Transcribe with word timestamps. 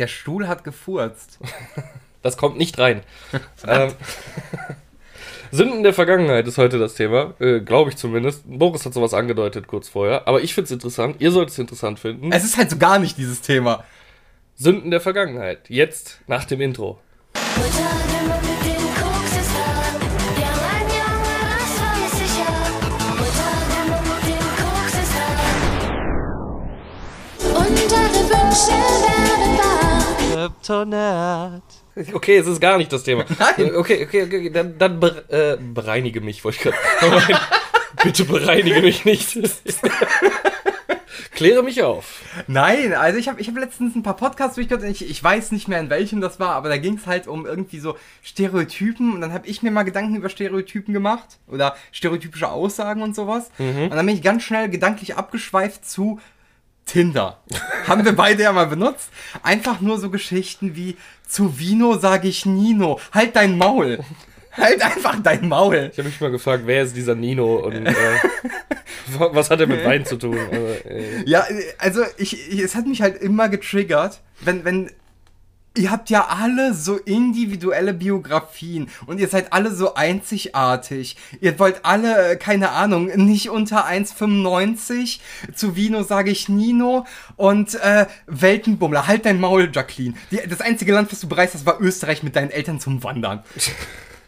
Der 0.00 0.06
Stuhl 0.06 0.48
hat 0.48 0.64
gefurzt. 0.64 1.38
Das 2.22 2.36
kommt 2.36 2.58
nicht 2.58 2.78
rein. 2.78 3.00
ähm, 3.66 3.92
Sünden 5.50 5.82
der 5.82 5.94
Vergangenheit 5.94 6.46
ist 6.46 6.58
heute 6.58 6.78
das 6.78 6.92
Thema, 6.92 7.32
äh, 7.38 7.60
glaube 7.60 7.88
ich 7.88 7.96
zumindest. 7.96 8.42
Boris 8.44 8.84
hat 8.84 8.92
sowas 8.92 9.14
angedeutet 9.14 9.66
kurz 9.68 9.88
vorher, 9.88 10.28
aber 10.28 10.42
ich 10.42 10.52
finde 10.52 10.66
es 10.66 10.70
interessant. 10.70 11.16
Ihr 11.20 11.32
solltet 11.32 11.52
es 11.54 11.58
interessant 11.58 11.98
finden. 11.98 12.30
Es 12.30 12.44
ist 12.44 12.58
halt 12.58 12.68
so 12.68 12.76
gar 12.76 12.98
nicht 12.98 13.16
dieses 13.16 13.40
Thema. 13.40 13.84
Sünden 14.54 14.90
der 14.90 15.00
Vergangenheit. 15.00 15.70
Jetzt 15.70 16.20
nach 16.26 16.44
dem 16.44 16.60
Intro. 16.60 16.98
Kryptonat. 30.50 31.62
Okay, 32.12 32.36
es 32.36 32.46
ist 32.46 32.60
gar 32.60 32.78
nicht 32.78 32.92
das 32.92 33.02
Thema. 33.02 33.24
Nein. 33.38 33.74
Okay, 33.74 34.04
okay, 34.04 34.24
okay, 34.24 34.50
dann, 34.50 34.78
dann 34.78 35.00
be 35.00 35.24
äh, 35.28 35.62
bereinige 35.62 36.20
mich, 36.20 36.44
wollte 36.44 36.58
ich 36.58 36.62
gerade. 36.64 37.40
Bitte 38.02 38.24
bereinige 38.24 38.80
mich 38.80 39.04
nicht. 39.04 39.38
Kläre 41.32 41.62
mich 41.62 41.82
auf. 41.82 42.22
Nein, 42.46 42.92
also 42.92 43.18
ich 43.18 43.28
habe 43.28 43.40
ich 43.40 43.48
hab 43.48 43.56
letztens 43.56 43.94
ein 43.94 44.02
paar 44.02 44.16
Podcasts 44.16 44.54
durchgehört 44.56 44.84
und 44.84 44.90
ich, 44.90 45.08
ich 45.08 45.22
weiß 45.22 45.52
nicht 45.52 45.68
mehr, 45.68 45.80
in 45.80 45.90
welchem 45.90 46.20
das 46.20 46.38
war, 46.38 46.54
aber 46.54 46.68
da 46.68 46.76
ging 46.76 46.96
es 46.96 47.06
halt 47.06 47.26
um 47.26 47.46
irgendwie 47.46 47.78
so 47.78 47.96
Stereotypen 48.22 49.14
und 49.14 49.20
dann 49.20 49.32
habe 49.32 49.46
ich 49.46 49.62
mir 49.62 49.70
mal 49.70 49.82
Gedanken 49.82 50.16
über 50.16 50.28
Stereotypen 50.28 50.94
gemacht 50.94 51.38
oder 51.46 51.76
stereotypische 51.92 52.48
Aussagen 52.48 53.02
und 53.02 53.14
sowas. 53.14 53.50
Und 53.58 53.90
dann 53.90 54.06
bin 54.06 54.14
ich 54.14 54.22
ganz 54.22 54.42
schnell 54.42 54.68
gedanklich 54.68 55.16
abgeschweift 55.16 55.88
zu 55.88 56.20
Tinder. 56.90 57.38
Haben 57.86 58.04
wir 58.04 58.16
beide 58.16 58.42
ja 58.42 58.52
mal 58.52 58.66
benutzt. 58.66 59.10
Einfach 59.44 59.80
nur 59.80 59.98
so 60.00 60.10
Geschichten 60.10 60.74
wie 60.74 60.96
zu 61.26 61.56
Vino 61.58 61.96
sage 61.96 62.26
ich 62.26 62.46
Nino. 62.46 62.98
Halt 63.12 63.36
dein 63.36 63.56
Maul. 63.56 64.00
Halt 64.50 64.82
einfach 64.82 65.16
dein 65.22 65.48
Maul. 65.48 65.90
Ich 65.92 65.98
habe 65.98 66.08
mich 66.08 66.20
mal 66.20 66.32
gefragt, 66.32 66.64
wer 66.66 66.82
ist 66.82 66.96
dieser 66.96 67.14
Nino 67.14 67.56
und 67.58 67.86
äh, 67.86 67.94
was 69.18 69.50
hat 69.50 69.60
er 69.60 69.68
mit 69.68 69.84
Wein 69.84 70.04
zu 70.04 70.16
tun? 70.16 70.36
Äh, 70.36 71.22
Ja, 71.26 71.46
also 71.78 72.02
ich, 72.16 72.52
ich, 72.52 72.58
es 72.58 72.74
hat 72.74 72.86
mich 72.86 73.02
halt 73.02 73.22
immer 73.22 73.48
getriggert, 73.48 74.20
wenn, 74.40 74.64
wenn, 74.64 74.90
ihr 75.76 75.90
habt 75.90 76.10
ja 76.10 76.26
alle 76.28 76.74
so 76.74 76.96
individuelle 76.96 77.94
Biografien 77.94 78.88
und 79.06 79.20
ihr 79.20 79.28
seid 79.28 79.52
alle 79.52 79.72
so 79.72 79.94
einzigartig. 79.94 81.16
Ihr 81.40 81.58
wollt 81.58 81.84
alle, 81.84 82.32
äh, 82.32 82.36
keine 82.36 82.70
Ahnung, 82.70 83.06
nicht 83.06 83.50
unter 83.50 83.86
1,95. 83.86 85.20
Zu 85.54 85.76
Vino 85.76 86.02
sage 86.02 86.30
ich 86.30 86.48
Nino 86.48 87.06
und 87.36 87.74
äh, 87.76 88.06
Weltenbummler. 88.26 89.06
Halt 89.06 89.26
dein 89.26 89.40
Maul, 89.40 89.70
Jacqueline. 89.72 90.14
Die, 90.30 90.40
das 90.48 90.60
einzige 90.60 90.92
Land, 90.92 91.12
was 91.12 91.20
du 91.20 91.28
bereist 91.28 91.54
hast, 91.54 91.66
war 91.66 91.80
Österreich 91.80 92.22
mit 92.22 92.34
deinen 92.34 92.50
Eltern 92.50 92.80
zum 92.80 93.02
Wandern. 93.04 93.44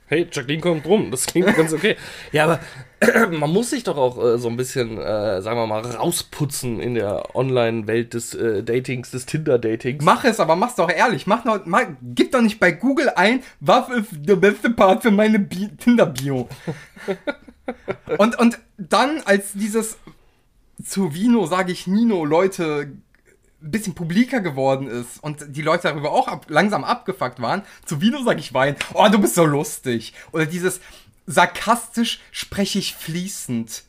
hey, 0.06 0.28
Jacqueline 0.30 0.62
kommt 0.62 0.86
rum, 0.86 1.10
das 1.10 1.26
klingt 1.26 1.54
ganz 1.56 1.72
okay. 1.72 1.96
Ja, 2.30 2.44
aber 2.44 2.60
man 3.30 3.50
muss 3.50 3.70
sich 3.70 3.84
doch 3.84 3.96
auch 3.96 4.22
äh, 4.22 4.38
so 4.38 4.48
ein 4.48 4.56
bisschen, 4.56 4.98
äh, 4.98 5.42
sagen 5.42 5.58
wir 5.58 5.66
mal, 5.66 5.80
rausputzen 5.80 6.80
in 6.80 6.94
der 6.94 7.34
Online-Welt 7.34 8.14
des 8.14 8.34
äh, 8.34 8.62
Datings, 8.62 9.10
des 9.10 9.26
Tinder-Datings. 9.26 10.04
Mach 10.04 10.24
es, 10.24 10.40
aber 10.40 10.56
mach's 10.56 10.76
doch 10.76 10.90
ehrlich. 10.90 11.26
Mach 11.26 11.44
noch, 11.44 11.64
mach, 11.64 11.86
gib 12.02 12.32
doch 12.32 12.40
nicht 12.40 12.60
bei 12.60 12.72
Google 12.72 13.10
ein, 13.16 13.42
was 13.60 13.88
ist 13.88 14.08
der 14.12 14.36
beste 14.36 14.70
Part 14.70 15.02
für 15.02 15.10
meine 15.10 15.38
Bi 15.38 15.68
Tinder-Bio. 15.76 16.48
und, 18.18 18.38
und 18.38 18.58
dann, 18.78 19.22
als 19.24 19.52
dieses 19.52 19.96
zu 20.84 21.14
Vino, 21.14 21.46
sage 21.46 21.72
ich 21.72 21.86
Nino, 21.86 22.24
Leute 22.24 22.92
ein 23.62 23.70
bisschen 23.70 23.94
publiker 23.94 24.40
geworden 24.40 24.88
ist 24.88 25.22
und 25.22 25.56
die 25.56 25.62
Leute 25.62 25.84
darüber 25.84 26.10
auch 26.10 26.26
ab, 26.26 26.46
langsam 26.48 26.82
abgefuckt 26.82 27.40
waren, 27.40 27.62
zu 27.84 28.00
Vino 28.00 28.22
sage 28.24 28.40
ich 28.40 28.52
Wein, 28.54 28.76
oh, 28.94 29.06
du 29.10 29.20
bist 29.20 29.36
so 29.36 29.44
lustig. 29.44 30.14
Oder 30.32 30.46
dieses 30.46 30.80
sarkastisch 31.26 32.20
spreche 32.30 32.78
ich 32.78 32.94
fließend. 32.94 33.84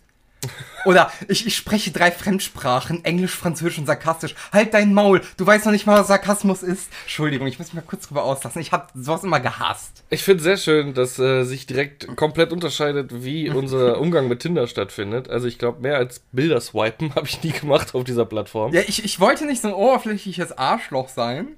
Oder 0.85 1.11
ich, 1.27 1.47
ich 1.47 1.55
spreche 1.55 1.91
drei 1.91 2.11
Fremdsprachen, 2.11 3.05
Englisch, 3.05 3.35
Französisch 3.35 3.77
und 3.77 3.85
Sarkastisch. 3.85 4.35
Halt 4.51 4.73
dein 4.73 4.93
Maul, 4.93 5.21
du 5.37 5.45
weißt 5.45 5.65
noch 5.65 5.71
nicht 5.71 5.85
mal, 5.85 5.99
was 5.99 6.07
Sarkasmus 6.07 6.63
ist. 6.63 6.89
Entschuldigung, 7.03 7.47
ich 7.47 7.57
muss 7.59 7.69
mich 7.69 7.75
mal 7.75 7.87
kurz 7.87 8.07
drüber 8.07 8.23
auslassen. 8.23 8.61
Ich 8.61 8.71
habe 8.71 8.87
sowas 8.93 9.23
immer 9.23 9.39
gehasst. 9.39 10.03
Ich 10.09 10.23
finde 10.23 10.43
sehr 10.43 10.57
schön, 10.57 10.93
dass 10.93 11.17
äh, 11.19 11.43
sich 11.43 11.65
direkt 11.65 12.15
komplett 12.15 12.51
unterscheidet, 12.51 13.23
wie 13.23 13.49
unser 13.53 13.99
Umgang 13.99 14.27
mit 14.27 14.41
Tinder 14.41 14.67
stattfindet. 14.67 15.29
Also 15.29 15.47
ich 15.47 15.57
glaube, 15.57 15.81
mehr 15.81 15.97
als 15.97 16.21
Bilder 16.31 16.59
swipen 16.59 17.15
habe 17.15 17.27
ich 17.27 17.41
nie 17.43 17.51
gemacht 17.51 17.95
auf 17.95 18.03
dieser 18.03 18.25
Plattform. 18.25 18.73
Ja, 18.73 18.81
ich, 18.85 19.05
ich 19.05 19.19
wollte 19.19 19.45
nicht 19.45 19.61
so 19.61 19.69
ein 19.69 19.73
oberflächliches 19.73 20.57
Arschloch 20.57 21.09
sein. 21.09 21.55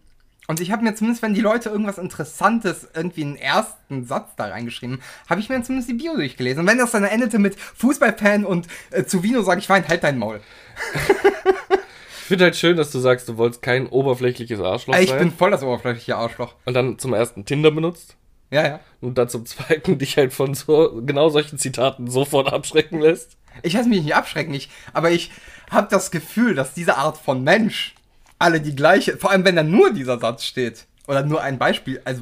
Und 0.48 0.60
ich 0.60 0.72
habe 0.72 0.84
mir 0.84 0.94
zumindest, 0.94 1.24
wenn 1.24 1.34
die 1.34 1.42
Leute 1.42 1.70
irgendwas 1.70 1.98
Interessantes, 1.98 2.88
irgendwie 2.94 3.24
einen 3.24 3.36
ersten 3.36 4.06
Satz 4.06 4.36
da 4.36 4.46
reingeschrieben, 4.46 5.02
habe 5.30 5.40
ich 5.40 5.50
mir 5.50 5.62
zumindest 5.64 5.90
die 5.90 5.96
Bio 5.96 6.16
durchgelesen. 6.16 6.62
Und 6.62 6.68
wenn 6.68 6.78
das 6.78 6.92
dann 6.92 7.04
endete 7.04 7.40
mit 7.40 7.60
Fußballfan 7.60 8.46
und 8.46 8.68
äh, 8.92 9.06
zu 9.06 9.24
Vino 9.24 9.42
sage 9.42 9.60
ich 9.60 9.70
Wein, 9.70 9.88
halt 9.88 10.04
dein 10.04 10.18
Maul. 10.18 10.42
Ich 12.26 12.30
finde 12.30 12.46
halt 12.46 12.56
schön, 12.56 12.76
dass 12.76 12.90
du 12.90 12.98
sagst, 12.98 13.30
du 13.30 13.38
wolltest 13.38 13.62
kein 13.62 13.86
oberflächliches 13.86 14.60
Arschloch 14.60 14.98
ich 14.98 15.12
sein. 15.12 15.20
bin 15.20 15.32
voll 15.32 15.52
das 15.52 15.62
oberflächliche 15.62 16.16
Arschloch. 16.16 16.56
und 16.66 16.74
dann 16.74 16.98
zum 16.98 17.14
ersten 17.14 17.46
Tinder 17.46 17.70
benutzt. 17.70 18.18
Ja, 18.50 18.68
ja. 18.68 18.80
Und 19.00 19.20
dann 19.20 19.30
zum 19.30 19.46
zweiten 19.46 20.00
dich 20.00 20.18
halt 20.18 20.34
von 20.34 20.56
so 20.56 21.04
genau 21.06 21.30
solchen 21.30 21.60
Zitaten 21.60 22.10
sofort 22.10 22.52
abschrecken 22.52 23.00
lässt. 23.00 23.38
Ich 23.62 23.74
lasse 23.74 23.90
mich 23.90 24.04
nicht 24.04 24.16
abschrecken, 24.16 24.54
ich, 24.56 24.70
aber 24.92 25.12
ich 25.12 25.32
habe 25.70 25.88
das 25.90 26.10
Gefühl, 26.10 26.56
dass 26.56 26.74
diese 26.74 26.98
Art 26.98 27.18
von 27.18 27.44
Mensch 27.44 27.95
alle 28.40 28.62
die 28.62 28.76
gleiche, 28.76 29.18
vor 29.18 29.32
allem 29.32 29.46
wenn 29.46 29.56
da 29.56 29.64
nur 29.64 29.92
dieser 29.94 30.20
Satz 30.20 30.44
steht. 30.44 30.86
Oder 31.08 31.24
nur 31.24 31.42
ein 31.42 31.60
Beispiel, 31.60 32.02
also 32.04 32.22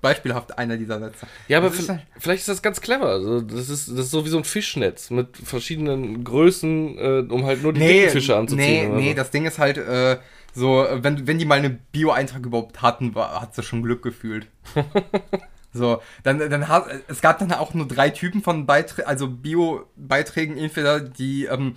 beispielhaft 0.00 0.58
einer 0.58 0.76
dieser 0.76 0.98
Sätze. 0.98 1.26
Ja, 1.48 1.58
aber 1.58 1.68
ist 1.68 1.88
halt- 1.88 2.00
vielleicht 2.18 2.40
ist 2.40 2.48
das 2.48 2.62
ganz 2.62 2.80
clever. 2.80 3.06
Also 3.06 3.40
das, 3.40 3.68
ist, 3.68 3.88
das 3.88 4.06
ist 4.06 4.10
so 4.10 4.24
wie 4.24 4.30
so 4.30 4.38
ein 4.38 4.44
Fischnetz 4.44 5.10
mit 5.10 5.36
verschiedenen 5.36 6.24
Größen, 6.24 6.98
äh, 6.98 7.26
um 7.28 7.44
halt 7.46 7.62
nur 7.62 7.72
die 7.72 7.80
dicken 7.80 8.10
Fische 8.10 8.36
anzuziehen. 8.36 8.94
Nee, 8.94 9.00
nee, 9.00 9.10
so. 9.10 9.16
das 9.16 9.30
Ding 9.30 9.46
ist 9.46 9.58
halt, 9.58 9.78
äh, 9.78 10.18
so, 10.54 10.86
wenn, 10.92 11.26
wenn 11.26 11.38
die 11.38 11.44
mal 11.46 11.58
eine 11.58 11.70
Bio-Eintrag 11.70 12.44
überhaupt 12.44 12.82
hatten, 12.82 13.14
war, 13.14 13.40
hat 13.40 13.54
sie 13.54 13.62
schon 13.62 13.82
Glück 13.82 14.02
gefühlt. 14.02 14.48
so, 15.72 16.02
dann, 16.24 16.38
dann 16.38 16.68
hat, 16.68 16.86
es 17.08 17.20
gab 17.22 17.38
dann 17.38 17.52
auch 17.52 17.72
nur 17.72 17.86
drei 17.86 18.10
Typen 18.10 18.42
von 18.42 18.66
Beiträgen, 18.66 19.08
also 19.08 19.28
Bio-Beiträgen, 19.28 20.58
entweder 20.58 21.00
die 21.00 21.44
ähm, 21.44 21.76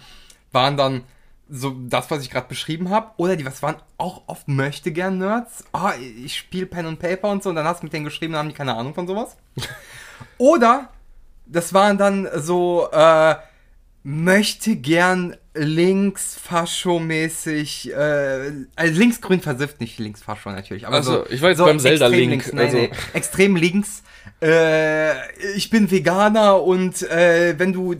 waren 0.51 0.75
dann 0.77 1.03
so 1.49 1.75
das, 1.87 2.09
was 2.09 2.23
ich 2.23 2.29
gerade 2.29 2.47
beschrieben 2.47 2.89
habe, 2.89 3.11
oder 3.17 3.35
die, 3.35 3.45
was 3.45 3.61
waren 3.61 3.75
auch 3.97 4.23
oft 4.27 4.47
möchte 4.47 4.91
gern 4.91 5.17
Nerds. 5.19 5.63
Ah, 5.71 5.93
ich 5.95 6.37
spiele 6.37 6.65
Pen 6.65 6.85
und 6.85 6.99
Paper 6.99 7.29
und 7.29 7.43
so, 7.43 7.49
und 7.49 7.55
dann 7.55 7.65
hast 7.65 7.81
du 7.81 7.85
mit 7.85 7.93
denen 7.93 8.05
geschrieben, 8.05 8.35
haben 8.35 8.49
die 8.49 8.55
keine 8.55 8.75
Ahnung 8.75 8.93
von 8.93 9.07
sowas. 9.07 9.37
Oder 10.37 10.89
das 11.45 11.73
waren 11.73 11.97
dann 11.97 12.27
so, 12.35 12.89
äh, 12.91 13.35
möchte 14.03 14.75
gern 14.75 15.37
links-fascho-mäßig, 15.55 17.91
äh, 17.91 18.51
also 18.75 18.99
linksgrün 18.99 19.41
versifft, 19.41 19.81
nicht 19.81 19.99
links-fascho 19.99 20.51
natürlich, 20.51 20.87
aber 20.87 20.97
Also, 20.97 21.11
so, 21.11 21.25
ich 21.29 21.41
war 21.41 21.49
jetzt 21.49 21.59
so 21.59 21.65
beim 21.65 21.79
Zelda 21.79 22.07
Link, 22.07 22.31
links, 22.31 22.53
nein, 22.53 22.65
also- 22.65 22.77
nee, 22.77 22.89
extrem 23.13 23.55
links. 23.55 24.03
Äh, 24.41 25.13
ich 25.55 25.69
bin 25.69 25.89
Veganer 25.91 26.61
und 26.61 27.01
äh, 27.03 27.55
wenn 27.57 27.73
du 27.73 27.95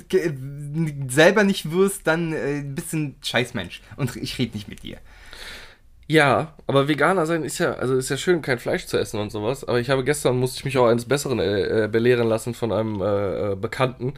selber 1.08 1.44
nicht 1.44 1.72
wirst, 1.72 2.08
dann 2.08 2.34
äh, 2.34 2.64
bist 2.66 2.94
du 2.94 2.98
ein 2.98 3.16
Scheißmensch 3.24 3.82
und 3.96 4.16
ich 4.16 4.38
rede 4.38 4.56
nicht 4.56 4.68
mit 4.68 4.84
dir. 4.84 4.98
Ja, 6.08 6.54
aber 6.68 6.88
Veganer 6.88 7.26
sein 7.26 7.44
ist 7.44 7.58
ja, 7.58 7.74
also 7.74 7.96
ist 7.96 8.10
ja 8.10 8.18
schön, 8.18 8.44
kein 8.44 8.60
Fleisch 8.60 8.86
zu 8.86 8.98
essen 8.98 9.20
und 9.20 9.32
sowas. 9.32 9.64
Aber 9.64 9.80
ich 9.80 9.90
habe 9.90 10.04
gestern, 10.04 10.38
musste 10.38 10.60
ich 10.60 10.66
mich 10.66 10.78
auch 10.78 10.86
eines 10.86 11.06
Besseren 11.06 11.40
äh, 11.40 11.86
äh, 11.86 11.88
belehren 11.88 12.28
lassen 12.28 12.54
von 12.54 12.72
einem 12.72 13.02
äh, 13.02 13.54
äh, 13.54 13.56
Bekannten, 13.56 14.14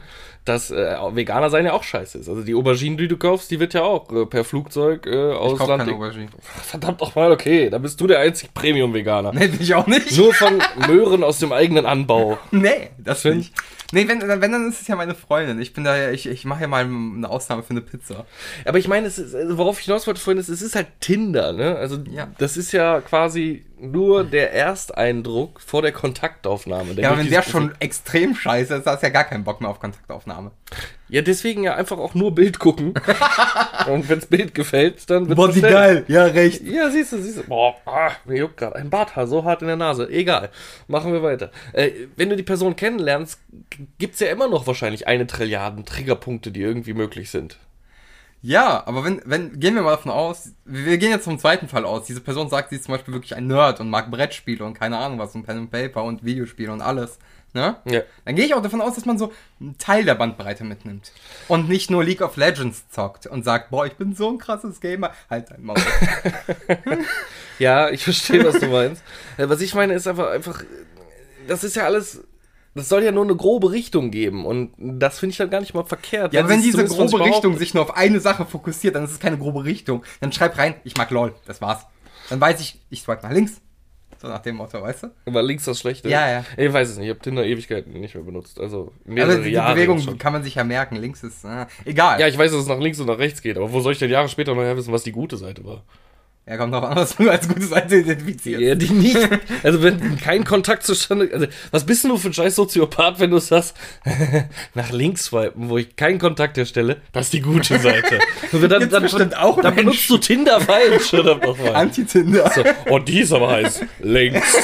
dass 0.48 0.70
äh, 0.70 0.96
Veganer 1.12 1.50
sein 1.50 1.64
ja 1.66 1.72
auch 1.72 1.82
scheiße 1.82 2.18
ist. 2.18 2.28
Also 2.28 2.42
die 2.42 2.54
Aubergine, 2.54 2.96
die 2.96 3.08
du 3.08 3.16
kaufst, 3.16 3.50
die 3.50 3.60
wird 3.60 3.74
ja 3.74 3.82
auch 3.82 4.10
äh, 4.12 4.26
per 4.26 4.44
Flugzeug 4.44 5.06
äh, 5.06 5.32
aus 5.32 5.52
Ich 5.52 5.58
kauf 5.58 5.68
keine. 5.68 5.92
Aubergine. 5.92 6.28
Verdammt 6.64 7.00
doch 7.00 7.14
mal, 7.14 7.30
okay, 7.32 7.70
da 7.70 7.78
bist 7.78 8.00
du 8.00 8.06
der 8.06 8.20
einzig 8.20 8.52
Premium-Veganer. 8.54 9.32
Nee, 9.32 9.48
bin 9.48 9.60
ich 9.60 9.74
auch 9.74 9.86
nicht. 9.86 10.16
Nur 10.16 10.32
von 10.34 10.60
Möhren 10.88 11.22
aus 11.24 11.38
dem 11.38 11.52
eigenen 11.52 11.86
Anbau. 11.86 12.38
Nee, 12.50 12.90
das 12.98 13.22
Finn? 13.22 13.38
nicht. 13.38 13.52
Nee, 13.92 14.06
wenn, 14.06 14.20
wenn, 14.20 14.52
dann 14.52 14.68
ist 14.68 14.82
es 14.82 14.88
ja 14.88 14.96
meine 14.96 15.14
Freundin. 15.14 15.60
Ich 15.60 15.72
bin 15.72 15.82
da 15.84 15.96
ja, 15.96 16.10
ich, 16.10 16.26
ich 16.26 16.44
mache 16.44 16.60
ja 16.62 16.66
mal 16.68 16.84
eine 16.84 17.28
Ausnahme 17.28 17.62
für 17.62 17.70
eine 17.70 17.80
Pizza. 17.80 18.26
Aber 18.66 18.76
ich 18.78 18.86
meine, 18.88 19.06
also 19.06 19.56
worauf 19.56 19.78
ich 19.78 19.86
hinaus 19.86 20.06
wollte 20.06 20.20
vorhin, 20.20 20.38
ist, 20.38 20.48
es 20.50 20.60
ist 20.60 20.74
halt 20.74 20.88
Tinder, 21.00 21.52
ne? 21.54 21.76
Also 21.76 21.96
Ja. 22.10 22.28
das 22.38 22.56
ist 22.58 22.72
ja 22.72 23.00
quasi 23.00 23.64
nur 23.80 24.24
der 24.24 24.52
Ersteindruck 24.52 25.60
vor 25.60 25.82
der 25.82 25.92
Kontaktaufnahme. 25.92 26.92
Ja, 26.94 27.08
aber 27.08 27.16
durch 27.16 27.26
wenn 27.26 27.32
der 27.32 27.42
schon 27.42 27.72
extrem 27.80 28.34
scheiße 28.34 28.76
ist, 28.76 28.86
hast 28.86 29.02
du 29.02 29.06
ja 29.06 29.12
gar 29.12 29.24
keinen 29.24 29.44
Bock 29.44 29.60
mehr 29.60 29.70
auf 29.70 29.80
Kontaktaufnahme. 29.80 30.50
Ja, 31.08 31.22
deswegen 31.22 31.64
ja 31.64 31.74
einfach 31.74 31.98
auch 31.98 32.14
nur 32.14 32.34
Bild 32.34 32.58
gucken. 32.58 32.94
Und 33.86 34.08
wenns 34.08 34.26
Bild 34.26 34.54
gefällt, 34.54 35.08
dann 35.08 35.28
wird 35.28 35.38
bestellt. 35.38 36.08
Ja, 36.08 36.24
recht. 36.24 36.62
Ja, 36.62 36.90
siehst 36.90 37.12
du, 37.12 37.18
siehst 37.18 37.38
du. 37.38 37.42
Boah, 37.44 37.76
ah, 37.86 38.10
mir 38.26 38.38
juckt 38.38 38.58
gerade 38.58 38.76
ein 38.76 38.90
Barthaar 38.90 39.26
so 39.26 39.44
hart 39.44 39.62
in 39.62 39.68
der 39.68 39.76
Nase. 39.76 40.08
Egal. 40.10 40.50
Machen 40.86 41.12
wir 41.12 41.22
weiter. 41.22 41.50
Äh, 41.72 41.90
wenn 42.16 42.28
du 42.28 42.36
die 42.36 42.42
Person 42.42 42.76
kennenlernst, 42.76 43.40
gibt's 43.98 44.20
ja 44.20 44.28
immer 44.28 44.48
noch 44.48 44.66
wahrscheinlich 44.66 45.06
eine 45.06 45.26
Trilliarden 45.26 45.86
Triggerpunkte, 45.86 46.50
die 46.50 46.60
irgendwie 46.60 46.92
möglich 46.94 47.30
sind. 47.30 47.58
Ja, 48.40 48.86
aber 48.86 49.04
wenn, 49.04 49.20
wenn, 49.24 49.58
gehen 49.58 49.74
wir 49.74 49.82
mal 49.82 49.92
davon 49.92 50.12
aus, 50.12 50.52
wir 50.64 50.96
gehen 50.98 51.10
jetzt 51.10 51.24
vom 51.24 51.38
zweiten 51.38 51.68
Fall 51.68 51.84
aus. 51.84 52.06
Diese 52.06 52.20
Person 52.20 52.48
sagt, 52.48 52.70
sie 52.70 52.76
ist 52.76 52.84
zum 52.84 52.94
Beispiel 52.94 53.14
wirklich 53.14 53.34
ein 53.34 53.46
Nerd 53.48 53.80
und 53.80 53.90
mag 53.90 54.10
Brettspiele 54.10 54.64
und 54.64 54.74
keine 54.74 54.98
Ahnung 54.98 55.18
was 55.18 55.34
und 55.34 55.44
Pen 55.44 55.58
and 55.58 55.70
Paper 55.70 56.04
und 56.04 56.24
Videospiele 56.24 56.72
und 56.72 56.80
alles. 56.80 57.18
Ne? 57.54 57.76
Ja. 57.86 58.02
Dann 58.24 58.36
gehe 58.36 58.44
ich 58.44 58.54
auch 58.54 58.62
davon 58.62 58.80
aus, 58.80 58.94
dass 58.94 59.06
man 59.06 59.18
so 59.18 59.32
einen 59.58 59.76
Teil 59.78 60.04
der 60.04 60.14
Bandbreite 60.14 60.64
mitnimmt. 60.64 61.12
Und 61.48 61.68
nicht 61.68 61.90
nur 61.90 62.04
League 62.04 62.20
of 62.20 62.36
Legends 62.36 62.88
zockt 62.90 63.26
und 63.26 63.42
sagt, 63.42 63.70
boah, 63.70 63.86
ich 63.86 63.94
bin 63.94 64.14
so 64.14 64.30
ein 64.30 64.38
krasses 64.38 64.80
Gamer. 64.80 65.12
Halt 65.30 65.50
dein 65.50 65.64
Maul. 65.64 65.76
Ja, 67.58 67.90
ich 67.90 68.04
verstehe, 68.04 68.44
was 68.44 68.60
du 68.60 68.66
meinst. 68.66 69.02
Äh, 69.36 69.48
Was 69.48 69.60
ich 69.60 69.74
meine, 69.74 69.94
ist 69.94 70.06
einfach, 70.06 70.30
einfach, 70.30 70.62
das 71.48 71.64
ist 71.64 71.76
ja 71.76 71.84
alles, 71.84 72.22
das 72.78 72.88
soll 72.88 73.02
ja 73.04 73.12
nur 73.12 73.24
eine 73.24 73.36
grobe 73.36 73.70
Richtung 73.70 74.10
geben 74.10 74.46
und 74.46 74.72
das 74.78 75.18
finde 75.18 75.32
ich 75.32 75.36
dann 75.38 75.50
gar 75.50 75.60
nicht 75.60 75.74
mal 75.74 75.84
verkehrt. 75.84 76.32
Ja, 76.32 76.48
wenn 76.48 76.62
diese 76.62 76.84
grobe 76.84 77.18
ich 77.18 77.34
Richtung 77.34 77.56
sich 77.58 77.74
nur 77.74 77.82
auf 77.84 77.96
eine 77.96 78.20
Sache 78.20 78.46
fokussiert, 78.46 78.94
dann 78.94 79.04
ist 79.04 79.12
es 79.12 79.20
keine 79.20 79.38
grobe 79.38 79.64
Richtung. 79.64 80.02
Dann 80.20 80.32
schreib 80.32 80.56
rein, 80.58 80.74
ich 80.84 80.96
mag 80.96 81.10
LOL, 81.10 81.34
das 81.46 81.60
war's. 81.60 81.86
Dann 82.30 82.40
weiß 82.40 82.60
ich, 82.60 82.80
ich 82.90 83.02
swipe 83.02 83.22
nach 83.22 83.32
links. 83.32 83.60
So 84.20 84.26
nach 84.26 84.40
dem 84.40 84.56
Motto, 84.56 84.82
weißt 84.82 85.04
du? 85.04 85.10
War 85.26 85.42
links 85.44 85.64
das 85.64 85.78
Schlechte? 85.78 86.08
Ja, 86.08 86.28
ja. 86.28 86.44
Ich 86.56 86.72
weiß 86.72 86.88
es 86.90 86.96
nicht, 86.96 87.06
ich 87.06 87.10
habe 87.10 87.20
Tinder 87.20 87.44
Ewigkeiten 87.44 87.92
nicht 87.92 88.16
mehr 88.16 88.24
benutzt. 88.24 88.58
Also 88.58 88.92
mehrere 89.04 89.30
Also 89.32 89.44
die 89.44 89.50
Jahre 89.50 89.74
Bewegung 89.74 89.98
jetzt 89.98 90.06
schon. 90.06 90.18
kann 90.18 90.32
man 90.32 90.42
sich 90.42 90.56
ja 90.56 90.64
merken. 90.64 90.96
Links 90.96 91.22
ist, 91.22 91.44
äh, 91.44 91.66
egal. 91.84 92.20
Ja, 92.20 92.26
ich 92.26 92.36
weiß, 92.36 92.50
dass 92.50 92.62
es 92.62 92.66
nach 92.66 92.80
links 92.80 92.98
und 92.98 93.06
nach 93.06 93.18
rechts 93.18 93.42
geht, 93.42 93.56
aber 93.56 93.72
wo 93.72 93.80
soll 93.80 93.92
ich 93.92 93.98
denn 94.00 94.10
Jahre 94.10 94.28
später 94.28 94.56
noch 94.56 94.76
wissen, 94.76 94.92
was 94.92 95.04
die 95.04 95.12
gute 95.12 95.36
Seite 95.36 95.64
war? 95.64 95.84
Ja, 96.48 96.56
kommt 96.56 96.72
drauf 96.72 96.84
an, 96.84 96.96
was 96.96 97.14
du 97.14 97.28
als 97.28 97.46
gute 97.46 97.66
Seite 97.66 97.96
identifizierst. 97.96 98.62
Ja, 98.62 98.74
die 98.74 98.90
nicht. 98.90 99.18
Also 99.62 99.82
wenn 99.82 100.18
kein 100.18 100.44
Kontakt 100.44 100.82
zustande. 100.82 101.28
Also, 101.30 101.46
was 101.72 101.84
bist 101.84 102.04
denn 102.04 102.10
du 102.10 102.16
für 102.16 102.28
ein 102.28 102.32
scheiß 102.32 102.56
Soziopath, 102.56 103.20
wenn 103.20 103.30
du 103.30 103.38
sagst, 103.38 103.76
nach 104.74 104.90
links 104.90 105.26
swipen, 105.26 105.68
wo 105.68 105.76
ich 105.76 105.94
keinen 105.96 106.18
Kontakt 106.18 106.56
herstelle, 106.56 107.02
das 107.12 107.26
ist 107.26 107.34
die 107.34 107.42
gute 107.42 107.78
Seite. 107.78 108.18
Und 108.52 108.66
dann, 108.70 108.80
Jetzt 108.80 108.92
dann, 108.94 109.02
bestimmt 109.02 109.36
auch 109.36 109.60
dann 109.60 109.74
benutzt 109.74 110.08
du 110.08 110.16
Tinder 110.16 110.58
falsch, 110.58 111.10
verdammt 111.10 111.42
nochmal. 111.42 111.74
Anti-Tinder. 111.74 112.50
So, 112.54 112.64
oh, 112.88 112.98
die 112.98 113.20
ist 113.20 113.32
aber 113.32 113.50
heiß. 113.50 113.82
Links. 114.00 114.56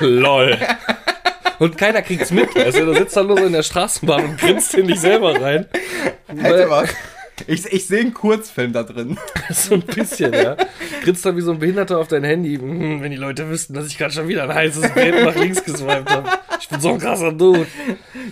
Lol. 0.00 0.58
Und 1.58 1.78
keiner 1.78 2.02
kriegt's 2.02 2.32
mit. 2.32 2.54
Also, 2.54 2.84
du 2.84 2.94
sitzt 2.94 3.16
dann 3.16 3.28
nur 3.28 3.38
so 3.38 3.46
in 3.46 3.52
der 3.54 3.62
Straßenbahn 3.62 4.24
und 4.24 4.38
grinst 4.38 4.74
in 4.74 4.88
dich 4.88 5.00
selber 5.00 5.40
rein. 5.40 5.66
Hätte 6.26 6.68
was. 6.68 6.90
Ich, 7.46 7.66
ich 7.66 7.86
sehe 7.86 8.00
einen 8.00 8.14
Kurzfilm 8.14 8.72
da 8.72 8.82
drin. 8.82 9.18
So 9.50 9.74
ein 9.74 9.82
bisschen, 9.82 10.32
ja. 10.32 10.56
Grinst 11.02 11.24
dann 11.26 11.36
wie 11.36 11.42
so 11.42 11.52
ein 11.52 11.58
Behinderter 11.58 11.98
auf 11.98 12.08
dein 12.08 12.24
Handy. 12.24 12.56
Hm, 12.56 13.02
wenn 13.02 13.10
die 13.10 13.16
Leute 13.16 13.48
wüssten, 13.50 13.74
dass 13.74 13.86
ich 13.86 13.98
gerade 13.98 14.14
schon 14.14 14.26
wieder 14.26 14.44
ein 14.44 14.54
heißes 14.54 14.94
Bild 14.94 15.22
nach 15.22 15.34
links 15.34 15.62
geswiped 15.62 16.10
habe. 16.10 16.30
Ich 16.60 16.68
bin 16.68 16.80
so 16.80 16.88
ein 16.90 16.98
krasser 16.98 17.32
Dude. 17.32 17.66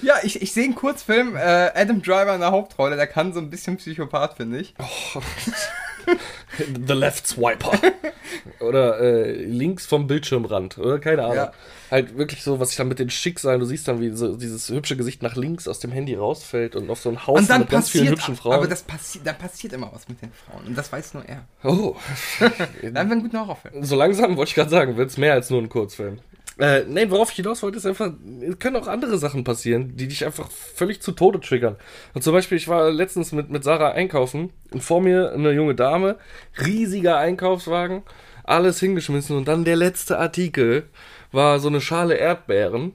Ja, 0.01 0.15
ich, 0.23 0.41
ich 0.41 0.53
sehe 0.53 0.65
einen 0.65 0.75
Kurzfilm, 0.75 1.37
äh, 1.37 1.71
Adam 1.75 2.01
Driver 2.01 2.35
in 2.35 2.41
der 2.41 2.51
Hauptrolle, 2.51 2.97
der 2.97 3.07
kann 3.07 3.35
so 3.35 3.41
ein 3.41 3.51
bisschen 3.51 3.77
Psychopath, 3.77 4.39
finde 4.39 4.61
ich. 4.61 4.75
The 6.59 6.93
Left 6.93 7.27
Swiper. 7.27 7.73
Oder 8.61 9.01
äh, 9.01 9.33
links 9.45 9.87
vom 9.87 10.07
Bildschirmrand. 10.07 10.79
Oder 10.79 10.99
keine 10.99 11.25
Ahnung. 11.25 11.37
Ja. 11.37 11.53
Halt 11.91 12.17
wirklich 12.17 12.43
so, 12.43 12.59
was 12.61 12.71
ich 12.71 12.77
dann 12.77 12.89
mit 12.89 12.99
den 12.99 13.11
Schicksalen, 13.11 13.61
du 13.61 13.67
siehst 13.67 13.87
dann, 13.89 14.01
wie 14.01 14.11
so 14.11 14.37
dieses 14.37 14.69
hübsche 14.69 14.97
Gesicht 14.97 15.23
nach 15.23 15.37
links 15.37 15.69
aus 15.69 15.79
dem 15.79 15.93
Handy 15.93 16.15
rausfällt 16.15 16.75
und 16.75 16.89
auf 16.89 17.01
so 17.01 17.11
ein 17.11 17.27
Haus 17.27 17.41
mit 17.41 17.69
ganz 17.69 17.91
vielen 17.91 18.05
passiert, 18.07 18.11
hübschen 18.11 18.37
Frauen. 18.37 18.55
aber 18.55 18.67
das 18.67 18.83
passiert, 18.83 19.27
da 19.27 19.33
passiert 19.33 19.73
immer 19.75 19.91
was 19.93 20.09
mit 20.09 20.23
den 20.23 20.33
Frauen. 20.33 20.67
Und 20.67 20.79
das 20.79 20.91
weiß 20.91 21.15
nur 21.15 21.25
er. 21.27 21.47
oh. 21.65 21.97
Dann 22.83 22.95
wäre 22.95 23.13
ein 23.13 23.23
guter 23.23 23.41
Horrorfilm. 23.41 23.85
so 23.85 23.97
langsam 23.97 24.37
wollte 24.37 24.51
ich 24.51 24.55
gerade 24.55 24.71
sagen, 24.71 24.97
wird 24.97 25.11
es 25.11 25.19
mehr 25.19 25.35
als 25.35 25.51
nur 25.51 25.61
ein 25.61 25.69
Kurzfilm. 25.69 26.19
Äh, 26.59 26.85
nein, 26.87 27.11
worauf 27.11 27.31
ich 27.31 27.37
hinaus 27.37 27.63
wollte, 27.63 27.79
ist 27.79 27.87
einfach, 27.87 28.13
es 28.47 28.59
können 28.59 28.77
auch 28.77 28.87
andere 28.87 29.17
Sachen 29.17 29.43
passieren, 29.43 29.97
die 29.97 30.07
dich 30.07 30.25
einfach 30.25 30.51
völlig 30.51 31.01
zu 31.01 31.13
Tode 31.13 31.41
triggern. 31.41 31.77
Und 32.13 32.23
zum 32.23 32.35
Beispiel, 32.35 32.59
ich 32.59 32.69
war 32.69 32.91
letztens 32.91 33.33
mit, 33.33 33.49
mit 33.51 33.65
Sarah 33.65 33.93
einkaufen 33.93 34.51
und 34.71 34.83
vor 34.83 35.01
mir 35.01 35.33
eine 35.33 35.53
junge 35.53 35.75
Dame, 35.75 36.17
riesiger 36.65 37.17
Einkaufswagen, 37.17 38.03
alles 38.45 38.81
hingeschmissen 38.81 39.37
und 39.37 39.49
dann 39.49 39.65
der 39.65 39.77
letzte 39.77 40.19
Artikel 40.19 40.89
war 41.31 41.59
so 41.59 41.69
eine 41.69 41.81
Schale 41.81 42.17
Erdbeeren, 42.17 42.93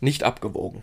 nicht 0.00 0.22
abgewogen. 0.22 0.82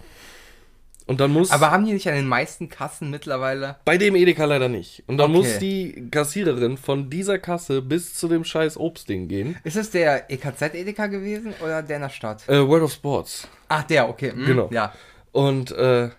Und 1.12 1.20
dann 1.20 1.32
muss. 1.34 1.52
Aber 1.52 1.72
haben 1.72 1.86
die 1.86 1.92
nicht 1.92 2.08
an 2.08 2.16
den 2.16 2.26
meisten 2.26 2.70
Kassen 2.70 3.10
mittlerweile? 3.10 3.76
Bei 3.84 3.98
dem 3.98 4.16
Edeka 4.16 4.46
leider 4.46 4.70
nicht. 4.70 5.04
Und 5.08 5.18
dann 5.18 5.32
Okay. 5.32 5.38
muss 5.40 5.60
die 5.60 6.08
Kassiererin 6.10 6.78
von 6.78 7.10
dieser 7.10 7.38
Kasse 7.38 7.82
bis 7.82 8.14
zu 8.14 8.30
dem 8.30 8.46
scheiß 8.46 8.78
Obstding 8.78 9.28
gehen. 9.28 9.58
Ist 9.66 9.76
es 9.76 9.90
der 9.92 10.32
EKZ-Edeka 10.32 11.08
gewesen 11.08 11.54
oder 11.62 11.84
der 11.84 11.98
in 11.98 12.02
der 12.04 12.10
Stadt? 12.10 12.48
Äh, 12.48 12.66
World 12.66 12.84
of 12.84 12.94
Sports. 12.94 13.46
Ach, 13.68 13.84
der, 13.84 14.08
okay. 14.08 14.32
hm, 14.32 14.46
Genau. 14.46 14.70
Ja. 14.72 14.94
Und 15.34 15.72
äh, 15.74 16.12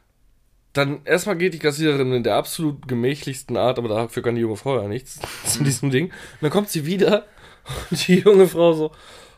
dann 0.75 1.01
erstmal 1.07 1.37
geht 1.37 1.55
die 1.55 1.59
Kassiererin 1.59 2.13
in 2.13 2.23
der 2.23 2.35
absolut 2.35 2.87
gemächlichsten 2.87 3.57
Art, 3.57 3.79
aber 3.79 3.89
dafür 3.89 4.23
kann 4.23 4.35
die 4.35 4.43
junge 4.43 4.57
Frau 4.59 4.79
ja 4.79 4.89
nichts 4.89 5.21
zu 5.47 5.65
diesem 5.65 5.89
Ding. 5.91 6.09
Und 6.09 6.13
dann 6.43 6.51
kommt 6.51 6.69
sie 6.69 6.85
wieder 6.85 7.25
und 7.91 8.07
die 8.09 8.19
junge 8.19 8.47
Frau 8.47 8.75
so, 8.75 8.93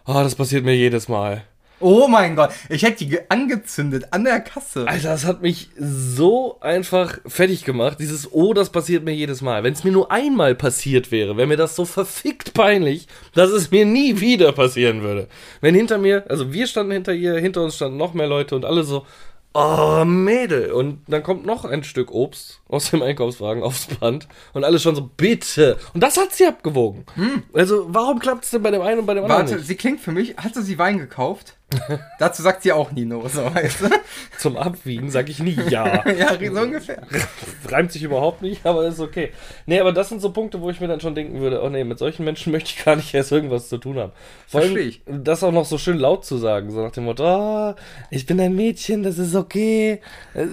ah, 0.04 0.24
das 0.24 0.34
passiert 0.34 0.64
mir 0.64 0.74
jedes 0.74 1.06
Mal. 1.08 1.44
Oh 1.80 2.06
mein 2.08 2.36
Gott, 2.36 2.50
ich 2.68 2.82
hätte 2.82 2.98
die 2.98 3.08
ge- 3.10 3.22
angezündet 3.28 4.06
an 4.12 4.24
der 4.24 4.40
Kasse. 4.40 4.86
Alter, 4.88 5.08
das 5.10 5.24
hat 5.24 5.42
mich 5.42 5.68
so 5.76 6.56
einfach 6.60 7.18
fertig 7.26 7.64
gemacht. 7.64 7.98
Dieses 8.00 8.32
Oh, 8.32 8.54
das 8.54 8.70
passiert 8.70 9.04
mir 9.04 9.12
jedes 9.14 9.42
Mal. 9.42 9.62
Wenn 9.64 9.72
es 9.74 9.84
mir 9.84 9.90
nur 9.92 10.10
einmal 10.10 10.54
passiert 10.54 11.10
wäre, 11.10 11.36
wäre 11.36 11.46
mir 11.48 11.56
das 11.56 11.76
so 11.76 11.84
verfickt 11.84 12.54
peinlich, 12.54 13.06
dass 13.34 13.50
es 13.50 13.70
mir 13.70 13.84
nie 13.84 14.20
wieder 14.20 14.52
passieren 14.52 15.02
würde. 15.02 15.26
Wenn 15.60 15.74
hinter 15.74 15.98
mir, 15.98 16.24
also 16.28 16.52
wir 16.52 16.66
standen 16.66 16.92
hinter 16.92 17.12
ihr, 17.12 17.34
hinter 17.34 17.62
uns 17.62 17.76
standen 17.76 17.98
noch 17.98 18.14
mehr 18.14 18.28
Leute 18.28 18.54
und 18.56 18.64
alle 18.64 18.84
so, 18.84 19.04
oh 19.52 20.04
Mädel. 20.04 20.72
Und 20.72 21.00
dann 21.06 21.22
kommt 21.22 21.44
noch 21.44 21.64
ein 21.64 21.84
Stück 21.84 22.10
Obst 22.12 22.60
aus 22.68 22.90
dem 22.90 23.02
Einkaufswagen 23.02 23.62
aufs 23.62 23.86
Band 23.86 24.26
und 24.52 24.64
alle 24.64 24.78
schon 24.78 24.94
so, 24.96 25.10
bitte. 25.16 25.76
Und 25.92 26.02
das 26.02 26.16
hat 26.16 26.32
sie 26.32 26.46
abgewogen. 26.46 27.04
Also 27.52 27.86
warum 27.88 28.18
klappt 28.20 28.44
es 28.44 28.50
denn 28.52 28.62
bei 28.62 28.70
dem 28.70 28.80
einen 28.82 29.00
und 29.00 29.06
bei 29.06 29.14
dem 29.14 29.24
anderen 29.24 29.48
Warte, 29.50 29.62
sie 29.62 29.74
klingt 29.76 30.00
für 30.00 30.12
mich, 30.12 30.36
hat 30.36 30.54
sie 30.54 30.78
Wein 30.78 30.98
gekauft? 30.98 31.56
Dazu 32.18 32.42
sagt 32.42 32.62
sie 32.62 32.72
auch 32.72 32.92
nie 32.92 33.04
no, 33.04 33.26
so 33.28 33.42
weißt 33.54 33.82
du? 33.82 33.90
Zum 34.38 34.56
Abwiegen 34.56 35.10
sage 35.10 35.30
ich 35.30 35.40
nie 35.40 35.58
ja. 35.68 36.06
ja, 36.08 36.36
so 36.38 36.60
ungefähr. 36.60 37.02
reimt 37.68 37.92
sich 37.92 38.02
überhaupt 38.02 38.42
nicht, 38.42 38.64
aber 38.66 38.86
ist 38.86 39.00
okay. 39.00 39.32
Nee, 39.66 39.80
aber 39.80 39.92
das 39.92 40.08
sind 40.08 40.20
so 40.20 40.30
Punkte, 40.30 40.60
wo 40.60 40.70
ich 40.70 40.80
mir 40.80 40.88
dann 40.88 41.00
schon 41.00 41.14
denken 41.14 41.40
würde, 41.40 41.62
oh 41.62 41.68
nee, 41.68 41.84
mit 41.84 41.98
solchen 41.98 42.24
Menschen 42.24 42.52
möchte 42.52 42.70
ich 42.70 42.84
gar 42.84 42.96
nicht 42.96 43.12
erst 43.14 43.32
irgendwas 43.32 43.68
zu 43.68 43.78
tun 43.78 43.98
haben. 43.98 44.12
Vor 44.46 44.60
allem, 44.60 44.76
ich. 44.76 45.02
das 45.06 45.42
auch 45.42 45.52
noch 45.52 45.64
so 45.64 45.78
schön 45.78 45.98
laut 45.98 46.24
zu 46.24 46.36
sagen, 46.36 46.70
so 46.70 46.82
nach 46.82 46.92
dem 46.92 47.04
Motto, 47.04 47.24
oh, 47.24 47.74
ich 48.10 48.26
bin 48.26 48.40
ein 48.40 48.54
Mädchen, 48.54 49.02
das 49.02 49.18
ist 49.18 49.34
okay, 49.34 50.00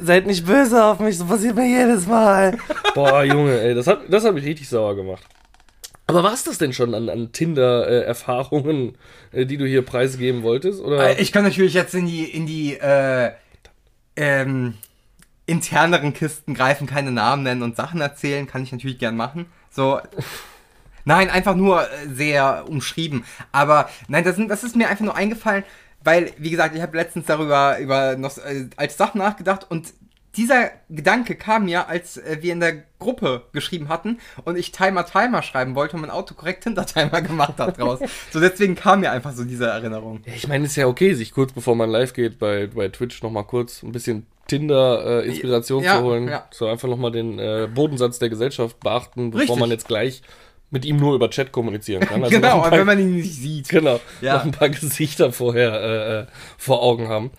seid 0.04 0.28
nicht 0.28 0.46
böse 0.46 0.84
auf 0.84 1.00
mich, 1.00 1.18
so 1.18 1.26
passiert 1.26 1.56
mir 1.56 1.68
jedes 1.68 2.08
Mal. 2.08 2.58
Boah, 2.96 3.24
Junge, 3.24 3.60
ey, 3.60 3.76
das 3.76 3.88
hat, 3.88 4.02
das 4.10 4.24
hat 4.24 4.34
mich 4.34 4.46
richtig 4.46 4.68
sauer 4.70 4.96
gemacht. 4.96 5.24
Aber 6.12 6.24
war 6.24 6.34
es 6.34 6.44
das 6.44 6.58
denn 6.58 6.74
schon 6.74 6.94
an, 6.94 7.10
an 7.10 7.32
Tinder-Erfahrungen, 7.32 8.98
äh, 9.32 9.46
die 9.46 9.58
du 9.58 9.66
hier 9.66 9.84
preisgeben 9.84 10.44
wolltest? 10.44 10.82
Oder? 10.82 11.18
Äh, 11.18 11.22
Ich 11.22 11.32
kann 11.32 11.44
natürlich 11.44 11.74
jetzt 11.74 11.94
in 11.94 12.06
die, 12.06 12.26
in 12.26 12.46
die, 12.46 12.74
äh, 12.74 13.32
ähm, 14.16 14.76
interneren 15.46 16.14
Kisten 16.14 16.54
greifen, 16.54 16.88
keine 16.88 17.12
Namen 17.12 17.44
nennen 17.44 17.64
und 17.64 17.76
Sachen 17.76 18.02
erzählen, 18.02 18.48
kann 18.48 18.64
ich 18.64 18.72
natürlich 18.72 19.00
gern 19.00 19.18
machen. 19.18 19.48
So. 19.70 20.00
Nein, 21.04 21.30
einfach 21.30 21.56
nur 21.56 21.84
äh, 21.84 21.88
sehr 22.14 22.66
umschrieben. 22.68 23.26
Aber 23.52 23.90
nein, 24.08 24.24
das, 24.24 24.36
das 24.48 24.64
ist 24.64 24.76
mir 24.76 24.88
einfach 24.88 25.04
nur 25.04 25.16
eingefallen, 25.16 25.64
weil, 26.04 26.32
wie 26.38 26.52
gesagt, 26.52 26.76
ich 26.76 26.82
habe 26.82 26.96
letztens 26.96 27.26
darüber 27.26 27.80
über 27.80 28.16
noch, 28.18 28.38
äh, 28.38 28.70
als 28.78 28.98
Sachen 28.98 29.18
nachgedacht 29.20 29.66
und 29.70 29.94
dieser 30.38 30.72
Gedanke 30.90 31.36
kam 31.36 31.66
mir, 31.66 31.88
als 31.90 32.18
äh, 32.18 32.38
wir 32.42 32.54
in 32.54 32.60
der 32.60 32.84
Gruppe 33.00 33.44
geschrieben 33.52 33.90
hatten 33.90 34.20
und 34.46 34.58
ich 34.58 34.72
Timer 34.72 35.06
Timer 35.06 35.42
schreiben 35.44 35.76
wollte 35.76 35.96
und 35.96 36.02
mein 36.02 36.12
Autokorrekt 36.12 36.64
Hintertimer 36.64 37.22
gemacht 37.22 37.56
hat 37.58 37.78
draus. 37.80 38.00
so 38.32 38.40
deswegen 38.40 38.76
kam 38.76 39.02
mir 39.02 39.12
einfach 39.12 39.34
so 39.34 39.44
diese 39.44 39.68
Erinnerung. 39.68 40.22
Ich 40.26 40.48
meine, 40.48 40.66
ist 40.66 40.76
ja 40.76 40.88
okay, 40.88 41.14
sich 41.14 41.32
kurz 41.32 41.52
bevor 41.52 41.76
man 41.76 41.90
live 41.90 42.14
geht 42.14 42.40
bei, 42.40 42.68
bei 42.68 42.88
Twitch 42.90 43.22
nochmal 43.24 43.44
kurz 43.46 43.84
ein 43.84 43.92
bisschen 43.92 44.26
Tinder-Inspiration 44.48 45.84
Ja, 45.84 45.98
zu 45.98 46.04
holen. 46.04 46.28
ja. 46.28 46.46
So 46.52 46.68
einfach 46.68 46.88
nochmal 46.88 47.12
den 47.12 47.40
äh, 47.40 47.68
Bodensatz 47.74 48.20
der 48.20 48.30
Gesellschaft 48.30 48.80
beachten, 48.80 49.32
bevor 49.32 49.42
Richtig. 49.42 49.60
man 49.60 49.70
jetzt 49.70 49.88
gleich 49.88 50.22
mit 50.72 50.86
ihm 50.86 50.98
nur 50.98 51.14
über 51.16 51.30
Chat 51.30 51.52
kommunizieren 51.52 52.02
kann. 52.02 52.24
Also 52.24 52.36
genau, 52.42 52.62
paar, 52.62 52.72
wenn 52.72 52.86
man 52.86 52.98
ihn 52.98 53.16
nicht 53.16 53.34
sieht. 53.34 53.70
genau, 53.70 54.00
Ja. 54.22 54.38
noch 54.38 54.46
ein 54.46 54.52
paar 54.52 54.70
Gesichter 54.70 55.32
vorher 55.32 55.74
äh, 55.74 56.20
äh, 56.22 56.26
vor 56.58 56.82
Augen 56.82 57.08
haben. 57.10 57.32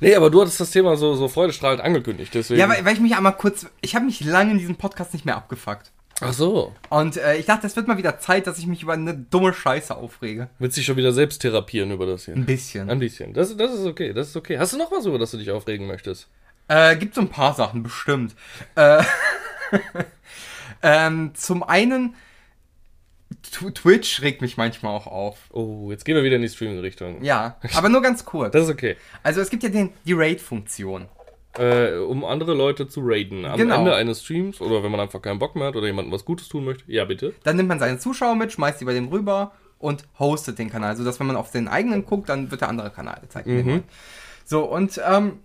Nee, 0.00 0.14
aber 0.16 0.30
du 0.30 0.40
hattest 0.40 0.58
das 0.58 0.70
Thema 0.70 0.96
so, 0.96 1.14
so 1.14 1.28
freudestrahlend 1.28 1.80
angekündigt, 1.82 2.32
deswegen. 2.34 2.58
Ja, 2.58 2.68
weil, 2.68 2.84
weil 2.84 2.94
ich 2.94 3.00
mich 3.00 3.14
einmal 3.14 3.36
kurz, 3.36 3.66
ich 3.80 3.94
habe 3.94 4.06
mich 4.06 4.24
lange 4.24 4.50
in 4.52 4.58
diesem 4.58 4.76
Podcast 4.76 5.12
nicht 5.12 5.24
mehr 5.24 5.36
abgefuckt. 5.36 5.92
Ach 6.20 6.32
so. 6.32 6.74
Und 6.88 7.16
äh, 7.16 7.36
ich 7.36 7.46
dachte, 7.46 7.66
es 7.66 7.76
wird 7.76 7.86
mal 7.86 7.96
wieder 7.96 8.18
Zeit, 8.18 8.48
dass 8.48 8.58
ich 8.58 8.66
mich 8.66 8.82
über 8.82 8.94
eine 8.94 9.14
dumme 9.14 9.54
Scheiße 9.54 9.94
aufrege. 9.94 10.48
Willst 10.58 10.76
dich 10.76 10.84
schon 10.84 10.96
wieder 10.96 11.12
selbst 11.12 11.42
therapieren 11.42 11.92
über 11.92 12.06
das 12.06 12.24
hier? 12.24 12.34
Ein 12.34 12.44
bisschen. 12.44 12.90
Ein 12.90 12.98
bisschen. 12.98 13.34
Das, 13.34 13.56
das 13.56 13.72
ist 13.72 13.86
okay, 13.86 14.12
das 14.12 14.28
ist 14.30 14.36
okay. 14.36 14.58
Hast 14.58 14.72
du 14.72 14.78
noch 14.78 14.90
was, 14.90 15.06
über 15.06 15.18
das 15.18 15.30
du 15.30 15.36
dich 15.36 15.52
aufregen 15.52 15.86
möchtest? 15.86 16.26
Äh, 16.66 16.96
gibt 16.96 17.14
so 17.14 17.20
ein 17.20 17.28
paar 17.28 17.54
Sachen, 17.54 17.84
bestimmt. 17.84 18.34
Äh, 18.74 19.02
ähm, 20.82 21.32
zum 21.34 21.62
einen, 21.62 22.14
Twitch 23.74 24.22
regt 24.22 24.40
mich 24.40 24.56
manchmal 24.56 24.94
auch 24.96 25.06
auf. 25.06 25.38
Oh, 25.52 25.88
jetzt 25.90 26.04
gehen 26.04 26.16
wir 26.16 26.24
wieder 26.24 26.36
in 26.36 26.42
die 26.42 26.48
Streaming-Richtung. 26.48 27.22
Ja, 27.22 27.56
aber 27.74 27.88
nur 27.88 28.00
ganz 28.02 28.24
kurz. 28.24 28.52
Das 28.52 28.64
ist 28.64 28.70
okay. 28.70 28.96
Also 29.22 29.40
es 29.40 29.50
gibt 29.50 29.62
ja 29.62 29.68
den, 29.68 29.90
die 30.04 30.14
Raid-Funktion. 30.14 31.06
äh, 31.58 31.96
um 31.96 32.24
andere 32.24 32.54
Leute 32.54 32.88
zu 32.88 33.00
raiden. 33.02 33.44
Am 33.44 33.56
Genau. 33.58 33.78
Ende 33.78 33.94
eines 33.94 34.22
Streams 34.22 34.60
oder 34.60 34.82
wenn 34.82 34.90
man 34.92 35.00
einfach 35.00 35.20
keinen 35.20 35.38
Bock 35.40 35.56
mehr 35.56 35.66
hat 35.68 35.76
oder 35.76 35.86
jemandem 35.86 36.12
was 36.12 36.24
Gutes 36.24 36.48
tun 36.48 36.64
möchte. 36.64 36.84
Ja, 36.90 37.04
bitte. 37.04 37.34
Dann 37.42 37.56
nimmt 37.56 37.68
man 37.68 37.78
seine 37.80 37.98
Zuschauer 37.98 38.36
mit, 38.36 38.52
schmeißt 38.52 38.80
die 38.80 38.84
bei 38.84 38.92
dem 38.94 39.08
rüber 39.08 39.52
und 39.78 40.04
hostet 40.18 40.58
den 40.58 40.70
Kanal, 40.70 40.96
sodass 40.96 41.18
wenn 41.20 41.26
man 41.26 41.36
auf 41.36 41.50
den 41.50 41.66
eigenen 41.68 42.04
guckt, 42.06 42.28
dann 42.28 42.50
wird 42.50 42.60
der 42.60 42.68
andere 42.68 42.90
Kanal 42.90 43.18
gezeigt. 43.20 43.46
Moment. 43.48 43.84
So, 44.44 44.64
und 44.64 45.00
ähm, 45.04 45.40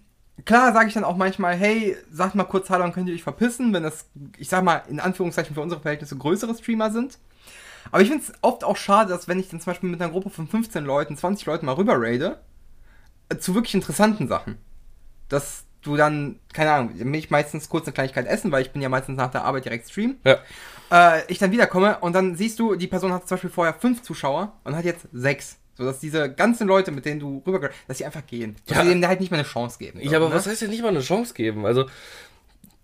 klar 0.46 0.72
sage 0.74 0.88
ich 0.88 0.94
dann 0.94 1.04
auch 1.04 1.18
manchmal, 1.18 1.56
hey, 1.56 1.96
sagt 2.12 2.36
mal 2.36 2.44
kurz 2.44 2.70
Hallo 2.70 2.84
und 2.84 2.94
könnt 2.94 3.10
ihr 3.10 3.16
euch 3.16 3.24
verpissen, 3.24 3.74
wenn 3.74 3.84
das, 3.84 4.06
ich 4.38 4.50
sag 4.50 4.64
mal, 4.64 4.84
in 4.90 5.00
Anführungszeichen 5.00 5.56
für 5.56 5.62
unsere 5.62 5.82
Verhältnisse 5.82 6.16
größere 6.18 6.54
Streamer 6.56 6.92
sind. 6.92 7.18
Aber 7.92 8.02
ich 8.02 8.10
finde 8.10 8.24
es 8.24 8.34
oft 8.42 8.64
auch 8.64 8.78
schade, 8.78 9.10
dass 9.10 9.28
wenn 9.28 9.40
ich 9.40 9.50
dann 9.50 9.60
zum 9.60 9.72
Beispiel 9.72 9.90
mit 9.90 10.02
einer 10.02 10.12
Gruppe 10.12 10.30
von 10.30 10.48
15 10.48 10.84
Leuten, 10.84 11.18
20 11.18 11.46
Leuten 11.46 11.66
mal 11.66 11.74
rüber 11.74 11.96
raide, 11.98 12.40
äh, 13.30 13.38
zu 13.38 13.56
wirklich 13.56 13.76
interessanten 13.76 14.28
Sachen. 14.28 14.58
Dass 15.30 15.66
du 15.82 15.96
dann, 15.98 16.40
keine 16.54 16.72
Ahnung, 16.72 16.98
will 16.98 17.16
ich 17.16 17.30
meistens 17.30 17.68
kurz 17.70 17.86
eine 17.86 17.94
Kleinigkeit 17.94 18.26
essen, 18.28 18.52
weil 18.52 18.62
ich 18.62 18.72
bin 18.72 18.82
ja 18.82 18.90
meistens 18.90 19.18
nach 19.18 19.32
der 19.32 19.44
Arbeit 19.44 19.66
direkt 19.66 19.90
streamen 19.90 20.18
Ja. 20.24 20.38
äh, 20.92 21.22
ich 21.28 21.40
dann 21.40 21.52
wiederkomme 21.52 22.00
und 22.00 22.14
dann 22.14 22.36
siehst 22.36 22.58
du, 22.60 22.76
die 22.76 22.88
Person 22.88 23.12
hat 23.12 23.28
zum 23.28 23.36
Beispiel 23.36 23.50
vorher 23.50 23.74
fünf 23.74 24.02
Zuschauer 24.02 24.54
und 24.64 24.76
hat 24.76 24.86
jetzt 24.86 25.08
sechs. 25.12 25.58
Sodass 25.76 26.00
diese 26.00 26.32
ganzen 26.32 26.68
Leute, 26.68 26.92
mit 26.92 27.04
denen 27.04 27.20
du 27.20 27.42
rüber, 27.48 27.72
dass 27.88 27.98
sie 27.98 28.06
einfach 28.06 28.26
gehen. 28.28 28.56
Dass 28.68 28.78
Ja. 28.78 28.84
sie 28.84 28.90
denen 28.90 29.08
halt 29.08 29.20
nicht 29.20 29.32
mehr 29.32 29.40
eine 29.40 29.48
Chance 29.48 29.80
geben. 29.80 30.00
Ja, 30.02 30.18
aber 30.20 30.30
ne? 30.30 30.36
was 30.36 30.46
heißt 30.48 30.62
ja 30.62 30.68
nicht 30.68 30.84
mal 30.84 30.90
eine 30.90 31.02
Chance 31.02 31.34
geben? 31.34 31.66
Also, 31.66 31.86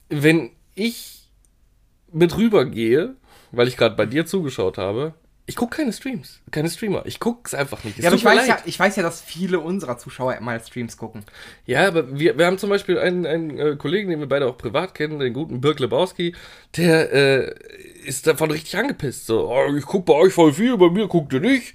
wenn 0.10 0.50
ich 0.74 1.30
mit 2.12 2.36
rübergehe, 2.36 3.16
weil 3.52 3.68
ich 3.68 3.78
gerade 3.78 3.96
bei 3.96 4.06
dir 4.06 4.26
zugeschaut 4.26 4.78
habe, 4.78 5.14
ich 5.50 5.56
gucke 5.56 5.78
keine 5.78 5.92
Streams, 5.92 6.42
keine 6.52 6.70
Streamer. 6.70 7.08
Ich 7.08 7.20
guck's 7.20 7.56
einfach 7.56 7.84
nicht. 7.84 7.98
Es 7.98 8.04
Ja, 8.04 8.12
aber 8.12 8.18
ich 8.18 8.24
weiß 8.24 8.46
ja, 8.46 8.60
ich 8.66 8.80
weiß 8.80 8.96
ja, 8.98 9.02
dass 9.02 9.20
viele 9.20 9.60
unserer 9.60 9.98
Zuschauer 9.98 10.40
mal 10.42 10.60
Streams 10.60 10.96
gucken. 10.96 11.24
Ja, 11.66 11.88
aber 11.88 12.20
wir, 12.20 12.38
wir 12.38 12.46
haben 12.46 12.60
zum 12.60 12.70
Beispiel 12.70 13.00
einen, 13.00 13.26
einen 13.26 13.58
äh, 13.58 13.76
Kollegen, 13.76 14.12
den 14.12 14.20
wir 14.20 14.30
beide 14.30 14.46
auch 14.46 14.60
privat 14.60 14.94
kennen, 14.94 15.18
den 15.18 15.34
guten 15.34 15.60
Birk 15.60 15.80
Lebowski, 15.80 16.36
der 16.78 17.12
äh, 17.12 17.56
ist 18.06 18.28
davon 18.28 18.52
richtig 18.52 18.78
angepisst. 18.78 19.26
So, 19.26 19.50
oh, 19.50 19.76
ich 19.76 19.86
guck 19.86 20.06
bei 20.06 20.14
euch 20.14 20.34
voll 20.34 20.54
viel, 20.54 20.78
bei 20.78 20.92
mir 20.92 21.08
guckt 21.08 21.34
ihr 21.34 21.40
nicht. 21.40 21.74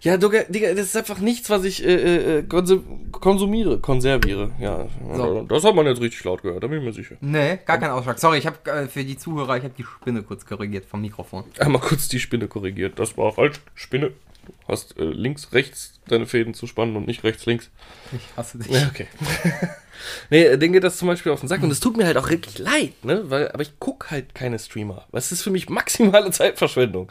Ja, 0.00 0.16
Digga, 0.16 0.42
Digga, 0.48 0.74
das 0.74 0.86
ist 0.86 0.96
einfach 0.96 1.20
nichts, 1.20 1.50
was 1.50 1.62
ich 1.62 1.84
äh, 1.84 2.38
äh, 2.38 2.42
konsum 2.42 3.01
konsumiere, 3.22 3.78
konserviere. 3.78 4.50
Ja, 4.60 4.86
So. 5.16 5.42
das 5.48 5.64
hat 5.64 5.74
man 5.74 5.86
jetzt 5.86 6.00
richtig 6.02 6.22
laut 6.24 6.42
gehört, 6.42 6.62
da 6.62 6.66
bin 6.66 6.78
ich 6.80 6.84
mir 6.84 6.92
sicher. 6.92 7.16
Nee, 7.20 7.58
gar 7.64 7.78
kein 7.78 7.90
Ausschlag. 7.90 8.18
Sorry, 8.18 8.38
ich 8.38 8.46
habe 8.46 8.58
äh, 8.70 8.86
für 8.88 9.04
die 9.04 9.16
Zuhörer, 9.16 9.56
ich 9.56 9.64
habe 9.64 9.72
die 9.78 9.84
Spinne 9.84 10.22
kurz 10.22 10.44
korrigiert 10.44 10.84
vom 10.84 11.00
Mikrofon. 11.00 11.44
Einmal 11.58 11.80
kurz 11.80 12.08
die 12.08 12.18
Spinne 12.20 12.48
korrigiert. 12.48 12.98
Das 12.98 13.16
war 13.16 13.32
falsch. 13.32 13.60
Spinne. 13.74 14.10
Du 14.46 14.52
hast 14.68 14.98
äh, 14.98 15.04
links, 15.04 15.52
rechts 15.52 16.00
deine 16.08 16.26
Fäden 16.26 16.54
zu 16.54 16.66
spannen 16.66 16.96
und 16.96 17.06
nicht 17.06 17.22
rechts, 17.24 17.46
links. 17.46 17.70
Ich 18.12 18.36
hasse 18.36 18.58
dich. 18.58 18.68
Ja, 18.70 18.88
okay. 18.88 19.06
nee, 20.30 20.56
denen 20.56 20.72
geht 20.72 20.84
das 20.84 20.96
zum 20.98 21.08
Beispiel 21.08 21.30
auf 21.32 21.40
den 21.40 21.48
Sack 21.48 21.62
und 21.62 21.70
es 21.70 21.80
tut 21.80 21.96
mir 21.96 22.06
halt 22.06 22.16
auch 22.16 22.28
wirklich 22.28 22.58
leid, 22.58 22.92
ne? 23.04 23.30
Weil, 23.30 23.50
aber 23.52 23.62
ich 23.62 23.78
gucke 23.78 24.10
halt 24.10 24.34
keine 24.34 24.58
Streamer. 24.58 25.06
Was 25.10 25.30
ist 25.32 25.42
für 25.42 25.50
mich 25.50 25.68
maximale 25.68 26.30
Zeitverschwendung? 26.32 27.10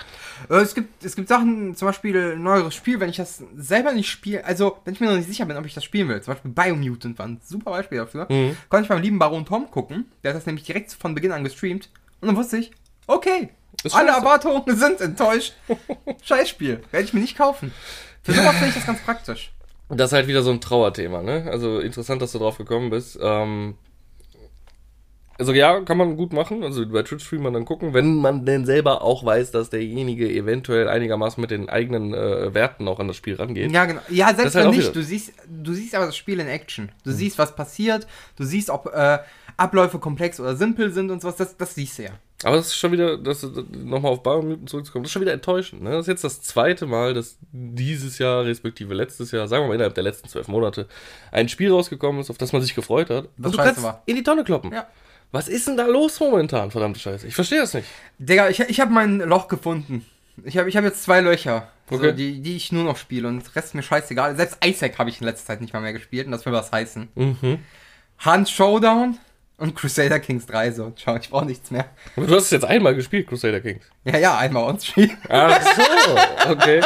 Äh, 0.50 0.56
Es 0.56 0.76
gibt, 0.76 1.04
es 1.06 1.16
gibt 1.16 1.30
Sachen, 1.30 1.76
zum 1.76 1.88
Beispiel 1.88 2.34
ein 2.34 2.44
neueres 2.44 2.76
Spiel, 2.76 3.00
wenn 3.00 3.10
ich 3.10 3.18
das 3.18 3.44
selber 3.56 3.94
nicht 3.94 4.10
spiele, 4.10 4.44
also 4.46 4.78
wenn 4.86 4.94
ich 4.94 5.00
mir 5.00 5.08
noch 5.08 5.16
nicht 5.18 5.28
sicher 5.28 5.46
bin, 5.46 5.58
ob 5.58 5.66
ich 5.66 5.74
das 5.74 5.84
spielen 5.84 6.08
will, 6.10 6.22
zum 6.22 6.34
Beispiel 6.34 6.52
Biomutant 6.52 7.18
war 7.20 7.28
ein 7.28 7.40
super 7.44 7.72
Beispiel 7.72 8.00
dafür, 8.00 8.28
Mhm. 8.30 8.58
konnte 8.70 8.84
ich 8.84 8.90
beim 8.90 9.02
lieben 9.02 9.20
Baron 9.20 9.46
Tom 9.46 9.70
gucken, 9.72 10.06
der 10.24 10.32
hat 10.32 10.38
das 10.38 10.46
nämlich 10.46 10.66
direkt 10.66 10.92
von 10.94 11.16
Beginn 11.16 11.32
an 11.32 11.44
gestreamt 11.44 11.90
und 12.20 12.28
dann 12.28 12.36
wusste 12.36 12.58
ich, 12.58 12.72
okay, 13.08 13.50
alle. 13.90 14.12
Erwartungen 14.12 14.64
sind 14.76 15.02
enttäuscht. 15.02 15.54
Scheißspiel, 16.24 16.82
werde 16.92 17.06
ich 17.06 17.14
mir 17.14 17.22
nicht 17.22 17.38
kaufen. 17.38 17.74
Für 18.24 18.34
sowas 18.34 18.54
finde 18.54 18.70
ich 18.70 18.76
das 18.76 18.86
ganz 18.86 19.02
praktisch. 19.02 19.52
Das 19.90 20.12
ist 20.12 20.14
halt 20.14 20.28
wieder 20.28 20.42
so 20.42 20.52
ein 20.52 20.62
Trauerthema, 20.62 21.22
ne? 21.22 21.48
Also 21.50 21.80
interessant, 21.80 22.22
dass 22.22 22.32
du 22.32 22.40
drauf 22.40 22.58
gekommen 22.58 22.90
bist. 22.90 23.20
Ähm, 23.22 23.76
also 25.42 25.54
ja, 25.54 25.82
kann 25.82 25.98
man 25.98 26.18
gut 26.18 26.34
machen. 26.34 26.64
Also 26.64 26.88
bei 26.88 27.02
Twitch-Streamern 27.02 27.54
dann 27.54 27.66
gucken, 27.66 27.96
wenn 27.96 28.16
man 28.18 28.46
denn 28.46 28.64
selber 28.64 29.02
auch 29.02 29.26
weiß, 29.26 29.50
dass 29.50 29.72
derjenige 29.72 30.30
eventuell 30.30 30.88
einigermaßen 30.88 31.42
mit 31.42 31.50
den 31.50 31.68
eigenen 31.68 32.14
äh, 32.14 32.54
Werten 32.54 32.88
auch 32.88 33.00
an 33.00 33.08
das 33.08 33.18
Spiel 33.18 33.36
rangeht. 33.36 33.72
Ja, 33.72 33.86
genau. 33.86 34.02
Ja, 34.10 34.36
selbst 34.36 34.54
halt 34.54 34.66
wenn 34.66 34.72
auch 34.72 34.76
nicht. 34.76 34.96
Du 34.96 35.02
siehst, 35.02 35.34
du 35.50 35.74
siehst 35.74 35.96
aber 35.96 36.06
das 36.06 36.16
Spiel 36.16 36.40
in 36.40 36.48
Action. 36.48 36.92
Du 37.04 37.12
siehst, 37.12 37.40
was 37.40 37.56
passiert. 37.56 38.06
Du 38.38 38.44
siehst, 38.44 38.70
ob 38.70 38.94
äh, 38.94 39.18
Abläufe 39.58 39.98
komplex 39.98 40.40
oder 40.40 40.56
simpel 40.56 40.94
sind 40.94 41.10
und 41.10 41.22
sowas. 41.24 41.38
Das, 41.38 41.58
das 41.58 41.74
siehst 41.74 41.98
du 41.98 42.04
ja. 42.04 42.12
Aber 42.44 42.56
das 42.56 42.68
ist 42.68 42.76
schon 42.76 42.92
wieder, 42.92 43.18
das 43.18 43.44
nochmal 43.72 44.12
auf 44.12 44.24
Biomutant 44.24 44.70
zurückzukommen, 44.70 45.04
das 45.04 45.10
ist 45.10 45.14
schon 45.14 45.22
wieder 45.22 45.34
enttäuschend. 45.34 45.84
Ne? 45.84 45.92
Das 45.92 46.02
ist 46.02 46.08
jetzt 46.08 46.24
das 46.24 46.42
zweite 46.42 46.86
Mal, 46.88 47.14
dass 47.14 47.38
dieses 47.52 48.18
Jahr, 48.18 48.46
respektive 48.46 48.94
letztes 48.94 49.32
Jahr, 49.32 49.48
sagen 49.48 49.64
wir 49.64 49.68
mal 49.68 49.76
innerhalb 49.76 49.94
der 49.96 50.04
letzten 50.04 50.28
zwölf 50.28 50.48
Monate, 50.48 50.88
ein 51.32 51.50
Spiel 51.50 51.72
rausgekommen 51.72 52.20
ist, 52.22 52.30
auf 52.30 52.38
das 52.38 52.52
man 52.54 52.62
sich 52.62 52.74
gefreut 52.74 53.10
hat. 53.10 53.30
Was 53.38 53.52
und 53.52 53.60
du 53.60 53.64
kannst 53.64 53.84
war. 53.84 54.02
in 54.06 54.16
die 54.16 54.24
Tonne 54.24 54.44
kloppen. 54.44 54.72
Ja. 54.74 54.88
Was 55.32 55.48
ist 55.48 55.68
denn 55.68 55.78
da 55.78 55.86
los 55.86 56.20
momentan, 56.20 56.72
verdammte 56.72 57.00
Scheiße? 57.00 57.28
Ich 57.28 57.36
verstehe 57.36 57.60
das 57.60 57.74
nicht. 57.74 57.88
Digga, 58.18 58.50
ich, 58.50 58.60
ich 58.60 58.80
habe 58.80 58.92
mein 58.92 59.20
Loch 59.20 59.48
gefunden. 59.48 60.06
Ich 60.44 60.58
habe 60.58 60.68
ich 60.68 60.76
hab 60.76 60.84
jetzt 60.84 61.04
zwei 61.04 61.22
Löcher, 61.22 61.70
Okay. 61.90 62.06
so, 62.08 62.12
die, 62.14 62.40
die 62.42 62.56
ich 62.56 62.72
nur 62.72 62.86
noch 62.86 62.96
spiele. 62.96 63.28
Und 63.28 63.46
der 63.46 63.56
Rest 63.58 63.68
ist 63.68 63.74
mir 63.76 63.84
scheißegal. 63.84 64.36
Selbst 64.38 64.58
Isaac 64.66 64.98
habe 64.98 65.10
ich 65.10 65.20
in 65.20 65.28
letzter 65.28 65.48
Zeit 65.48 65.62
nicht 65.62 65.74
mal 65.74 65.82
mehr 65.82 65.92
gespielt. 65.92 66.26
Und 66.26 66.32
das 66.32 66.46
will 66.46 66.54
was 66.54 66.72
heißen. 66.72 67.10
Mhm. 67.16 67.60
Hunt 68.26 68.50
Showdown 68.50 69.18
und 69.62 69.76
Crusader 69.76 70.20
Kings 70.20 70.46
3. 70.48 70.72
So, 70.72 70.92
ciao, 70.92 71.16
ich 71.16 71.30
brauche 71.30 71.46
nichts 71.46 71.72
mehr. 71.72 71.86
Aber 72.18 72.26
du 72.28 72.36
hast 72.36 72.46
es 72.46 72.52
jetzt 72.52 72.66
einmal 72.66 72.96
gespielt, 72.96 73.28
Crusader 73.28 73.62
Kings. 73.62 73.86
Ja, 74.04 74.18
ja, 74.18 74.38
einmal 74.38 74.64
on 74.64 74.80
stream. 74.80 75.12
Ach 75.30 75.62
so, 76.46 76.52
okay. 76.52 76.82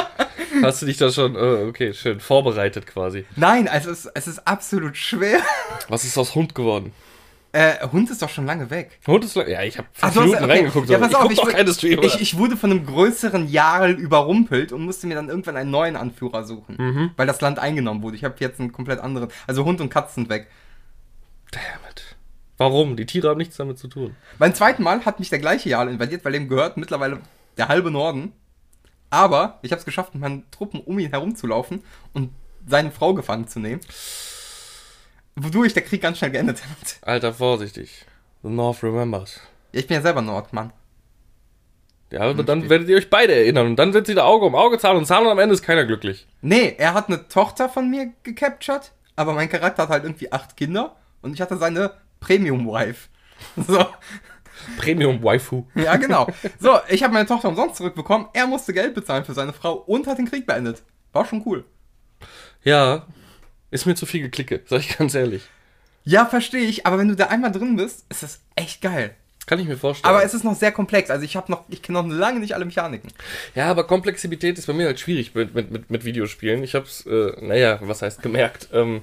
Hast 0.62 0.82
du 0.82 0.86
dich 0.86 0.98
da 0.98 1.10
schon, 1.12 1.36
äh, 1.36 1.68
okay, 1.68 1.94
schön 1.94 2.20
vorbereitet 2.20 2.86
quasi. 2.86 3.26
Nein, 3.36 3.68
also 3.68 3.90
es, 3.92 4.06
es 4.14 4.28
ist 4.28 4.48
absolut 4.48 4.98
schwer. 4.98 5.40
Was 5.90 6.04
ist 6.04 6.18
aus 6.18 6.36
Hund 6.36 6.54
geworden? 6.54 6.94
Äh, 7.54 7.88
Hund 7.90 8.10
ist 8.10 8.22
doch 8.22 8.30
schon 8.30 8.46
lange 8.46 8.70
weg. 8.70 9.00
Hund 9.08 9.24
ist, 9.24 9.34
lang- 9.36 9.48
ja, 9.48 9.64
ich 9.64 9.78
habe 9.78 9.88
fünf 9.94 10.16
Minuten 10.16 10.44
okay. 10.44 10.52
reingeguckt, 10.52 10.90
Ja, 10.90 10.98
pass 10.98 11.12
ich 11.12 11.16
auf, 11.16 11.32
ich 11.32 11.38
doch 11.40 11.50
keine 11.50 11.74
Streamer. 11.74 12.04
Ich, 12.04 12.20
ich 12.20 12.38
wurde 12.38 12.58
von 12.58 12.70
einem 12.70 12.86
größeren 12.86 13.48
Jarl 13.48 13.92
überrumpelt 13.92 14.74
und 14.74 14.82
musste 14.84 15.08
mir 15.08 15.16
dann 15.16 15.30
irgendwann 15.30 15.56
einen 15.56 15.72
neuen 15.72 15.96
Anführer 15.96 16.44
suchen. 16.44 16.76
Mhm. 16.78 17.12
Weil 17.16 17.28
das 17.28 17.40
Land 17.40 17.60
eingenommen 17.60 18.04
wurde. 18.04 18.18
Ich 18.18 18.26
habe 18.26 18.36
jetzt 18.40 18.60
einen 18.60 18.74
komplett 18.74 19.00
anderen. 19.00 19.30
Also 19.48 19.64
Hund 19.64 19.80
und 19.80 19.90
Katz 19.90 20.16
sind 20.16 20.28
weg. 20.28 20.48
Damn 21.52 21.62
it. 21.90 22.15
Warum? 22.58 22.96
Die 22.96 23.06
Tiere 23.06 23.30
haben 23.30 23.38
nichts 23.38 23.58
damit 23.58 23.78
zu 23.78 23.88
tun. 23.88 24.16
Beim 24.40 24.54
zweiten 24.54 24.84
Mal 24.84 25.06
hat 25.06 25.20
mich 25.20 25.30
der 25.30 25.40
gleiche 25.40 25.70
Jarl 25.70 25.90
invadiert, 25.90 26.24
weil 26.24 26.32
dem 26.32 26.48
gehört 26.48 26.78
mittlerweile 26.78 27.20
der 27.58 27.68
halbe 27.68 27.92
Norden. 27.92 28.34
Aber 29.10 29.60
ich 29.62 29.72
habe 29.72 29.80
es 29.80 29.86
geschafft, 29.86 30.14
mit 30.14 30.22
meinen 30.22 30.50
Truppen 30.52 30.80
um 30.82 30.98
ihn 31.00 31.10
herumzulaufen 31.10 31.84
und 32.14 32.32
seine 32.68 32.92
Frau 32.92 33.14
gefangen 33.14 33.48
zu 33.48 33.60
nehmen. 33.60 33.82
Wodurch 35.36 35.74
der 35.74 35.84
Krieg 35.84 36.02
ganz 36.02 36.18
schnell 36.18 36.32
geendet 36.32 36.64
hat. 36.64 36.98
Alter, 37.02 37.34
vorsichtig. 37.34 38.06
The 38.44 38.50
North 38.50 38.84
remembers. 38.84 39.40
Ja, 39.74 39.80
ich 39.82 39.88
bin 39.88 39.96
ja 39.96 40.02
selber 40.02 40.22
Nordmann. 40.22 40.72
Ja, 42.12 42.22
aber 42.22 42.44
dann 42.44 42.70
werdet 42.70 42.88
ihr 42.88 42.98
euch 42.98 43.10
beide 43.10 43.34
erinnern 43.34 43.68
und 43.68 43.76
dann 43.76 43.94
wird 43.94 44.08
sie 44.08 44.14
da 44.14 44.24
Auge 44.24 44.46
um 44.46 44.56
Auge 44.56 44.78
zahlen 44.78 44.98
und 44.98 45.06
zahlen 45.06 45.26
und 45.26 45.32
am 45.32 45.40
Ende 45.40 45.56
ist 45.56 45.64
keiner 45.64 45.86
glücklich. 45.86 46.28
Nee, 46.42 46.76
er 46.78 46.94
hat 46.94 47.10
eine 47.10 47.28
Tochter 47.28 47.68
von 47.68 47.90
mir 47.90 48.14
gecaptured, 48.24 48.92
aber 49.16 49.34
mein 49.34 49.50
Charakter 49.50 49.84
hat 49.84 49.90
halt 49.90 50.04
irgendwie 50.04 50.32
acht 50.32 50.56
Kinder 50.56 50.96
und 51.22 51.34
ich 51.34 51.42
hatte 51.42 51.58
seine 51.58 51.92
Premium-Wife. 52.26 53.10
So, 53.68 53.86
Premium 54.78 55.22
Waifu. 55.22 55.66
ja 55.76 55.96
genau. 55.98 56.28
So, 56.60 56.80
ich 56.90 57.04
habe 57.04 57.14
meine 57.14 57.28
Tochter 57.28 57.50
umsonst 57.50 57.76
zurückbekommen, 57.76 58.28
er 58.34 58.48
musste 58.48 58.74
Geld 58.74 58.96
bezahlen 58.96 59.26
für 59.26 59.34
seine 59.34 59.54
Frau 59.54 59.74
und 59.74 60.08
hat 60.08 60.18
den 60.18 60.30
Krieg 60.30 60.46
beendet. 60.46 60.82
War 61.14 61.26
schon 61.26 61.44
cool. 61.46 61.66
Ja, 62.64 63.06
ist 63.72 63.86
mir 63.86 63.96
zu 63.96 64.06
viel 64.06 64.22
geklicke, 64.22 64.62
sag 64.66 64.80
ich 64.80 64.98
ganz 64.98 65.14
ehrlich. 65.14 65.44
Ja, 66.04 66.26
verstehe 66.26 66.66
ich, 66.66 66.86
aber 66.86 66.98
wenn 66.98 67.10
du 67.10 67.16
da 67.16 67.28
einmal 67.28 67.52
drin 67.52 67.76
bist, 67.76 68.06
ist 68.10 68.24
das 68.24 68.40
echt 68.56 68.82
geil. 68.82 69.16
Kann 69.46 69.60
ich 69.60 69.68
mir 69.68 69.78
vorstellen. 69.78 70.12
Aber 70.14 70.24
es 70.24 70.34
ist 70.34 70.44
noch 70.44 70.56
sehr 70.56 70.72
komplex, 70.72 71.12
also 71.12 71.24
ich 71.24 71.36
habe 71.36 71.52
noch, 71.52 71.66
ich 71.70 71.82
kenne 71.84 72.02
noch 72.02 72.10
lange 72.10 72.40
nicht 72.40 72.56
alle 72.56 72.66
Mechaniken. 72.66 73.12
ja, 73.54 73.70
aber 73.70 73.86
Komplexität 73.86 74.58
ist 74.58 74.66
bei 74.66 74.74
mir 74.74 74.88
halt 74.88 75.00
schwierig 75.00 75.36
mit, 75.36 75.54
mit, 75.54 75.72
mit, 75.72 75.92
mit 75.92 76.06
Videospielen. 76.06 76.64
Ich 76.64 76.74
hab's, 76.74 77.06
äh, 77.06 77.34
naja, 77.42 77.80
was 77.82 78.02
heißt 78.02 78.22
gemerkt. 78.24 78.70
Ähm, 78.74 79.02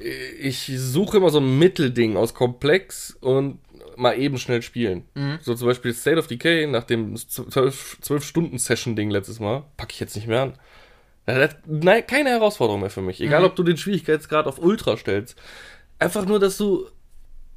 ich 0.00 0.72
suche 0.76 1.18
immer 1.18 1.30
so 1.30 1.38
ein 1.38 1.58
Mittelding 1.58 2.16
aus 2.16 2.34
komplex 2.34 3.16
und 3.20 3.58
mal 3.96 4.18
eben 4.18 4.38
schnell 4.38 4.62
spielen. 4.62 5.04
So 5.42 5.54
zum 5.54 5.68
Beispiel 5.68 5.92
State 5.92 6.18
of 6.18 6.26
Decay 6.26 6.66
nach 6.66 6.84
dem 6.84 7.14
12-Stunden-Session-Ding 7.14 9.10
letztes 9.10 9.38
Mal, 9.38 9.64
packe 9.76 9.92
ich 9.92 10.00
jetzt 10.00 10.16
nicht 10.16 10.28
mehr 10.28 10.42
an. 10.42 10.54
Nein, 11.66 12.06
keine 12.06 12.30
Herausforderung 12.30 12.80
mehr 12.80 12.90
für 12.90 13.02
mich. 13.02 13.20
Egal, 13.20 13.44
ob 13.44 13.54
du 13.54 13.62
den 13.62 13.76
Schwierigkeitsgrad 13.76 14.46
auf 14.46 14.58
Ultra 14.58 14.96
stellst. 14.96 15.38
Einfach 15.98 16.26
nur, 16.26 16.40
dass 16.40 16.56
du 16.56 16.88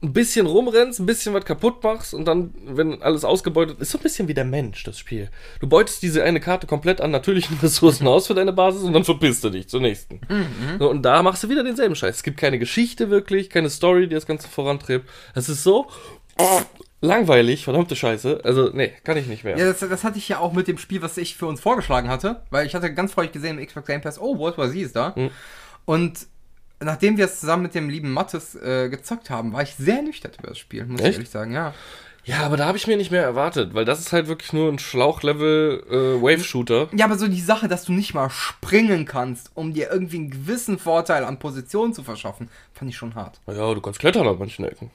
ein 0.05 0.13
bisschen 0.13 0.45
rumrennst, 0.45 0.99
ein 0.99 1.05
bisschen 1.05 1.33
was 1.33 1.45
kaputt 1.45 1.83
machst 1.83 2.13
und 2.13 2.25
dann, 2.25 2.53
wenn 2.65 3.01
alles 3.01 3.25
ausgebeutet 3.25 3.79
ist, 3.79 3.91
so 3.91 3.97
ein 3.97 4.03
bisschen 4.03 4.27
wie 4.27 4.33
der 4.33 4.45
Mensch, 4.45 4.83
das 4.83 4.99
Spiel. 4.99 5.29
Du 5.59 5.67
beutest 5.67 6.01
diese 6.01 6.23
eine 6.23 6.39
Karte 6.39 6.67
komplett 6.67 7.01
an 7.01 7.11
natürlichen 7.11 7.57
Ressourcen 7.61 8.07
aus 8.07 8.27
für 8.27 8.33
deine 8.33 8.53
Basis 8.53 8.83
und 8.83 8.93
dann 8.93 9.03
verpisst 9.03 9.43
du 9.43 9.49
dich 9.49 9.67
zur 9.67 9.81
nächsten. 9.81 10.21
So, 10.79 10.89
und 10.89 11.01
da 11.01 11.23
machst 11.23 11.43
du 11.43 11.49
wieder 11.49 11.63
denselben 11.63 11.95
Scheiß. 11.95 12.17
Es 12.17 12.23
gibt 12.23 12.37
keine 12.37 12.59
Geschichte 12.59 13.09
wirklich, 13.09 13.49
keine 13.49 13.69
Story, 13.69 14.07
die 14.07 14.15
das 14.15 14.25
Ganze 14.25 14.47
vorantreibt. 14.47 15.09
Es 15.33 15.49
ist 15.49 15.63
so 15.63 15.87
langweilig, 17.01 17.63
verdammte 17.63 17.95
Scheiße. 17.95 18.41
Also, 18.43 18.69
nee, 18.73 18.93
kann 19.03 19.17
ich 19.17 19.27
nicht 19.27 19.43
mehr. 19.43 19.57
Ja, 19.57 19.65
das, 19.65 19.79
das 19.79 20.03
hatte 20.03 20.17
ich 20.17 20.27
ja 20.29 20.39
auch 20.39 20.53
mit 20.53 20.67
dem 20.67 20.77
Spiel, 20.77 21.01
was 21.01 21.17
ich 21.17 21.35
für 21.35 21.45
uns 21.45 21.61
vorgeschlagen 21.61 22.09
hatte, 22.09 22.43
weil 22.49 22.65
ich 22.65 22.75
hatte 22.75 22.93
ganz 22.93 23.13
freudig 23.13 23.31
gesehen 23.31 23.57
im 23.57 23.65
Xbox 23.65 23.87
Game 23.87 24.01
Pass, 24.01 24.19
oh, 24.19 24.37
World 24.37 24.57
War 24.57 24.69
Z 24.69 24.77
ist 24.77 24.95
da. 24.95 25.13
Mhm. 25.15 25.29
Und 25.85 26.27
nachdem 26.79 27.17
wir 27.17 27.25
es 27.25 27.39
zusammen 27.39 27.63
mit 27.63 27.75
dem 27.75 27.89
lieben 27.89 28.11
Mattes 28.11 28.55
äh, 28.55 28.89
gezockt 28.89 29.29
haben, 29.29 29.53
war 29.53 29.63
ich 29.63 29.75
sehr 29.75 29.97
ernüchtert 29.97 30.37
über 30.39 30.49
das 30.49 30.57
Spiel, 30.57 30.85
muss 30.85 30.99
ich 30.99 31.05
Echt? 31.05 31.15
ehrlich 31.15 31.29
sagen, 31.29 31.53
ja. 31.53 31.73
Ja, 32.25 32.39
aber 32.39 32.57
da 32.57 32.65
habe 32.65 32.77
ich 32.77 32.87
mir 32.87 32.97
nicht 32.97 33.11
mehr 33.11 33.21
erwartet, 33.21 33.75
weil 33.75 33.85
das 33.85 33.99
ist 33.99 34.11
halt 34.11 34.27
wirklich 34.27 34.51
nur 34.51 34.71
ein 34.71 34.79
Schlauchlevel 34.79 36.17
äh. 36.17 36.23
Ja, 36.95 37.05
aber 37.05 37.19
so 37.19 37.27
die 37.27 37.39
Sache, 37.39 37.67
dass 37.67 37.85
du 37.85 37.93
nicht 37.93 38.15
mal 38.15 38.31
springen 38.31 39.05
kannst, 39.05 39.51
um 39.53 39.73
dir 39.73 39.91
irgendwie 39.91 40.17
einen 40.17 40.31
gewissen 40.31 40.79
Vorteil 40.79 41.23
an 41.23 41.37
Position 41.37 41.93
zu 41.93 42.03
verschaffen, 42.03 42.49
fand 42.73 42.89
ich 42.89 42.97
schon 42.97 43.13
hart. 43.13 43.39
Ja, 43.45 43.71
du 43.73 43.79
kannst 43.79 43.99
klettern 43.99 44.27
an 44.27 44.39
manchen 44.39 44.65
Ecken. 44.65 44.89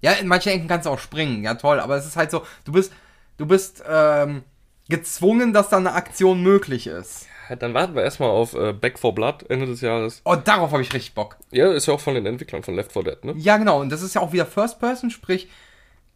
Ja, 0.00 0.12
in 0.12 0.28
manchen 0.28 0.52
Ecken 0.52 0.68
kannst 0.68 0.86
du 0.86 0.90
auch 0.90 1.00
springen, 1.00 1.42
ja 1.42 1.54
toll, 1.54 1.80
aber 1.80 1.96
es 1.96 2.06
ist 2.06 2.16
halt 2.16 2.30
so, 2.30 2.46
du 2.64 2.70
bist, 2.70 2.92
du 3.36 3.46
bist 3.46 3.82
ähm, 3.88 4.44
gezwungen, 4.88 5.52
dass 5.52 5.70
da 5.70 5.76
eine 5.78 5.92
Aktion 5.92 6.40
möglich 6.40 6.86
ist. 6.86 7.26
Dann 7.58 7.74
warten 7.74 7.94
wir 7.94 8.02
erstmal 8.02 8.30
auf 8.30 8.54
äh, 8.54 8.72
Back 8.72 8.98
4 8.98 9.12
Blood 9.12 9.50
Ende 9.50 9.66
des 9.66 9.80
Jahres. 9.80 10.22
Oh, 10.24 10.36
darauf 10.36 10.72
habe 10.72 10.82
ich 10.82 10.92
richtig 10.92 11.14
Bock. 11.14 11.36
Ja, 11.50 11.72
ist 11.72 11.86
ja 11.86 11.94
auch 11.94 12.00
von 12.00 12.14
den 12.14 12.26
Entwicklern 12.26 12.62
von 12.62 12.74
Left 12.74 12.92
4 12.92 13.02
Dead, 13.02 13.24
ne? 13.24 13.34
Ja, 13.36 13.56
genau, 13.56 13.80
und 13.80 13.90
das 13.90 14.02
ist 14.02 14.14
ja 14.14 14.20
auch 14.20 14.32
wieder 14.32 14.46
First 14.46 14.78
Person, 14.78 15.10
sprich, 15.10 15.48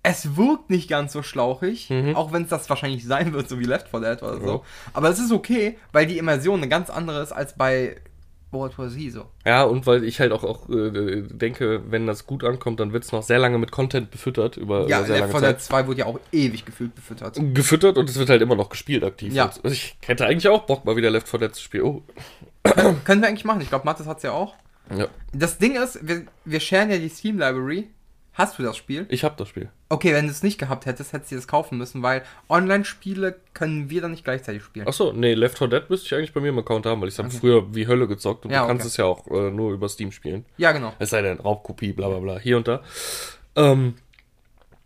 es 0.02 0.36
wirkt 0.36 0.68
nicht 0.68 0.88
ganz 0.88 1.14
so 1.14 1.22
schlauchig, 1.22 1.90
auch 2.14 2.30
wenn 2.30 2.42
es 2.42 2.50
das 2.50 2.68
wahrscheinlich 2.68 3.06
sein 3.06 3.32
wird, 3.32 3.48
so 3.48 3.58
wie 3.58 3.64
Left 3.64 3.88
4 3.88 4.00
Dead 4.00 4.22
oder 4.22 4.38
so. 4.38 4.46
Ja. 4.46 4.60
Aber 4.92 5.08
es 5.08 5.18
ist 5.18 5.32
okay, 5.32 5.78
weil 5.92 6.06
die 6.06 6.18
Immersion 6.18 6.60
eine 6.60 6.68
ganz 6.68 6.90
andere 6.90 7.22
ist 7.22 7.32
als 7.32 7.56
bei 7.56 7.96
World 8.54 8.78
War 8.78 8.88
Z 8.88 9.12
so. 9.12 9.26
Ja, 9.44 9.64
und 9.64 9.86
weil 9.86 10.04
ich 10.04 10.20
halt 10.20 10.32
auch, 10.32 10.44
auch 10.44 10.68
äh, 10.70 11.22
denke, 11.28 11.82
wenn 11.90 12.06
das 12.06 12.26
gut 12.26 12.44
ankommt, 12.44 12.80
dann 12.80 12.92
wird 12.92 13.04
es 13.04 13.12
noch 13.12 13.22
sehr 13.22 13.38
lange 13.38 13.58
mit 13.58 13.70
Content 13.72 14.10
befüttert 14.10 14.56
über, 14.56 14.88
Ja, 14.88 14.98
über 15.00 15.06
sehr 15.06 15.16
Left 15.18 15.20
lange 15.20 15.32
4 15.32 15.40
Zeit. 15.40 15.56
Dead 15.56 15.62
2 15.62 15.86
wurde 15.86 15.98
ja 15.98 16.06
auch 16.06 16.20
ewig 16.32 16.64
gefühlt 16.64 16.94
befüttert. 16.94 17.38
Gefüttert 17.54 17.98
und 17.98 18.08
es 18.08 18.18
wird 18.18 18.30
halt 18.30 18.40
immer 18.40 18.56
noch 18.56 18.70
gespielt 18.70 19.04
aktiv. 19.04 19.34
Ja. 19.34 19.46
Also 19.46 19.68
ich 19.68 19.96
hätte 20.06 20.24
eigentlich 20.26 20.48
auch 20.48 20.62
Bock, 20.62 20.84
mal 20.84 20.96
wieder 20.96 21.10
Left 21.10 21.28
4 21.28 21.40
Dead 21.40 21.54
zu 21.54 21.62
spielen. 21.62 21.84
Oh, 21.84 22.02
Können 23.04 23.20
wir 23.20 23.28
eigentlich 23.28 23.44
machen, 23.44 23.60
ich 23.60 23.68
glaube, 23.68 23.84
Mathis 23.84 24.06
hat 24.06 24.18
es 24.18 24.22
ja 24.22 24.32
auch. 24.32 24.54
ja. 24.96 25.08
Das 25.32 25.58
Ding 25.58 25.74
ist, 25.76 26.06
wir, 26.06 26.22
wir 26.44 26.60
sharen 26.60 26.90
ja 26.90 26.98
die 26.98 27.08
Steam 27.08 27.38
Library. 27.38 27.88
Hast 28.34 28.58
du 28.58 28.64
das 28.64 28.76
Spiel? 28.76 29.06
Ich 29.10 29.22
hab 29.22 29.36
das 29.36 29.48
Spiel. 29.48 29.68
Okay, 29.88 30.12
wenn 30.12 30.24
du 30.24 30.30
es 30.32 30.42
nicht 30.42 30.58
gehabt 30.58 30.86
hättest, 30.86 31.12
hättest 31.12 31.30
du 31.30 31.36
das 31.36 31.46
kaufen 31.46 31.78
müssen, 31.78 32.02
weil 32.02 32.22
Online-Spiele 32.48 33.36
können 33.54 33.90
wir 33.90 34.02
dann 34.02 34.10
nicht 34.10 34.24
gleichzeitig 34.24 34.64
spielen. 34.64 34.88
Achso, 34.88 35.12
nee, 35.12 35.34
Left 35.34 35.56
4 35.56 35.68
Dead 35.68 35.88
müsste 35.88 36.06
ich 36.06 36.14
eigentlich 36.14 36.32
bei 36.32 36.40
mir 36.40 36.48
im 36.48 36.58
Account 36.58 36.84
haben, 36.84 37.00
weil 37.00 37.08
ich 37.08 37.14
es 37.14 37.18
habe 37.20 37.30
früher 37.30 37.72
wie 37.74 37.86
Hölle 37.86 38.08
gezockt 38.08 38.44
und 38.44 38.50
Ja, 38.50 38.62
du 38.62 38.66
kannst 38.66 38.82
okay. 38.82 38.88
es 38.88 38.96
ja 38.96 39.04
auch 39.04 39.24
äh, 39.28 39.52
nur 39.52 39.72
über 39.72 39.88
Steam 39.88 40.10
spielen. 40.10 40.44
Ja, 40.56 40.72
genau. 40.72 40.92
Es 40.98 41.10
sei 41.10 41.22
denn, 41.22 41.38
Raubkopie, 41.38 41.92
bla 41.92 42.08
bla 42.08 42.18
bla, 42.18 42.38
hier 42.40 42.56
und 42.56 42.66
da. 42.66 42.82
Ähm, 43.54 43.94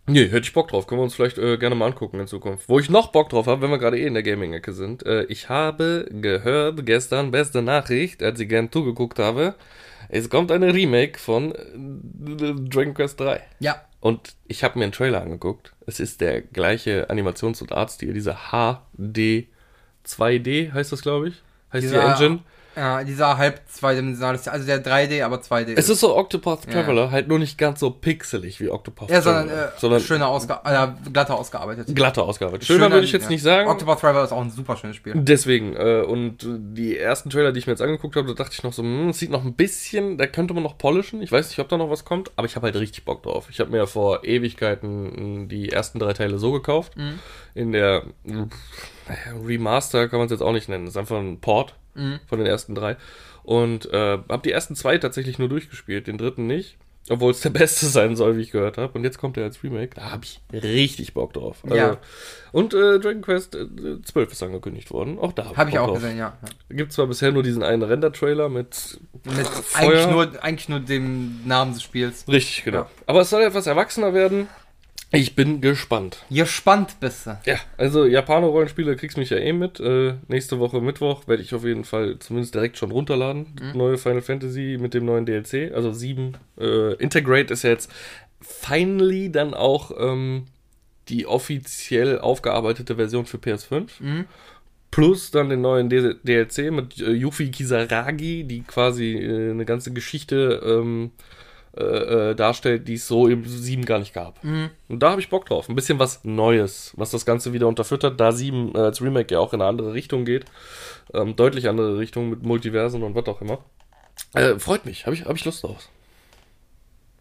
nee, 0.06 0.26
hätte 0.26 0.40
ich 0.40 0.52
Bock 0.52 0.68
drauf. 0.68 0.86
Können 0.86 1.00
wir 1.00 1.04
uns 1.04 1.14
vielleicht 1.14 1.38
äh, 1.38 1.56
gerne 1.56 1.74
mal 1.74 1.86
angucken 1.86 2.20
in 2.20 2.26
Zukunft. 2.26 2.68
Wo 2.68 2.78
ich 2.78 2.90
noch 2.90 3.12
Bock 3.12 3.30
drauf 3.30 3.46
habe, 3.46 3.62
wenn 3.62 3.70
wir 3.70 3.78
gerade 3.78 3.98
eh 3.98 4.04
in 4.06 4.12
der 4.12 4.22
Gaming-Ecke 4.22 4.74
sind. 4.74 5.06
Äh, 5.06 5.24
ich 5.24 5.48
habe 5.48 6.06
gehört 6.10 6.84
gestern, 6.84 7.30
beste 7.30 7.62
Nachricht, 7.62 8.22
als 8.22 8.38
ich 8.40 8.48
gern 8.50 8.70
zugeguckt 8.70 9.18
habe, 9.18 9.54
es 10.08 10.28
kommt 10.30 10.50
eine 10.52 10.72
Remake 10.74 11.18
von 11.18 11.52
äh, 11.54 12.54
Dragon 12.68 12.94
Quest 12.94 13.20
3. 13.20 13.42
Ja. 13.60 13.82
Und 14.00 14.34
ich 14.46 14.62
habe 14.64 14.78
mir 14.78 14.84
einen 14.84 14.92
Trailer 14.92 15.20
angeguckt. 15.22 15.72
Es 15.86 15.98
ist 16.00 16.20
der 16.20 16.40
gleiche 16.42 17.10
Animations- 17.10 17.60
und 17.62 17.72
Artstil, 17.72 18.12
dieser 18.14 18.38
HD 18.50 19.48
2D 20.06 20.72
heißt 20.72 20.92
das, 20.92 21.02
glaube 21.02 21.28
ich. 21.28 21.42
Heißt 21.72 21.84
die 21.84 21.88
Dieser- 21.88 22.12
Engine. 22.12 22.40
Ja, 22.78 23.02
dieser 23.02 23.36
halb 23.38 23.60
zweidimensionale, 23.68 24.38
also 24.46 24.64
der 24.64 24.84
3D, 24.84 25.24
aber 25.24 25.38
2D. 25.38 25.74
Es 25.74 25.88
ist 25.88 25.98
so 25.98 26.16
Octopath 26.16 26.64
Ja. 26.66 26.74
Traveler, 26.74 27.10
halt 27.10 27.26
nur 27.26 27.40
nicht 27.40 27.58
ganz 27.58 27.80
so 27.80 27.90
pixelig 27.90 28.60
wie 28.60 28.70
Octopath 28.70 29.10
ja, 29.10 29.20
sondern, 29.20 29.48
Traveler. 29.48 29.66
äh, 29.66 29.78
sondern 29.78 30.00
schöner 30.00 30.28
ausge 30.28 30.60
äh, 30.64 30.86
glatter 31.12 31.36
ausgearbeitet. 31.36 31.88
glatter 31.92 32.22
ausgearbeitet. 32.22 32.68
Schöner, 32.68 32.90
würde 32.92 33.04
ich 33.04 33.10
jetzt 33.10 33.24
ja. 33.24 33.30
nicht 33.30 33.42
sagen. 33.42 33.68
Octopath 33.68 34.00
Traveler 34.00 34.22
ist 34.22 34.30
auch 34.32 34.40
ein 34.40 34.50
super 34.50 34.76
schönes 34.76 34.94
Spiel. 34.94 35.14
Deswegen, 35.16 35.74
äh, 35.74 36.02
und 36.02 36.46
die 36.46 36.96
ersten 36.96 37.30
Trailer, 37.30 37.50
die 37.50 37.58
ich 37.58 37.66
mir 37.66 37.72
jetzt 37.72 37.82
angeguckt 37.82 38.14
habe, 38.14 38.28
da 38.28 38.34
dachte 38.34 38.54
ich 38.56 38.62
noch 38.62 38.72
so, 38.72 38.84
hm, 38.84 39.08
es 39.08 39.18
sieht 39.18 39.30
noch 39.30 39.44
ein 39.44 39.54
bisschen, 39.54 40.16
da 40.16 40.28
könnte 40.28 40.54
man 40.54 40.62
noch 40.62 40.78
polischen. 40.78 41.20
Ich 41.20 41.32
weiß 41.32 41.48
nicht, 41.48 41.58
ob 41.58 41.68
da 41.68 41.76
noch 41.76 41.90
was 41.90 42.04
kommt, 42.04 42.30
aber 42.36 42.46
ich 42.46 42.54
habe 42.54 42.66
halt 42.66 42.76
richtig 42.76 43.04
Bock 43.04 43.24
drauf. 43.24 43.48
Ich 43.50 43.58
habe 43.58 43.72
mir 43.72 43.88
vor 43.88 44.24
Ewigkeiten 44.24 45.48
die 45.48 45.70
ersten 45.70 45.98
drei 45.98 46.12
Teile 46.12 46.38
so 46.38 46.52
gekauft. 46.52 46.96
Mhm. 46.96 47.18
In 47.54 47.72
der 47.72 48.04
naja, 48.24 48.46
Remaster 49.44 50.08
kann 50.08 50.18
man 50.18 50.26
es 50.26 50.32
jetzt 50.32 50.42
auch 50.42 50.52
nicht 50.52 50.68
nennen. 50.68 50.84
Das 50.84 50.94
ist 50.94 50.98
einfach 50.98 51.18
ein 51.18 51.40
Port 51.40 51.74
Mhm. 51.94 52.20
von 52.26 52.38
den 52.38 52.46
ersten 52.46 52.74
drei. 52.74 52.96
Und 53.42 53.86
äh, 53.92 54.18
habe 54.28 54.42
die 54.44 54.52
ersten 54.52 54.76
zwei 54.76 54.98
tatsächlich 54.98 55.38
nur 55.38 55.48
durchgespielt, 55.48 56.06
den 56.06 56.18
dritten 56.18 56.46
nicht. 56.46 56.76
Obwohl 57.10 57.30
es 57.30 57.40
der 57.40 57.48
beste 57.64 57.86
sein 57.86 58.16
soll, 58.16 58.36
wie 58.36 58.42
ich 58.42 58.50
gehört 58.50 58.76
habe. 58.76 58.92
Und 58.98 59.02
jetzt 59.04 59.16
kommt 59.16 59.38
er 59.38 59.44
als 59.44 59.64
Remake. 59.64 59.92
Da 59.94 60.10
habe 60.10 60.24
ich 60.24 60.40
richtig 60.52 61.14
Bock 61.14 61.32
drauf. 61.32 61.56
Also, 61.64 61.74
Ja. 61.76 61.96
Und 62.52 62.74
äh, 62.74 62.98
Dragon 62.98 63.22
Quest 63.22 63.54
äh, 63.54 63.66
12 64.02 64.32
ist 64.32 64.42
angekündigt 64.42 64.90
worden. 64.90 65.18
Auch 65.18 65.32
da 65.32 65.56
habe 65.56 65.70
ich 65.70 65.76
Bock 65.76 65.84
auch 65.84 65.86
drauf. 65.92 66.02
gesehen, 66.02 66.18
ja. 66.18 66.36
Gibt 66.68 66.92
zwar 66.92 67.06
bisher 67.06 67.32
nur 67.32 67.42
diesen 67.42 67.62
einen 67.62 67.82
Render-Trailer 67.82 68.50
mit 68.50 69.00
Mit 69.24 69.46
Feuer. 69.46 69.90
eigentlich 69.90 70.06
nur, 70.08 70.44
eigentlich 70.44 70.68
nur 70.68 70.80
dem 70.80 71.40
Namen 71.46 71.72
des 71.72 71.82
Spiels. 71.82 72.26
Richtig, 72.28 72.64
genau. 72.64 72.80
Ja. 72.80 72.90
Aber 73.06 73.22
es 73.22 73.30
soll 73.30 73.40
etwas 73.42 73.66
erwachsener 73.66 74.12
werden. 74.12 74.46
Ich 75.10 75.34
bin 75.34 75.62
gespannt. 75.62 76.24
Gespannt 76.30 77.00
bist 77.00 77.26
du. 77.26 77.38
Ja, 77.46 77.56
also 77.78 78.04
Japaner-Rollenspiele 78.04 78.94
kriegst 78.96 79.16
mich 79.16 79.30
ja 79.30 79.38
eh 79.38 79.54
mit. 79.54 79.80
Äh, 79.80 80.14
nächste 80.28 80.58
Woche 80.58 80.82
Mittwoch 80.82 81.26
werde 81.26 81.42
ich 81.42 81.54
auf 81.54 81.64
jeden 81.64 81.84
Fall 81.84 82.18
zumindest 82.18 82.54
direkt 82.54 82.76
schon 82.76 82.90
runterladen. 82.90 83.46
Neue 83.74 83.96
Final 83.96 84.20
Fantasy 84.20 84.76
mit 84.78 84.92
dem 84.92 85.06
neuen 85.06 85.24
DLC. 85.24 85.72
Also 85.74 85.92
7. 85.92 86.36
Äh, 86.60 86.94
Integrate 86.96 87.54
ist 87.54 87.62
ja 87.62 87.70
jetzt 87.70 87.90
finally 88.42 89.32
dann 89.32 89.54
auch 89.54 89.92
ähm, 89.98 90.44
die 91.08 91.26
offiziell 91.26 92.18
aufgearbeitete 92.18 92.96
Version 92.96 93.24
für 93.24 93.38
PS5. 93.38 93.88
Plus 94.90 95.30
dann 95.30 95.48
den 95.48 95.60
neuen 95.62 95.88
DLC 95.88 96.70
mit 96.70 96.98
äh, 97.00 97.12
Yuffie 97.12 97.50
Kisaragi, 97.50 98.44
die 98.44 98.62
quasi 98.62 99.14
äh, 99.16 99.50
eine 99.50 99.64
ganze 99.64 99.92
Geschichte 99.92 100.62
ähm, 100.64 101.12
äh, 101.76 102.30
äh, 102.30 102.34
darstellt, 102.34 102.88
die 102.88 102.94
es 102.94 103.06
so 103.06 103.28
im 103.28 103.44
7 103.44 103.84
gar 103.84 103.98
nicht 103.98 104.14
gab. 104.14 104.42
Und 104.42 105.02
da 105.02 105.10
habe 105.10 105.20
ich 105.20 105.28
Bock 105.28 105.46
drauf. 105.46 105.68
Ein 105.68 105.74
bisschen 105.74 105.98
was 105.98 106.24
Neues, 106.24 106.92
was 106.96 107.10
das 107.10 107.26
Ganze 107.26 107.52
wieder 107.52 107.68
unterfüttert, 107.68 108.18
da 108.18 108.32
7 108.32 108.74
äh, 108.74 108.78
als 108.78 109.02
Remake 109.02 109.34
ja 109.34 109.40
auch 109.40 109.52
in 109.52 109.60
eine 109.60 109.68
andere 109.68 109.92
Richtung 109.92 110.24
geht. 110.24 110.46
Ähm, 111.12 111.36
deutlich 111.36 111.68
andere 111.68 111.98
Richtung 111.98 112.30
mit 112.30 112.42
Multiversen 112.42 113.02
und 113.02 113.14
was 113.14 113.26
auch 113.26 113.40
immer. 113.40 113.58
Äh, 114.34 114.58
freut 114.58 114.86
mich, 114.86 115.06
habe 115.06 115.14
ich, 115.14 115.24
hab 115.24 115.36
ich 115.36 115.44
Lust 115.44 115.62
drauf. 115.62 115.88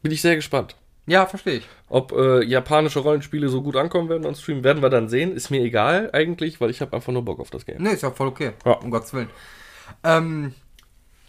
Bin 0.01 0.11
ich 0.11 0.21
sehr 0.21 0.35
gespannt. 0.35 0.75
Ja, 1.07 1.25
verstehe 1.25 1.55
ich. 1.55 1.67
Ob 1.87 2.11
äh, 2.11 2.43
japanische 2.43 2.99
Rollenspiele 2.99 3.47
so 3.47 3.61
gut 3.61 3.77
ankommen 3.77 4.09
werden 4.09 4.25
on 4.25 4.35
Stream, 4.35 4.63
werden 4.63 4.83
wir 4.83 4.89
dann 4.89 5.07
sehen. 5.07 5.31
Ist 5.31 5.49
mir 5.49 5.61
egal 5.61 6.09
eigentlich, 6.11 6.59
weil 6.59 6.69
ich 6.69 6.81
habe 6.81 6.95
einfach 6.95 7.13
nur 7.13 7.23
Bock 7.23 7.39
auf 7.39 7.49
das 7.49 7.65
Game. 7.65 7.81
Nee, 7.81 7.91
ist 7.91 8.03
ja 8.03 8.11
voll 8.11 8.27
okay. 8.27 8.51
Ja. 8.65 8.73
Um 8.73 8.91
Gottes 8.91 9.13
Willen. 9.13 9.29
Ähm, 10.03 10.53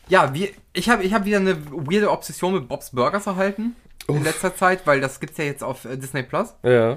ja, 0.09 0.33
wie, 0.35 0.55
ich 0.73 0.89
habe 0.89 1.03
ich 1.03 1.13
hab 1.15 1.25
wieder 1.25 1.39
eine 1.39 1.57
weirde 1.71 2.11
Obsession 2.11 2.55
mit 2.55 2.69
Bob's 2.69 2.91
Burgers 2.91 3.27
erhalten. 3.27 3.77
In 4.07 4.25
letzter 4.25 4.57
Zeit, 4.57 4.87
weil 4.87 5.01
das 5.03 5.21
gibt's 5.21 5.37
ja 5.37 5.45
jetzt 5.45 5.63
auf 5.63 5.85
äh, 5.85 5.97
Disney 5.99 6.23
Plus. 6.23 6.55
Ja. 6.63 6.97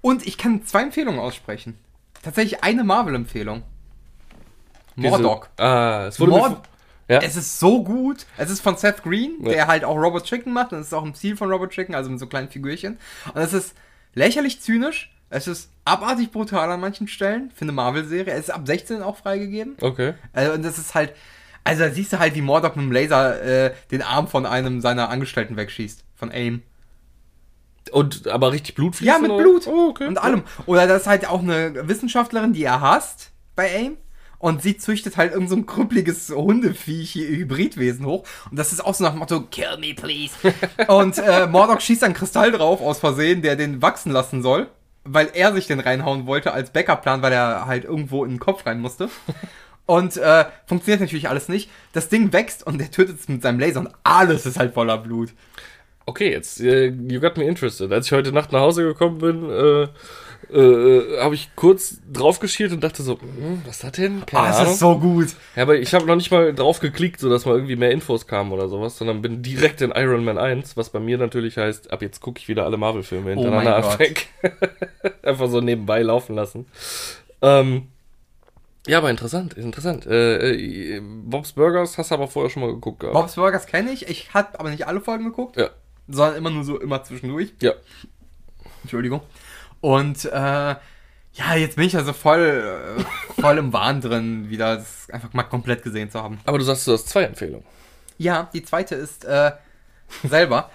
Und 0.00 0.26
ich 0.26 0.38
kann 0.38 0.64
zwei 0.64 0.82
Empfehlungen 0.82 1.20
aussprechen. 1.20 1.78
Tatsächlich 2.22 2.64
eine 2.64 2.84
Marvel-Empfehlung. 2.84 3.62
Mordok. 4.96 5.48
Ah, 5.58 6.06
es 6.08 6.18
wurde 6.18 6.32
Mord- 6.32 6.62
ja. 7.08 7.20
Es 7.22 7.36
ist 7.36 7.58
so 7.58 7.82
gut. 7.84 8.26
Es 8.36 8.50
ist 8.50 8.60
von 8.60 8.76
Seth 8.76 9.02
Green, 9.02 9.38
Ja. 9.42 9.48
der 9.50 9.66
halt 9.66 9.84
auch 9.84 9.96
Robot 9.96 10.24
Chicken 10.24 10.52
macht. 10.52 10.72
Und 10.72 10.80
es 10.80 10.88
ist 10.88 10.92
auch 10.92 11.04
im 11.04 11.14
Stil 11.14 11.36
von 11.36 11.50
Robot 11.50 11.70
Chicken, 11.70 11.94
also 11.94 12.10
mit 12.10 12.18
so 12.20 12.26
kleinen 12.26 12.48
Figürchen. 12.50 12.98
Und 13.32 13.40
es 13.40 13.52
ist 13.54 13.74
lächerlich 14.14 14.60
zynisch. 14.60 15.10
Es 15.30 15.46
ist 15.46 15.70
abartig 15.86 16.30
brutal 16.32 16.70
an 16.70 16.80
manchen 16.80 17.08
Stellen 17.08 17.50
für 17.54 17.62
eine 17.62 17.72
Marvel-Serie. 17.72 18.32
Es 18.34 18.48
ist 18.48 18.50
ab 18.50 18.66
16 18.66 19.02
auch 19.02 19.16
freigegeben. 19.16 19.76
Okay. 19.80 20.14
Also, 20.34 20.52
und 20.52 20.62
das 20.64 20.78
ist 20.78 20.94
halt. 20.94 21.14
Also, 21.64 21.84
da 21.84 21.90
siehst 21.90 22.12
du 22.12 22.18
halt, 22.18 22.34
wie 22.34 22.40
Mordok 22.40 22.76
mit 22.76 22.84
dem 22.84 22.92
Laser 22.92 23.42
äh, 23.42 23.74
den 23.90 24.02
Arm 24.02 24.28
von 24.28 24.46
einem 24.46 24.80
seiner 24.80 25.10
Angestellten 25.10 25.56
wegschießt. 25.56 26.04
Von 26.14 26.30
AIM. 26.30 26.62
Und 27.92 28.28
aber 28.28 28.52
richtig 28.52 28.74
Blut 28.74 28.96
fließt? 28.96 29.08
Ja, 29.08 29.18
mit 29.18 29.30
oder? 29.30 29.42
Blut. 29.42 29.66
Oh, 29.66 29.88
okay. 29.90 30.06
Und 30.06 30.18
allem. 30.18 30.42
Oder 30.66 30.86
das 30.86 31.02
ist 31.02 31.06
halt 31.06 31.28
auch 31.28 31.40
eine 31.40 31.88
Wissenschaftlerin, 31.88 32.52
die 32.52 32.64
er 32.64 32.80
hasst 32.80 33.32
bei 33.56 33.70
AIM. 33.70 33.96
Und 34.38 34.62
sie 34.62 34.76
züchtet 34.76 35.16
halt 35.16 35.32
irgend 35.32 35.50
so 35.50 35.56
ein 35.56 35.66
krüppeliges 35.66 36.30
Hundeviech, 36.30 37.14
Hybridwesen 37.16 38.06
hoch. 38.06 38.24
Und 38.50 38.56
das 38.56 38.72
ist 38.72 38.84
auch 38.84 38.94
so 38.94 39.02
nach 39.02 39.10
dem 39.10 39.18
Motto, 39.18 39.40
kill 39.40 39.76
me 39.78 39.94
please. 39.94 40.32
und 40.88 41.18
äh, 41.18 41.48
Mordok 41.48 41.82
schießt 41.82 42.04
einen 42.04 42.14
Kristall 42.14 42.52
drauf 42.52 42.80
aus 42.80 43.00
Versehen, 43.00 43.42
der 43.42 43.56
den 43.56 43.82
wachsen 43.82 44.12
lassen 44.12 44.42
soll. 44.42 44.68
Weil 45.02 45.30
er 45.32 45.52
sich 45.54 45.66
den 45.66 45.80
reinhauen 45.80 46.26
wollte 46.26 46.52
als 46.52 46.70
Backup-Plan, 46.70 47.22
weil 47.22 47.32
er 47.32 47.66
halt 47.66 47.84
irgendwo 47.84 48.24
in 48.24 48.32
den 48.32 48.38
Kopf 48.38 48.66
rein 48.66 48.80
musste. 48.80 49.08
Und 49.88 50.18
äh, 50.18 50.44
funktioniert 50.66 51.00
natürlich 51.00 51.30
alles 51.30 51.48
nicht. 51.48 51.70
Das 51.94 52.10
Ding 52.10 52.30
wächst 52.34 52.66
und 52.66 52.76
der 52.76 52.90
tötet 52.90 53.20
es 53.20 53.28
mit 53.28 53.40
seinem 53.40 53.58
Laser 53.58 53.80
und 53.80 53.88
alles 54.04 54.44
ist 54.44 54.58
halt 54.58 54.74
voller 54.74 54.98
Blut. 54.98 55.30
Okay, 56.04 56.30
jetzt, 56.30 56.60
äh, 56.60 56.88
you 56.88 57.20
got 57.20 57.38
me 57.38 57.44
interested. 57.44 57.90
Als 57.90 58.04
ich 58.04 58.12
heute 58.12 58.30
Nacht 58.32 58.52
nach 58.52 58.60
Hause 58.60 58.82
gekommen 58.84 59.16
bin, 59.16 59.48
äh, 59.48 59.88
äh, 60.54 61.20
habe 61.22 61.34
ich 61.34 61.48
kurz 61.56 61.98
drauf 62.12 62.38
geschielt 62.38 62.72
und 62.72 62.84
dachte 62.84 63.02
so, 63.02 63.18
hm, 63.18 63.62
was 63.64 63.76
ist 63.76 63.84
das 63.84 63.92
denn? 63.92 64.26
Keine 64.26 64.42
Ah, 64.48 64.58
Ahnung. 64.58 64.72
ist 64.72 64.78
so 64.78 64.98
gut. 64.98 65.28
Ja, 65.56 65.62
aber 65.62 65.76
ich 65.76 65.94
habe 65.94 66.04
noch 66.04 66.16
nicht 66.16 66.30
mal 66.30 66.52
drauf 66.54 66.80
geklickt, 66.80 67.18
sodass 67.20 67.46
mal 67.46 67.54
irgendwie 67.54 67.76
mehr 67.76 67.90
Infos 67.90 68.26
kamen 68.26 68.52
oder 68.52 68.68
sowas, 68.68 68.98
sondern 68.98 69.22
bin 69.22 69.42
direkt 69.42 69.80
in 69.80 69.90
Iron 69.92 70.22
Man 70.22 70.36
1, 70.36 70.76
was 70.76 70.90
bei 70.90 71.00
mir 71.00 71.16
natürlich 71.16 71.56
heißt, 71.56 71.90
ab 71.90 72.02
jetzt 72.02 72.20
gucke 72.20 72.38
ich 72.40 72.48
wieder 72.48 72.64
alle 72.66 72.76
Marvel-Filme 72.76 73.32
Oh 73.32 73.40
hintereinander 73.42 73.80
mein 73.80 73.82
Gott. 73.88 73.98
weg. 73.98 74.26
Einfach 75.22 75.48
so 75.48 75.62
nebenbei 75.62 76.02
laufen 76.02 76.34
lassen. 76.36 76.66
Ähm, 77.40 77.88
Ja, 78.88 78.98
aber 78.98 79.10
interessant, 79.10 79.54
interessant. 79.54 80.06
Äh, 80.06 80.96
äh, 80.96 81.00
Bob's 81.00 81.52
Burgers 81.52 81.98
hast 81.98 82.10
du 82.10 82.14
aber 82.14 82.26
vorher 82.26 82.50
schon 82.50 82.62
mal 82.62 82.72
geguckt 82.72 83.00
gehabt. 83.00 83.14
Bob's 83.14 83.34
Burgers 83.36 83.66
kenne 83.66 83.90
ich. 83.92 84.08
Ich 84.08 84.32
habe 84.34 84.58
aber 84.58 84.70
nicht 84.70 84.86
alle 84.86 85.00
Folgen 85.00 85.24
geguckt, 85.24 85.56
Ja. 85.56 85.68
sondern 86.08 86.36
immer 86.36 86.50
nur 86.50 86.64
so 86.64 86.80
immer 86.80 87.04
zwischendurch. 87.04 87.52
Ja. 87.60 87.72
Entschuldigung. 88.82 89.20
Und 89.80 90.24
äh, 90.24 90.30
ja, 90.32 91.54
jetzt 91.56 91.76
bin 91.76 91.84
ich 91.84 91.96
also 91.96 92.12
voll, 92.12 92.96
äh, 92.98 93.40
voll 93.40 93.58
im 93.58 93.72
Wahn 93.72 94.00
drin, 94.00 94.50
wieder 94.50 94.76
das 94.76 95.08
einfach 95.10 95.32
mal 95.34 95.44
komplett 95.44 95.82
gesehen 95.82 96.10
zu 96.10 96.22
haben. 96.22 96.40
Aber 96.46 96.58
du 96.58 96.64
sagst, 96.64 96.86
du 96.86 96.92
hast 96.92 97.08
zwei 97.08 97.22
Empfehlungen. 97.24 97.64
Ja, 98.16 98.48
die 98.52 98.62
zweite 98.64 98.94
ist 98.96 99.24
äh, 99.24 99.52
selber. 100.28 100.70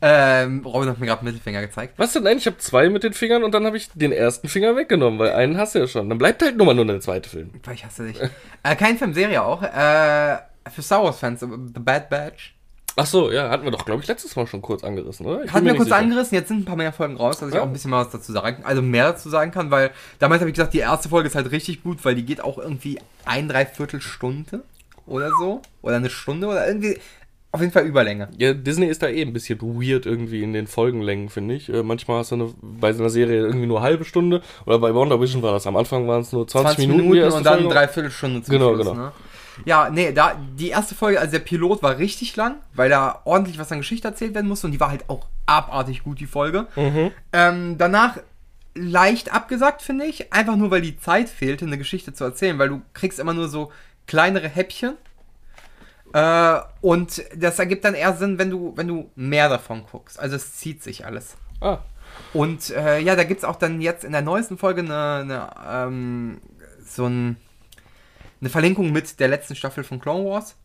ähm, 0.00 0.64
Robin 0.64 0.88
hat 0.88 0.98
mir 0.98 1.06
gerade 1.06 1.24
Mittelfinger 1.24 1.60
gezeigt. 1.60 1.94
Was 1.96 2.12
denn? 2.12 2.22
Nein, 2.24 2.38
ich 2.38 2.46
habe 2.46 2.58
zwei 2.58 2.88
mit 2.88 3.02
den 3.04 3.12
Fingern 3.12 3.44
und 3.44 3.52
dann 3.52 3.64
habe 3.66 3.76
ich 3.76 3.90
den 3.94 4.12
ersten 4.12 4.48
Finger 4.48 4.76
weggenommen, 4.76 5.18
weil 5.18 5.32
einen 5.32 5.56
hast 5.58 5.74
du 5.74 5.80
ja 5.80 5.86
schon. 5.86 6.08
Dann 6.08 6.18
bleibt 6.18 6.42
halt 6.42 6.56
nur 6.56 6.66
mal 6.66 6.74
nur 6.74 6.86
der 6.86 7.00
zweite 7.00 7.28
Film. 7.28 7.50
Ich 7.72 7.84
hasse 7.84 8.06
dich. 8.06 8.18
äh, 8.62 8.76
kein 8.76 8.96
Film, 8.98 9.14
Serie 9.14 9.42
auch. 9.42 9.62
Äh, 9.62 10.38
für 10.70 10.82
Star 10.82 11.02
Wars-Fans, 11.04 11.40
The 11.40 11.80
Bad 11.80 12.08
Batch. 12.10 12.54
Ach 13.00 13.06
so, 13.06 13.30
ja, 13.30 13.48
hatten 13.48 13.62
wir 13.62 13.70
doch, 13.70 13.84
glaube 13.84 14.02
ich, 14.02 14.08
letztes 14.08 14.34
Mal 14.34 14.48
schon 14.48 14.60
kurz 14.60 14.82
angerissen, 14.82 15.24
oder? 15.24 15.44
Ich 15.44 15.52
Hatten 15.52 15.66
wir 15.66 15.74
kurz 15.76 15.84
sicher. 15.84 15.98
angerissen, 15.98 16.34
jetzt 16.34 16.48
sind 16.48 16.62
ein 16.62 16.64
paar 16.64 16.74
mehr 16.74 16.92
Folgen 16.92 17.16
raus, 17.16 17.38
dass 17.38 17.50
ich 17.50 17.54
Ja. 17.54 17.60
auch 17.62 17.66
ein 17.66 17.72
bisschen 17.72 17.92
mal 17.92 18.04
was 18.04 18.10
dazu 18.10 18.32
sagen 18.32 18.64
also 18.64 18.82
mehr 18.82 19.12
dazu 19.12 19.28
sagen 19.30 19.52
kann, 19.52 19.70
weil 19.70 19.92
damals 20.18 20.40
habe 20.40 20.50
ich 20.50 20.56
gesagt, 20.56 20.74
die 20.74 20.80
erste 20.80 21.08
Folge 21.08 21.28
ist 21.28 21.36
halt 21.36 21.48
richtig 21.52 21.84
gut, 21.84 22.04
weil 22.04 22.16
die 22.16 22.24
geht 22.24 22.40
auch 22.42 22.58
irgendwie 22.58 22.98
ein, 23.24 23.48
dreiviertel 23.48 24.00
Stunde 24.00 24.64
oder 25.06 25.30
so. 25.38 25.62
Oder 25.80 25.96
eine 25.96 26.10
Stunde 26.10 26.48
oder 26.48 26.66
irgendwie. 26.66 26.98
Auf 27.50 27.60
jeden 27.60 27.72
Fall 27.72 27.84
Überlänge. 27.84 28.28
Ja, 28.36 28.52
Disney 28.52 28.86
ist 28.86 29.02
da 29.02 29.08
eh 29.08 29.22
ein 29.22 29.32
bisschen 29.32 29.60
weird 29.60 30.04
irgendwie 30.04 30.42
in 30.42 30.52
den 30.52 30.66
Folgenlängen, 30.66 31.30
finde 31.30 31.54
ich. 31.54 31.72
Äh, 31.72 31.82
manchmal 31.82 32.18
hast 32.18 32.30
du 32.30 32.34
eine, 32.34 32.54
bei 32.60 32.92
so 32.92 33.02
einer 33.02 33.10
Serie 33.10 33.38
irgendwie 33.38 33.66
nur 33.66 33.78
eine 33.78 33.86
halbe 33.86 34.04
Stunde. 34.04 34.42
Oder 34.66 34.78
bei 34.78 34.94
Wonder 34.94 35.18
Vision 35.20 35.42
war 35.42 35.52
das. 35.52 35.66
Am 35.66 35.76
Anfang 35.76 36.06
waren 36.06 36.20
es 36.20 36.32
nur 36.32 36.46
20, 36.46 36.76
20 36.76 36.88
Minuten, 36.88 37.10
Minuten, 37.10 37.32
und 37.32 37.46
dann 37.46 37.68
dreiviertel 37.68 38.10
Stunde 38.10 38.42
zum 38.42 38.52
Genau, 38.52 38.74
Schluss, 38.74 38.86
genau. 38.86 39.00
Ne? 39.00 39.12
Ja, 39.64 39.90
nee, 39.90 40.12
da, 40.12 40.36
die 40.56 40.68
erste 40.68 40.94
Folge, 40.94 41.20
also 41.20 41.32
der 41.32 41.40
Pilot 41.40 41.82
war 41.82 41.98
richtig 41.98 42.36
lang, 42.36 42.56
weil 42.74 42.90
da 42.90 43.22
ordentlich 43.24 43.58
was 43.58 43.72
an 43.72 43.78
Geschichte 43.78 44.06
erzählt 44.06 44.34
werden 44.34 44.46
musste 44.46 44.66
und 44.66 44.72
die 44.72 44.80
war 44.80 44.90
halt 44.90 45.08
auch 45.08 45.26
abartig 45.46 46.04
gut, 46.04 46.20
die 46.20 46.26
Folge. 46.26 46.66
Mhm. 46.76 47.10
Ähm, 47.32 47.78
danach 47.78 48.18
leicht 48.74 49.32
abgesagt, 49.32 49.82
finde 49.82 50.04
ich, 50.04 50.32
einfach 50.32 50.56
nur, 50.56 50.70
weil 50.70 50.82
die 50.82 50.98
Zeit 50.98 51.28
fehlte, 51.28 51.64
eine 51.64 51.78
Geschichte 51.78 52.12
zu 52.12 52.24
erzählen, 52.24 52.58
weil 52.58 52.68
du 52.68 52.82
kriegst 52.92 53.18
immer 53.18 53.34
nur 53.34 53.48
so 53.48 53.72
kleinere 54.06 54.48
Häppchen. 54.48 54.94
Äh, 56.12 56.60
und 56.80 57.22
das 57.36 57.58
ergibt 57.58 57.84
dann 57.84 57.94
eher 57.94 58.14
Sinn, 58.14 58.38
wenn 58.38 58.50
du, 58.50 58.72
wenn 58.76 58.88
du 58.88 59.10
mehr 59.14 59.48
davon 59.48 59.84
guckst. 59.90 60.18
Also 60.18 60.36
es 60.36 60.54
zieht 60.56 60.82
sich 60.82 61.04
alles. 61.04 61.36
Ah, 61.60 61.78
Und 62.32 62.70
äh, 62.70 63.00
ja, 63.00 63.16
da 63.16 63.24
gibt 63.24 63.38
es 63.38 63.44
auch 63.44 63.56
dann 63.56 63.80
jetzt 63.80 64.04
in 64.04 64.12
der 64.12 64.22
neuesten 64.22 64.58
Folge 64.58 64.82
eine, 64.82 65.14
eine 65.22 65.50
ähm, 65.68 66.40
so 66.84 67.06
ein, 67.06 67.36
eine 68.40 68.50
Verlinkung 68.50 68.92
mit 68.92 69.20
der 69.20 69.28
letzten 69.28 69.56
Staffel 69.56 69.84
von 69.84 70.00
Clone 70.00 70.24
Wars. 70.24 70.56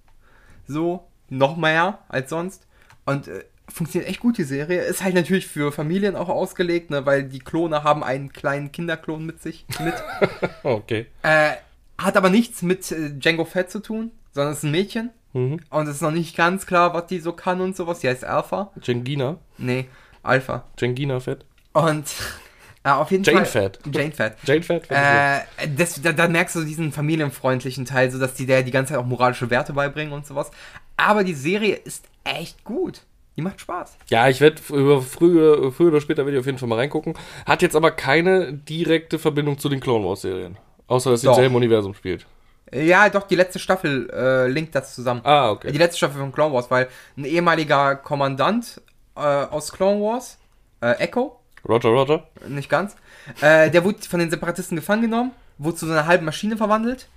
So, 0.67 1.07
noch 1.29 1.57
mehr 1.57 1.99
als 2.07 2.29
sonst. 2.29 2.67
Und 3.05 3.27
äh, 3.27 3.43
funktioniert 3.67 4.09
echt 4.09 4.19
gut, 4.19 4.37
die 4.37 4.43
Serie. 4.43 4.81
Ist 4.83 5.03
halt 5.03 5.15
natürlich 5.15 5.47
für 5.47 5.71
Familien 5.71 6.15
auch 6.15 6.29
ausgelegt, 6.29 6.89
ne, 6.89 7.05
weil 7.05 7.23
die 7.23 7.39
Klone 7.39 7.83
haben 7.83 8.03
einen 8.03 8.31
kleinen 8.31 8.71
Kinderklon 8.71 9.25
mit 9.25 9.41
sich 9.41 9.65
mit. 9.83 9.95
okay. 10.63 11.07
äh, 11.23 11.53
hat 11.97 12.17
aber 12.17 12.29
nichts 12.29 12.61
mit 12.61 12.91
äh, 12.91 13.11
Django 13.11 13.45
Fett 13.45 13.71
zu 13.71 13.79
tun, 13.79 14.11
sondern 14.31 14.53
es 14.53 14.59
ist 14.59 14.65
ein 14.65 14.71
Mädchen. 14.71 15.11
Mhm. 15.33 15.59
Und 15.69 15.87
es 15.87 15.95
ist 15.95 16.01
noch 16.01 16.11
nicht 16.11 16.35
ganz 16.35 16.65
klar, 16.65 16.93
was 16.93 17.07
die 17.07 17.19
so 17.19 17.33
kann 17.33 17.61
und 17.61 17.75
sowas. 17.75 17.99
Die 17.99 18.07
heißt 18.07 18.23
Alpha. 18.23 18.71
Jengina. 18.81 19.37
Nee, 19.57 19.85
Alpha. 20.21 20.63
Jengina 20.79 21.19
Fett. 21.19 21.45
Und 21.73 22.05
äh, 22.83 22.89
auf 22.89 23.11
jeden 23.11 23.23
Jane 23.23 23.39
Fall. 23.39 23.45
Fett. 23.45 23.79
Jane 23.91 24.11
Fett. 24.11 24.35
Jane 24.43 24.61
Fett? 24.63 24.85
Äh, 24.89 25.67
das, 25.75 26.01
da, 26.01 26.13
da 26.13 26.27
merkst 26.27 26.55
du 26.55 26.63
diesen 26.63 26.91
familienfreundlichen 26.91 27.85
Teil, 27.85 28.11
so 28.11 28.19
dass 28.19 28.35
die 28.35 28.45
der 28.45 28.63
die 28.63 28.71
ganze 28.71 28.93
Zeit 28.93 29.01
auch 29.01 29.05
moralische 29.05 29.49
Werte 29.49 29.73
beibringen 29.73 30.13
und 30.13 30.25
sowas. 30.25 30.51
Aber 30.97 31.23
die 31.23 31.33
Serie 31.33 31.75
ist 31.75 32.05
echt 32.23 32.63
gut. 32.63 33.01
Die 33.35 33.41
macht 33.41 33.61
Spaß. 33.61 33.97
Ja, 34.09 34.29
ich 34.29 34.41
werde 34.41 34.61
über 34.69 35.01
früher, 35.01 35.71
früher 35.71 35.87
oder 35.87 36.01
später 36.01 36.25
werde 36.25 36.37
ich 36.37 36.39
auf 36.39 36.45
jeden 36.45 36.59
Fall 36.59 36.69
mal 36.69 36.77
reingucken. 36.77 37.15
Hat 37.47 37.63
jetzt 37.63 37.75
aber 37.75 37.89
keine 37.89 38.53
direkte 38.53 39.17
Verbindung 39.17 39.57
zu 39.57 39.69
den 39.69 39.79
Clone 39.79 40.05
Wars 40.05 40.21
Serien. 40.21 40.57
Außer, 40.85 41.09
dass 41.09 41.21
sie 41.21 41.27
im 41.27 41.33
selben 41.33 41.55
Universum 41.55 41.95
spielt. 41.95 42.27
Ja, 42.73 43.09
doch, 43.09 43.27
die 43.27 43.35
letzte 43.35 43.59
Staffel 43.59 44.09
äh, 44.09 44.47
linkt 44.47 44.73
das 44.73 44.95
zusammen. 44.95 45.21
Ah, 45.23 45.51
okay. 45.51 45.71
Die 45.71 45.77
letzte 45.77 45.97
Staffel 45.97 46.19
von 46.19 46.31
Clone 46.31 46.53
Wars, 46.53 46.71
weil 46.71 46.87
ein 47.15 47.25
ehemaliger 47.25 47.95
Kommandant 47.95 48.81
äh, 49.15 49.19
aus 49.19 49.71
Clone 49.71 50.01
Wars, 50.01 50.39
äh, 50.81 50.93
Echo, 50.93 51.39
Roger, 51.67 51.89
Roger. 51.89 52.23
nicht 52.47 52.69
ganz, 52.69 52.95
äh, 53.41 53.69
der 53.69 53.83
wurde 53.83 54.01
von 54.01 54.19
den 54.19 54.29
Separatisten 54.29 54.75
gefangen 54.75 55.03
genommen, 55.03 55.31
wurde 55.57 55.77
zu 55.77 55.85
so 55.85 55.91
einer 55.91 56.07
halben 56.07 56.25
Maschine 56.25 56.57
verwandelt 56.57 57.07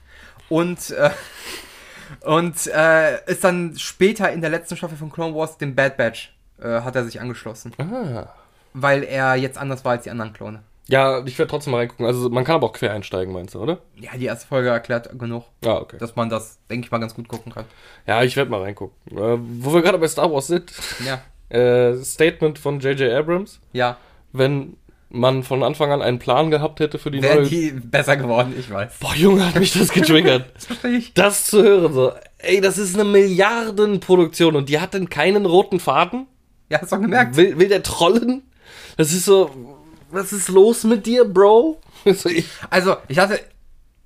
und, 0.50 0.90
äh, 0.90 1.10
und 2.20 2.66
äh, 2.66 3.24
ist 3.24 3.42
dann 3.42 3.78
später 3.78 4.30
in 4.30 4.42
der 4.42 4.50
letzten 4.50 4.76
Staffel 4.76 4.98
von 4.98 5.10
Clone 5.10 5.34
Wars, 5.34 5.56
dem 5.56 5.74
Bad 5.74 5.96
Batch, 5.96 6.34
äh, 6.60 6.82
hat 6.82 6.94
er 6.96 7.04
sich 7.04 7.20
angeschlossen. 7.20 7.72
Ah. 7.78 8.28
Weil 8.74 9.04
er 9.04 9.36
jetzt 9.36 9.56
anders 9.56 9.84
war 9.86 9.92
als 9.92 10.04
die 10.04 10.10
anderen 10.10 10.34
Klone. 10.34 10.62
Ja, 10.88 11.24
ich 11.26 11.36
werde 11.38 11.50
trotzdem 11.50 11.72
mal 11.72 11.78
reingucken. 11.78 12.06
Also 12.06 12.28
man 12.30 12.44
kann 12.44 12.56
aber 12.56 12.68
auch 12.68 12.72
quer 12.72 12.92
einsteigen, 12.92 13.32
meinst 13.34 13.54
du, 13.54 13.60
oder? 13.60 13.78
Ja, 13.96 14.10
die 14.16 14.26
erste 14.26 14.46
Folge 14.46 14.68
erklärt 14.68 15.10
genug, 15.18 15.44
Ah, 15.64 15.78
okay. 15.78 15.96
dass 15.98 16.14
man 16.14 16.28
das, 16.30 16.58
denke 16.70 16.86
ich 16.86 16.90
mal, 16.92 16.98
ganz 16.98 17.14
gut 17.14 17.26
gucken 17.28 17.52
kann. 17.52 17.64
Ja, 18.06 18.22
ich 18.22 18.36
werde 18.36 18.50
mal 18.50 18.60
reingucken. 18.62 18.96
Äh, 19.16 19.38
wo 19.62 19.74
wir 19.74 19.82
gerade 19.82 19.98
bei 19.98 20.06
Star 20.08 20.30
Wars 20.32 20.46
sind, 20.46 20.72
Ja, 21.04 21.20
äh, 21.56 21.96
Statement 22.04 22.58
von 22.58 22.80
J.J. 22.80 23.12
Abrams. 23.12 23.60
ja. 23.72 23.96
Wenn 24.32 24.76
man 25.08 25.44
von 25.44 25.62
Anfang 25.62 25.92
an 25.92 26.02
einen 26.02 26.18
Plan 26.18 26.50
gehabt 26.50 26.80
hätte 26.80 26.98
für 26.98 27.10
die 27.12 27.22
Wären 27.22 27.38
neue... 27.42 27.46
die 27.48 27.70
besser 27.70 28.16
geworden, 28.16 28.52
ich 28.58 28.68
weiß. 28.70 28.98
Boah, 28.98 29.14
Junge, 29.14 29.46
hat 29.46 29.54
mich 29.58 29.72
das 29.72 29.88
getriggert. 29.92 30.46
Das 30.54 30.66
verstehe 30.66 30.90
ich. 30.98 31.14
das 31.14 31.44
zu 31.46 31.62
hören, 31.62 31.92
so. 31.94 32.12
Ey, 32.38 32.60
das 32.60 32.76
ist 32.76 32.94
eine 32.94 33.04
Milliardenproduktion 33.04 34.56
und 34.56 34.68
die 34.68 34.80
hat 34.80 34.94
denn 34.94 35.08
keinen 35.08 35.46
roten 35.46 35.80
Faden? 35.80 36.26
Ja, 36.68 36.80
hast 36.82 36.92
du 36.92 37.00
gemerkt. 37.00 37.36
Will, 37.36 37.58
will 37.58 37.68
der 37.68 37.82
trollen? 37.82 38.42
Das 38.96 39.12
ist 39.12 39.24
so... 39.24 39.50
Was 40.16 40.32
ist 40.32 40.48
los 40.48 40.84
mit 40.84 41.04
dir, 41.04 41.24
Bro? 41.24 41.78
Also, 42.70 42.96
ich 43.08 43.18
hatte. 43.18 43.38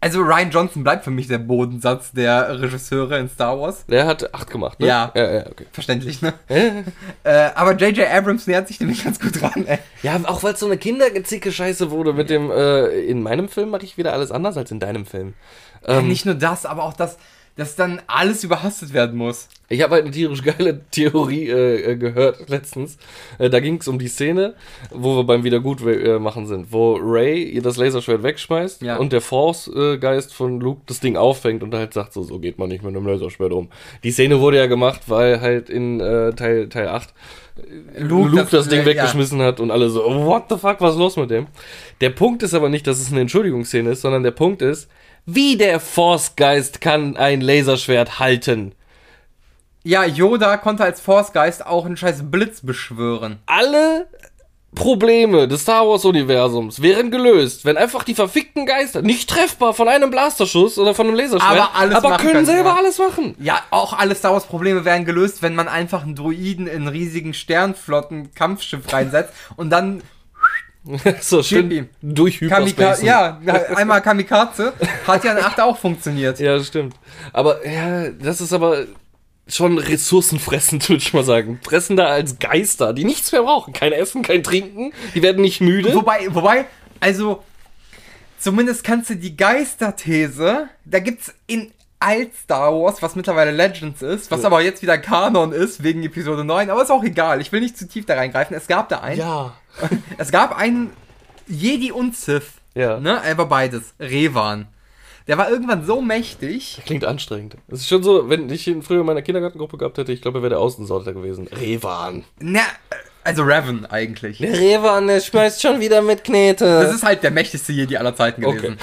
Also, 0.00 0.22
Ryan 0.22 0.50
Johnson 0.50 0.82
bleibt 0.82 1.04
für 1.04 1.10
mich 1.10 1.28
der 1.28 1.38
Bodensatz 1.38 2.10
der 2.12 2.60
Regisseure 2.60 3.18
in 3.18 3.28
Star 3.28 3.60
Wars. 3.60 3.84
Der 3.86 4.06
hat 4.06 4.32
acht 4.34 4.50
gemacht, 4.50 4.80
ne? 4.80 4.86
Ja. 4.86 5.12
Ja, 5.14 5.30
ja, 5.30 5.46
okay. 5.46 5.66
Verständlich, 5.72 6.22
ne? 6.22 6.32
Äh, 7.22 7.50
aber 7.54 7.76
J.J. 7.76 8.08
Abrams 8.08 8.46
nähert 8.46 8.66
sich 8.66 8.80
nämlich 8.80 9.04
ganz 9.04 9.20
gut 9.20 9.42
ran, 9.42 9.66
ey. 9.66 9.78
Ja, 10.02 10.18
auch 10.24 10.42
weil 10.42 10.54
es 10.54 10.60
so 10.60 10.66
eine 10.66 10.78
kindergezicke 10.78 11.52
Scheiße 11.52 11.90
wurde 11.90 12.14
mit 12.14 12.30
dem, 12.30 12.50
äh, 12.50 12.86
in 13.02 13.22
meinem 13.22 13.48
Film 13.48 13.68
mache 13.70 13.84
ich 13.84 13.98
wieder 13.98 14.14
alles 14.14 14.32
anders 14.32 14.56
als 14.56 14.70
in 14.70 14.80
deinem 14.80 15.04
Film. 15.04 15.34
Ähm, 15.86 16.08
Nicht 16.08 16.24
nur 16.24 16.34
das, 16.34 16.64
aber 16.64 16.84
auch 16.84 16.94
das, 16.94 17.18
dass 17.56 17.76
dann 17.76 18.00
alles 18.06 18.42
überhastet 18.44 18.92
werden 18.94 19.18
muss. 19.18 19.48
Ich 19.68 19.82
habe 19.82 19.94
halt 19.94 20.04
eine 20.04 20.12
tierisch 20.12 20.42
geile 20.42 20.80
Theorie 20.90 21.48
äh, 21.48 21.92
äh, 21.92 21.96
gehört 21.96 22.48
letztens. 22.48 22.96
Äh, 23.38 23.50
da 23.50 23.60
ging 23.60 23.76
es 23.76 23.86
um 23.88 23.98
die 23.98 24.08
Szene, 24.08 24.54
wo 24.90 25.16
wir 25.16 25.24
beim 25.24 25.44
Wiedergutmachen 25.44 26.46
sind, 26.46 26.72
wo 26.72 26.94
Ray 27.00 27.44
ihr 27.44 27.62
das 27.62 27.76
Laserschwert 27.76 28.22
wegschmeißt 28.22 28.82
Ja. 28.82 28.96
und 28.96 29.12
der 29.12 29.20
Force-Geist 29.20 30.32
von 30.34 30.58
Luke 30.60 30.80
das 30.86 31.00
Ding 31.00 31.16
auffängt 31.16 31.62
und 31.62 31.74
halt 31.74 31.92
sagt 31.94 32.12
so, 32.14 32.22
so 32.22 32.38
geht 32.38 32.58
man 32.58 32.68
nicht 32.68 32.82
mit 32.82 32.96
einem 32.96 33.06
Laserschwert 33.06 33.52
um. 33.52 33.68
Die 34.02 34.10
Szene 34.10 34.40
wurde 34.40 34.56
ja 34.56 34.66
gemacht, 34.66 35.02
weil 35.06 35.40
halt 35.40 35.70
in 35.70 36.00
äh, 36.00 36.32
Teil, 36.32 36.68
Teil 36.68 36.88
8 36.88 37.12
Luke, 37.98 38.36
das, 38.36 38.50
das- 38.50 38.68
Ding 38.68 38.80
ja. 38.80 38.86
weggeschmissen 38.86 39.40
hat 39.42 39.60
und 39.60 39.70
alle 39.70 39.90
so, 39.90 40.02
what 40.04 40.44
the 40.48 40.56
fuck, 40.56 40.80
was 40.80 40.94
ist 40.94 40.98
los 40.98 41.16
mit 41.16 41.30
dem? 41.30 41.46
Der 42.00 42.10
Punkt 42.10 42.42
ist 42.42 42.54
aber 42.54 42.68
nicht, 42.70 42.86
dass 42.86 43.00
es 43.00 43.10
eine 43.12 43.20
Entschuldigungsszene 43.20 43.90
ist, 43.90 44.00
sondern 44.00 44.22
der 44.22 44.30
Punkt 44.30 44.62
ist, 44.62 44.88
wie 45.26 45.56
der 45.56 45.80
Force-Geist 45.80 46.80
kann 46.80 47.16
ein 47.16 47.40
Laserschwert 47.40 48.18
halten? 48.18 48.72
Ja, 49.82 50.04
Yoda 50.04 50.56
konnte 50.58 50.84
als 50.84 51.00
Force-Geist 51.00 51.64
auch 51.66 51.86
einen 51.86 51.96
scheiß 51.96 52.30
Blitz 52.30 52.60
beschwören. 52.60 53.38
alle 53.46 54.06
Probleme 54.74 55.48
des 55.48 55.62
Star 55.62 55.88
Wars 55.88 56.04
Universums 56.04 56.80
wären 56.80 57.10
gelöst, 57.10 57.64
wenn 57.64 57.76
einfach 57.76 58.04
die 58.04 58.14
verfickten 58.14 58.66
Geister 58.66 59.02
nicht 59.02 59.28
treffbar 59.28 59.74
von 59.74 59.88
einem 59.88 60.10
Blasterschuss 60.10 60.78
oder 60.78 60.94
von 60.94 61.08
einem 61.08 61.16
Laserschwert, 61.16 61.50
Aber 61.50 61.74
alles 61.74 61.96
aber 61.96 62.16
können 62.18 62.32
können, 62.32 62.46
selber 62.46 62.70
ja. 62.70 62.76
alles 62.76 62.98
machen. 62.98 63.34
Ja, 63.40 63.60
auch 63.70 63.98
alle 63.98 64.14
Star 64.14 64.32
Wars-Probleme 64.32 64.84
wären 64.84 65.04
gelöst, 65.04 65.42
wenn 65.42 65.56
man 65.56 65.66
einfach 65.66 66.04
einen 66.04 66.14
Druiden 66.14 66.68
in 66.68 66.86
riesigen 66.86 67.34
Sternflotten-Kampfschiff 67.34 68.92
reinsetzt 68.92 69.32
und 69.56 69.70
dann 69.70 70.02
so 71.20 71.42
schön 71.42 71.88
durch. 72.02 72.40
Hyperspace. 72.40 73.02
Ja, 73.02 73.38
einmal 73.74 74.00
Kamikaze. 74.00 74.72
Hat 75.06 75.24
ja 75.24 75.32
in 75.32 75.44
8 75.44 75.60
auch 75.60 75.76
funktioniert. 75.76 76.40
ja, 76.40 76.56
das 76.56 76.68
stimmt. 76.68 76.94
Aber 77.32 77.66
ja, 77.66 78.10
das 78.10 78.40
ist 78.40 78.52
aber 78.52 78.86
schon 79.46 79.78
ressourcenfressend, 79.78 80.88
würde 80.88 81.02
ich 81.02 81.12
mal 81.12 81.24
sagen. 81.24 81.60
Fressen 81.62 81.96
da 81.96 82.06
als 82.06 82.38
Geister, 82.38 82.92
die 82.92 83.04
nichts 83.04 83.32
mehr 83.32 83.42
brauchen. 83.42 83.72
Kein 83.72 83.92
Essen, 83.92 84.22
kein 84.22 84.42
Trinken, 84.42 84.92
die 85.14 85.22
werden 85.22 85.42
nicht 85.42 85.60
müde. 85.60 85.94
Wobei, 85.94 86.28
wobei, 86.30 86.66
also, 87.00 87.42
zumindest 88.38 88.84
kannst 88.84 89.10
du 89.10 89.16
die 89.16 89.36
Geisterthese, 89.36 90.68
da 90.84 90.98
gibt's 91.00 91.34
in 91.46 91.72
alt 91.98 92.34
Star 92.34 92.72
Wars, 92.72 93.02
was 93.02 93.14
mittlerweile 93.14 93.50
Legends 93.50 94.00
ist, 94.00 94.30
was 94.30 94.44
aber 94.46 94.62
jetzt 94.62 94.80
wieder 94.80 94.96
Kanon 94.96 95.52
ist, 95.52 95.82
wegen 95.82 96.02
Episode 96.02 96.44
9, 96.44 96.70
aber 96.70 96.82
ist 96.82 96.90
auch 96.90 97.04
egal, 97.04 97.42
ich 97.42 97.52
will 97.52 97.60
nicht 97.60 97.76
zu 97.76 97.86
tief 97.86 98.06
da 98.06 98.14
reingreifen, 98.14 98.56
es 98.56 98.66
gab 98.66 98.88
da 98.88 99.00
einen, 99.00 99.20
ja. 99.20 99.52
es 100.18 100.30
gab 100.30 100.56
einen 100.56 100.90
Jedi 101.46 101.92
und 101.92 102.16
Sith, 102.16 102.52
Ja. 102.74 102.98
ne, 103.00 103.22
aber 103.22 103.46
beides, 103.46 103.94
Revan. 103.98 104.66
Der 105.26 105.38
war 105.38 105.48
irgendwann 105.50 105.84
so 105.84 106.00
mächtig. 106.00 106.80
Klingt 106.86 107.04
anstrengend. 107.04 107.56
Es 107.68 107.80
ist 107.80 107.88
schon 107.88 108.02
so, 108.02 108.28
wenn 108.28 108.50
ich 108.50 108.66
ihn 108.66 108.82
früher 108.82 109.00
in 109.00 109.06
meiner 109.06 109.22
Kindergartengruppe 109.22 109.76
gehabt 109.76 109.98
hätte, 109.98 110.12
ich 110.12 110.22
glaube, 110.22 110.38
er 110.38 110.42
wäre 110.42 110.50
der 110.50 110.58
Außensorter 110.58 111.12
gewesen. 111.12 111.46
Revan. 111.46 112.24
Na, 112.40 112.62
also 113.22 113.42
Raven 113.44 113.86
eigentlich. 113.86 114.38
Der 114.38 114.58
Revan, 114.58 115.06
der 115.06 115.20
schmeißt 115.20 115.62
schon 115.62 115.78
wieder 115.78 116.02
mit 116.02 116.24
Knete. 116.24 116.64
Das 116.64 116.94
ist 116.94 117.04
halt 117.04 117.22
der 117.22 117.30
mächtigste 117.30 117.72
Jedi 117.72 117.96
aller 117.96 118.16
Zeiten 118.16 118.40
gewesen. 118.40 118.78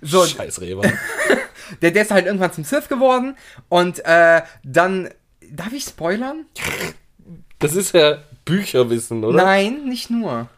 So, 0.00 0.24
Scheiß 0.26 0.60
Revan. 0.62 0.90
der, 1.82 1.90
der 1.90 2.02
ist 2.02 2.12
halt 2.12 2.24
irgendwann 2.26 2.52
zum 2.52 2.64
Sith 2.64 2.88
geworden 2.88 3.36
und 3.68 4.02
äh, 4.04 4.42
dann. 4.62 5.10
Darf 5.52 5.72
ich 5.72 5.82
spoilern? 5.82 6.46
Das 7.58 7.74
ist 7.74 7.92
ja 7.92 8.18
Bücherwissen, 8.44 9.24
oder? 9.24 9.44
Nein, 9.44 9.84
nicht 9.84 10.10
nur. 10.10 10.48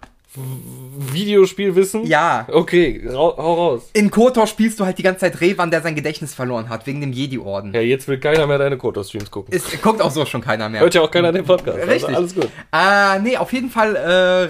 Videospielwissen? 1.12 2.06
Ja. 2.06 2.46
Okay, 2.50 3.06
rau 3.06 3.36
hau 3.36 3.54
raus. 3.54 3.90
In 3.92 4.10
KOTOR 4.10 4.46
spielst 4.46 4.80
du 4.80 4.86
halt 4.86 4.96
die 4.96 5.02
ganze 5.02 5.20
Zeit 5.20 5.40
Revan, 5.42 5.70
der 5.70 5.82
sein 5.82 5.94
Gedächtnis 5.94 6.32
verloren 6.32 6.70
hat, 6.70 6.86
wegen 6.86 7.02
dem 7.02 7.12
Jedi-Orden. 7.12 7.74
Ja, 7.74 7.80
jetzt 7.80 8.08
will 8.08 8.18
keiner 8.18 8.46
mehr 8.46 8.56
deine 8.56 8.78
Koto-Streams 8.78 9.30
gucken. 9.30 9.54
Es 9.54 9.64
guckt 9.82 10.00
auch 10.00 10.10
so 10.10 10.24
schon 10.24 10.40
keiner 10.40 10.70
mehr. 10.70 10.80
Hört 10.80 10.94
ja 10.94 11.02
auch 11.02 11.10
keiner 11.10 11.32
den 11.32 11.44
Podcast. 11.44 11.78
also 11.78 11.90
Richtig. 11.90 12.16
alles 12.16 12.34
gut. 12.34 12.48
Äh, 12.72 13.18
nee, 13.20 13.36
auf 13.36 13.52
jeden 13.52 13.68
Fall, 13.68 13.94
äh, 13.94 14.00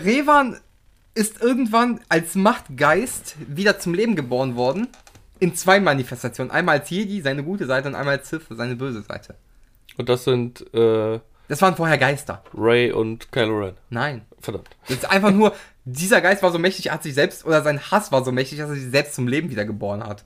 Revan 0.08 0.56
ist 1.14 1.42
irgendwann 1.42 2.00
als 2.08 2.36
Machtgeist 2.36 3.34
wieder 3.48 3.78
zum 3.80 3.94
Leben 3.94 4.14
geboren 4.14 4.54
worden. 4.54 4.86
In 5.40 5.56
zwei 5.56 5.80
Manifestationen. 5.80 6.52
Einmal 6.52 6.78
als 6.78 6.90
Jedi, 6.90 7.20
seine 7.20 7.42
gute 7.42 7.66
Seite, 7.66 7.88
und 7.88 7.96
einmal 7.96 8.18
als 8.18 8.28
Sith, 8.30 8.42
seine 8.50 8.76
böse 8.76 9.02
Seite. 9.02 9.34
Und 9.96 10.08
das 10.08 10.22
sind 10.22 10.64
äh, 10.72 11.18
Das 11.52 11.60
waren 11.60 11.76
vorher 11.76 11.98
Geister. 11.98 12.42
Ray 12.54 12.92
und 12.92 13.30
Kylo 13.30 13.58
Ren. 13.58 13.74
Nein. 13.90 14.22
Verdammt. 14.40 14.70
Das 14.88 14.96
ist 14.96 15.10
einfach 15.10 15.32
nur, 15.32 15.54
dieser 15.84 16.22
Geist 16.22 16.42
war 16.42 16.50
so 16.50 16.58
mächtig, 16.58 16.86
er 16.86 16.94
hat 16.94 17.02
sich 17.02 17.12
selbst, 17.12 17.44
oder 17.44 17.62
sein 17.62 17.78
Hass 17.90 18.10
war 18.10 18.24
so 18.24 18.32
mächtig, 18.32 18.56
dass 18.56 18.70
er 18.70 18.76
sich 18.76 18.90
selbst 18.90 19.12
zum 19.12 19.28
Leben 19.28 19.50
wieder 19.50 19.66
geboren 19.66 20.02
hat. 20.02 20.24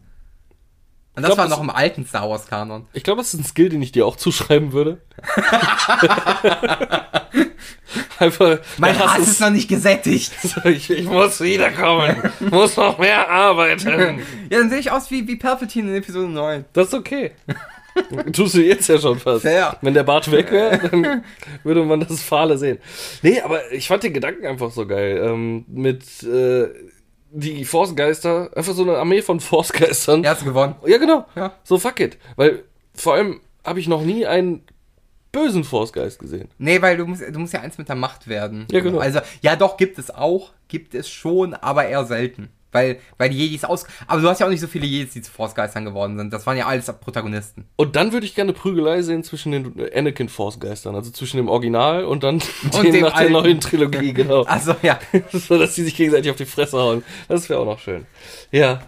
Und 1.16 1.24
das 1.24 1.34
glaub, 1.34 1.38
war 1.38 1.48
noch 1.48 1.60
im 1.60 1.70
alten 1.70 2.06
Star 2.06 2.30
Wars 2.30 2.46
Kanon. 2.46 2.86
Ich 2.92 3.02
glaube, 3.02 3.22
das 3.22 3.34
ist 3.34 3.40
ein 3.40 3.44
Skill, 3.44 3.70
den 3.70 3.82
ich 3.82 3.90
dir 3.90 4.06
auch 4.06 4.14
zuschreiben 4.14 4.70
würde. 4.70 5.00
Einfach. 8.20 8.60
Mein 8.78 8.96
Hass 8.96 9.26
ist 9.26 9.40
noch 9.40 9.50
nicht 9.50 9.66
gesättigt. 9.66 10.30
ich, 10.64 10.88
ich 10.90 11.06
muss 11.06 11.40
wiederkommen. 11.40 12.22
muss 12.38 12.76
noch 12.76 12.98
mehr 12.98 13.28
arbeiten. 13.28 14.22
Ja, 14.48 14.60
dann 14.60 14.70
sehe 14.70 14.78
ich 14.78 14.92
aus 14.92 15.10
wie, 15.10 15.26
wie 15.26 15.34
Palpatine 15.34 15.90
in 15.90 15.96
Episode 15.96 16.28
9. 16.28 16.66
Das 16.72 16.86
ist 16.86 16.94
okay. 16.94 17.32
Tust 18.32 18.54
du 18.54 18.62
jetzt 18.62 18.88
ja 18.88 18.98
schon 18.98 19.18
fast. 19.18 19.42
Fair. 19.42 19.76
Wenn 19.80 19.94
der 19.94 20.04
Bart 20.04 20.30
weg 20.30 20.50
wäre, 20.50 20.78
dann 20.90 21.24
würde 21.62 21.85
man 21.85 22.00
das 22.00 22.22
Fahle 22.22 22.59
sehen. 22.59 22.78
Nee, 23.22 23.40
aber 23.40 23.72
ich 23.72 23.88
fand 23.88 24.02
den 24.02 24.14
Gedanken 24.14 24.46
einfach 24.46 24.70
so 24.70 24.87
geil. 24.87 25.20
Ähm, 25.24 25.64
mit 25.68 26.22
äh, 26.22 26.68
die 27.30 27.64
Force-Geister, 27.64 28.50
einfach 28.54 28.74
so 28.74 28.82
eine 28.82 28.96
Armee 28.96 29.22
von 29.22 29.40
Force-Geistern. 29.40 30.24
Er 30.24 30.30
hat 30.30 30.44
gewonnen. 30.44 30.76
Ja, 30.87 30.98
genau. 30.98 31.26
Ja. 31.35 31.52
So 31.64 31.78
fuck 31.78 32.00
it. 32.00 32.18
Weil 32.37 32.64
vor 32.94 33.14
allem 33.14 33.40
habe 33.64 33.80
ich 33.80 33.88
noch 33.88 34.02
nie 34.02 34.26
einen 34.26 34.62
bösen 35.32 35.64
Force-Geist 35.64 36.18
gesehen. 36.18 36.48
Nee, 36.59 36.80
weil 36.80 36.96
du 36.96 37.06
musst, 37.06 37.22
du 37.22 37.38
musst 37.38 37.52
ja 37.52 37.61
eins 37.61 37.76
mit 37.76 37.88
der 37.88 37.96
Macht 37.96 38.26
werden. 38.28 38.66
Ja, 38.70 38.80
genau. 38.80 38.98
Also, 38.98 39.20
ja, 39.42 39.56
doch, 39.56 39.76
gibt 39.76 39.98
es 39.98 40.11
auch. 40.11 40.52
Gibt 40.68 40.94
es 40.94 41.09
schon, 41.11 41.52
aber 41.54 41.87
eher 41.87 42.04
selten. 42.06 42.48
Weil, 42.76 42.98
weil 43.16 43.30
die 43.30 43.38
Jedis 43.38 43.64
aus. 43.64 43.86
Aber 44.06 44.20
du 44.20 44.28
hast 44.28 44.38
ja 44.38 44.46
auch 44.46 44.50
nicht 44.50 44.60
so 44.60 44.66
viele 44.66 44.84
Jedis, 44.84 45.14
die 45.14 45.22
zu 45.22 45.30
Force-Geistern 45.32 45.86
geworden 45.86 46.18
sind. 46.18 46.30
Das 46.30 46.46
waren 46.46 46.58
ja 46.58 46.66
alles 46.66 46.84
Protagonisten. 47.00 47.64
Und 47.76 47.96
dann 47.96 48.12
würde 48.12 48.26
ich 48.26 48.34
gerne 48.34 48.52
Prügelei 48.52 49.00
sehen 49.00 49.24
zwischen 49.24 49.52
den 49.52 49.74
Anakin 49.94 50.28
Force-Geistern, 50.28 50.94
also 50.94 51.10
zwischen 51.10 51.38
dem 51.38 51.48
Original 51.48 52.04
und 52.04 52.22
dann 52.22 52.34
Und 52.34 52.74
dem 52.82 52.92
dem 52.92 53.00
nach 53.00 53.12
der 53.12 53.16
alten. 53.16 53.32
neuen 53.32 53.60
Trilogie, 53.60 54.12
genau. 54.12 54.44
Also, 54.46 54.76
ja. 54.82 54.98
so, 55.32 55.58
dass 55.58 55.74
die 55.74 55.84
sich 55.84 55.96
gegenseitig 55.96 56.30
auf 56.30 56.36
die 56.36 56.44
Fresse 56.44 56.76
hauen. 56.76 57.02
Das 57.28 57.48
wäre 57.48 57.60
auch 57.60 57.64
noch 57.64 57.78
schön. 57.78 58.04
Ja. 58.50 58.82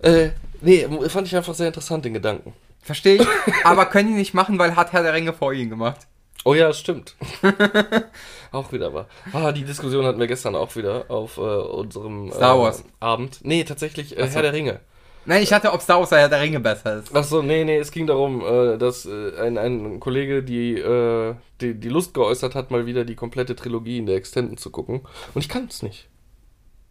Äh, 0.00 0.30
nee, 0.60 0.84
fand 1.08 1.28
ich 1.28 1.36
einfach 1.36 1.54
sehr 1.54 1.68
interessant, 1.68 2.04
den 2.04 2.14
Gedanken. 2.14 2.54
Verstehe 2.82 3.22
ich. 3.22 3.28
Aber 3.64 3.86
können 3.86 4.08
die 4.08 4.14
nicht 4.14 4.34
machen, 4.34 4.58
weil 4.58 4.74
hat 4.74 4.92
Herr 4.92 5.04
der 5.04 5.14
Ringe 5.14 5.32
vor 5.32 5.52
ihnen 5.52 5.70
gemacht. 5.70 6.08
Oh 6.44 6.54
ja, 6.54 6.72
stimmt. 6.72 7.16
auch 8.52 8.72
wieder 8.72 8.94
wahr. 8.94 9.08
Ah, 9.32 9.52
die 9.52 9.64
Diskussion 9.64 10.06
hatten 10.06 10.20
wir 10.20 10.26
gestern 10.26 10.54
auch 10.54 10.74
wieder 10.76 11.10
auf 11.10 11.36
äh, 11.36 11.40
unserem 11.40 12.30
Star 12.32 12.56
äh, 12.56 12.58
Wars. 12.60 12.84
Abend. 13.00 13.40
Nee, 13.42 13.64
tatsächlich 13.64 14.16
äh, 14.16 14.26
so. 14.26 14.34
Herr 14.34 14.42
der 14.42 14.52
Ringe. 14.52 14.80
Nein, 15.26 15.42
ich 15.42 15.52
hatte, 15.52 15.72
ob 15.72 15.82
Star 15.82 15.98
Wars 15.98 16.10
oder 16.10 16.22
Herr 16.22 16.28
der 16.30 16.40
Ringe 16.40 16.60
besser 16.60 17.00
ist. 17.00 17.14
Ach 17.14 17.24
so, 17.24 17.42
nee, 17.42 17.64
nee, 17.64 17.76
es 17.76 17.90
ging 17.90 18.06
darum, 18.06 18.40
äh, 18.40 18.78
dass 18.78 19.04
äh, 19.04 19.38
ein, 19.38 19.58
ein 19.58 20.00
Kollege 20.00 20.42
die, 20.42 20.78
äh, 20.78 21.34
die, 21.60 21.74
die 21.74 21.88
Lust 21.88 22.14
geäußert 22.14 22.54
hat, 22.54 22.70
mal 22.70 22.86
wieder 22.86 23.04
die 23.04 23.16
komplette 23.16 23.54
Trilogie 23.54 23.98
in 23.98 24.06
der 24.06 24.16
Extended 24.16 24.58
zu 24.58 24.70
gucken. 24.70 25.02
Und 25.34 25.42
ich 25.42 25.48
kann 25.48 25.66
es 25.68 25.82
nicht. 25.82 26.08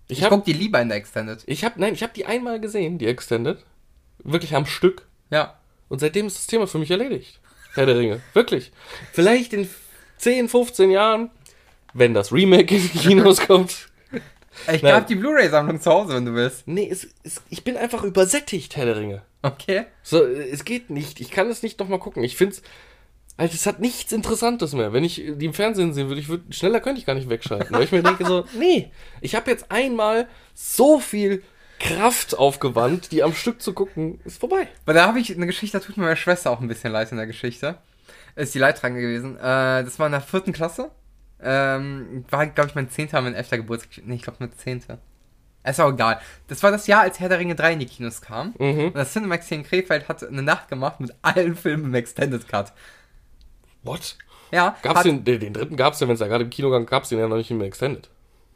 Ich 0.08 0.20
Ich 0.20 0.24
habe 0.24 0.36
guck 0.36 0.46
die 0.46 0.54
lieber 0.54 0.80
in 0.82 0.90
der 0.90 0.98
Extended. 0.98 1.44
ich 1.48 1.66
hab, 1.66 1.78
nein, 1.78 1.94
ich 1.94 2.04
habe 2.04 2.14
die 2.14 2.26
einmal 2.26 2.60
gesehen, 2.60 2.98
die 3.00 3.08
Extended. 3.08 3.66
Wirklich 4.24 4.56
am 4.56 4.66
Stück. 4.66 5.08
Ja. 5.32 5.56
Und 5.90 6.00
seitdem 6.00 6.28
ist 6.28 6.38
das 6.38 6.48
Thema 6.48 6.68
für 6.68 6.78
mich 6.80 6.92
erledigt. 6.92 7.40
Herr 7.78 7.86
der 7.86 7.98
Ringe. 7.98 8.22
Wirklich. 8.34 8.72
Vielleicht 9.14 9.54
in 9.54 9.70
10, 10.18 10.50
15 10.50 10.92
Jahren, 10.92 11.30
wenn 11.94 12.14
das 12.14 12.32
Remake 12.32 12.76
in 12.76 12.82
die 12.82 12.98
Kinos 12.98 13.40
kommt. 13.48 13.90
Ich 14.74 14.82
Nein. 14.82 14.96
hab 14.96 15.08
die 15.08 15.16
Blu-ray-Sammlung 15.16 15.80
zu 15.80 15.92
Hause, 15.92 16.16
wenn 16.16 16.26
du 16.26 16.34
willst. 16.34 16.68
Nee, 16.68 16.90
es, 16.92 17.08
es, 17.24 17.42
ich 17.50 17.64
bin 17.64 17.78
einfach 17.78 18.04
übersättigt, 18.04 18.76
Herr 18.76 18.86
der 18.86 18.98
Ringe. 18.98 19.22
Okay. 19.44 19.86
So, 20.02 20.24
es 20.26 20.66
geht 20.66 20.90
nicht. 20.90 21.22
Ich 21.22 21.30
kann 21.30 21.50
es 21.50 21.62
nicht 21.62 21.80
nochmal 21.80 22.00
gucken. 22.00 22.24
Ich 22.24 22.36
find's. 22.36 22.62
Alter, 23.38 23.54
es 23.54 23.68
hat 23.68 23.80
nichts 23.80 24.12
Interessantes 24.12 24.74
mehr. 24.74 24.94
Wenn 24.94 25.04
ich 25.04 25.16
die 25.16 25.46
im 25.46 25.54
Fernsehen 25.54 25.94
sehen 25.94 26.08
würde, 26.08 26.20
ich 26.20 26.28
würd, 26.28 26.56
schneller 26.56 26.80
könnte 26.80 27.00
ich 27.00 27.06
gar 27.06 27.14
nicht 27.14 27.30
wegschalten. 27.30 27.70
Weil 27.70 27.84
ich 27.84 27.92
mir 27.92 28.02
denke 28.02 28.26
so, 28.26 28.46
nee, 28.58 28.92
ich 29.22 29.36
habe 29.36 29.52
jetzt 29.52 29.72
einmal 29.72 30.28
so 30.56 31.00
viel 31.00 31.44
Kraft 31.80 32.38
aufgewandt, 32.38 33.12
die 33.12 33.24
am 33.24 33.34
Stück 33.34 33.62
zu 33.62 33.74
gucken, 33.74 34.20
ist 34.26 34.40
vorbei. 34.40 34.68
Weil 34.86 34.96
da 34.96 35.08
habe 35.08 35.20
ich 35.20 35.34
eine 35.34 35.46
Geschichte, 35.46 35.80
da 35.80 35.86
tut 35.86 35.98
mir 35.98 36.04
meine 36.04 36.16
Schwester 36.16 36.52
auch 36.52 36.60
ein 36.60 36.68
bisschen 36.68 36.92
leid 36.92 37.12
in 37.12 37.18
der 37.18 37.28
Geschichte. 37.28 37.78
Ist 38.36 38.54
die 38.54 38.60
Leidtragende 38.60 39.02
gewesen. 39.02 39.38
Äh, 39.38 39.84
das 39.84 40.00
war 40.00 40.08
in 40.08 40.12
der 40.12 40.22
vierten 40.22 40.54
Klasse. 40.54 40.92
Ähm, 41.42 42.26
war, 42.30 42.48
glaube 42.48 42.70
ich, 42.70 42.76
mein 42.76 42.90
zehnter, 42.90 43.22
mein 43.22 43.36
elfter 43.36 43.58
Geburtstag. 43.58 44.06
Nee, 44.06 44.16
ich 44.16 44.22
glaube 44.24 44.38
nur 44.40 44.52
zehnte. 44.56 45.00
Ist 45.64 45.82
auch 45.82 45.92
egal. 45.92 46.20
Das 46.48 46.64
war 46.64 46.72
das 46.72 46.88
Jahr, 46.88 47.02
als 47.02 47.20
Herr 47.20 47.30
der 47.30 47.40
Ringe 47.40 47.56
3 47.56 47.74
in 47.74 47.80
die 47.80 47.86
Kinos 47.86 48.22
kam. 48.22 48.54
Mhm. 48.58 48.86
Und 48.86 48.96
das 48.96 49.12
Cinemax 49.12 49.48
hier 49.48 49.58
in 49.58 49.64
Krefeld 49.64 50.08
hat 50.08 50.24
eine 50.24 50.42
Nacht 50.42 50.70
gemacht 50.70 51.00
mit 51.00 51.14
allen 51.22 51.56
Filmen 51.56 51.86
im 51.86 51.96
Extended 51.96 52.48
Cut. 52.48 52.74
What? 53.84 54.18
Ja, 54.52 54.78
Gab's 54.82 55.00
hat, 55.00 55.06
den, 55.06 55.26
den, 55.26 55.40
den 55.40 55.54
dritten 55.54 55.76
gab's 55.76 56.00
ja, 56.00 56.08
wenn 56.08 56.14
es 56.14 56.22
ja 56.22 56.28
gerade 56.28 56.46
im 56.46 56.50
Kino 56.50 56.70
gab, 56.70 56.88
gab's 56.88 57.10
den 57.10 57.20
ja 57.20 57.28
noch 57.28 57.36
nicht 57.36 57.52
im 57.52 57.62
Extended. 57.62 58.10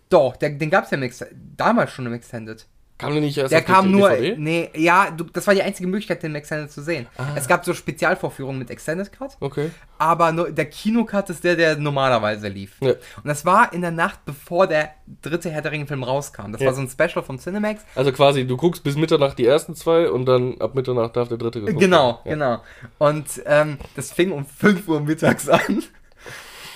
Doch, 0.10 0.38
der, 0.38 0.52
den 0.52 0.70
gab 0.70 0.86
es 0.86 0.92
ja 0.92 0.98
im 0.98 1.04
Ex 1.04 1.26
damals 1.58 1.92
schon 1.92 2.06
im 2.06 2.14
Extended. 2.14 2.66
Kam 3.02 3.12
der 3.14 3.22
nicht 3.22 3.38
erst 3.38 3.52
Der 3.52 3.62
kam 3.62 3.92
nur, 3.92 4.10
DVD? 4.10 4.36
nee, 4.38 4.70
ja, 4.76 5.12
du, 5.12 5.24
das 5.26 5.46
war 5.48 5.54
die 5.54 5.62
einzige 5.64 5.88
Möglichkeit, 5.88 6.24
den 6.24 6.36
Extended 6.36 6.72
zu 6.72 6.82
sehen. 6.82 7.08
Ah. 7.18 7.26
Es 7.36 7.48
gab 7.48 7.66
so 7.66 7.74
Spezialvorführungen 7.74 8.60
mit 8.60 8.70
Extended 8.70 9.12
Cut. 9.12 9.32
Okay. 9.40 9.72
aber 9.98 10.32
nur, 10.32 10.52
der 10.52 10.66
Kinocut 10.66 11.30
ist 11.30 11.44
der, 11.44 11.56
der 11.56 11.76
normalerweise 11.78 12.48
lief. 12.48 12.78
Ja. 12.82 12.92
Und 12.92 13.26
das 13.26 13.46
war 13.46 13.74
in 13.74 13.82
der 13.82 13.92
Nacht, 13.92 14.24
bevor 14.26 14.68
der 14.68 14.92
dritte 15.22 15.50
Herr 15.50 15.62
der 15.62 15.72
Ringe-Film 15.72 16.04
rauskam. 16.04 16.52
Das 16.52 16.62
Ja. 16.62 16.68
war 16.68 16.74
so 16.74 16.82
ein 16.82 16.90
Special 16.90 17.24
vom 17.24 17.38
Cinemax. 17.40 17.84
Also 17.96 18.12
quasi, 18.12 18.46
du 18.46 18.56
guckst 18.58 18.84
bis 18.84 18.96
Mitternacht 18.96 19.38
die 19.40 19.46
ersten 19.46 19.76
zwei 19.76 20.10
und 20.10 20.26
dann 20.26 20.60
ab 20.62 20.76
Mitternacht 20.76 21.16
darf 21.16 21.28
der 21.28 21.38
dritte 21.38 21.60
geguckt 21.62 21.80
Genau. 21.80 22.22
Ja. 22.26 22.32
genau. 22.32 22.62
Und 23.00 23.26
ähm, 23.46 23.78
das 23.96 24.12
fing 24.12 24.32
um 24.32 24.46
5 24.46 24.88
Uhr 24.88 25.02
mittags 25.02 25.50
an. 25.50 25.84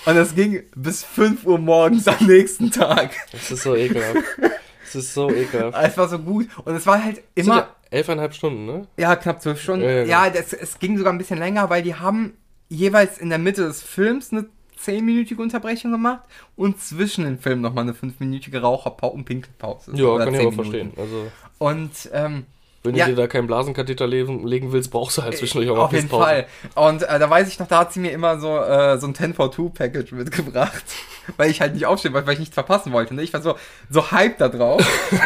Und 0.06 0.14
das 0.14 0.36
ging 0.36 0.62
bis 0.76 1.02
5 1.02 1.44
Uhr 1.46 1.58
morgens 1.58 2.06
am 2.06 2.26
nächsten 2.26 2.70
Tag. 2.70 3.10
Das 3.32 3.50
ist 3.50 3.62
so 3.64 3.74
ekelhaft. 3.74 4.16
Das 4.92 5.04
ist 5.04 5.14
so 5.14 5.30
ekelhaft. 5.30 5.76
Es 5.82 5.96
war 5.96 6.08
so 6.08 6.18
gut. 6.18 6.48
Und 6.64 6.74
es 6.74 6.86
war 6.86 7.02
halt 7.02 7.22
immer, 7.34 7.56
ja 7.56 7.68
elfeinhalb 7.90 8.34
Stunden, 8.34 8.66
ne? 8.66 8.86
ja, 8.96 9.16
knapp 9.16 9.40
zwölf 9.42 9.60
Stunden. 9.60 9.84
Ja, 9.84 9.90
Ja, 9.90 10.04
ja, 10.04 10.28
genau. 10.28 10.36
das, 10.40 10.52
es 10.52 10.78
ging 10.78 10.98
sogar 10.98 11.12
ein 11.12 11.18
bisschen 11.18 11.38
länger, 11.38 11.70
weil 11.70 11.82
die 11.82 11.94
haben 11.94 12.34
jeweils 12.68 13.18
in 13.18 13.28
der 13.28 13.38
Mitte 13.38 13.62
des 13.62 13.82
Films 13.82 14.32
eine 14.32 14.46
10-minütige 14.80 15.40
Unterbrechung 15.40 15.90
gemacht 15.90 16.22
und 16.56 16.80
zwischen 16.80 17.24
den 17.24 17.38
Filmen 17.38 17.62
nochmal 17.62 17.84
eine 17.84 17.92
5-minütige 17.92 18.60
Raucherpause 18.60 19.14
und 19.14 19.24
Pinkelpause. 19.24 19.92
Ja, 19.94 20.18
kann 20.18 20.34
ich 20.34 20.40
10 20.40 20.46
aber 20.46 20.54
verstehen. 20.54 20.92
Also, 20.96 21.30
Und 21.58 22.10
ähm, 22.12 22.44
wenn 22.86 22.94
Ja. 22.94 23.04
du 23.06 23.12
dir 23.12 23.16
da 23.22 23.26
keinen 23.26 23.46
Blasenkatheter 23.46 24.06
legen, 24.06 24.46
legen 24.46 24.72
willst, 24.72 24.90
brauchst 24.90 25.18
du 25.18 25.22
halt 25.22 25.36
zwischendurch 25.36 25.70
auch 25.70 25.76
mal 25.76 25.82
auf 25.84 25.92
jeden. 25.92 26.08
Fall. 26.08 26.46
Und 26.74 27.02
äh, 27.02 27.18
da 27.18 27.28
weiß 27.28 27.48
ich 27.48 27.58
noch, 27.58 27.66
da 27.68 27.80
hat 27.80 27.92
sie 27.92 28.00
mir 28.00 28.12
immer 28.12 28.38
so, 28.38 28.56
äh, 28.58 28.98
so 28.98 29.06
ein 29.06 29.14
10-for-2-Package 29.14 30.12
mitgebracht. 30.12 30.84
Weil 31.36 31.50
ich 31.50 31.60
halt 31.60 31.74
nicht 31.74 31.86
aufstehen 31.86 32.14
wollte, 32.14 32.28
weil 32.28 32.34
ich 32.34 32.38
nichts 32.38 32.54
verpassen 32.54 32.92
wollte. 32.92 33.12
Ne? 33.12 33.20
Ich 33.24 33.32
war 33.32 33.42
so, 33.42 33.56
so 33.90 34.12
hyped 34.12 34.40
da 34.40 34.48
drauf. 34.48 34.80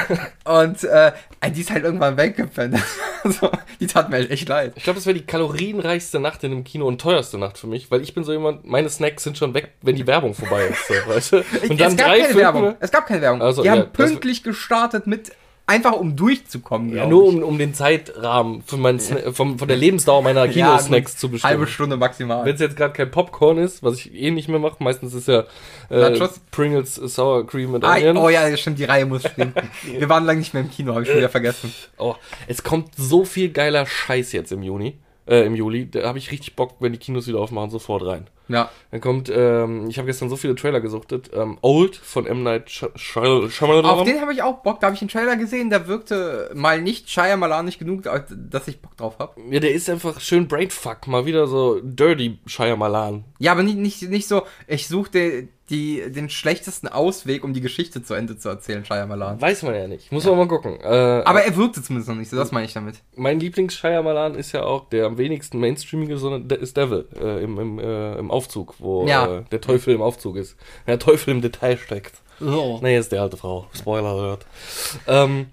und 0.46 0.82
äh, 0.84 1.12
die 1.54 1.60
ist 1.60 1.70
halt 1.70 1.84
irgendwann 1.84 2.16
weggepennt. 2.16 2.78
also, 3.22 3.50
die 3.80 3.86
tat 3.86 4.08
mir 4.08 4.16
halt 4.16 4.30
echt 4.30 4.48
leid. 4.48 4.72
Ich 4.76 4.84
glaube, 4.84 4.96
das 4.98 5.04
wäre 5.04 5.12
die 5.18 5.26
kalorienreichste 5.26 6.18
Nacht 6.18 6.42
in 6.42 6.52
einem 6.52 6.64
Kino 6.64 6.86
und 6.86 7.02
teuerste 7.02 7.36
Nacht 7.36 7.58
für 7.58 7.66
mich, 7.66 7.90
weil 7.90 8.00
ich 8.00 8.14
bin 8.14 8.24
so 8.24 8.32
jemand, 8.32 8.64
meine 8.66 8.88
Snacks 8.88 9.24
sind 9.24 9.36
schon 9.36 9.52
weg, 9.52 9.72
wenn 9.82 9.94
die 9.94 10.06
Werbung 10.06 10.32
vorbei 10.32 10.68
ist. 10.68 10.86
So, 10.88 10.94
weißt 10.94 11.32
du? 11.32 11.36
Und 11.68 11.78
es 11.80 11.96
gab 11.96 12.06
keine 12.08 12.24
Filme- 12.24 12.40
Werbung. 12.40 12.76
Es 12.80 12.90
gab 12.90 13.06
keine 13.06 13.20
Werbung. 13.20 13.42
Also, 13.42 13.60
die 13.60 13.66
ja, 13.66 13.72
haben 13.72 13.88
das- 13.92 14.08
pünktlich 14.08 14.42
gestartet 14.42 15.06
mit 15.06 15.32
einfach 15.70 15.92
um 15.92 16.16
durchzukommen. 16.16 16.94
Ja, 16.94 17.06
nur 17.06 17.24
um, 17.24 17.42
um 17.42 17.56
den 17.58 17.72
Zeitrahmen 17.74 18.62
von, 18.62 18.80
meinen 18.80 18.98
Sna 18.98 19.32
vom, 19.32 19.58
von 19.58 19.68
der 19.68 19.76
Lebensdauer 19.76 20.22
meiner 20.22 20.44
Ja, 20.46 20.52
Kinosnacks 20.52 21.12
gut. 21.12 21.20
zu 21.20 21.28
bestimmen. 21.30 21.50
Halbe 21.50 21.66
Stunde 21.66 21.96
maximal. 21.96 22.44
Wenn 22.44 22.54
es 22.54 22.60
jetzt 22.60 22.76
gerade 22.76 22.92
kein 22.92 23.10
Popcorn 23.10 23.58
ist, 23.58 23.82
was 23.82 23.98
ich 23.98 24.12
eh 24.14 24.30
nicht 24.30 24.48
mehr 24.48 24.58
mache, 24.58 24.76
meistens 24.82 25.14
ist 25.14 25.28
ja 25.28 25.44
äh? 25.88 26.18
Pringles 26.50 26.96
Sour 26.96 27.46
Cream 27.46 27.74
und 27.74 27.84
Ah, 27.84 27.94
Onion. 27.94 28.16
oh 28.16 28.28
ja, 28.28 28.54
stimmt, 28.56 28.78
die 28.78 28.84
Reihe 28.84 29.06
muss 29.06 29.22
stimmen. 29.22 29.54
Wir 29.98 30.08
waren 30.08 30.24
lange 30.24 30.40
nicht 30.40 30.52
mehr 30.54 30.62
im 30.62 30.70
Kino, 30.70 30.92
habe 30.92 31.02
ich 31.02 31.08
schon 31.08 31.18
wieder 31.18 31.28
vergessen. 31.28 31.72
Oh, 31.98 32.14
es 32.48 32.62
kommt 32.62 32.94
so 32.96 33.24
viel 33.24 33.50
geiler 33.50 33.86
Scheiß 33.86 34.32
jetzt 34.32 34.52
im 34.52 34.62
Juni, 34.62 34.98
äh, 35.26 35.46
im 35.46 35.54
Juli. 35.54 35.88
Da 35.90 36.02
habe 36.02 36.18
ich 36.18 36.30
richtig 36.32 36.56
Bock, 36.56 36.74
wenn 36.80 36.92
die 36.92 36.98
Kinos 36.98 37.26
wieder 37.26 37.38
aufmachen, 37.38 37.70
sofort 37.70 38.04
rein. 38.04 38.26
Ja. 38.50 38.68
Dann 38.90 39.00
kommt, 39.00 39.30
ähm, 39.32 39.88
ich 39.88 39.98
habe 39.98 40.06
gestern 40.06 40.28
so 40.28 40.36
viele 40.36 40.54
Trailer 40.56 40.80
gesuchtet. 40.80 41.30
Ähm, 41.32 41.58
Old 41.62 41.96
von 41.96 42.26
M. 42.26 42.42
Night 42.42 42.68
Sh 42.70 42.86
Sh 42.96 43.18
Shyamalan. 43.48 43.84
Auf 43.84 44.04
den 44.04 44.20
habe 44.20 44.32
ich 44.32 44.42
auch 44.42 44.58
Bock. 44.62 44.80
Da 44.80 44.88
habe 44.88 44.96
ich 44.96 45.02
einen 45.02 45.08
Trailer 45.10 45.36
gesehen, 45.36 45.70
der 45.70 45.86
wirkte 45.86 46.50
mal 46.54 46.82
nicht 46.82 47.08
Shyamalan 47.08 47.64
nicht 47.64 47.78
genug, 47.78 48.02
dass 48.04 48.68
ich 48.68 48.80
Bock 48.80 48.96
drauf 48.96 49.18
habe. 49.18 49.40
Ja, 49.50 49.60
der 49.60 49.72
ist 49.72 49.88
einfach 49.88 50.20
schön 50.20 50.48
Brainfuck. 50.48 51.06
Mal 51.06 51.26
wieder 51.26 51.46
so 51.46 51.80
Dirty 51.82 52.38
Shyamalan. 52.46 53.24
Ja, 53.38 53.52
aber 53.52 53.62
nicht, 53.62 53.78
nicht, 53.78 54.02
nicht 54.02 54.26
so, 54.28 54.42
ich 54.66 54.88
suchte 54.88 55.48
die, 55.70 56.02
den 56.10 56.28
schlechtesten 56.28 56.88
Ausweg, 56.88 57.44
um 57.44 57.54
die 57.54 57.60
Geschichte 57.60 58.02
zu 58.02 58.14
Ende 58.14 58.36
zu 58.36 58.48
erzählen, 58.48 58.84
Shyamalan. 58.84 59.40
Weiß 59.40 59.62
man 59.62 59.74
ja 59.74 59.86
nicht. 59.86 60.10
Muss 60.10 60.24
man 60.24 60.36
mal 60.36 60.48
gucken. 60.48 60.78
Äh, 60.80 60.86
Aber 61.24 61.42
er 61.42 61.56
wirkte 61.56 61.80
zumindest 61.80 62.08
noch 62.08 62.16
nicht 62.16 62.28
so, 62.28 62.36
das 62.36 62.50
meine 62.50 62.66
ich 62.66 62.72
damit. 62.72 62.96
mein 63.14 63.38
Lieblings-Shyamalan 63.38 64.34
ist 64.34 64.52
ja 64.52 64.64
auch 64.64 64.88
der 64.88 65.06
am 65.06 65.16
wenigsten 65.16 65.60
mainstreamige, 65.60 66.18
sondern 66.18 66.48
der 66.48 66.58
ist 66.58 66.76
Devil 66.76 67.06
äh, 67.16 67.44
im, 67.44 67.58
im, 67.58 67.78
äh, 67.78 68.18
im 68.18 68.30
Aufzug, 68.40 68.74
wo 68.78 69.06
Ja. 69.06 69.38
äh, 69.38 69.42
der 69.52 69.60
Teufel 69.60 69.94
im 69.94 70.02
Aufzug 70.02 70.36
ist. 70.36 70.56
Der 70.86 70.98
Teufel 70.98 71.30
im 71.34 71.40
Detail 71.42 71.76
steckt. 71.76 72.14
So. 72.40 72.78
Nee, 72.82 72.96
ist 72.96 73.12
die 73.12 73.18
alte 73.18 73.36
Frau. 73.36 73.66
Spoiler 73.76 74.08
alert. 74.08 74.46
Ähm, 75.06 75.46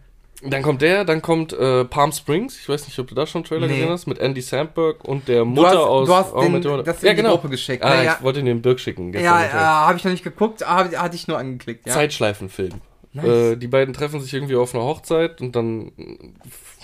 dann 0.44 0.62
kommt 0.62 0.82
der, 0.82 1.04
dann 1.04 1.22
kommt 1.22 1.52
äh, 1.52 1.84
Palm 1.84 2.12
Springs. 2.12 2.58
Ich 2.60 2.70
weiß 2.70 2.86
nicht, 2.88 2.98
ob 3.00 3.08
du 3.08 3.16
da 3.16 3.26
schon 3.26 3.40
einen 3.40 3.46
Trailer 3.46 3.68
Nee. 3.68 3.74
gesehen 3.74 3.90
hast, 3.90 4.06
mit 4.08 4.20
Andy 4.20 4.42
Samberg 4.42 5.04
und 5.04 5.28
der 5.28 5.40
Du 5.40 5.46
Mutter 5.46 5.70
hast, 5.70 5.76
aus 5.78 6.08
du 6.08 6.16
hast 6.16 6.34
I 6.36 6.42
den, 6.44 6.52
Mother. 6.54 6.84
das 6.84 7.02
ja, 7.02 7.10
in 7.10 7.16
die 7.18 7.22
genau. 7.24 7.36
Gruppe 7.36 7.50
geschickt. 7.50 7.84
Ah, 7.84 7.96
ne? 7.98 8.06
ja, 8.06 8.16
ich 8.18 8.24
wollte 8.24 8.44
den 8.44 8.62
Birk 8.62 8.80
schicken. 8.80 9.12
ja, 9.14 9.44
äh, 9.44 9.50
habe 9.50 9.98
ich 9.98 10.04
noch 10.06 10.12
nicht 10.12 10.24
geguckt, 10.24 10.66
hab, 10.66 10.96
hatte 10.96 11.16
ich 11.16 11.28
nur 11.28 11.38
angeklickt. 11.38 11.86
Ja. 11.88 11.94
Zeitschleifenfilm. 11.94 12.74
Nice. 13.14 13.26
Äh, 13.26 13.56
die 13.58 13.68
beiden 13.68 13.94
treffen 13.96 14.22
sich 14.22 14.34
irgendwie 14.34 14.56
auf 14.56 14.76
einer 14.76 14.84
Hochzeit 14.84 15.42
und 15.42 15.56
dann 15.56 15.92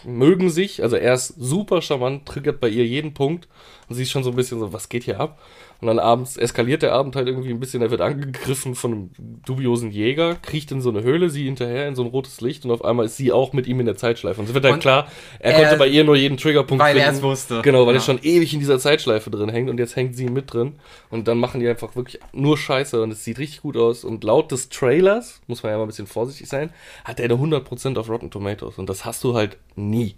mögen 0.03 0.49
sich. 0.49 0.81
Also 0.83 0.95
er 0.95 1.13
ist 1.13 1.27
super 1.37 1.81
charmant, 1.81 2.25
triggert 2.25 2.59
bei 2.59 2.67
ihr 2.69 2.85
jeden 2.85 3.13
Punkt. 3.13 3.47
Und 3.87 3.95
sie 3.95 4.03
ist 4.03 4.11
schon 4.11 4.23
so 4.23 4.31
ein 4.31 4.35
bisschen 4.35 4.59
so, 4.59 4.73
was 4.73 4.89
geht 4.89 5.03
hier 5.03 5.19
ab? 5.19 5.39
Und 5.83 5.87
dann 5.87 5.99
abends 5.99 6.37
eskaliert 6.37 6.81
der 6.81 6.93
Abend 6.93 7.17
halt 7.17 7.27
irgendwie 7.27 7.49
ein 7.49 7.59
bisschen. 7.59 7.81
Er 7.81 7.91
wird 7.91 7.99
angegriffen 7.99 8.73
von 8.73 8.91
einem 8.93 9.09
dubiosen 9.45 9.91
Jäger, 9.91 10.35
kriecht 10.35 10.71
in 10.71 10.79
so 10.79 10.89
eine 10.89 11.03
Höhle, 11.03 11.29
sie 11.29 11.43
hinterher 11.43 11.89
in 11.89 11.95
so 11.95 12.03
ein 12.03 12.07
rotes 12.07 12.39
Licht 12.39 12.63
und 12.63 12.71
auf 12.71 12.85
einmal 12.85 13.05
ist 13.05 13.17
sie 13.17 13.33
auch 13.33 13.51
mit 13.51 13.67
ihm 13.67 13.81
in 13.81 13.85
der 13.85 13.97
Zeitschleife. 13.97 14.39
Und 14.39 14.47
es 14.47 14.53
wird 14.53 14.63
dann 14.63 14.75
Und 14.75 14.79
klar, 14.79 15.07
er, 15.39 15.51
er- 15.53 15.59
konnte 15.59 15.77
bei 15.77 15.87
ihr 15.87 16.05
nur 16.05 16.15
jeden 16.15 16.37
Triggerpunkt 16.37 16.81
Weil 16.81 16.95
er 16.95 17.03
finden. 17.03 17.17
es 17.17 17.23
wusste. 17.23 17.61
Genau, 17.63 17.85
weil 17.85 17.95
Ja. 17.95 17.99
er 17.99 18.03
schon 18.05 18.19
ewig 18.23 18.53
in 18.53 18.59
dieser 18.61 18.79
Zeitschleife 18.79 19.29
drin 19.29 19.49
hängt 19.49 19.69
und 19.69 19.77
jetzt 19.77 19.97
hängt 19.97 20.15
sie 20.15 20.29
mit 20.29 20.53
drin. 20.53 20.75
Und 21.09 21.27
dann 21.27 21.37
machen 21.37 21.59
die 21.59 21.67
einfach 21.67 21.97
wirklich 21.97 22.19
nur 22.31 22.57
Scheiße 22.57 23.01
und 23.01 23.11
es 23.11 23.25
sieht 23.25 23.37
richtig 23.39 23.61
gut 23.63 23.75
aus. 23.75 24.05
Und 24.05 24.23
laut 24.23 24.53
des 24.53 24.69
Trailers, 24.69 25.41
muss 25.47 25.63
man 25.63 25.73
ja 25.73 25.77
mal 25.77 25.83
ein 25.83 25.87
bisschen 25.87 26.07
vorsichtig 26.07 26.47
sein, 26.47 26.69
hat 27.03 27.19
er 27.19 27.25
eine 27.25 27.35
100% 27.37 27.97
auf 27.97 28.09
Rotten 28.09 28.31
Tomatoes. 28.31 28.77
Und 28.77 28.89
das 28.89 29.03
hast 29.03 29.21
du 29.25 29.33
halt 29.35 29.57
nie. 29.75 30.15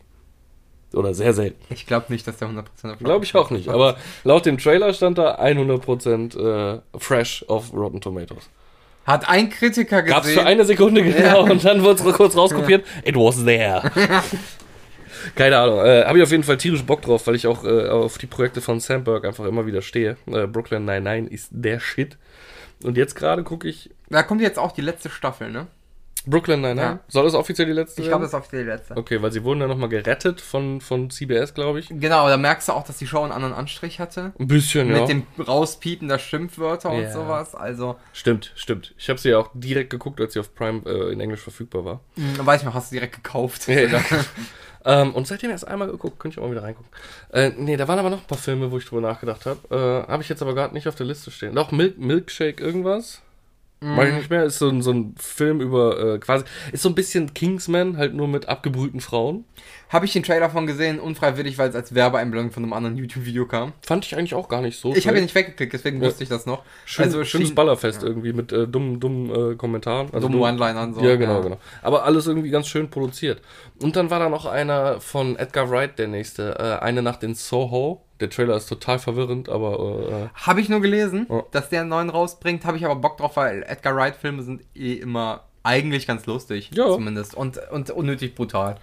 Oder 0.94 1.14
sehr 1.14 1.34
selten. 1.34 1.58
Ich 1.74 1.86
glaube 1.86 2.06
nicht, 2.10 2.26
dass 2.28 2.38
der 2.38 2.48
100% 2.48 2.94
auf 2.94 3.00
Glaube 3.00 3.26
ich 3.26 3.36
auch 3.36 3.50
nicht. 3.50 3.68
Aber 3.70 3.98
laut 4.24 4.46
dem 4.46 4.58
Trailer 4.58 4.94
stand 4.94 5.18
da 5.18 5.36
100% 5.40 6.38
äh, 6.76 6.80
fresh 6.98 7.44
auf 7.48 7.74
Rotten 7.74 8.00
Tomatoes. 8.02 8.50
Hat 9.06 9.28
ein 9.30 9.50
Kritiker 9.50 10.02
gesehen. 10.02 10.16
Gab's 10.16 10.32
für 10.32 10.46
eine 10.46 10.66
Sekunde 10.66 11.04
genau 11.04 11.46
Ja. 11.46 11.52
und 11.52 11.64
dann 11.64 11.84
wurde 11.84 12.02
es 12.02 12.16
kurz 12.16 12.36
rauskopiert. 12.36 12.86
It 13.04 13.16
was 13.16 13.44
there. 13.44 13.92
Keine 15.36 15.58
Ahnung. 15.58 15.80
Äh, 15.80 16.06
Habe 16.06 16.18
ich 16.18 16.24
auf 16.24 16.32
jeden 16.32 16.44
Fall 16.44 16.58
tierisch 16.58 16.84
Bock 16.84 17.02
drauf, 17.02 17.26
weil 17.28 17.36
ich 17.36 17.48
auch 17.48 17.64
äh, 17.64 17.90
auf 17.90 18.18
die 18.18 18.28
Projekte 18.28 18.62
von 18.62 18.80
Sandberg 18.80 19.26
einfach 19.26 19.46
immer 19.46 19.66
wieder 19.66 19.82
stehe. 19.82 20.18
Äh, 20.28 20.48
Brooklyn 20.48 20.86
99 20.86 21.32
ist 21.34 21.50
der 21.52 21.80
Shit. 21.80 22.18
Und 22.84 22.98
jetzt 22.98 23.16
gerade 23.16 23.44
gucke 23.44 23.68
ich 23.68 23.90
Da 24.10 24.22
kommt 24.24 24.42
jetzt 24.42 24.60
auch 24.60 24.72
die 24.72 24.82
letzte 24.82 25.10
Staffel, 25.10 25.50
ne? 25.52 25.68
Brooklyn 26.26 26.62
99. 26.62 26.84
Ja. 27.00 27.00
Soll 27.08 27.24
das 27.26 27.34
offiziell 27.34 27.68
die 27.68 27.74
letzte 27.74 28.02
Ich 28.02 28.08
glaube, 28.08 28.24
das 28.24 28.32
ist 28.32 28.36
auf 28.36 28.48
die 28.48 28.58
letzte. 28.58 28.96
Okay, 28.98 29.22
weil 29.22 29.32
sie 29.32 29.44
wurden 29.44 29.62
ja 29.62 29.68
nochmal 29.68 29.90
gerettet 29.90 30.42
von, 30.42 30.82
von 30.82 31.10
CBS, 31.10 31.54
glaube 31.54 31.80
ich. 31.80 31.90
Genau, 31.90 32.28
da 32.28 32.38
merkst 32.38 32.68
du 32.70 32.74
auch, 32.74 32.84
dass 32.86 32.98
die 32.98 33.08
Show 33.08 33.22
einen 33.24 33.32
anderen 33.32 33.54
Anstrich 33.54 34.00
hatte. 34.00 34.34
Ein 34.40 34.48
bisschen, 34.48 34.90
ja. 34.90 35.02
Mit 35.02 35.10
dem 35.10 35.24
Rauspiepen 35.40 36.08
der 36.08 36.20
Schimpfwörter 36.20 36.92
und 36.92 37.02
Ja. 37.04 37.12
sowas. 37.12 37.56
Also, 37.56 37.96
Stimmt, 38.14 38.52
stimmt. 38.56 38.94
Ich 38.98 39.10
habe 39.10 39.20
sie 39.20 39.30
ja 39.30 39.38
auch 39.40 39.50
direkt 39.54 39.90
geguckt, 39.90 40.20
als 40.22 40.34
sie 40.34 40.40
auf 40.40 40.54
Prime 40.56 40.82
äh, 40.86 41.12
in 41.14 41.20
Englisch 41.20 41.42
verfügbar 41.42 41.86
war. 41.86 42.00
mh, 42.16 42.46
weiß 42.46 42.62
ich 42.62 42.66
noch, 42.66 42.74
hast 42.74 42.92
du 42.92 42.96
direkt 42.96 43.16
gekauft. 43.16 43.68
Ja. 43.68 44.02
ähm, 44.86 45.14
und 45.16 45.28
seitdem 45.28 45.52
erst 45.52 45.68
einmal 45.68 45.88
geguckt, 45.90 46.20
könnte 46.20 46.36
ich 46.36 46.40
auch 46.40 46.48
mal 46.48 46.52
wieder 46.52 46.64
reingucken. 46.64 46.90
Äh, 47.32 47.52
nee, 47.58 47.78
da 47.78 47.88
waren 47.88 48.00
aber 48.00 48.10
noch 48.10 48.22
ein 48.22 48.28
paar 48.28 48.38
Filme, 48.38 48.72
wo 48.72 48.78
ich 48.78 48.86
drüber 48.86 49.02
nachgedacht 49.02 49.46
habe. 49.46 49.60
Äh, 50.08 50.12
habe 50.12 50.24
ich 50.24 50.30
jetzt 50.30 50.42
aber 50.42 50.54
gerade 50.54 50.74
nicht 50.74 50.88
auf 50.88 50.96
der 50.96 51.06
Liste 51.06 51.32
stehen. 51.32 51.56
Doch, 51.56 51.72
Milk, 51.72 51.98
Milkshake 51.98 52.62
irgendwas? 52.62 53.22
Mhm. 53.82 53.98
Weiß 53.98 54.10
ich 54.10 54.16
nicht 54.16 54.30
mehr. 54.30 54.44
Ist 54.46 54.58
so, 54.60 54.70
ein- 54.70 54.82
so 54.82 54.92
ein 54.92 55.16
Film 55.18 55.62
über 55.62 56.16
äh, 56.16 56.20
quasi. 56.20 56.46
Ist 56.72 56.82
so 56.84 56.90
ein 56.90 56.96
bisschen 56.96 57.34
Kingsman, 57.34 57.98
halt 57.98 58.14
nur 58.14 58.28
mit 58.28 58.48
abgebrühten 58.48 59.02
Frauen. 59.02 59.46
Habe 59.90 60.06
ich 60.06 60.14
den 60.14 60.24
Trailer 60.24 60.50
von 60.50 60.66
gesehen, 60.68 61.00
unfreiwillig, 61.00 61.58
weil 61.58 61.70
es 61.70 61.76
als 61.76 61.94
Werbeeinblendung 61.94 62.52
von 62.52 62.64
einem 62.64 62.74
anderen 62.74 62.98
YouTube-Video 62.98 63.46
kam. 63.46 63.74
Fand 63.82 64.04
ich 64.06 64.18
eigentlich 64.18 64.34
auch 64.34 64.50
gar 64.50 64.62
nicht 64.62 64.80
so. 64.80 64.96
Ich 64.96 65.08
habe 65.08 65.18
ihn 65.18 65.24
nicht 65.24 65.36
weggeklickt, 65.36 65.74
deswegen 65.74 66.02
Ja. 66.02 66.08
wusste 66.08 66.24
ich 66.24 66.30
das 66.30 66.46
noch. 66.46 66.64
Schön, 66.86 67.06
also 67.06 67.24
schönes 67.24 67.50
schien- 67.50 67.56
Ballerfest 67.56 68.02
irgendwie 68.04 68.34
mit 68.34 68.52
äh, 68.52 68.68
dummen, 68.68 69.00
dummen 69.00 69.52
äh, 69.54 69.56
Kommentaren. 69.56 70.08
Also 70.12 70.28
Dumme 70.28 70.40
dumm- 70.40 70.60
One-Linern 70.62 70.94
so. 70.96 71.02
ja, 71.02 71.16
genau, 71.16 71.42
genau. 71.42 71.58
Aber 71.84 72.04
alles 72.04 72.26
irgendwie 72.28 72.50
ganz 72.50 72.68
schön 72.68 72.90
produziert. 72.90 73.42
Und 73.82 73.96
dann 73.96 74.10
war 74.10 74.20
da 74.20 74.28
noch 74.30 74.46
einer 74.46 75.00
von 75.00 75.36
Edgar 75.38 75.70
Wright, 75.70 75.98
der 76.00 76.08
nächste. 76.08 76.58
Äh, 76.60 76.84
eine 76.84 77.02
Nacht 77.02 77.24
in 77.24 77.36
Soho. 77.36 78.02
Der 78.22 78.30
Trailer 78.30 78.56
ist 78.56 78.68
total 78.68 78.98
verwirrend, 78.98 79.50
aber 79.50 80.30
äh, 80.34 80.40
Habe 80.46 80.62
ich 80.62 80.70
nur 80.70 80.80
gelesen, 80.82 81.28
Ja. 81.30 81.44
dass 81.52 81.68
der 81.70 81.82
einen 81.82 81.90
neuen 81.90 82.10
rausbringt, 82.10 82.64
habe 82.66 82.78
ich 82.78 82.86
aber 82.86 82.96
Bock 82.96 83.18
drauf, 83.18 83.36
weil 83.36 83.64
Edgar 83.68 83.94
Wright-Filme 83.96 84.42
sind 84.42 84.62
eh 84.74 84.94
immer 84.94 85.44
eigentlich 85.66 86.08
ganz 86.08 86.26
lustig. 86.26 86.72
Ja. 86.74 86.88
Zumindest. 86.92 87.36
Und, 87.36 87.60
und 87.72 87.90
unnötig 87.92 88.36
brutal. 88.36 88.78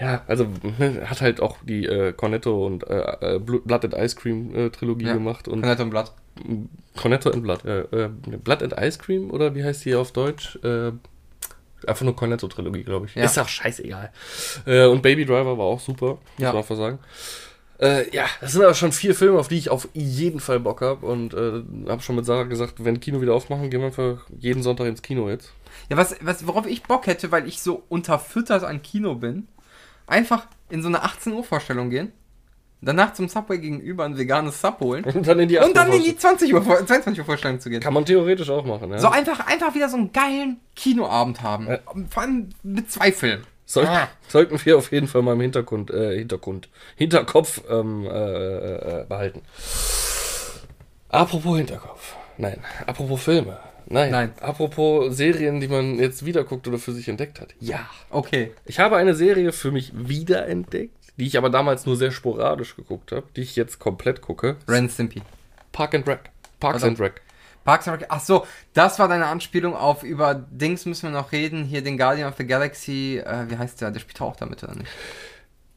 ja, 0.00 0.22
also 0.26 0.46
hat 1.04 1.20
halt 1.20 1.40
auch 1.40 1.56
die 1.64 1.86
äh, 1.86 2.12
Cornetto 2.12 2.66
und 2.66 2.86
äh, 2.88 3.36
äh, 3.36 3.38
Blood 3.38 3.84
and 3.84 3.94
Ice 3.94 4.16
Cream 4.16 4.54
äh, 4.54 4.70
Trilogie 4.70 5.06
Ja. 5.06 5.14
gemacht 5.14 5.48
und 5.48 5.60
Cornetto 5.62 5.82
und 5.82 5.90
Blatt. 5.90 6.12
Cornetto 6.96 7.30
and 7.30 7.42
Blood. 7.42 7.64
Äh, 7.64 7.80
äh, 8.04 8.08
Blood 8.42 8.62
and 8.62 8.74
Ice 8.78 8.98
Cream 8.98 9.30
oder 9.30 9.54
wie 9.54 9.64
heißt 9.64 9.84
die 9.84 9.94
auf 9.94 10.12
Deutsch? 10.12 10.58
Äh, 10.62 10.92
einfach 11.86 12.02
nur 12.04 12.14
Cornetto 12.16 12.46
Trilogie, 12.48 12.82
glaube 12.84 13.06
ich. 13.06 13.14
Ja. 13.14 13.24
Ist 13.24 13.38
auch 13.38 13.48
scheißegal. 13.48 14.10
Und 14.66 15.02
Baby 15.02 15.24
Driver 15.24 15.56
war 15.58 15.64
auch 15.66 15.80
super, 15.80 16.18
muss 16.38 16.46
man 16.48 16.56
einfach 16.56 16.76
sagen. 16.76 16.98
Äh, 17.78 18.10
ja, 18.14 18.24
das 18.40 18.52
sind 18.52 18.62
aber 18.62 18.72
schon 18.72 18.90
vier 18.92 19.14
Filme, 19.14 19.38
auf 19.38 19.48
die 19.48 19.58
ich 19.58 19.68
auf 19.68 19.86
jeden 19.92 20.40
Fall 20.40 20.58
Bock 20.60 20.80
habe. 20.80 21.04
Und 21.04 21.34
äh, 21.34 21.62
habe 21.90 22.00
schon 22.02 22.16
mit 22.16 22.24
Sarah 22.24 22.44
gesagt, 22.44 22.82
wenn 22.84 23.00
Kino 23.00 23.20
wieder 23.20 23.34
aufmachen, 23.34 23.68
gehen 23.68 23.80
wir 23.80 23.88
einfach 23.88 24.24
jeden 24.38 24.62
Sonntag 24.62 24.86
ins 24.86 25.02
Kino 25.02 25.28
jetzt. 25.28 25.52
Ja, 25.90 25.96
was, 25.96 26.16
was, 26.20 26.46
worauf 26.46 26.66
ich 26.66 26.82
Bock 26.82 27.06
hätte, 27.06 27.30
weil 27.32 27.46
ich 27.46 27.60
so 27.62 27.82
unterfüttert 27.88 28.64
an 28.64 28.82
Kino 28.82 29.14
bin, 29.14 29.48
einfach 30.06 30.46
in 30.70 30.82
so 30.82 30.88
eine 30.88 31.02
18 31.02 31.32
Uhr 31.32 31.44
Vorstellung 31.44 31.90
gehen, 31.90 32.12
danach 32.80 33.14
zum 33.14 33.28
Subway 33.28 33.58
gegenüber 33.58 34.04
ein 34.04 34.16
veganes 34.18 34.60
Sub 34.60 34.80
holen 34.80 35.04
Und 35.14 35.26
dann 35.26 35.38
in 35.40 35.48
die 35.48 35.58
und 35.58 35.76
dann 35.76 35.92
in 35.92 36.02
die 36.02 36.10
Aftervorstellung. 36.16 36.18
20 36.38 36.54
Uhr, 36.54 36.62
Vor- 36.62 36.86
22 36.86 37.18
Uhr 37.20 37.24
Vorstellung 37.24 37.60
zu 37.60 37.70
gehen. 37.70 37.80
Kann 37.80 37.94
man 37.94 38.04
theoretisch 38.04 38.50
auch 38.50 38.64
machen, 38.64 38.90
ja. 38.90 38.98
So 38.98 39.08
einfach, 39.08 39.46
einfach 39.46 39.74
wieder 39.74 39.88
so 39.88 39.96
einen 39.96 40.12
geilen 40.12 40.60
Kinoabend 40.74 41.42
haben. 41.42 41.66
Ja. 41.68 41.78
Vor 42.10 42.22
allem 42.22 42.50
mit 42.62 42.90
zwei 42.90 43.12
Filmen. 43.12 43.44
Soll, 43.68 43.86
Ah. 43.86 44.08
Sollten 44.28 44.64
wir 44.64 44.76
auf 44.78 44.92
jeden 44.92 45.08
Fall 45.08 45.22
mal 45.22 45.32
im 45.32 45.40
Hintergrund, 45.40 45.90
äh, 45.90 46.16
Hintergrund, 46.18 46.68
Hinterkopf 46.94 47.62
ähm, 47.68 48.04
äh, 48.04 48.08
äh, 49.00 49.04
behalten. 49.08 49.42
Apropos 51.08 51.56
Hinterkopf. 51.56 52.14
Nein, 52.38 52.62
apropos 52.86 53.22
Filme. 53.22 53.58
Nein. 53.88 54.10
Nein. 54.10 54.32
Apropos 54.40 55.16
Serien, 55.16 55.60
die 55.60 55.68
man 55.68 55.98
jetzt 55.98 56.24
wieder 56.24 56.44
guckt 56.44 56.66
oder 56.66 56.78
für 56.78 56.92
sich 56.92 57.08
entdeckt 57.08 57.40
hat. 57.40 57.54
Ja. 57.60 57.88
Okay. 58.10 58.52
Ich 58.64 58.78
habe 58.78 58.96
eine 58.96 59.14
Serie 59.14 59.52
für 59.52 59.70
mich 59.70 59.92
wiederentdeckt, 59.94 60.96
die 61.16 61.26
ich 61.26 61.38
aber 61.38 61.50
damals 61.50 61.86
nur 61.86 61.96
sehr 61.96 62.10
sporadisch 62.10 62.76
geguckt 62.76 63.12
habe, 63.12 63.26
die 63.36 63.42
ich 63.42 63.56
jetzt 63.56 63.78
komplett 63.78 64.20
gucke. 64.20 64.56
Ren 64.68 64.88
Stimpy. 64.88 65.22
Park 65.72 65.94
and 65.94 66.06
Rec. 66.08 66.30
Parks 66.58 66.80
Verdammt. 66.80 67.00
and 67.00 67.08
Rec. 67.08 67.22
Parks 67.64 67.88
and 67.88 68.00
Rec. 68.00 68.06
Ach 68.10 68.20
so, 68.20 68.46
das 68.74 68.98
war 68.98 69.08
deine 69.08 69.26
Anspielung 69.26 69.74
auf 69.74 70.02
über 70.02 70.34
Dings 70.34 70.84
müssen 70.86 71.12
wir 71.12 71.18
noch 71.18 71.32
reden. 71.32 71.64
Hier 71.64 71.82
den 71.82 71.96
Guardian 71.98 72.28
of 72.28 72.36
the 72.38 72.46
Galaxy. 72.46 73.22
Äh, 73.24 73.50
wie 73.50 73.56
heißt 73.56 73.80
der? 73.80 73.90
Der 73.90 74.00
spielt 74.00 74.20
auch 74.20 74.36
damit, 74.36 74.62
oder 74.64 74.74
nicht? 74.74 74.90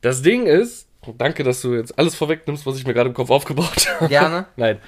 Das 0.02 0.22
Ding 0.22 0.46
ist, 0.46 0.88
danke, 1.18 1.44
dass 1.44 1.62
du 1.62 1.76
jetzt 1.76 1.98
alles 1.98 2.16
vorwegnimmst, 2.16 2.66
was 2.66 2.78
ich 2.78 2.86
mir 2.86 2.94
gerade 2.94 3.10
im 3.10 3.16
Kopf 3.16 3.30
aufgebaut 3.30 3.88
habe. 3.90 4.10
Gerne. 4.10 4.46
Nein. 4.56 4.80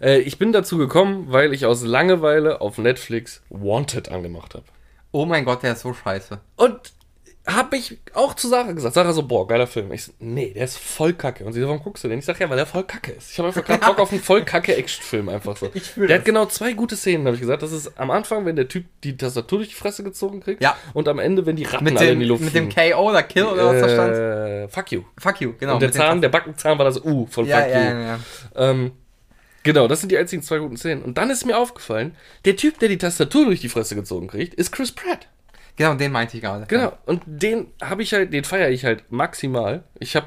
Äh, 0.00 0.18
ich 0.18 0.38
bin 0.38 0.52
dazu 0.52 0.78
gekommen, 0.78 1.26
weil 1.28 1.52
ich 1.52 1.66
aus 1.66 1.82
Langeweile 1.82 2.60
auf 2.60 2.78
Netflix 2.78 3.42
Wanted 3.50 4.10
angemacht 4.10 4.54
habe. 4.54 4.64
Oh 5.12 5.26
mein 5.26 5.44
Gott, 5.44 5.62
der 5.62 5.72
ist 5.72 5.80
so 5.80 5.92
scheiße. 5.92 6.40
Und 6.56 6.92
habe 7.46 7.76
ich 7.78 7.98
auch 8.12 8.34
zu 8.34 8.48
Sarah 8.48 8.72
gesagt. 8.72 8.94
Sarah 8.94 9.12
so, 9.12 9.22
boah, 9.22 9.48
geiler 9.48 9.66
Film. 9.66 9.90
Ich 9.92 10.04
so, 10.04 10.12
nee, 10.18 10.52
der 10.52 10.64
ist 10.66 10.76
voll 10.78 11.14
kacke. 11.14 11.44
Und 11.44 11.54
sie 11.54 11.60
so, 11.60 11.66
warum 11.68 11.82
guckst 11.82 12.04
du 12.04 12.08
den? 12.08 12.18
Ich 12.18 12.24
sag, 12.26 12.38
ja, 12.38 12.48
weil 12.50 12.56
der 12.58 12.66
voll 12.66 12.84
kacke 12.84 13.12
ist. 13.12 13.32
Ich 13.32 13.38
habe 13.38 13.48
einfach 13.48 13.64
gerade 13.64 13.80
Bock 13.86 13.98
auf 13.98 14.12
einen 14.12 14.20
voll 14.20 14.44
kacke 14.44 14.76
Actionfilm 14.76 15.28
einfach 15.30 15.56
so. 15.56 15.68
Der 15.68 16.06
das. 16.06 16.18
hat 16.18 16.24
genau 16.26 16.46
zwei 16.46 16.74
gute 16.74 16.96
Szenen, 16.96 17.24
habe 17.26 17.34
ich 17.36 17.40
gesagt. 17.40 17.62
Das 17.62 17.72
ist 17.72 17.98
am 17.98 18.10
Anfang, 18.10 18.44
wenn 18.44 18.56
der 18.56 18.68
Typ 18.68 18.84
die 19.02 19.16
Tastatur 19.16 19.58
durch 19.60 19.70
die 19.70 19.74
Fresse 19.74 20.04
gezogen 20.04 20.40
kriegt. 20.40 20.62
Ja. 20.62 20.76
Und 20.92 21.08
am 21.08 21.18
Ende, 21.18 21.46
wenn 21.46 21.56
die 21.56 21.64
Ratten 21.64 21.84
Mit 21.84 21.96
alle 21.96 22.08
dem, 22.08 22.14
in 22.14 22.20
die 22.20 22.26
Luft 22.26 22.42
mit 22.44 22.54
dem 22.54 22.70
fliegen. 22.70 22.92
KO 22.94 23.08
oder 23.10 23.22
Kill 23.22 23.44
oder 23.46 23.66
was 23.66 23.80
da 23.80 23.88
stand. 23.88 24.14
äh, 24.16 24.68
Fuck 24.68 24.92
you. 24.92 25.02
Fuck 25.18 25.40
you, 25.40 25.54
genau. 25.58 25.74
Und 25.74 25.80
der 25.82 25.88
dem 25.88 25.94
Zahn, 25.94 26.20
der 26.20 26.28
Backenzahn 26.28 26.76
war 26.78 26.84
das 26.84 27.02
U 27.02 27.26
von 27.30 27.46
Ja, 27.46 27.62
Fuck 27.62 27.70
ja, 27.70 27.78
you. 27.80 27.84
ja, 27.96 28.00
ja. 28.06 28.18
Ähm, 28.56 28.92
genau, 29.62 29.88
das 29.88 30.00
sind 30.00 30.12
die 30.12 30.18
einzigen 30.18 30.42
zwei 30.42 30.58
guten 30.58 30.76
Szenen. 30.76 31.02
Und 31.02 31.16
dann 31.16 31.30
ist 31.30 31.46
mir 31.46 31.56
aufgefallen, 31.58 32.14
der 32.44 32.56
Typ, 32.56 32.78
der 32.78 32.90
die 32.90 32.98
Tastatur 32.98 33.46
durch 33.46 33.60
die 33.62 33.68
Fresse 33.70 33.94
gezogen 33.94 34.28
kriegt, 34.28 34.54
ist 34.54 34.72
Chris 34.72 34.92
Pratt. 34.92 35.26
Genau, 35.80 35.94
den 35.94 36.12
meinte 36.12 36.36
ich 36.36 36.42
gerade. 36.42 36.66
Genau. 36.66 36.92
Und 37.06 37.22
den 37.24 37.68
habe 37.80 38.02
ich 38.02 38.12
halt, 38.12 38.34
den 38.34 38.44
feiere 38.44 38.68
ich 38.68 38.84
halt 38.84 39.10
maximal. 39.10 39.82
Ich 39.98 40.14
habe, 40.14 40.26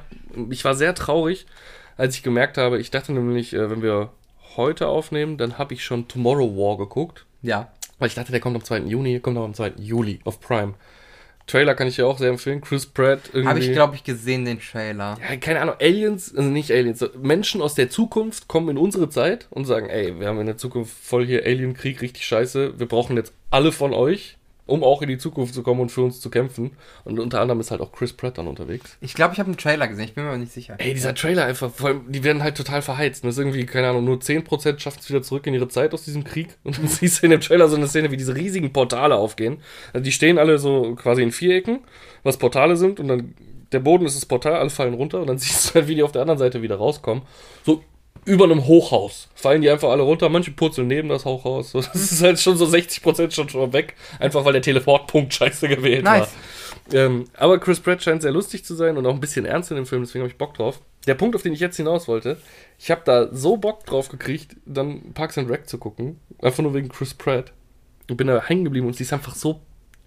ich 0.50 0.66
war 0.66 0.74
sehr 0.74 0.96
traurig, 0.96 1.46
als 1.96 2.16
ich 2.16 2.24
gemerkt 2.24 2.58
habe, 2.58 2.80
ich 2.80 2.90
dachte 2.90 3.12
nämlich, 3.12 3.54
äh, 3.54 3.70
wenn 3.70 3.84
wir 3.84 4.10
heute 4.58 4.88
aufnehmen, 4.88 5.38
dann 5.38 5.60
habe 5.60 5.76
ich 5.76 5.84
schon 5.84 6.08
Tomorrow 6.08 6.58
War 6.58 6.80
geguckt. 6.80 7.28
Ja. 7.44 7.72
Weil 8.00 8.08
ich 8.08 8.16
dachte, 8.16 8.32
der 8.32 8.42
kommt 8.42 8.56
am 8.56 8.64
2. 8.64 8.80
Juni, 8.80 9.20
kommt 9.20 9.38
aber 9.38 9.46
am 9.46 9.54
2. 9.54 9.74
Juli 9.78 10.22
auf 10.24 10.40
Prime. 10.40 10.74
Trailer 11.46 11.76
kann 11.76 11.86
ich 11.86 11.98
dir 11.98 12.08
auch 12.08 12.18
sehr 12.18 12.30
empfehlen. 12.30 12.60
Chris 12.60 12.88
Pratt 12.88 13.20
irgendwie. 13.28 13.48
Habe 13.48 13.60
ich, 13.60 13.72
glaube 13.74 13.96
ich, 13.96 14.04
gesehen, 14.04 14.46
den 14.46 14.60
Trailer. 14.60 15.20
ja, 15.22 15.36
keine 15.38 15.62
Ahnung, 15.62 15.76
Aliens, 15.80 16.36
also 16.36 16.50
nicht 16.50 16.72
Aliens, 16.72 17.06
Menschen 17.22 17.62
aus 17.62 17.76
der 17.76 17.92
Zukunft 17.92 18.48
kommen 18.48 18.70
in 18.70 18.78
unsere 18.80 19.08
Zeit 19.08 19.46
und 19.52 19.66
sagen, 19.66 19.88
ey, 19.88 20.20
wir 20.20 20.30
haben 20.30 20.40
in 20.40 20.48
der 20.48 20.58
Zukunft 20.58 20.98
voll 20.98 21.28
hier 21.28 21.46
Alienkrieg, 21.46 22.02
richtig 22.02 22.26
scheiße, 22.26 22.80
wir 22.80 22.88
brauchen 22.88 23.18
jetzt 23.18 23.34
alle 23.52 23.72
von 23.72 23.94
euch, 23.94 24.40
um 24.66 24.84
auch 24.84 25.02
in 25.02 25.10
die 25.10 25.18
Zukunft 25.18 25.54
zu 25.54 25.62
kommen 25.62 25.82
und 25.82 25.92
für 25.92 26.02
uns 26.02 26.22
zu 26.22 26.30
kämpfen. 26.30 26.72
Und 27.04 27.20
unter 27.20 27.42
anderem 27.42 27.60
ist 27.60 27.72
halt 27.72 27.82
auch 27.82 27.92
Chris 27.92 28.14
Pratt 28.14 28.38
dann 28.38 28.48
unterwegs. 28.48 28.98
Ich 29.02 29.14
glaube, 29.14 29.34
ich 29.34 29.40
habe 29.40 29.48
einen 29.48 29.58
Trailer 29.58 29.88
gesehen, 29.88 30.06
ich 30.06 30.14
bin 30.14 30.24
mir 30.24 30.30
aber 30.30 30.40
nicht 30.40 30.54
sicher. 30.54 30.76
Ey, 30.78 30.94
dieser 30.94 31.14
Trailer 31.14 31.46
einfach, 31.46 31.72
vor 31.72 31.90
allem, 31.90 32.12
die 32.12 32.24
werden 32.24 32.42
halt 32.42 32.56
total 32.56 32.82
verheizt. 32.82 33.24
Und 33.24 33.28
das 33.28 33.36
ist 33.36 33.40
irgendwie, 33.40 33.66
keine 33.66 33.90
Ahnung, 33.90 34.06
nur 34.06 34.18
10% 34.18 34.80
schaffen 34.80 35.00
es 35.02 35.10
wieder 35.10 35.22
zurück 35.22 35.46
in 35.48 35.54
ihre 35.54 35.68
Zeit 35.68 35.94
aus 35.94 36.06
diesem 36.06 36.24
Krieg. 36.24 36.56
Und 36.64 36.78
dann 36.78 36.88
siehst 36.88 37.22
du 37.22 37.26
in 37.26 37.32
dem 37.32 37.42
Trailer 37.42 37.68
so 37.68 37.76
eine 37.76 37.88
Szene, 37.88 38.12
wie 38.12 38.18
diese 38.18 38.36
riesigen 38.36 38.72
Portale 38.72 39.16
aufgehen. 39.16 39.58
Also 39.92 40.04
die 40.04 40.12
stehen 40.12 40.38
alle 40.38 40.58
so 40.58 40.96
quasi 40.96 41.24
in 41.24 41.32
Vierecken, 41.32 41.80
was 42.24 42.38
Portale 42.38 42.78
sind. 42.78 43.00
Und 43.00 43.08
dann 43.10 43.34
der 43.74 43.80
Boden 43.80 44.06
ist 44.06 44.16
das 44.16 44.26
Portal, 44.26 44.54
alle 44.54 44.70
fallen 44.70 44.94
runter. 44.94 45.20
Und 45.20 45.28
dann 45.28 45.38
siehst 45.40 45.70
du 45.70 45.76
halt, 45.76 45.88
wie 45.88 45.96
die 45.96 46.04
auf 46.04 46.14
der 46.14 46.22
anderen 46.22 46.40
Seite 46.40 46.62
wieder 46.62 46.78
rauskommen. 46.78 47.24
So 47.66 47.84
über 48.26 48.46
einem 48.46 48.66
Hochhaus 48.66 49.30
fallen 49.36 49.62
die 49.62 49.70
einfach 49.70 49.90
alle 49.90 50.04
runter. 50.04 50.30
Manche 50.30 50.52
purzeln 50.52 50.88
neben 50.88 51.10
das 51.10 51.26
Hochhaus. 51.26 51.74
Das 51.74 51.94
ist 51.96 52.22
halt 52.22 52.40
schon 52.40 52.58
so 52.58 52.66
60% 52.66 53.32
schon, 53.32 53.50
schon 53.50 53.74
weg. 53.74 53.96
Einfach 54.20 54.46
weil 54.46 54.54
der 54.54 54.62
Teleportpunkt 54.62 55.34
scheiße 55.34 55.68
gewählt 55.68 56.04
Nice. 56.04 56.22
war. 56.22 56.30
Ähm, 56.92 57.26
aber 57.36 57.60
Chris 57.60 57.80
Pratt 57.80 58.04
scheint 58.04 58.22
sehr 58.22 58.32
lustig 58.32 58.66
zu 58.66 58.76
sein 58.76 58.98
und 58.98 59.06
auch 59.06 59.14
ein 59.14 59.20
bisschen 59.20 59.46
ernst 59.46 59.72
in 59.72 59.78
dem 59.78 59.86
Film, 59.86 60.04
deswegen 60.04 60.24
habe 60.24 60.32
ich 60.32 60.38
Bock 60.38 60.54
drauf. 60.54 60.82
Der 61.08 61.16
Punkt, 61.16 61.36
auf 61.36 61.42
den 61.42 61.54
ich 61.54 61.60
jetzt 61.60 61.78
hinaus 61.78 62.08
wollte, 62.08 62.38
ich 62.78 62.92
habe 62.92 63.02
da 63.06 63.30
so 63.34 63.58
Bock 63.58 63.86
drauf 63.86 64.10
gekriegt, 64.10 64.56
dann 64.66 65.14
Parks 65.14 65.38
and 65.38 65.50
Rec 65.50 65.68
zu 65.68 65.78
gucken, 65.78 66.20
einfach 66.42 66.64
nur 66.64 66.74
wegen 66.74 66.90
Chris 66.90 67.14
Pratt. 67.14 67.54
Und 68.10 68.18
bin 68.18 68.28
da 68.28 68.44
hängen 68.44 68.66
geblieben 68.66 68.88
und 68.88 68.96
sie 68.96 69.04
ist 69.04 69.14
einfach 69.14 69.34
so 69.34 69.62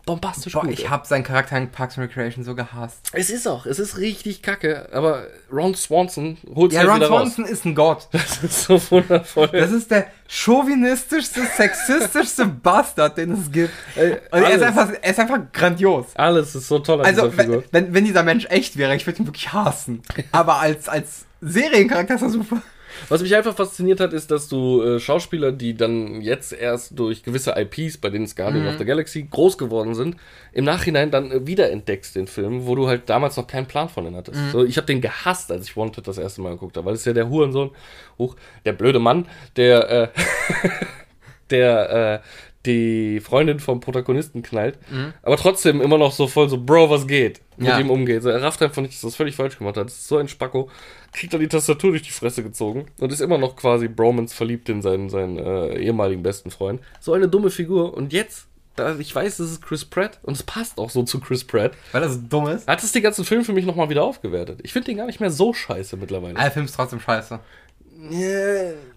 bombastisch 0.06 0.52
Boah, 0.54 0.62
gut. 0.62 0.70
ich 0.72 0.88
habe 0.88 1.06
seinen 1.06 1.24
Charakter 1.24 1.58
in 1.58 1.70
Parks 1.70 1.98
and 1.98 2.08
Recreation 2.08 2.44
so 2.44 2.54
gehasst. 2.54 3.00
es 3.12 3.28
ist 3.28 3.46
auch, 3.46 3.66
es 3.66 3.78
ist 3.78 3.98
richtig 3.98 4.40
kacke, 4.40 4.88
aber 4.92 5.26
Ron 5.52 5.74
Swanson 5.74 6.38
holt 6.54 6.72
Ja, 6.72 6.80
halt 6.80 6.88
Ron 6.90 6.96
wieder 6.96 7.08
Swanson 7.08 7.44
ist 7.44 7.64
ein 7.66 7.74
Gott. 7.74 7.98
raus. 7.98 8.08
Das 8.12 8.42
ist 8.42 8.62
so 8.62 8.80
wundervoll. 8.90 9.48
Das 9.48 9.72
ist 9.72 9.90
der 9.90 10.06
chauvinistischste, 10.28 11.42
sexistischste 11.56 12.46
Bastard, 12.62 13.18
den 13.18 13.32
es 13.32 13.50
gibt. 13.50 13.72
Ey, 13.96 14.12
Und 14.30 14.42
er 14.42 14.50
ist, 14.54 14.62
einfach, 14.62 14.90
er 15.02 15.10
ist 15.10 15.18
einfach 15.20 15.40
grandios. 15.52 16.06
alles 16.14 16.54
ist 16.54 16.68
so 16.68 16.78
toll 16.78 17.00
an 17.00 17.06
Also, 17.06 17.28
dieser 17.28 17.42
Figur. 17.42 17.64
wenn, 17.72 17.86
wenn, 17.86 17.94
wenn 17.94 18.04
dieser 18.04 18.22
Mensch 18.22 18.46
echt 18.48 18.76
wäre, 18.76 18.94
ich 18.96 19.06
würde 19.06 19.20
ihn 19.22 19.26
wirklich 19.26 19.52
hassen. 19.52 20.02
Aber 20.32 20.60
als, 20.60 20.88
als 20.88 21.26
Seriencharakter 21.40 22.14
ist 22.14 22.22
er 22.22 22.30
super. 22.30 22.62
Was 23.08 23.22
mich 23.22 23.34
einfach 23.34 23.54
fasziniert 23.54 24.00
hat, 24.00 24.12
ist, 24.12 24.30
dass 24.30 24.48
du 24.48 24.82
äh, 24.82 25.00
Schauspieler, 25.00 25.52
die 25.52 25.74
dann 25.74 26.20
jetzt 26.20 26.52
erst 26.52 26.98
durch 26.98 27.22
gewisse 27.22 27.54
IPs, 27.56 27.98
bei 27.98 28.10
denen 28.10 28.24
es 28.24 28.34
Guardian 28.36 28.64
Mhm. 28.64 28.70
of 28.70 28.78
the 28.78 28.84
Galaxy 28.84 29.22
groß 29.30 29.58
geworden 29.58 29.94
sind, 29.94 30.16
im 30.52 30.64
Nachhinein 30.64 31.10
dann 31.10 31.30
äh, 31.30 31.46
wiederentdeckst 31.46 32.16
den 32.16 32.26
Film, 32.26 32.66
wo 32.66 32.74
du 32.74 32.88
halt 32.88 33.08
damals 33.08 33.36
noch 33.36 33.46
keinen 33.46 33.66
Plan 33.66 33.88
von 33.88 34.04
denen 34.04 34.16
hattest. 34.16 34.40
Mhm. 34.40 34.50
So, 34.50 34.64
ich 34.64 34.76
habe 34.76 34.86
den 34.86 35.00
gehasst, 35.00 35.50
als 35.52 35.66
ich 35.68 35.76
Wanted 35.76 36.06
das 36.08 36.18
erste 36.18 36.40
Mal 36.40 36.50
geguckt 36.50 36.76
habe, 36.76 36.86
weil 36.86 36.94
es 36.94 37.00
ist 37.00 37.06
ja 37.06 37.12
der 37.12 37.28
Hurensohn, 37.28 37.70
hoch, 38.18 38.36
der 38.64 38.72
blöde 38.72 38.98
Mann, 38.98 39.26
der, 39.56 39.90
äh, 39.90 40.08
der, 41.50 42.22
äh, 42.22 42.26
die 42.66 43.20
Freundin 43.20 43.60
vom 43.60 43.80
Protagonisten 43.80 44.42
knallt, 44.42 44.78
aber 45.22 45.36
trotzdem 45.36 45.80
immer 45.80 45.96
noch 45.98 46.12
so 46.12 46.26
voll 46.26 46.48
so, 46.48 46.58
Bro, 46.62 46.90
was 46.90 47.06
geht? 47.06 47.40
Mit 47.56 47.60
Mhm. 47.60 47.66
Ja. 47.66 47.78
ihm 47.80 47.90
umgeht. 47.90 48.22
So, 48.22 48.28
er 48.28 48.42
rafft 48.42 48.60
einfach 48.62 48.82
nicht, 48.82 48.92
dass 48.94 49.02
er 49.04 49.06
das 49.08 49.16
völlig 49.16 49.34
falsch 49.36 49.56
gemacht 49.56 49.76
hat. 49.78 49.86
Das 49.86 49.94
ist 49.94 50.08
so 50.08 50.18
ein 50.18 50.28
Spacko. 50.28 50.68
Kriegt 51.12 51.32
dann 51.32 51.40
die 51.40 51.48
Tastatur 51.48 51.90
durch 51.92 52.02
die 52.02 52.10
Fresse 52.10 52.42
gezogen 52.42 52.86
und 53.00 53.10
ist 53.12 53.20
immer 53.20 53.38
noch 53.38 53.56
quasi 53.56 53.88
Bromance 53.88 54.34
verliebt 54.34 54.68
in 54.68 54.82
seinen, 54.82 55.08
seinen 55.08 55.38
äh, 55.38 55.78
ehemaligen 55.78 56.22
besten 56.22 56.50
Freund. 56.50 56.80
So 57.00 57.14
eine 57.14 57.28
dumme 57.28 57.48
Figur. 57.50 57.94
Und 57.94 58.12
jetzt, 58.12 58.46
da 58.74 58.94
ich 58.98 59.14
weiß, 59.14 59.38
das 59.38 59.50
ist 59.52 59.62
Chris 59.62 59.86
Pratt 59.86 60.18
und 60.22 60.34
es 60.36 60.42
passt 60.42 60.76
auch 60.78 60.90
so 60.90 61.02
zu 61.04 61.18
Chris 61.20 61.44
Pratt, 61.44 61.72
Weil 61.92 62.02
das 62.02 62.14
so 62.16 62.20
dumm 62.28 62.46
ist. 62.48 62.68
hat 62.68 62.82
es 62.82 62.92
den 62.92 63.02
ganzen 63.02 63.24
Film 63.24 63.42
für 63.42 63.54
mich 63.54 63.64
nochmal 63.64 63.88
wieder 63.88 64.04
aufgewertet. 64.04 64.60
Ich 64.62 64.74
finde 64.74 64.86
den 64.86 64.98
gar 64.98 65.06
nicht 65.06 65.20
mehr 65.20 65.30
so 65.30 65.54
scheiße 65.54 65.96
mittlerweile. 65.96 66.34
Der 66.34 66.50
Film 66.50 66.66
ist 66.66 66.74
trotzdem 66.74 67.00
scheiße. 67.00 67.40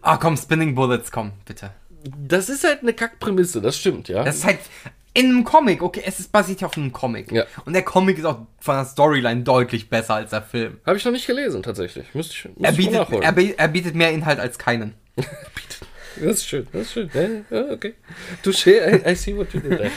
Ah, 0.01 0.17
komm, 0.17 0.35
Spinning 0.35 0.75
Bullets, 0.75 1.11
komm, 1.11 1.31
bitte. 1.45 1.71
Das 2.27 2.49
ist 2.49 2.63
halt 2.63 2.81
eine 2.81 2.93
Kackprämisse, 2.93 3.61
das 3.61 3.77
stimmt, 3.77 4.07
ja. 4.09 4.23
Das 4.23 4.37
ist 4.37 4.45
halt 4.45 4.59
in 5.13 5.25
einem 5.25 5.43
Comic, 5.43 5.81
okay, 5.81 6.01
es 6.05 6.19
ist 6.19 6.31
basiert 6.31 6.61
ja 6.61 6.67
auf 6.67 6.77
einem 6.77 6.93
Comic. 6.93 7.31
Ja. 7.31 7.43
Und 7.65 7.73
der 7.73 7.81
Comic 7.83 8.19
ist 8.19 8.25
auch 8.25 8.45
von 8.59 8.75
der 8.75 8.85
Storyline 8.85 9.41
deutlich 9.43 9.89
besser 9.89 10.15
als 10.15 10.29
der 10.29 10.41
Film. 10.43 10.79
Habe 10.85 10.97
ich 10.97 11.03
noch 11.05 11.11
nicht 11.11 11.25
gelesen, 11.27 11.63
tatsächlich. 11.63 12.05
Müsste 12.13 12.33
ich, 12.35 12.43
müsste 12.45 12.63
Er 12.63 12.71
ich 12.71 12.77
bietet, 12.77 12.93
nachholen. 12.93 13.23
er, 13.23 13.31
bi- 13.33 13.55
er 13.57 13.67
bietet 13.67 13.95
mehr 13.95 14.11
Inhalt 14.11 14.39
als 14.39 14.57
keinen. 14.57 14.93
Das 16.21 16.37
ist 16.37 16.47
schön, 16.47 16.67
das 16.73 16.81
ist 16.81 16.93
schön. 16.93 17.09
Ja, 17.13 17.57
ja, 17.59 17.71
okay. 17.71 17.93
Touché, 18.43 19.05
I, 19.07 19.11
I 19.11 19.15
see 19.15 19.37
what 19.37 19.53
you 19.53 19.61
did 19.61 19.77
there. 19.77 19.91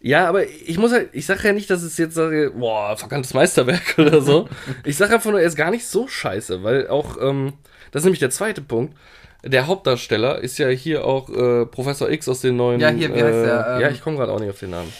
Ja, 0.00 0.28
aber 0.28 0.46
ich 0.46 0.78
muss 0.78 0.92
halt, 0.92 1.08
ich 1.12 1.26
sage 1.26 1.48
ja 1.48 1.52
nicht, 1.52 1.68
dass 1.70 1.82
es 1.82 1.96
jetzt 1.98 2.14
sage, 2.14 2.52
boah, 2.56 2.96
verkanntes 2.96 3.34
Meisterwerk 3.34 3.94
oder 3.98 4.20
so. 4.20 4.48
Ich 4.84 4.96
sage 4.96 5.14
einfach 5.14 5.30
nur, 5.30 5.40
er 5.40 5.46
ist 5.48 5.56
gar 5.56 5.72
nicht 5.72 5.86
so 5.86 6.06
scheiße, 6.06 6.62
weil 6.62 6.86
auch, 6.88 7.16
ähm, 7.20 7.54
das 7.90 8.02
ist 8.02 8.04
nämlich 8.04 8.20
der 8.20 8.30
zweite 8.30 8.60
Punkt. 8.60 8.96
Der 9.44 9.66
Hauptdarsteller 9.66 10.38
ist 10.40 10.58
ja 10.58 10.68
hier 10.68 11.04
auch 11.04 11.28
äh, 11.30 11.64
Professor 11.66 12.10
X 12.10 12.28
aus 12.28 12.40
den 12.40 12.56
neuen. 12.56 12.80
Ja, 12.80 12.88
hier, 12.90 13.08
wie 13.14 13.22
heißt 13.22 13.38
äh, 13.38 13.44
der, 13.44 13.66
ähm, 13.76 13.80
ja, 13.82 13.88
ich 13.90 14.00
komme 14.02 14.16
gerade 14.16 14.32
auch 14.32 14.40
nicht 14.40 14.50
auf 14.50 14.58
den 14.58 14.70
Namen. 14.70 14.92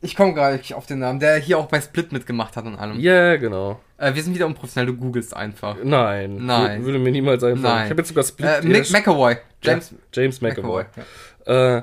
Ich 0.00 0.16
komme 0.16 0.34
gerade 0.34 0.56
nicht 0.56 0.74
auf 0.74 0.86
den 0.86 0.98
Namen, 0.98 1.20
der 1.20 1.36
hier 1.36 1.58
auch 1.58 1.66
bei 1.66 1.80
Split 1.80 2.10
mitgemacht 2.10 2.56
hat 2.56 2.64
und 2.64 2.74
allem. 2.76 2.98
Ja, 2.98 3.36
genau. 3.36 3.78
Äh, 3.98 4.14
wir 4.14 4.22
sind 4.22 4.34
wieder 4.34 4.46
unprofessionell, 4.46 4.86
du 4.92 4.96
googelst 4.96 5.36
einfach. 5.36 5.76
Nein. 5.84 6.44
Nein. 6.44 6.80
Wür- 6.80 6.84
Würde 6.86 6.98
mir 6.98 7.12
niemals 7.12 7.44
einfallen. 7.44 7.62
Nein. 7.62 7.84
Ich 7.84 7.90
habe 7.90 8.00
jetzt 8.00 8.08
sogar 8.08 8.24
Split. 8.24 8.48
Äh, 8.48 8.66
Mick 8.66 8.90
McAvoy. 8.90 9.36
James 9.62 9.90
ja, 9.92 9.96
James 10.22 10.40
McAvoy. 10.40 10.84
McAvoy. 10.84 11.04
ja. 11.46 11.78
Äh, 11.78 11.82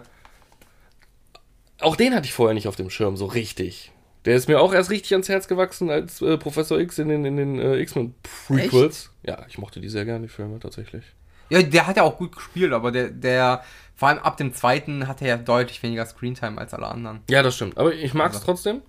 auch 1.79 1.95
den 1.95 2.13
hatte 2.13 2.25
ich 2.25 2.33
vorher 2.33 2.53
nicht 2.53 2.67
auf 2.67 2.75
dem 2.75 2.89
Schirm, 2.89 3.15
so 3.15 3.25
richtig. 3.25 3.91
Der 4.25 4.35
ist 4.35 4.49
mir 4.49 4.59
auch 4.59 4.73
erst 4.73 4.89
richtig 4.89 5.13
ans 5.13 5.29
Herz 5.29 5.47
gewachsen 5.47 5.89
als 5.89 6.21
äh, 6.21 6.37
Professor 6.37 6.77
X 6.79 6.99
in 6.99 7.07
den, 7.07 7.23
in 7.23 7.37
den 7.37 7.57
äh, 7.59 7.77
X-Men 7.77 8.15
Prequels. 8.47 9.11
Ja, 9.23 9.45
ich 9.47 9.57
mochte 9.57 9.79
die 9.79 9.87
sehr 9.87 10.03
gerne, 10.03 10.23
die 10.27 10.33
Filme 10.33 10.59
tatsächlich. 10.59 11.05
Ja, 11.49 11.61
der 11.61 11.87
hat 11.87 11.97
ja 11.97 12.03
auch 12.03 12.17
gut 12.17 12.35
gespielt, 12.35 12.73
aber 12.73 12.91
der, 12.91 13.09
der, 13.09 13.63
vor 13.95 14.07
allem 14.09 14.19
ab 14.19 14.37
dem 14.37 14.53
zweiten 14.53 15.07
hat 15.07 15.21
er 15.21 15.27
ja 15.27 15.37
deutlich 15.37 15.81
weniger 15.83 16.05
Screentime 16.05 16.57
als 16.57 16.73
alle 16.73 16.87
anderen. 16.87 17.21
Ja, 17.29 17.41
das 17.43 17.55
stimmt. 17.55 17.77
Aber 17.77 17.93
ich 17.93 18.13
mag 18.13 18.29
es 18.31 18.35
Also. 18.37 18.45
trotzdem. 18.45 18.81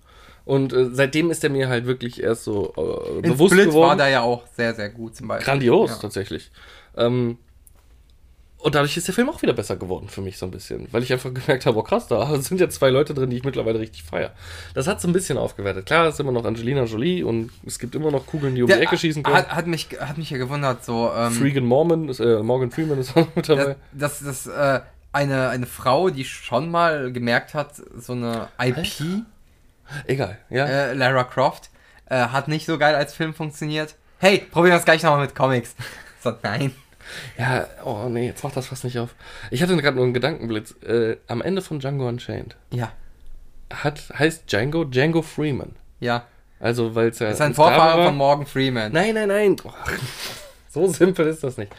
Und 0.45 0.73
äh, 0.73 0.89
seitdem 0.91 1.29
ist 1.31 1.43
er 1.43 1.49
mir 1.51 1.69
halt 1.69 1.85
wirklich 1.85 2.21
erst 2.21 2.45
so 2.45 2.73
äh, 3.17 3.21
bewusst 3.21 3.53
Split 3.53 3.67
geworden. 3.67 3.89
war 3.89 3.95
der 3.95 4.09
ja 4.09 4.21
auch 4.21 4.43
sehr, 4.55 4.73
sehr 4.73 4.89
gut 4.89 5.15
zum 5.15 5.27
Beispiel. 5.27 5.45
Grandios, 5.45 5.91
Ja. 5.91 5.97
tatsächlich. 5.97 6.51
Ähm, 6.97 7.37
und 8.61 8.75
dadurch 8.75 8.95
ist 8.95 9.07
der 9.07 9.15
Film 9.15 9.29
auch 9.29 9.41
wieder 9.41 9.53
besser 9.53 9.75
geworden 9.75 10.07
für 10.07 10.21
mich 10.21 10.37
so 10.37 10.45
ein 10.45 10.51
bisschen. 10.51 10.87
Weil 10.91 11.03
ich 11.03 11.11
einfach 11.11 11.33
gemerkt 11.33 11.65
habe, 11.65 11.77
oh 11.77 11.83
krass, 11.83 12.07
da 12.07 12.35
sind 12.41 12.59
ja 12.61 12.69
zwei 12.69 12.89
Leute 12.89 13.13
drin, 13.13 13.29
die 13.29 13.37
ich 13.37 13.43
mittlerweile 13.43 13.79
richtig 13.79 14.03
feiere. 14.03 14.31
Das 14.73 14.87
hat 14.87 15.01
so 15.01 15.07
ein 15.07 15.13
bisschen 15.13 15.37
aufgewertet. 15.37 15.85
Klar, 15.85 16.07
es 16.07 16.15
ist 16.15 16.19
immer 16.19 16.31
noch 16.31 16.45
Angelina 16.45 16.83
Jolie 16.83 17.23
und 17.23 17.51
es 17.65 17.79
gibt 17.79 17.95
immer 17.95 18.11
noch 18.11 18.25
Kugeln, 18.25 18.55
die 18.55 18.61
um 18.63 18.67
die 18.67 18.73
Der 18.73 18.81
Ecke 18.83 18.97
schießen 18.97 19.23
können. 19.23 19.35
hat, 19.35 19.49
hat, 19.49 19.67
mich, 19.67 19.89
hat 19.99 20.17
mich 20.17 20.29
ja 20.29 20.37
gewundert, 20.37 20.85
so. 20.85 21.11
Ähm, 21.15 21.31
Freegan 21.31 21.65
Mormon, 21.65 22.09
ist, 22.09 22.19
äh, 22.19 22.41
Morgan 22.43 22.71
Freeman 22.71 22.99
ist 22.99 23.15
auch 23.17 23.27
mit 23.35 23.49
dabei. 23.49 23.75
dass, 23.91 24.19
dass, 24.19 24.43
dass 24.45 24.47
äh, 24.47 24.81
eine, 25.11 25.49
eine 25.49 25.65
Frau, 25.65 26.09
die 26.09 26.23
schon 26.25 26.69
mal 26.69 27.11
gemerkt 27.11 27.53
hat, 27.53 27.75
so 27.97 28.13
eine 28.13 28.47
IP, 28.59 29.23
Egal, 30.07 30.37
ja. 30.49 30.65
äh, 30.65 30.93
Lara 30.93 31.23
Croft, 31.23 31.69
äh, 32.05 32.15
hat 32.15 32.47
nicht 32.47 32.65
so 32.65 32.77
geil 32.77 32.95
als 32.95 33.13
Film 33.13 33.33
funktioniert. 33.33 33.95
Hey, 34.19 34.37
probieren 34.39 34.73
wir 34.73 34.77
das 34.77 34.85
gleich 34.85 35.03
nochmal 35.03 35.21
mit 35.21 35.35
Comics. 35.35 35.75
So, 36.23 36.31
nein. 36.43 36.71
Ja, 37.37 37.67
oh 37.85 38.07
nee, 38.09 38.27
jetzt 38.27 38.43
macht 38.43 38.55
das 38.57 38.67
fast 38.67 38.83
nicht 38.83 38.99
auf. 38.99 39.15
Ich 39.49 39.61
hatte 39.61 39.75
gerade 39.77 39.95
nur 39.95 40.05
einen 40.05 40.13
Gedankenblitz. 40.13 40.75
Äh, 40.83 41.17
am 41.27 41.41
Ende 41.41 41.61
von 41.61 41.79
Django 41.79 42.07
Unchained 42.07 42.55
Ja, 42.71 42.91
hat, 43.71 44.01
heißt 44.17 44.51
Django 44.51 44.83
Django 44.85 45.21
Freeman. 45.21 45.75
ja. 45.99 46.25
Also, 46.59 46.93
weil 46.93 47.07
es 47.07 47.17
ja. 47.17 47.25
Das 47.25 47.37
ist 47.37 47.41
ein 47.41 47.53
Sklave 47.53 47.71
Vorfahre 47.73 47.97
war. 48.01 48.05
von 48.09 48.17
Morgan 48.17 48.45
Freeman. 48.45 48.91
Nein, 48.91 49.15
nein, 49.15 49.29
nein. 49.29 49.55
Oh, 49.63 49.71
so 50.69 50.85
simpel 50.87 51.25
ist 51.25 51.43
das 51.43 51.57
nicht. 51.57 51.71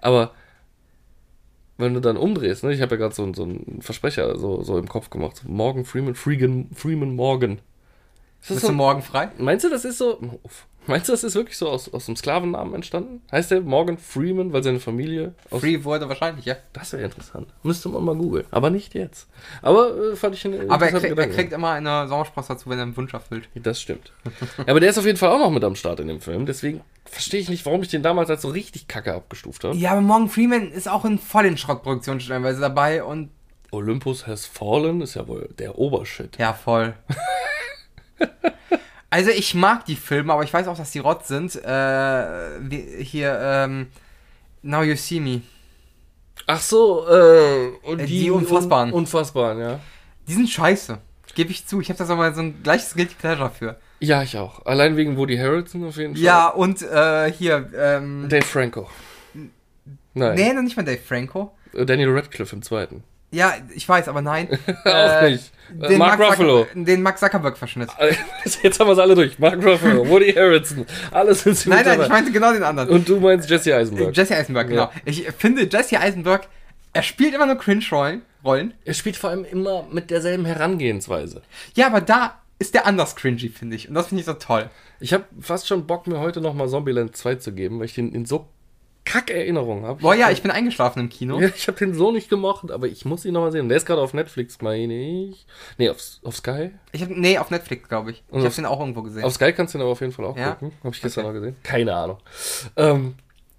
Aber 0.00 0.32
wenn 1.76 1.92
du 1.92 2.00
dann 2.00 2.16
umdrehst, 2.16 2.64
ne, 2.64 2.72
ich 2.72 2.80
habe 2.80 2.94
ja 2.94 3.00
gerade 3.02 3.14
so, 3.14 3.30
so 3.34 3.42
einen 3.42 3.82
Versprecher 3.82 4.38
so, 4.38 4.62
so 4.62 4.78
im 4.78 4.88
Kopf 4.88 5.10
gemacht. 5.10 5.42
Morgan 5.46 5.84
Freeman, 5.84 6.14
Freegan, 6.14 6.70
Freeman 6.74 7.14
Morgan. 7.14 7.58
Ist 8.40 8.48
das 8.48 8.48
Bist 8.48 8.62
du 8.62 8.66
so, 8.68 8.72
morgen 8.72 9.02
frei? 9.02 9.28
meinst 9.36 9.66
du, 9.66 9.68
das 9.68 9.84
ist 9.84 9.98
so. 9.98 10.18
Uff. 10.42 10.66
Meinst 10.86 11.08
du, 11.08 11.12
das 11.12 11.24
ist 11.24 11.34
wirklich 11.34 11.56
so 11.56 11.68
aus, 11.68 11.92
aus 11.92 12.06
dem 12.06 12.16
Sklavennamen 12.16 12.74
entstanden? 12.74 13.22
Heißt 13.30 13.50
der 13.50 13.60
Morgan 13.60 13.98
Freeman, 13.98 14.52
weil 14.52 14.62
seine 14.62 14.80
Familie. 14.80 15.34
Free 15.48 15.84
wurde 15.84 16.08
wahrscheinlich, 16.08 16.46
ja. 16.46 16.56
Das 16.72 16.92
wäre 16.92 17.02
interessant. 17.02 17.48
Müsste 17.62 17.88
man 17.90 18.04
mal 18.04 18.16
googeln. 18.16 18.46
Aber 18.50 18.70
nicht 18.70 18.94
jetzt. 18.94 19.28
Aber 19.62 20.12
äh, 20.12 20.16
fand 20.16 20.34
ich 20.34 20.44
einen 20.46 20.70
Aber 20.70 20.86
er, 20.86 20.98
krieg, 20.98 21.16
er 21.16 21.28
kriegt 21.28 21.52
immer 21.52 21.70
eine 21.70 22.08
Sommersprosse 22.08 22.54
dazu, 22.54 22.70
wenn 22.70 22.78
er 22.78 22.84
einen 22.84 22.96
Wunsch 22.96 23.12
erfüllt. 23.12 23.48
Das 23.54 23.80
stimmt. 23.80 24.12
Aber 24.66 24.80
der 24.80 24.90
ist 24.90 24.98
auf 24.98 25.06
jeden 25.06 25.18
Fall 25.18 25.30
auch 25.30 25.38
noch 25.38 25.50
mit 25.50 25.62
am 25.62 25.76
Start 25.76 26.00
in 26.00 26.08
dem 26.08 26.20
Film. 26.20 26.46
Deswegen 26.46 26.80
verstehe 27.04 27.40
ich 27.40 27.48
nicht, 27.48 27.66
warum 27.66 27.82
ich 27.82 27.88
den 27.88 28.02
damals 28.02 28.30
als 28.30 28.42
so 28.42 28.48
richtig 28.48 28.88
kacke 28.88 29.14
abgestuft 29.14 29.64
habe. 29.64 29.76
Ja, 29.76 29.92
aber 29.92 30.00
Morgan 30.00 30.28
Freeman 30.28 30.72
ist 30.72 30.88
auch 30.88 31.04
in 31.04 31.18
voll 31.18 31.44
den 31.44 31.58
Schrottproduktionen 31.58 32.20
stellenweise 32.20 32.60
dabei 32.60 33.04
und 33.04 33.30
Olympus 33.70 34.26
Has 34.26 34.46
Fallen 34.46 35.00
ist 35.00 35.14
ja 35.14 35.28
wohl 35.28 35.48
der 35.58 35.78
Obershit. 35.78 36.36
ja, 36.38 36.52
voll. 36.52 36.94
also 39.10 39.30
ich 39.30 39.54
mag 39.54 39.84
die 39.84 39.96
Filme, 39.96 40.32
aber 40.32 40.44
ich 40.44 40.52
weiß 40.52 40.68
auch, 40.68 40.76
dass 40.76 40.92
die 40.92 41.00
Rott 41.00 41.26
sind. 41.26 41.56
Äh, 41.56 43.02
hier, 43.02 43.38
ähm, 43.42 43.88
Now 44.62 44.82
You 44.82 44.94
See 44.96 45.20
Me. 45.20 45.42
Ach 46.46 46.60
so, 46.60 47.06
äh, 47.08 47.68
und 47.82 48.00
Äh, 48.00 48.06
die, 48.06 48.20
die 48.20 48.30
Unfassbaren. 48.30 48.90
Un 48.92 49.00
Unfassbaren, 49.00 49.58
ja. 49.58 49.80
Die 50.26 50.32
sind 50.34 50.48
scheiße. 50.48 50.98
Gebe 51.34 51.50
ich 51.50 51.66
zu. 51.66 51.80
Ich 51.80 51.88
habe 51.90 51.98
da 51.98 52.06
so 52.32 52.40
ein 52.40 52.62
gleiches 52.62 52.94
Guilty 52.94 53.14
Pleasure 53.14 53.50
für. 53.50 53.76
Ja, 54.00 54.22
ich 54.22 54.36
auch. 54.36 54.64
Allein 54.66 54.96
wegen 54.96 55.16
Woody 55.16 55.36
Harrelson 55.36 55.84
auf 55.84 55.96
jeden 55.96 56.14
Fall. 56.14 56.24
Ja, 56.24 56.48
und 56.48 56.82
äh, 56.82 57.30
hier, 57.32 57.70
ähm. 57.76 58.28
Dave 58.28 58.44
Franco. 58.44 58.88
Nein. 60.14 60.34
Nee, 60.34 60.52
noch 60.52 60.62
nicht 60.62 60.76
mal 60.76 60.84
Dave 60.84 60.98
Franco. 60.98 61.52
Äh, 61.72 61.86
Daniel 61.86 62.10
Radcliffe 62.10 62.56
im 62.56 62.62
zweiten. 62.62 63.04
Ja, 63.32 63.54
ich 63.74 63.88
weiß, 63.88 64.08
aber 64.08 64.22
nein. 64.22 64.48
auch 64.84 65.22
Äh, 65.22 65.30
nicht. 65.30 65.52
Äh, 65.80 65.96
Mark 65.96 66.14
Zucker- 66.18 66.30
Ruffalo. 66.30 66.66
Den 66.74 67.00
Mark 67.02 67.18
Zuckerberg-Verschnitt. 67.18 67.90
Jetzt 68.62 68.80
haben 68.80 68.88
wir 68.88 68.92
es 68.94 68.98
alle 68.98 69.14
durch. 69.14 69.38
Mark 69.38 69.64
Ruffalo, 69.64 70.08
Woody 70.08 70.32
Harrelson. 70.32 70.84
Alles 71.12 71.42
sind 71.44 71.56
sie 71.56 71.68
Nein, 71.68 71.84
nein, 71.84 71.92
dabei. 71.98 72.04
ich 72.04 72.10
meinte 72.10 72.32
genau 72.32 72.52
den 72.52 72.64
anderen. 72.64 72.88
Und 72.88 73.08
du 73.08 73.20
meinst 73.20 73.48
Jesse 73.48 73.74
Eisenberg. 73.76 74.16
Jesse 74.16 74.34
Eisenberg, 74.36 74.66
genau. 74.68 74.82
Ja. 74.82 74.90
Ich 75.04 75.30
finde, 75.38 75.68
Jesse 75.70 76.00
Eisenberg, 76.00 76.48
er 76.92 77.02
spielt 77.04 77.34
immer 77.34 77.46
nur 77.46 77.56
Cringe-Rollen. 77.56 78.22
Rollen. 78.42 78.72
er 78.86 78.94
spielt 78.94 79.16
vor 79.18 79.28
allem 79.30 79.44
immer 79.44 79.86
mit 79.92 80.10
derselben 80.10 80.46
Herangehensweise. 80.46 81.42
Ja, 81.74 81.86
aber 81.88 82.00
da 82.00 82.34
ist 82.58 82.72
der 82.74 82.86
anders 82.86 83.14
cringy, 83.14 83.50
finde 83.50 83.76
ich. 83.76 83.88
Und 83.88 83.94
das 83.94 84.08
finde 84.08 84.20
ich 84.20 84.26
so 84.26 84.32
toll. 84.32 84.70
Ich 84.98 85.12
habe 85.12 85.24
fast 85.40 85.68
schon 85.68 85.86
Bock, 85.86 86.06
mir 86.06 86.18
heute 86.20 86.40
nochmal 86.40 86.68
Zombieland 86.68 87.14
2 87.16 87.34
zu 87.36 87.52
geben, 87.52 87.78
weil 87.78 87.84
ich 87.86 87.94
den 87.94 88.12
in 88.14 88.24
so 88.24 88.48
kack 89.04 89.30
Erinnerungen 89.30 89.84
habe. 89.84 90.00
Boah, 90.02 90.14
ja, 90.14 90.30
ich 90.30 90.42
bin 90.42 90.50
eingeschlafen 90.50 91.00
im 91.00 91.08
Kino. 91.08 91.40
Ja, 91.40 91.48
ich 91.54 91.66
habe 91.68 91.78
den 91.78 91.94
so 91.94 92.12
nicht 92.12 92.28
gemocht, 92.30 92.70
aber 92.70 92.86
ich 92.86 93.04
muss 93.04 93.24
ihn 93.24 93.32
nochmal 93.32 93.50
sehen. 93.52 93.68
Der 93.68 93.76
ist 93.76 93.86
gerade 93.86 94.00
auf 94.02 94.14
Netflix, 94.14 94.60
meine 94.60 94.94
ich. 94.94 95.46
Nee, 95.78 95.90
auf, 95.90 95.98
auf 96.22 96.36
Sky. 96.36 96.70
Ich 96.92 97.02
hab, 97.02 97.08
nee, 97.10 97.38
auf 97.38 97.50
Netflix, 97.50 97.88
glaube 97.88 98.10
ich. 98.12 98.22
Ich 98.28 98.32
Und 98.34 98.44
habe 98.44 98.54
den 98.54 98.66
auch 98.66 98.78
irgendwo 98.80 99.02
gesehen. 99.02 99.24
Auf 99.24 99.32
Sky 99.34 99.52
kannst 99.52 99.74
du 99.74 99.78
den 99.78 99.82
aber 99.82 99.92
auf 99.92 100.00
jeden 100.00 100.12
Fall 100.12 100.24
auch 100.26 100.36
Ja? 100.36 100.52
gucken. 100.52 100.72
Habe 100.84 100.94
ich 100.94 101.02
gestern 101.02 101.24
noch 101.24 101.32
gesehen. 101.32 101.56
Keine 101.62 101.94
Ahnung. 101.94 102.18
Ähm, 102.76 103.14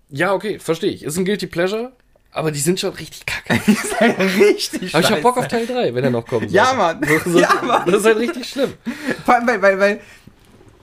ja, 0.09 0.33
okay, 0.33 0.59
verstehe 0.59 0.91
ich. 0.91 1.03
Ist 1.03 1.17
ein 1.17 1.25
Guilty 1.25 1.47
Pleasure, 1.47 1.91
aber 2.31 2.51
die 2.51 2.59
sind 2.59 2.79
schon 2.79 2.91
richtig 2.93 3.25
kacke. 3.25 3.59
Das 3.65 3.83
ist 3.83 3.99
halt 3.99 4.19
richtig 4.19 4.75
Aber 4.77 4.85
ich 4.85 4.91
scheiße. 4.91 5.13
hab 5.15 5.21
Bock 5.21 5.37
auf 5.37 5.47
Teil 5.47 5.65
3, 5.67 5.93
wenn 5.95 6.03
er 6.03 6.09
noch 6.11 6.25
kommt. 6.27 6.51
Ja, 6.51 6.73
Mann. 6.73 7.01
Ja, 7.35 7.61
Mann. 7.65 7.85
Das 7.87 8.01
ist 8.01 8.05
halt 8.05 8.17
richtig 8.19 8.47
schlimm. 8.47 8.73
Vor 9.25 9.35
allem, 9.35 9.47
weil, 9.47 9.61
weil, 9.61 9.79
weil, 9.79 10.01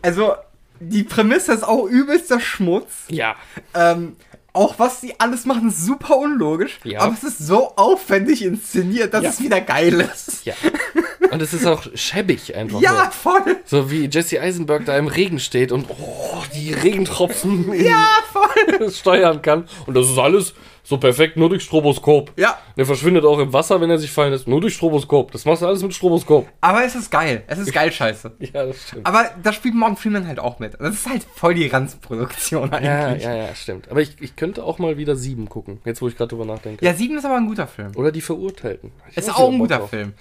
also, 0.02 0.34
die 0.80 1.02
Prämisse 1.04 1.52
ist 1.54 1.64
auch 1.64 1.84
übelster 1.86 2.38
Schmutz. 2.40 3.04
Ja. 3.08 3.34
Ähm, 3.74 4.16
auch 4.58 4.78
was 4.78 5.00
sie 5.00 5.14
alles 5.18 5.44
machen, 5.46 5.68
ist 5.68 5.84
super 5.86 6.16
unlogisch. 6.18 6.78
Ja. 6.84 7.00
Aber 7.00 7.14
es 7.14 7.22
ist 7.24 7.38
so 7.38 7.72
aufwendig 7.76 8.44
inszeniert, 8.44 9.14
dass 9.14 9.22
Ja. 9.22 9.30
es 9.30 9.40
wieder 9.40 9.60
geil 9.60 10.00
ist. 10.12 10.44
Ja. 10.44 10.54
Und 11.30 11.40
es 11.42 11.52
ist 11.54 11.66
auch 11.66 11.82
schäbig 11.94 12.54
einfach. 12.56 12.80
Ja, 12.80 13.10
voll. 13.10 13.56
So 13.64 13.90
wie 13.90 14.06
Jesse 14.06 14.40
Eisenberg 14.40 14.84
da 14.86 14.96
im 14.98 15.06
Regen 15.08 15.38
steht 15.40 15.72
und 15.72 15.86
oh, 15.88 16.42
die 16.54 16.72
Regentropfen 16.72 17.72
Ja, 17.74 18.06
voll. 18.32 18.90
steuern 18.90 19.42
kann. 19.42 19.68
Und 19.86 19.94
das 19.94 20.08
ist 20.08 20.18
alles 20.18 20.54
so 20.88 20.96
perfekt 20.96 21.36
nur 21.36 21.50
durch 21.50 21.62
Stroboskop. 21.64 22.32
Ja. 22.36 22.56
Der 22.78 22.86
verschwindet 22.86 23.22
auch 23.26 23.38
im 23.38 23.52
Wasser, 23.52 23.78
wenn 23.82 23.90
er 23.90 23.98
sich 23.98 24.10
fallen 24.10 24.32
lässt. 24.32 24.48
Nur 24.48 24.62
durch 24.62 24.74
Stroboskop. 24.74 25.30
Das 25.32 25.44
machst 25.44 25.60
du 25.60 25.66
alles 25.66 25.82
mit 25.82 25.92
Stroboskop. 25.92 26.48
Aber 26.62 26.82
es 26.82 26.94
ist 26.94 27.10
geil. 27.10 27.42
Es 27.46 27.58
ist 27.58 27.72
geil 27.72 27.92
scheiße. 27.92 28.32
Ja, 28.40 28.64
das 28.64 28.88
stimmt. 28.88 29.06
Aber 29.06 29.30
da 29.42 29.52
spielt 29.52 29.74
Morgan 29.74 29.96
Freeman 29.98 30.26
halt 30.26 30.38
auch 30.38 30.58
mit. 30.60 30.80
Das 30.80 30.94
ist 30.94 31.06
halt 31.08 31.22
voll 31.34 31.52
die 31.54 31.66
Ranzproduktion 31.66 32.70
Ja, 32.72 32.78
eigentlich. 32.78 33.24
ja, 33.24 33.34
ja, 33.34 33.54
stimmt. 33.54 33.90
Aber 33.90 34.00
ich, 34.00 34.16
ich 34.20 34.36
könnte 34.36 34.64
auch 34.64 34.78
mal 34.78 34.96
wieder 34.96 35.14
sieben 35.14 35.50
gucken, 35.50 35.80
jetzt 35.84 36.00
wo 36.00 36.08
ich 36.08 36.16
gerade 36.16 36.28
drüber 36.30 36.46
nachdenke. 36.46 36.82
Ja, 36.84 36.94
Sieben 36.94 37.18
ist 37.18 37.26
aber 37.26 37.36
ein 37.36 37.46
guter 37.46 37.66
Film. 37.66 37.92
Oder 37.94 38.10
die 38.10 38.22
Verurteilten. 38.22 38.90
Ich 39.10 39.18
Ist 39.18 39.34
auch 39.36 39.52
ein 39.52 39.58
guter 39.58 39.78
drauf. 39.78 39.90
Film. 39.90 40.14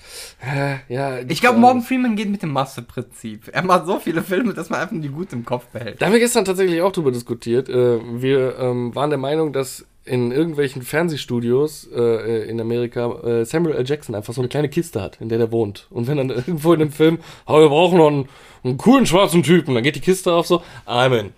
Ja, 0.89 1.19
Ich 1.27 1.39
glaube, 1.39 1.59
Morgan 1.59 1.81
Freeman 1.81 2.15
geht 2.17 2.29
mit 2.29 2.41
dem 2.43 2.51
Masseprinzip. 2.51 3.49
Er 3.53 3.63
macht 3.63 3.85
so 3.85 3.99
viele 3.99 4.21
Filme, 4.21 4.53
dass 4.53 4.69
man 4.69 4.81
einfach 4.81 4.95
die 4.99 5.07
gut 5.09 5.31
im 5.31 5.45
Kopf 5.45 5.65
behält. 5.67 6.01
Da 6.01 6.07
haben 6.07 6.13
wir 6.13 6.19
gestern 6.19 6.43
tatsächlich 6.43 6.81
auch 6.81 6.91
drüber 6.91 7.11
diskutiert. 7.11 7.69
Äh, 7.69 7.99
wir 8.21 8.57
ähm, 8.59 8.93
waren 8.95 9.09
der 9.09 9.19
Meinung, 9.19 9.53
dass 9.53 9.85
in 10.07 10.31
irgendwelchen 10.31 10.81
Fernsehstudios 10.81 11.87
äh, 11.93 12.49
in 12.49 12.59
Amerika 12.59 13.11
äh, 13.23 13.45
Samuel 13.45 13.75
L. 13.75 13.85
Jackson 13.85 14.15
einfach 14.15 14.33
so 14.33 14.41
eine 14.41 14.47
kleine 14.47 14.69
Kiste 14.69 15.01
hat, 15.01 15.19
in 15.21 15.29
der 15.29 15.37
der 15.37 15.51
wohnt. 15.51 15.87
Und 15.89 16.07
wenn 16.07 16.17
dann 16.17 16.29
irgendwo 16.47 16.73
in 16.73 16.79
dem 16.79 16.91
Film, 16.91 17.19
aber 17.45 17.61
wir 17.61 17.69
brauchen 17.69 17.97
noch 17.97 18.07
einen, 18.07 18.29
einen 18.63 18.77
coolen 18.77 19.05
schwarzen 19.05 19.43
Typen, 19.43 19.75
dann 19.75 19.83
geht 19.83 19.95
die 19.95 20.01
Kiste 20.01 20.33
auf 20.33 20.47
so, 20.47 20.63
Amen. 20.85 21.33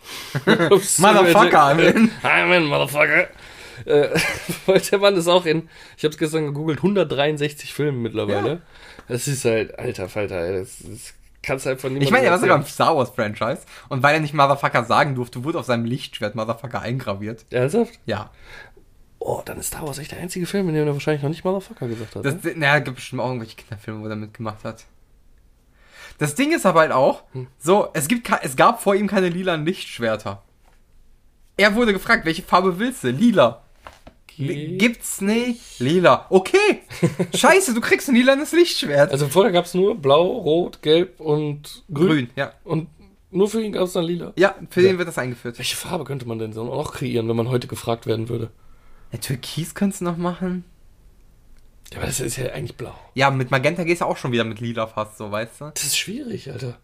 Motherfucker, 0.45 1.59
Amen. 1.59 2.11
Amen, 2.23 2.65
Motherfucker. 2.65 3.27
Äh, 3.85 4.09
weil 4.65 4.79
der 4.79 4.99
Mann 4.99 5.15
ist 5.15 5.27
auch 5.27 5.45
in, 5.45 5.69
ich 5.97 6.03
habe 6.03 6.13
es 6.13 6.17
gestern 6.17 6.45
gegoogelt, 6.45 6.79
163 6.79 7.73
Filmen 7.73 8.01
mittlerweile. 8.01 8.61
Das 9.07 9.27
ist 9.27 9.45
halt, 9.45 9.79
alter 9.79 10.09
Falter, 10.09 10.41
ey, 10.41 10.59
das, 10.59 10.77
das 10.83 11.13
kannst 11.41 11.67
einfach 11.67 11.89
niemandem 11.89 12.07
Ich 12.07 12.11
meine, 12.11 12.25
er 12.25 12.31
war 12.31 12.39
sogar 12.39 12.57
im. 12.57 12.65
Star 12.65 12.95
Wars 12.95 13.09
Franchise. 13.09 13.61
Und 13.87 14.03
weil 14.03 14.15
er 14.15 14.19
nicht 14.19 14.33
Motherfucker 14.33 14.83
sagen 14.83 15.15
durfte, 15.15 15.43
wurde 15.43 15.59
auf 15.59 15.65
seinem 15.65 15.85
Lichtschwert 15.85 16.35
Motherfucker 16.35 16.81
eingraviert. 16.81 17.45
Ernsthaft? 17.49 17.99
Ja. 18.05 18.29
Oh, 19.19 19.41
dann 19.43 19.59
ist 19.59 19.67
Star 19.67 19.85
Wars 19.85 19.97
echt 19.99 20.11
der 20.11 20.19
einzige 20.19 20.45
Film, 20.45 20.69
in 20.69 20.75
dem 20.75 20.87
er 20.87 20.93
wahrscheinlich 20.93 21.23
noch 21.23 21.29
nicht 21.29 21.43
Motherfucker 21.43 21.87
gesagt 21.87 22.15
hat. 22.15 22.25
Das, 22.25 22.43
ne? 22.43 22.53
naja, 22.55 22.79
gibt 22.79 22.95
bestimmt 22.95 23.21
auch 23.21 23.27
irgendwelche 23.27 23.57
Kinderfilme, 23.57 24.01
wo 24.01 24.07
er 24.07 24.15
mitgemacht 24.15 24.63
hat. 24.63 24.85
Das 26.19 26.35
Ding 26.35 26.51
ist 26.53 26.65
aber 26.65 26.81
halt 26.81 26.91
auch, 26.91 27.23
Hm. 27.33 27.47
so, 27.57 27.89
es, 27.93 28.07
gibt, 28.07 28.29
es 28.41 28.55
gab 28.55 28.81
vor 28.81 28.95
ihm 28.95 29.07
keine 29.07 29.29
lilanen 29.29 29.65
Lichtschwerter. 29.65 30.43
Er 31.57 31.75
wurde 31.75 31.91
gefragt, 31.93 32.25
welche 32.25 32.43
Farbe 32.43 32.79
willst 32.79 33.03
du? 33.03 33.09
Lila. 33.11 33.63
Gibt's 34.39 35.19
nicht. 35.19 35.79
Lila. 35.79 36.25
Okay. 36.29 36.81
Scheiße, 37.35 37.73
du 37.73 37.81
kriegst 37.81 38.07
ein 38.07 38.15
lilanes 38.15 38.53
Lichtschwert. 38.53 39.11
Also 39.11 39.27
vorher 39.27 39.51
gab 39.51 39.65
es 39.65 39.73
nur 39.73 39.95
Blau, 39.95 40.25
Rot, 40.25 40.81
Gelb 40.81 41.19
und 41.19 41.83
Grün. 41.93 42.07
Grün, 42.07 42.29
ja. 42.37 42.53
Und 42.63 42.87
nur 43.31 43.49
für 43.49 43.61
ihn 43.61 43.73
gab 43.73 43.83
es 43.83 43.93
dann 43.93 44.05
Lila. 44.05 44.31
Ja, 44.37 44.55
für 44.69 44.81
den 44.81 44.97
wird 44.97 45.07
das 45.07 45.17
eingeführt. 45.17 45.57
Welche 45.57 45.75
Farbe 45.75 46.05
könnte 46.05 46.27
man 46.27 46.39
denn 46.39 46.53
so 46.53 46.63
noch 46.63 46.93
kreieren, 46.93 47.27
wenn 47.27 47.35
man 47.35 47.49
heute 47.49 47.67
gefragt 47.67 48.07
werden 48.07 48.29
würde? 48.29 48.49
Ja, 49.11 49.19
Türkis 49.19 49.75
könntest 49.75 50.01
du 50.01 50.05
noch 50.05 50.17
machen. 50.17 50.63
Ja, 51.91 51.97
aber 51.97 52.07
das 52.07 52.19
ist 52.19 52.37
ja 52.37 52.51
eigentlich 52.51 52.77
blau. 52.77 52.97
Ja, 53.15 53.31
mit 53.31 53.51
Magenta 53.51 53.83
gehst 53.83 54.01
du 54.01 54.05
auch 54.05 54.17
schon 54.17 54.31
wieder 54.31 54.45
mit 54.45 54.61
Lila 54.61 54.87
fast 54.87 55.17
so, 55.17 55.31
weißt 55.31 55.61
du? 55.61 55.71
Das 55.73 55.83
ist 55.83 55.97
schwierig, 55.97 56.51
Alter. 56.51 56.77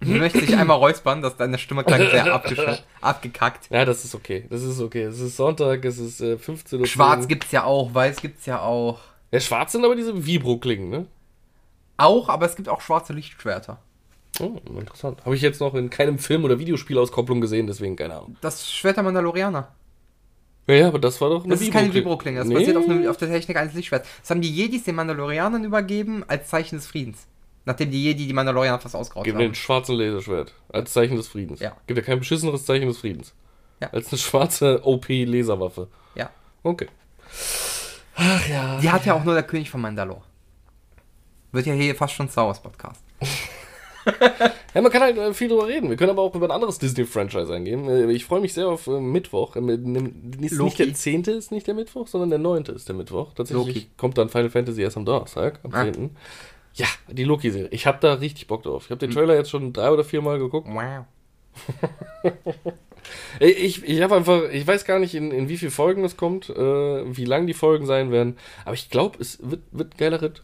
Ich 0.00 0.08
möchte 0.08 0.40
dich 0.40 0.54
einmal 0.56 0.76
räuspern, 0.76 1.22
dass 1.22 1.36
deine 1.36 1.58
Stimme 1.58 1.82
klang 1.82 2.00
sehr 2.00 2.32
abgekackt. 3.00 3.70
Ja, 3.70 3.84
das 3.84 4.04
ist 4.04 4.14
okay. 4.14 4.46
Das 4.50 4.62
ist 4.62 4.80
okay. 4.80 5.02
Es 5.04 5.18
ist 5.20 5.36
Sonntag, 5.36 5.84
es 5.84 5.98
ist 5.98 6.20
äh, 6.20 6.36
15 6.38 6.80
Uhr. 6.80 6.86
Schwarz 6.86 7.26
gibt's 7.28 7.50
ja 7.52 7.64
auch, 7.64 7.94
weiß 7.94 8.20
gibt's 8.20 8.46
ja 8.46 8.60
auch. 8.60 8.98
Ja, 9.32 9.40
schwarz 9.40 9.72
sind 9.72 9.84
aber 9.84 9.96
diese 9.96 10.26
Vibro-Klingen, 10.26 10.90
ne? 10.90 11.06
Auch, 11.96 12.28
aber 12.28 12.44
es 12.46 12.56
gibt 12.56 12.68
auch 12.68 12.80
schwarze 12.82 13.12
Lichtschwerter. 13.14 13.78
Oh, 14.38 14.60
interessant. 14.78 15.24
Habe 15.24 15.34
ich 15.34 15.40
jetzt 15.40 15.60
noch 15.60 15.74
in 15.74 15.88
keinem 15.88 16.18
Film- 16.18 16.44
oder 16.44 16.58
Videospielauskopplung 16.58 17.40
gesehen, 17.40 17.66
deswegen 17.66 17.96
keine 17.96 18.16
Ahnung. 18.16 18.36
Das 18.42 18.70
Schwert 18.70 18.98
der 18.98 19.04
Mandalorianer. 19.04 19.68
Ja, 20.66 20.74
ja, 20.74 20.88
aber 20.88 20.98
das 20.98 21.18
war 21.22 21.30
doch 21.30 21.44
eine 21.44 21.54
Das 21.54 21.62
ist 21.62 21.72
keine 21.72 21.94
Vibro-Klinge. 21.94 22.40
Das 22.40 22.48
Nee. 22.48 22.54
basiert 22.54 22.76
auf, 22.76 22.84
einem- 22.88 23.06
auf 23.08 23.16
der 23.16 23.28
Technik 23.30 23.56
eines 23.56 23.72
Lichtschwerts. 23.72 24.06
Das 24.20 24.30
haben 24.30 24.42
die 24.42 24.52
Jedis 24.54 24.84
den 24.84 24.94
Mandalorianern 24.96 25.64
übergeben 25.64 26.22
als 26.28 26.48
Zeichen 26.48 26.76
des 26.76 26.86
Friedens. 26.86 27.26
Nachdem 27.66 27.90
die 27.90 28.02
Jedi 28.02 28.26
die 28.26 28.32
Mandalorianer 28.32 28.78
fast 28.78 28.96
ausgeraubt 28.96 29.24
Gib 29.26 29.34
mir 29.34 29.42
haben. 29.44 29.50
ein 29.50 29.54
schwarzen 29.54 29.96
Laserschwert. 29.96 30.54
Als 30.70 30.92
Zeichen 30.94 31.16
des 31.16 31.28
Friedens. 31.28 31.60
Ja. 31.60 31.76
Gibt 31.86 31.98
ja 31.98 32.04
kein 32.04 32.18
beschisseneres 32.20 32.64
Zeichen 32.64 32.86
des 32.88 32.96
Friedens. 32.98 33.34
Ja. 33.82 33.90
Als 33.90 34.10
eine 34.10 34.18
schwarze 34.18 34.80
OP-Laserwaffe. 34.86 35.88
Ja. 36.14 36.30
Okay. 36.62 36.86
Ach 38.14 38.48
ja. 38.48 38.78
Die 38.80 38.90
hat 38.90 39.04
ja 39.04 39.14
auch 39.14 39.24
nur 39.24 39.34
der 39.34 39.42
König 39.42 39.68
von 39.68 39.80
Mandalore. 39.82 40.22
Wird 41.52 41.66
ja 41.66 41.74
hier 41.74 41.94
fast 41.94 42.14
schon 42.14 42.28
Star 42.28 42.46
Wars 42.46 42.62
Podcast. 42.62 43.02
Ja, 44.72 44.82
man 44.82 44.92
kann 44.92 45.02
halt 45.02 45.18
äh, 45.18 45.34
viel 45.34 45.48
drüber 45.48 45.66
reden. 45.66 45.90
Wir 45.90 45.96
können 45.96 46.10
aber 46.10 46.22
auch 46.22 46.32
über 46.36 46.46
ein 46.46 46.52
anderes 46.52 46.78
Disney-Franchise 46.78 47.52
eingehen. 47.52 47.88
Äh, 47.88 48.12
Ich 48.12 48.24
freue 48.24 48.40
mich 48.40 48.54
sehr 48.54 48.68
auf 48.68 48.86
äh, 48.86 49.00
Mittwoch. 49.00 49.56
Ist 49.56 49.66
nicht 50.60 50.78
der 50.78 50.94
10. 50.94 51.22
ist 51.24 51.50
nicht 51.50 51.66
der 51.66 51.74
Mittwoch, 51.74 52.06
sondern 52.06 52.30
der 52.30 52.38
9. 52.38 52.66
ist 52.66 52.86
der 52.88 52.94
Mittwoch. 52.94 53.32
Tatsächlich 53.34 53.66
Loki. 53.66 53.86
kommt 53.96 54.16
dann 54.16 54.28
Final 54.28 54.50
Fantasy 54.50 54.82
erst 54.82 54.96
am 54.96 55.04
Donnerstag, 55.06 55.58
am 55.64 55.74
Ah. 55.74 55.86
10. 56.76 56.84
Ja, 56.84 57.12
die 57.12 57.24
Loki-Serie. 57.24 57.68
Ich 57.70 57.86
habe 57.86 57.98
da 58.00 58.14
richtig 58.14 58.46
Bock 58.46 58.62
drauf. 58.62 58.84
Ich 58.84 58.90
habe 58.90 58.98
den 58.98 59.10
Trailer 59.10 59.34
jetzt 59.34 59.50
schon 59.50 59.72
drei 59.72 59.90
oder 59.90 60.04
vier 60.04 60.22
Mal 60.22 60.38
geguckt. 60.38 60.68
Wow. 60.70 61.04
Ich, 63.38 63.84
ich 63.84 64.02
habe 64.02 64.16
einfach, 64.16 64.42
ich 64.50 64.66
weiß 64.66 64.84
gar 64.84 64.98
nicht, 64.98 65.14
in, 65.14 65.30
in 65.30 65.48
wie 65.48 65.56
viele 65.56 65.70
Folgen 65.70 66.04
es 66.04 66.16
kommt, 66.16 66.50
äh, 66.50 67.16
wie 67.16 67.24
lang 67.24 67.46
die 67.46 67.54
Folgen 67.54 67.86
sein 67.86 68.10
werden, 68.10 68.36
aber 68.64 68.74
ich 68.74 68.90
glaube, 68.90 69.18
es 69.20 69.38
wird, 69.42 69.62
wird 69.70 69.98
geiler 69.98 70.22
Ritt. 70.22 70.42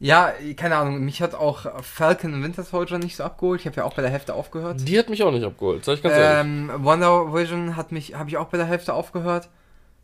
Ja, 0.00 0.32
keine 0.56 0.76
Ahnung, 0.76 1.04
mich 1.04 1.20
hat 1.20 1.34
auch 1.34 1.82
Falcon 1.82 2.32
und 2.34 2.44
Winter 2.44 2.62
Soldier 2.62 2.98
nicht 2.98 3.16
so 3.16 3.24
abgeholt. 3.24 3.60
Ich 3.60 3.66
habe 3.66 3.76
ja 3.78 3.84
auch 3.84 3.94
bei 3.94 4.02
der 4.02 4.12
Hälfte 4.12 4.34
aufgehört. 4.34 4.76
Die 4.86 4.96
hat 4.96 5.10
mich 5.10 5.24
auch 5.24 5.32
nicht 5.32 5.44
abgeholt, 5.44 5.84
sag 5.84 5.94
ich 5.94 6.02
ganz 6.02 6.14
ehrlich. 6.14 6.52
Ähm, 6.52 6.70
Wonder 6.84 7.34
Vision 7.34 7.74
hat 7.74 7.90
mich, 7.90 8.14
habe 8.14 8.30
ich 8.30 8.36
auch 8.36 8.46
bei 8.46 8.58
der 8.58 8.66
Hälfte 8.66 8.94
aufgehört. 8.94 9.48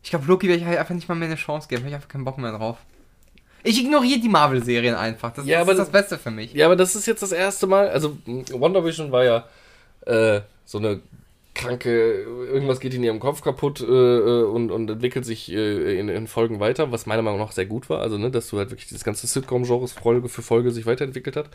Ich 0.03 0.11
glaube, 0.11 0.27
Loki 0.27 0.49
werde 0.49 0.61
ich 0.61 0.67
halt 0.67 0.79
einfach 0.79 0.95
nicht 0.95 1.09
mal 1.09 1.15
mehr 1.15 1.29
eine 1.29 1.37
Chance 1.37 1.69
geben. 1.69 1.83
Hab 1.83 1.89
ich 1.89 1.95
einfach 1.95 2.09
keinen 2.09 2.25
Bock 2.25 2.39
mehr 2.39 2.51
drauf. 2.51 2.79
Ich 3.65 3.83
ignoriere 3.83 4.21
die 4.21 4.29
Marvel-Serien 4.29 4.95
einfach. 4.95 5.33
Das, 5.33 5.47
Ja, 5.47 5.59
das 5.59 5.63
aber 5.63 5.73
ist 5.73 5.79
das 5.79 5.91
Beste 5.91 6.19
für 6.19 6.31
mich. 6.31 6.53
Ja, 6.53 6.67
aber 6.67 6.77
das 6.77 6.95
ist 6.95 7.07
jetzt 7.07 7.23
das 7.23 7.33
erste 7.33 7.67
Mal. 7.67 7.89
Also, 7.89 8.17
Wonder 8.53 8.85
Vision 8.85 9.11
war 9.11 9.25
ja 9.25 9.49
äh, 10.07 10.43
so 10.67 10.79
eine 10.79 11.01
kranke, 11.55 12.23
irgendwas 12.23 12.81
geht 12.81 12.93
in 12.95 13.03
ihrem 13.03 13.21
Kopf 13.21 13.41
kaputt 13.41 13.81
äh, 13.81 13.85
äh, 13.85 14.45
und, 14.45 14.71
und 14.71 14.91
entwickelt 14.91 15.25
sich 15.25 15.51
äh, 15.51 15.99
in, 15.99 16.09
in 16.09 16.27
Folgen 16.27 16.61
weiter, 16.61 16.93
was 16.93 17.07
meiner 17.07 17.23
Meinung 17.23 17.39
nach 17.41 17.53
sehr 17.53 17.65
gut 17.65 17.89
war. 17.89 18.01
Also, 18.01 18.19
ne, 18.19 18.31
dass 18.31 18.51
du 18.51 18.59
halt 18.59 18.71
wirklich 18.71 18.89
dieses 18.89 19.05
ganze 19.05 19.27
Sitcom-Genres 19.27 19.93
Folge 19.93 20.29
für 20.29 20.43
Folge 20.43 20.71
sich 20.71 20.85
weiterentwickelt 20.85 21.37
hat. 21.37 21.49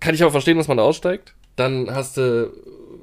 Kann 0.00 0.14
ich 0.14 0.24
auch 0.24 0.32
verstehen, 0.32 0.56
dass 0.56 0.68
man 0.68 0.78
da 0.78 0.82
aussteigt. 0.82 1.34
Dann 1.54 1.94
hast 1.94 2.16
du. 2.16 2.52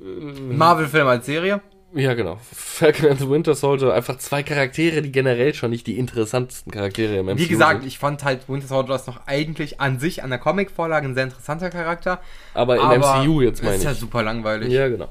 Äh, 0.03 0.53
Marvel-Film 0.53 1.07
als 1.07 1.25
Serie. 1.25 1.61
Ja, 1.93 2.13
genau. 2.13 2.39
Falcon 2.53 3.09
and 3.09 3.19
the 3.19 3.29
Winter 3.29 3.55
Soldier. 3.55 3.93
Einfach 3.93 4.17
zwei 4.17 4.43
Charaktere, 4.43 5.01
die 5.01 5.11
generell 5.11 5.53
schon 5.53 5.71
nicht 5.71 5.87
die 5.87 5.97
interessantesten 5.97 6.71
Charaktere 6.71 7.17
im 7.17 7.27
MCU 7.27 7.37
Wie 7.37 7.47
gesagt, 7.47 7.81
sind. 7.81 7.87
ich 7.87 7.97
fand 7.97 8.23
halt 8.23 8.49
Winter 8.49 8.67
Soldier 8.67 8.95
ist 8.95 9.07
noch 9.07 9.25
eigentlich 9.25 9.79
an 9.79 9.99
sich 9.99 10.23
an 10.23 10.29
der 10.29 10.39
Comic-Vorlage 10.39 11.07
ein 11.07 11.15
sehr 11.15 11.23
interessanter 11.25 11.69
Charakter. 11.69 12.19
Aber 12.53 12.75
im 12.75 12.81
aber 12.81 13.23
MCU 13.23 13.41
jetzt 13.41 13.63
meine 13.63 13.75
ist 13.75 13.81
ich. 13.81 13.87
ja 13.87 13.93
super 13.93 14.23
langweilig. 14.23 14.71
Ja, 14.71 14.87
genau. 14.89 15.09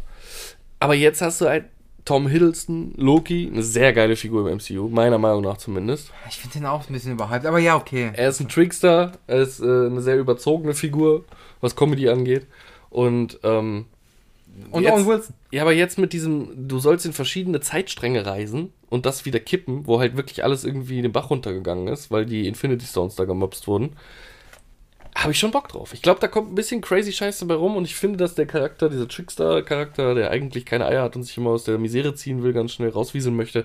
Aber 0.78 0.94
jetzt 0.94 1.22
hast 1.22 1.40
du 1.40 1.48
halt 1.48 1.64
Tom 2.04 2.28
Hiddleston, 2.28 2.94
Loki, 2.96 3.50
eine 3.52 3.64
sehr 3.64 3.92
geile 3.92 4.14
Figur 4.14 4.48
im 4.48 4.58
MCU, 4.58 4.88
meiner 4.88 5.18
Meinung 5.18 5.42
nach 5.42 5.56
zumindest. 5.56 6.12
Ich 6.28 6.36
finde 6.36 6.58
den 6.58 6.66
auch 6.66 6.88
ein 6.88 6.92
bisschen 6.92 7.12
überhyped, 7.12 7.46
aber 7.46 7.58
ja, 7.58 7.74
okay. 7.74 8.12
Er 8.14 8.28
ist 8.28 8.38
ein 8.40 8.48
Trickster, 8.48 9.12
er 9.26 9.38
ist 9.38 9.60
äh, 9.60 9.64
eine 9.64 10.00
sehr 10.00 10.16
überzogene 10.16 10.74
Figur, 10.74 11.24
was 11.60 11.74
Comedy 11.74 12.08
angeht. 12.08 12.46
Und, 12.90 13.40
ähm, 13.42 13.86
Und 14.70 14.82
jetzt, 14.82 14.92
Owen 14.92 15.06
Wilson. 15.06 15.34
Ja, 15.50 15.62
aber 15.62 15.72
jetzt 15.72 15.98
mit 15.98 16.12
diesem, 16.12 16.68
du 16.68 16.78
sollst 16.78 17.06
in 17.06 17.12
verschiedene 17.12 17.60
Zeitstränge 17.60 18.24
reisen 18.24 18.72
und 18.88 19.06
das 19.06 19.24
wieder 19.24 19.40
kippen, 19.40 19.86
wo 19.86 20.00
halt 20.00 20.16
wirklich 20.16 20.44
alles 20.44 20.64
irgendwie 20.64 21.02
den 21.02 21.12
Bach 21.12 21.30
runtergegangen 21.30 21.88
ist, 21.88 22.10
weil 22.10 22.26
die 22.26 22.46
Infinity 22.46 22.86
Stones 22.86 23.16
da 23.16 23.24
gemobst 23.24 23.66
wurden. 23.66 23.96
Habe 25.16 25.32
ich 25.32 25.38
schon 25.38 25.50
Bock 25.50 25.68
drauf. 25.68 25.94
Ich 25.94 26.02
glaube, 26.02 26.20
da 26.20 26.28
kommt 26.28 26.52
ein 26.52 26.54
bisschen 26.54 26.82
crazy 26.82 27.10
Scheiße 27.10 27.46
dabei 27.46 27.58
rum 27.58 27.76
und 27.76 27.86
ich 27.86 27.96
finde, 27.96 28.18
dass 28.18 28.34
der 28.34 28.44
Charakter, 28.44 28.90
dieser 28.90 29.08
Trickster-Charakter, 29.08 30.14
der 30.14 30.30
eigentlich 30.30 30.66
keine 30.66 30.84
Eier 30.84 31.02
hat 31.02 31.16
und 31.16 31.22
sich 31.22 31.38
immer 31.38 31.50
aus 31.50 31.64
der 31.64 31.78
Misere 31.78 32.14
ziehen 32.14 32.42
will, 32.42 32.52
ganz 32.52 32.72
schnell 32.72 32.90
rauswieseln 32.90 33.34
möchte, 33.34 33.64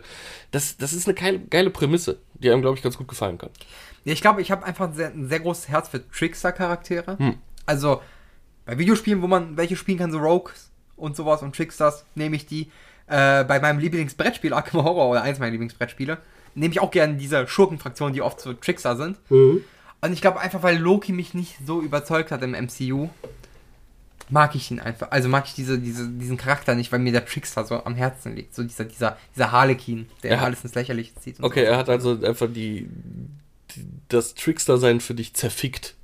das, 0.52 0.78
das 0.78 0.94
ist 0.94 1.08
eine 1.08 1.14
geile, 1.14 1.40
geile 1.40 1.70
Prämisse, 1.70 2.20
die 2.36 2.50
einem, 2.50 2.62
glaube 2.62 2.78
ich, 2.78 2.84
ganz 2.84 2.98
gut 2.98 3.10
gefallen 3.10 3.38
kann. 3.38 3.50
Ja, 4.06 4.14
ich 4.14 4.22
glaube, 4.22 4.42
ich 4.42 4.50
habe 4.50 4.66
einfach 4.66 4.88
ein 4.88 4.94
sehr, 4.94 5.10
ein 5.10 5.28
sehr 5.28 5.42
großes 5.42 5.68
Herz 5.68 5.90
für 5.90 6.08
Trickster-Charaktere. 6.10 7.18
Hm. 7.18 7.36
Also 7.66 8.02
bei 8.66 8.78
Videospielen, 8.78 9.22
wo 9.22 9.28
man 9.28 9.58
welche 9.58 9.76
spielen 9.76 9.98
kann, 9.98 10.12
so 10.12 10.20
Rogues 10.20 10.71
und 11.02 11.16
sowas 11.16 11.42
und 11.42 11.56
Tricksters, 11.56 12.06
nehme 12.16 12.36
ich 12.36 12.46
die. 12.46 12.72
Äh, 13.08 13.44
bei 13.44 13.60
meinem 13.60 13.80
Lieblingsbrettspiel, 13.80 14.54
Arkham 14.54 14.84
Horror, 14.84 15.10
oder 15.10 15.22
eins 15.24 15.40
meiner 15.40 15.52
Lieblingsbrettspiele, 15.52 16.18
nehme 16.56 16.72
ich 16.74 16.80
auch 16.80 16.92
gerne 16.92 17.16
diese 17.16 17.48
Schurkenfraktionen, 17.48 18.14
die 18.14 18.22
oft 18.22 18.40
so 18.40 18.54
Trickster 18.54 18.96
sind. 18.96 19.18
Und 19.30 20.14
ich 20.14 20.22
glaube 20.22 20.40
einfach, 20.40 20.64
weil 20.64 20.78
Loki 20.78 21.12
mich 21.12 21.34
nicht 21.34 21.58
so 21.66 21.82
überzeugt 21.82 22.32
hat 22.32 22.42
im 22.44 22.52
MCU, 22.52 23.10
mag 24.30 24.56
ich 24.56 24.72
ihn 24.72 24.80
einfach. 24.80 25.12
Also 25.12 25.28
mag 25.28 25.46
ich 25.48 25.54
diese, 25.54 25.78
diese, 25.78 26.08
diesen 26.08 26.38
Charakter 26.38 26.74
nicht, 26.76 26.92
weil 26.92 27.00
mir 27.00 27.12
der 27.12 27.26
Trickster 27.26 27.66
so 27.66 27.84
am 27.84 27.96
Herzen 27.96 28.36
liegt. 28.36 28.56
So 28.56 28.64
dieser, 28.64 28.86
dieser, 28.86 29.18
dieser 29.36 29.52
Harlequin, 29.52 30.08
der 30.24 30.36
Ja. 30.36 30.42
alles 30.42 30.64
ins 30.64 30.74
Lächerliche 30.76 31.14
zieht. 31.16 31.38
Okay, 31.42 31.66
so. 31.66 31.72
er 31.72 31.78
hat 31.78 31.90
also 31.90 32.18
einfach 32.24 32.48
die, 32.48 32.88
die 33.76 33.86
das 34.08 34.34
Trickster-Sein 34.36 35.02
für 35.02 35.14
dich 35.14 35.34
zerfickt. 35.34 35.96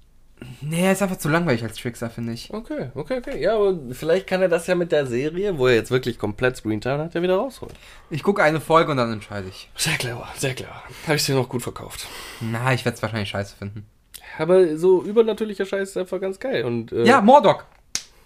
Nee, 0.62 0.86
er 0.86 0.92
ist 0.92 1.02
einfach 1.02 1.18
zu 1.18 1.30
langweilig 1.30 1.64
als 1.64 1.78
Trickster, 1.78 2.10
finde 2.10 2.34
ich. 2.34 2.54
Okay, 2.54 2.92
okay, 2.94 3.18
okay. 3.18 3.42
Ja, 3.42 3.56
aber 3.56 3.76
vielleicht 3.92 4.28
kann 4.28 4.42
er 4.42 4.50
das 4.50 4.68
ja 4.68 4.76
mit 4.76 4.92
der 4.92 5.08
Serie, 5.08 5.58
wo 5.58 5.68
er 5.68 5.76
jetzt 5.76 5.90
wirklich 5.90 6.20
komplett 6.20 6.58
Screentime 6.58 7.00
hat, 7.00 7.14
ja 7.16 7.22
wieder 7.22 7.38
rausholen. 7.38 7.74
Ich 8.10 8.22
gucke 8.22 8.44
eine 8.44 8.60
Folge 8.62 8.92
und 8.92 8.98
dann 8.98 9.12
entscheide 9.12 9.48
ich. 9.50 9.70
Sehr 9.76 9.98
clever, 9.98 10.28
sehr 10.38 10.54
clever. 10.54 10.84
Habe 11.06 11.16
ich 11.16 11.26
dir 11.26 11.36
noch 11.36 11.50
gut 11.50 11.64
verkauft. 11.64 12.08
Na, 12.40 12.74
ich 12.74 12.86
werde 12.86 12.96
es 12.96 13.02
wahrscheinlich 13.02 13.30
scheiße 13.30 13.56
finden. 13.56 13.88
Aber 14.38 14.78
so 14.78 15.02
übernatürlicher 15.04 15.66
Scheiß 15.66 15.90
ist 15.90 15.98
einfach 15.98 16.22
ganz 16.22 16.40
geil. 16.40 16.66
Und, 16.66 16.92
äh, 16.92 17.04
Ja, 17.06 17.22
Mordok. 17.22 17.66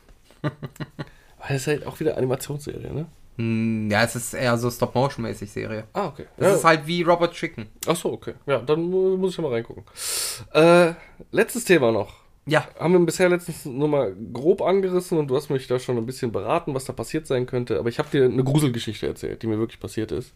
Weil 0.42 1.56
es 1.56 1.68
halt 1.68 1.86
auch 1.86 2.00
wieder 2.00 2.18
Animationsserie, 2.18 2.94
ne? 2.94 3.06
Hm, 3.42 3.90
Ja, 3.92 4.04
es 4.04 4.16
ist 4.16 4.34
eher 4.34 4.58
so 4.58 4.70
Stop-Motion-mäßig 4.70 5.52
Serie. 5.52 5.86
Ah, 5.94 6.08
okay. 6.08 6.26
Das 6.38 6.48
Ja. 6.50 6.56
ist 6.56 6.64
halt 6.64 6.88
wie 6.88 7.02
Robot 7.04 7.32
Chicken. 7.34 7.68
Ach 7.88 7.96
so, 7.96 8.12
okay. 8.14 8.34
Ja, 8.46 8.60
dann 8.60 8.84
mu- 8.90 9.18
muss 9.18 9.32
ich 9.32 9.38
ja 9.38 9.44
mal 9.44 9.52
reingucken. 9.52 9.84
Äh, 10.54 10.94
letztes 11.32 11.66
Thema 11.66 11.92
noch. 11.92 12.14
Ja. 12.48 12.68
Haben 12.80 12.94
wir 12.94 13.00
bisher 13.06 13.30
letztens 13.30 13.66
nur 13.66 13.88
mal 13.88 14.16
grob 14.34 14.62
angerissen 14.64 15.18
und 15.20 15.28
du 15.28 15.36
hast 15.36 15.50
mich 15.50 15.68
da 15.68 15.78
schon 15.78 15.98
ein 15.98 16.06
bisschen 16.08 16.32
beraten, 16.32 16.74
was 16.74 16.86
da 16.86 16.94
passiert 16.94 17.28
sein 17.28 17.46
könnte. 17.46 17.78
Aber 17.80 17.90
ich 17.90 18.00
habe 18.00 18.10
dir 18.12 18.26
eine 18.26 18.44
Gruselgeschichte 18.44 19.06
erzählt, 19.08 19.44
die 19.44 19.48
mir 19.48 19.60
wirklich 19.60 19.80
passiert 19.80 20.12
ist. 20.12 20.34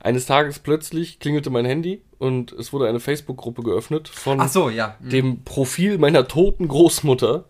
Eines 0.00 0.26
Tages 0.26 0.58
plötzlich 0.58 1.20
klingelte 1.20 1.50
mein 1.50 1.64
Handy 1.66 2.02
und 2.18 2.52
es 2.52 2.72
wurde 2.72 2.88
eine 2.88 3.00
Facebook-Gruppe 3.00 3.62
geöffnet 3.62 4.08
von 4.08 4.46
so, 4.48 4.70
ja. 4.70 4.96
Hm. 5.00 5.10
dem 5.10 5.44
Profil 5.44 5.98
meiner 5.98 6.26
toten 6.26 6.66
Großmutter, 6.68 7.44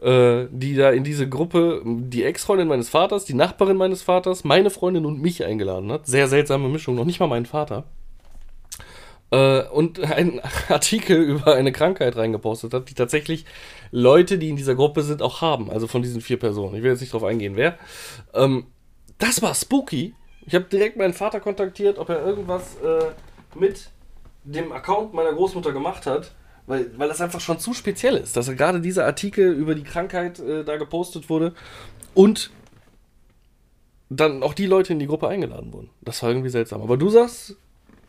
äh, 0.00 0.46
die 0.50 0.74
da 0.74 0.90
in 0.90 1.04
diese 1.04 1.28
Gruppe 1.28 1.82
die 1.84 2.24
Ex-Freundin 2.24 2.68
meines 2.68 2.88
Vaters, 2.88 3.24
die 3.24 3.34
Nachbarin 3.34 3.76
meines 3.76 4.02
Vaters, 4.02 4.44
meine 4.44 4.70
Freundin 4.70 5.06
und 5.06 5.20
mich 5.20 5.44
eingeladen 5.44 5.90
hat. 5.90 6.06
Sehr 6.06 6.28
seltsame 6.28 6.68
Mischung, 6.68 6.94
noch 6.94 7.04
nicht 7.04 7.20
mal 7.20 7.26
meinen 7.26 7.46
Vater. 7.46 7.84
Äh, 9.30 9.62
und 9.68 10.00
einen 10.00 10.40
Artikel 10.68 11.20
über 11.20 11.54
eine 11.54 11.72
Krankheit 11.72 12.16
reingepostet 12.16 12.72
hat, 12.72 12.88
die 12.90 12.94
tatsächlich 12.94 13.44
Leute, 13.90 14.38
die 14.38 14.48
in 14.48 14.56
dieser 14.56 14.74
Gruppe 14.74 15.02
sind, 15.02 15.20
auch 15.20 15.40
haben. 15.40 15.70
Also 15.70 15.86
von 15.86 16.02
diesen 16.02 16.20
vier 16.20 16.38
Personen. 16.38 16.74
Ich 16.76 16.82
will 16.82 16.92
jetzt 16.92 17.00
nicht 17.00 17.12
drauf 17.12 17.24
eingehen, 17.24 17.56
wer. 17.56 17.78
Ähm, 18.34 18.66
das 19.18 19.42
war 19.42 19.54
spooky. 19.54 20.14
Ich 20.46 20.54
habe 20.54 20.64
direkt 20.64 20.96
meinen 20.96 21.12
Vater 21.12 21.40
kontaktiert, 21.40 21.98
ob 21.98 22.08
er 22.08 22.24
irgendwas 22.24 22.76
äh, 22.76 23.04
mit 23.58 23.90
dem 24.44 24.72
Account 24.72 25.12
meiner 25.12 25.32
Großmutter 25.32 25.72
gemacht 25.72 26.06
hat, 26.06 26.32
weil, 26.68 26.90
weil 26.98 27.08
das 27.08 27.20
einfach 27.20 27.40
schon 27.40 27.58
zu 27.58 27.72
speziell 27.74 28.16
ist, 28.16 28.36
dass 28.36 28.48
gerade 28.54 28.80
dieser 28.80 29.04
Artikel 29.06 29.52
über 29.52 29.74
die 29.74 29.82
Krankheit 29.82 30.38
äh, 30.38 30.64
da 30.64 30.76
gepostet 30.76 31.28
wurde 31.28 31.54
und 32.14 32.50
dann 34.10 34.42
auch 34.42 34.54
die 34.54 34.66
Leute 34.66 34.92
in 34.92 34.98
die 34.98 35.06
Gruppe 35.06 35.28
eingeladen 35.28 35.72
wurden. 35.72 35.90
Das 36.00 36.22
war 36.22 36.30
irgendwie 36.30 36.48
seltsam. 36.48 36.80
Aber 36.82 36.96
du 36.96 37.10
sagst, 37.10 37.56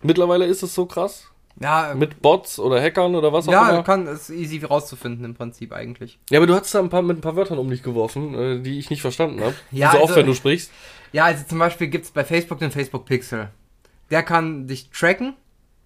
mittlerweile 0.02 0.46
ist 0.46 0.64
es 0.64 0.74
so 0.74 0.86
krass 0.86 1.26
Ja, 1.60 1.94
mit 1.96 2.22
Bots 2.22 2.58
oder 2.60 2.82
Hackern 2.82 3.16
oder 3.16 3.34
was 3.34 3.48
auch 3.48 3.52
ja, 3.52 3.70
immer. 3.72 3.84
kann 3.84 4.08
es 4.08 4.30
easy 4.30 4.64
rauszufinden 4.64 5.26
im 5.26 5.36
Prinzip 5.36 5.74
eigentlich. 5.74 6.18
Ja, 6.30 6.40
aber 6.40 6.48
du 6.48 6.54
hast 6.56 6.74
da 6.74 6.80
ein 6.80 6.90
paar, 6.90 7.02
mit 7.02 7.18
ein 7.18 7.22
paar 7.22 7.36
Wörtern 7.36 7.58
um 7.58 7.70
dich 7.70 7.84
geworfen, 7.84 8.34
äh, 8.34 8.62
die 8.62 8.80
ich 8.80 8.90
nicht 8.90 9.02
verstanden 9.02 9.42
habe. 9.42 9.56
Ja, 9.72 9.92
so 9.92 9.98
also- 9.98 10.04
oft, 10.06 10.16
wenn 10.16 10.26
du 10.26 10.34
sprichst. 10.34 10.72
Ja, 11.12 11.26
also 11.26 11.44
zum 11.48 11.60
Beispiel 11.60 11.88
gibt 11.88 12.06
es 12.06 12.12
bei 12.12 12.24
Facebook 12.24 12.60
den 12.60 12.72
Facebook 12.72 13.06
Pixel. 13.06 13.50
Der 14.12 14.24
kann 14.24 14.68
dich 14.68 14.90
tracken, 14.92 15.34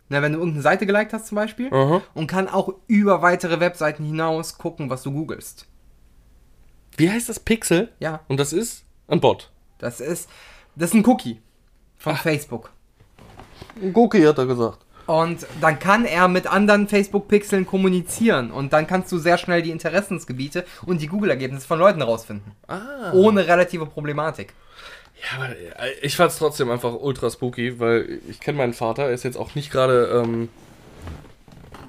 na, 0.10 0.22
wenn 0.22 0.34
du 0.34 0.40
irgendeine 0.40 0.64
Seite 0.64 0.86
geliked 0.86 1.14
hast 1.14 1.28
zum 1.28 1.36
Beispiel, 1.36 1.74
Aha. 1.74 2.02
und 2.14 2.28
kann 2.28 2.48
auch 2.48 2.74
über 2.88 3.22
weitere 3.22 3.60
Webseiten 3.60 4.04
hinaus 4.06 4.58
gucken, 4.58 4.90
was 4.90 5.04
du 5.04 5.12
googelst. 5.12 5.68
Wie 6.98 7.10
heißt 7.10 7.30
das 7.30 7.40
Pixel? 7.40 7.90
Ja, 8.00 8.22
Und 8.28 8.40
das 8.40 8.54
ist 8.54 8.84
ein 9.08 9.20
Bot. 9.20 9.52
das 9.80 10.00
ist, 10.00 10.30
das 10.76 10.90
ist 10.90 10.96
ein 10.96 11.06
Cookie 11.06 11.42
von 11.98 12.16
Facebook. 12.16 12.72
Ein 13.82 13.96
Cookie 13.96 14.26
hat 14.28 14.38
er 14.38 14.46
gesagt. 14.46 14.80
Und 15.06 15.46
dann 15.60 15.80
kann 15.80 16.06
er 16.06 16.28
mit 16.30 16.48
anderen 16.48 16.88
Facebook-Pixeln 16.88 17.66
kommunizieren. 17.66 18.52
Und 18.52 18.72
dann 18.72 18.88
kannst 18.88 19.12
du 19.12 19.18
sehr 19.18 19.38
schnell 19.38 19.62
die 19.62 19.72
Interessensgebiete 19.72 20.66
und 20.86 21.02
die 21.02 21.08
Google-Ergebnisse 21.08 21.68
von 21.68 21.80
Leuten 21.80 22.02
rausfinden. 22.02 22.54
Ah. 22.68 23.12
Ohne 23.14 23.46
relative 23.48 23.86
Problematik. 23.86 24.54
Ja, 25.24 25.38
aber 25.38 25.50
äh, 25.50 25.94
ich 26.02 26.16
fand's 26.16 26.38
trotzdem 26.38 26.70
einfach 26.70 26.94
ultra 26.94 27.30
spooky, 27.30 27.80
weil 27.80 28.20
ich 28.30 28.40
kenne 28.40 28.58
meinen 28.58 28.74
Vater, 28.74 29.04
er 29.04 29.14
ist 29.14 29.24
jetzt 29.24 29.38
auch 29.38 29.56
nicht 29.56 29.72
gerade 29.72 30.24
ähm, 30.24 30.50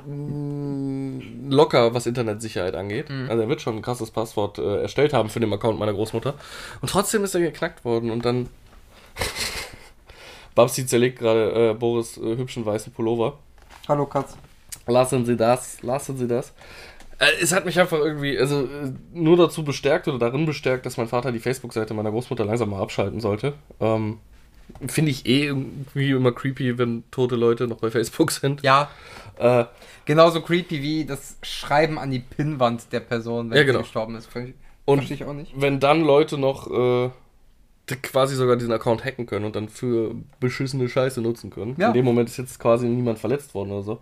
mm, 0.06 1.50
locker, 1.50 1.94
was 1.94 2.06
Internetsicherheit 2.06 2.74
angeht. 2.74 3.10
Also 3.28 3.42
er 3.42 3.48
wird 3.48 3.60
schon 3.60 3.76
ein 3.76 3.82
krasses 3.82 4.10
Passwort 4.10 4.58
äh, 4.58 4.82
erstellt 4.82 5.12
haben 5.12 5.30
für 5.30 5.40
den 5.40 5.52
Account 5.52 5.78
meiner 5.78 5.92
Großmutter. 5.92 6.34
Und 6.80 6.90
trotzdem 6.90 7.24
ist 7.24 7.34
er 7.34 7.40
geknackt 7.40 7.84
worden 7.84 8.10
und 8.10 8.24
dann 8.24 8.48
Babsi 10.54 10.86
zerlegt 10.86 11.18
gerade 11.18 11.70
äh, 11.70 11.74
Boris 11.74 12.16
äh, 12.16 12.36
hübschen 12.36 12.64
weißen 12.64 12.92
Pullover. 12.92 13.38
Hallo 13.88 14.06
Katz. 14.06 14.36
Lassen 14.86 15.24
Sie 15.24 15.36
das, 15.36 15.82
lassen 15.82 16.16
Sie 16.16 16.28
das. 16.28 16.52
Äh, 17.18 17.26
es 17.42 17.52
hat 17.52 17.64
mich 17.64 17.78
einfach 17.78 17.98
irgendwie, 17.98 18.38
also 18.38 18.62
äh, 18.64 18.92
nur 19.12 19.36
dazu 19.36 19.64
bestärkt 19.64 20.08
oder 20.08 20.18
darin 20.18 20.46
bestärkt, 20.46 20.86
dass 20.86 20.96
mein 20.96 21.08
Vater 21.08 21.32
die 21.32 21.38
Facebook-Seite 21.40 21.94
meiner 21.94 22.10
Großmutter 22.10 22.44
langsam 22.44 22.70
mal 22.70 22.80
abschalten 22.82 23.20
sollte. 23.20 23.54
Ähm, 23.80 24.18
Finde 24.88 25.10
ich 25.10 25.26
eh 25.26 25.44
irgendwie 25.46 26.10
immer 26.10 26.32
creepy, 26.32 26.78
wenn 26.78 27.04
tote 27.10 27.36
Leute 27.36 27.66
noch 27.68 27.78
bei 27.78 27.90
Facebook 27.90 28.30
sind. 28.30 28.62
Ja, 28.62 28.90
Äh, 29.36 29.64
genauso 30.04 30.40
creepy 30.40 30.80
wie 30.80 31.04
das 31.04 31.36
Schreiben 31.42 31.98
an 31.98 32.10
die 32.10 32.20
Pinnwand 32.20 32.92
der 32.92 33.00
Person, 33.00 33.50
wenn 33.50 33.56
Ja, 33.56 33.62
sie 33.62 33.66
genau. 33.66 33.78
gestorben 33.80 34.14
ist. 34.14 34.26
Verstehe 34.26 34.54
ich 34.86 35.24
auch 35.24 35.32
nicht. 35.34 35.52
wenn 35.56 35.80
dann 35.80 36.02
Leute 36.02 36.38
noch 36.38 36.70
äh, 36.70 37.10
quasi 38.02 38.36
sogar 38.36 38.56
diesen 38.56 38.72
Account 38.72 39.04
hacken 39.04 39.26
können 39.26 39.44
und 39.44 39.56
dann 39.56 39.68
für 39.68 40.14
beschissene 40.40 40.88
Scheiße 40.88 41.20
nutzen 41.20 41.50
können. 41.50 41.74
Ja. 41.78 41.88
In 41.88 41.94
dem 41.94 42.04
Moment 42.04 42.28
ist 42.28 42.36
jetzt 42.38 42.58
quasi 42.58 42.86
niemand 42.86 43.18
verletzt 43.18 43.54
worden 43.54 43.72
oder 43.72 43.82
so. 43.82 44.00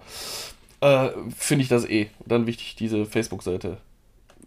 Äh, 0.82 1.10
finde 1.36 1.62
ich 1.62 1.68
das 1.68 1.84
eh 1.88 2.10
dann 2.26 2.46
wichtig, 2.46 2.76
diese 2.76 3.06
Facebook-Seite 3.06 3.78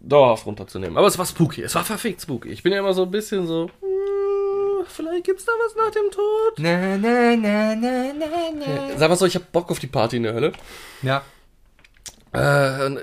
dauerhaft 0.00 0.46
runterzunehmen. 0.46 0.96
Aber 0.96 1.06
es 1.06 1.18
war 1.18 1.26
spooky, 1.26 1.62
es 1.62 1.74
war 1.74 1.84
verfickt 1.84 2.20
spooky. 2.22 2.50
Ich 2.50 2.62
bin 2.62 2.72
ja 2.72 2.78
immer 2.78 2.92
so 2.94 3.02
ein 3.02 3.10
bisschen 3.10 3.46
so, 3.46 3.70
"Hm, 3.80 4.86
vielleicht 4.86 5.24
gibt's 5.24 5.44
da 5.44 5.52
was 5.64 5.74
nach 5.74 5.90
dem 5.90 6.10
Tod. 6.10 6.58
Na, 6.58 6.96
na, 6.98 7.34
na, 7.36 7.74
na, 7.74 8.12
na, 8.12 8.26
na. 8.54 8.98
Sag 8.98 9.08
mal 9.08 9.16
so, 9.16 9.26
ich 9.26 9.34
hab 9.34 9.50
Bock 9.52 9.70
auf 9.70 9.78
die 9.78 9.86
Party 9.86 10.18
in 10.18 10.22
der 10.24 10.34
Hölle. 10.34 10.52
Ja. 11.02 11.22
Äh, 12.34 12.86
äh, 12.86 12.98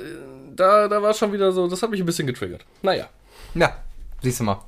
da, 0.55 0.87
da 0.87 1.01
war 1.01 1.13
schon 1.13 1.33
wieder 1.33 1.51
so, 1.51 1.67
das 1.67 1.81
hat 1.81 1.89
mich 1.89 1.99
ein 1.99 2.05
bisschen 2.05 2.27
getriggert. 2.27 2.63
Naja, 2.83 3.09
Ja, 3.55 3.75
siehst 4.21 4.39
du 4.39 4.43
mal. 4.43 4.61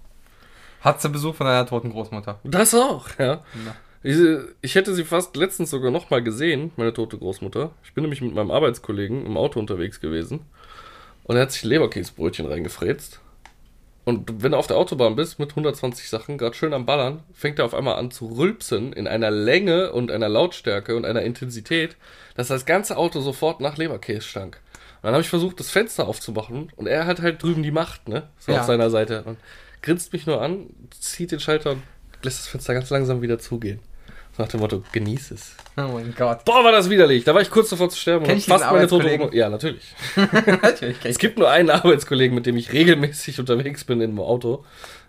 Hat 0.82 1.02
sie 1.02 1.10
Besuch 1.10 1.36
von 1.36 1.48
einer 1.48 1.66
toten 1.66 1.92
Großmutter. 1.92 2.40
das 2.44 2.74
auch, 2.74 3.08
ja. 3.20 3.44
Ich, 4.06 4.18
ich 4.62 4.76
hätte 4.76 4.94
sie 4.94 5.04
fast 5.04 5.36
letztens 5.36 5.72
sogar 5.72 5.90
noch 5.90 6.12
mal 6.12 6.22
gesehen, 6.22 6.72
meine 6.76 6.94
tote 6.94 7.18
Großmutter. 7.18 7.72
Ich 7.84 7.94
bin 7.94 8.04
nämlich 8.04 8.22
mit 8.22 8.36
meinem 8.36 8.52
Arbeitskollegen 8.52 9.26
im 9.26 9.36
Auto 9.36 9.60
unterwegs 9.60 10.00
gewesen. 10.00 10.42
Und 11.24 11.38
er 11.38 11.42
hat 11.44 11.52
sich 11.52 11.64
Leberkäsebrötchen 11.64 12.46
reingefräst. 12.46 13.20
Und 14.04 14.44
wenn 14.44 14.52
du 14.52 14.58
auf 14.60 14.68
der 14.68 14.78
Autobahn 14.78 15.16
bist 15.16 15.40
mit 15.40 15.50
120 15.50 16.08
Sachen, 16.08 16.38
gerade 16.38 16.56
schön 16.56 16.74
am 16.74 16.86
Ballern, 16.86 17.24
fängt 17.34 17.58
er 17.58 17.66
auf 17.66 17.74
einmal 17.74 17.96
an 17.96 18.12
zu 18.12 18.28
rülpsen 18.28 18.94
in 18.94 19.08
einer 19.08 19.32
Länge 19.32 19.92
und 19.92 20.12
einer 20.12 20.30
Lautstärke 20.30 20.96
und 20.96 21.06
einer 21.06 21.24
Intensität, 21.24 21.98
dass 22.36 22.50
das 22.50 22.68
ganze 22.68 22.98
Auto 22.98 23.22
sofort 23.22 23.60
nach 23.60 23.78
Leberkäse 23.78 24.22
stank. 24.22 24.62
Und 24.98 25.06
dann 25.08 25.14
habe 25.14 25.24
ich 25.24 25.30
versucht, 25.30 25.60
das 25.60 25.72
Fenster 25.72 26.08
aufzumachen 26.08 26.72
und 26.76 26.86
er 26.86 27.08
hat 27.08 27.24
halt 27.24 27.42
drüben 27.42 27.64
die 27.64 27.72
Macht, 27.72 28.08
ne? 28.08 28.30
So 28.38 28.52
Ja. 28.52 28.60
auf 28.60 28.68
seiner 28.68 28.92
Seite. 28.92 29.24
Und 29.24 29.40
grinst 29.82 30.14
mich 30.14 30.28
nur 30.28 30.40
an, 30.40 30.68
zieht 30.92 31.32
den 31.32 31.40
Schalter 31.40 31.72
und 31.72 31.82
lässt 32.22 32.38
das 32.38 32.48
Fenster 32.48 32.76
ganz 32.76 32.92
langsam 32.92 33.24
wieder 33.24 33.40
zugehen. 33.40 33.80
Nach 34.38 34.48
dem 34.50 34.60
Motto, 34.60 34.84
genieß 34.92 35.32
es. 35.32 35.56
Oh 35.78 35.82
mein 35.94 36.14
Gott. 36.18 36.44
Boah, 36.44 36.64
war 36.64 36.72
das 36.74 36.90
widerlich. 36.90 37.24
Da 37.24 37.34
war 37.34 37.42
ich 37.42 37.50
kurz 37.50 37.70
davor 37.70 37.90
zu 37.90 37.98
sterben. 37.98 38.26
Kenn 38.26 38.34
und 38.34 38.38
ich 38.40 38.46
diesen 38.46 38.62
Arbeitskollegen? 38.64 39.32
Ja, 39.34 39.50
natürlich. 39.50 39.96
Natürlich 40.62 40.98
Es 41.04 41.18
gibt 41.18 41.38
nur 41.40 41.50
einen 41.50 41.70
Arbeitskollegen, 41.70 42.36
mit 42.36 42.46
dem 42.46 42.58
ich 42.58 42.74
regelmäßig 42.74 43.40
unterwegs 43.40 43.86
bin 43.86 44.02
in 44.02 44.10
einem 44.12 44.20
Auto. 44.20 44.66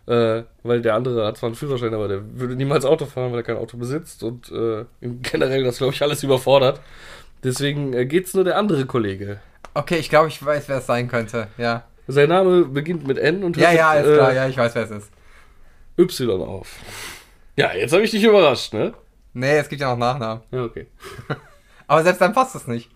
Äh, 0.07 0.43
weil 0.63 0.83
der 0.83 0.95
andere 0.95 1.27
hat 1.27 1.39
zwar 1.39 1.49
einen 1.49 1.57
Führerschein, 1.57 1.93
aber 1.93 2.07
der 2.07 2.21
würde 2.39 2.55
niemals 2.55 2.85
Auto 2.85 3.07
fahren, 3.07 3.33
weil 3.33 3.41
er 3.41 3.43
kein 3.43 3.57
Auto 3.57 3.77
besitzt. 3.77 4.23
Und 4.23 4.51
äh, 4.53 4.85
generell 5.01 5.65
das, 5.65 5.79
glaube 5.79 5.93
ich, 5.93 6.03
alles 6.03 6.23
überfordert. 6.23 6.81
Deswegen 7.43 7.93
äh, 7.93 8.07
geht's 8.07 8.33
nur 8.35 8.45
der 8.45 8.57
andere 8.57 8.87
Kollege. 8.87 9.41
Okay, 9.75 9.97
ich 9.99 10.09
glaube, 10.09 10.29
ich 10.29 10.45
weiß, 10.45 10.69
wer 10.69 10.79
es 10.79 10.87
sein 10.87 11.09
könnte. 11.09 11.49
Ja. 11.59 11.85
Sein 12.07 12.29
Name 12.29 12.65
beginnt 12.67 13.07
mit 13.07 13.19
N 13.19 13.43
und 13.43 13.57
Ja, 13.57 13.71
hört 13.71 13.79
ja, 13.79 13.95
mit, 13.95 14.07
ist 14.07 14.15
klar. 14.15 14.33
äh, 14.33 14.37
Ja, 14.37 14.49
ich 14.49 14.57
weiß, 14.57 14.75
wer 14.77 14.83
es 14.85 14.91
ist. 14.91 15.11
Y 15.99 16.41
auf. 16.43 16.77
Ja, 17.57 17.73
jetzt 17.75 17.93
habe 17.93 18.03
ich 18.05 18.11
dich 18.13 18.23
überrascht, 18.23 18.73
ne? 18.75 18.95
Nee, 19.39 19.59
es 19.59 19.69
gibt 19.69 19.83
ja 19.83 19.91
noch 19.91 19.99
Nachnamen. 19.99 20.43
Ja, 20.51 20.65
okay. 20.65 20.87
Aber 21.87 22.03
selbst 22.03 22.21
dann 22.23 22.33
passt 22.33 22.55
es 22.55 22.67
nicht. 22.67 22.89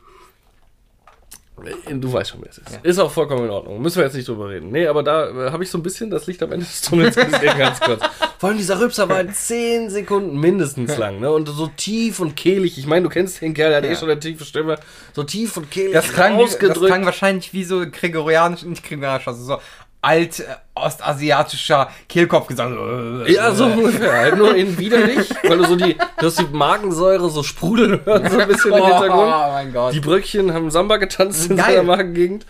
Du 1.91 2.11
weißt 2.11 2.31
schon, 2.31 2.41
wer 2.41 2.49
es 2.49 2.57
ist. 2.57 2.71
Ja. 2.71 2.79
Ist 2.83 2.99
auch 2.99 3.11
vollkommen 3.11 3.45
in 3.45 3.51
Ordnung. 3.51 3.83
Müssen 3.83 3.99
wir 3.99 4.05
jetzt 4.05 4.15
nicht 4.15 4.27
drüber 4.27 4.49
reden. 4.49 4.71
Nee, 4.71 4.87
aber 4.87 5.03
da 5.03 5.29
äh, 5.29 5.51
habe 5.51 5.63
ich 5.63 5.69
so 5.69 5.77
ein 5.77 5.83
bisschen 5.83 6.09
das 6.09 6.27
Licht 6.27 6.43
am 6.43 6.51
Ende 6.53 6.65
des 6.65 6.81
Tunnels 6.81 7.15
gesehen, 7.15 7.59
ganz 7.59 7.79
kurz. 7.81 8.03
Vor 8.39 8.49
allem 8.49 8.57
dieser 8.57 8.81
Rübser 8.81 9.07
war 9.11 9.29
10 9.29 9.91
Sekunden 9.91 10.41
mindestens 10.41 10.97
lang, 10.97 11.21
ne? 11.21 11.31
Und 11.31 11.47
so 11.51 11.67
tief 11.67 12.19
und 12.21 12.35
kehlig. 12.35 12.79
Ich 12.79 12.87
meine, 12.87 13.03
du 13.03 13.11
kennst 13.11 13.43
den 13.43 13.53
Kerl, 13.53 13.69
der 13.69 13.77
hat 13.79 13.85
eh 13.85 13.91
Ja. 13.91 13.97
schon 13.97 14.09
eine 14.11 14.19
tiefe 14.19 14.47
Stimme. 14.47 14.77
So 15.13 15.23
tief 15.23 15.59
und 15.59 15.71
kehlig 15.71 15.93
Das 15.93 16.11
klang, 16.11 16.39
wie, 16.39 16.45
das 16.45 16.59
klang 16.81 17.05
wahrscheinlich 17.05 17.53
wie 17.53 17.65
so 17.65 17.85
gregorianisch, 17.91 18.63
nicht 18.63 18.83
gregorianisch, 18.83 19.29
also 19.29 19.45
so 19.45 19.59
alt 20.03 20.41
äh, 20.41 20.45
ostasiatischer 20.75 21.91
Kehlkopfgesang. 22.09 23.25
ja, 23.27 23.53
so 23.53 23.67
ungefähr. 23.67 24.13
Halt 24.13 24.37
nur 24.39 24.55
in 24.55 24.79
widerlich, 24.79 25.29
weil 25.47 25.59
du 25.59 25.65
so 25.65 25.77
die, 25.77 25.95
du 26.19 26.27
hast 26.27 26.39
die 26.39 26.47
Magensäure 26.51 27.29
so 27.31 27.43
sprudeln 27.43 28.01
hörst, 28.05 28.33
so 28.33 28.39
ein 28.39 28.49
bisschen 28.49 28.73
im 28.73 28.85
Hintergrund. 28.85 29.33
Oh 29.35 29.51
mein 29.53 29.73
Gott. 29.73 29.93
Die 29.95 30.01
Bröckchen 30.01 30.53
haben 30.55 30.71
Samba 30.71 30.97
getanzt 30.97 31.51
in 31.51 31.57
Geil. 31.57 31.67
seiner 31.77 31.83
Magengegend. 31.83 32.47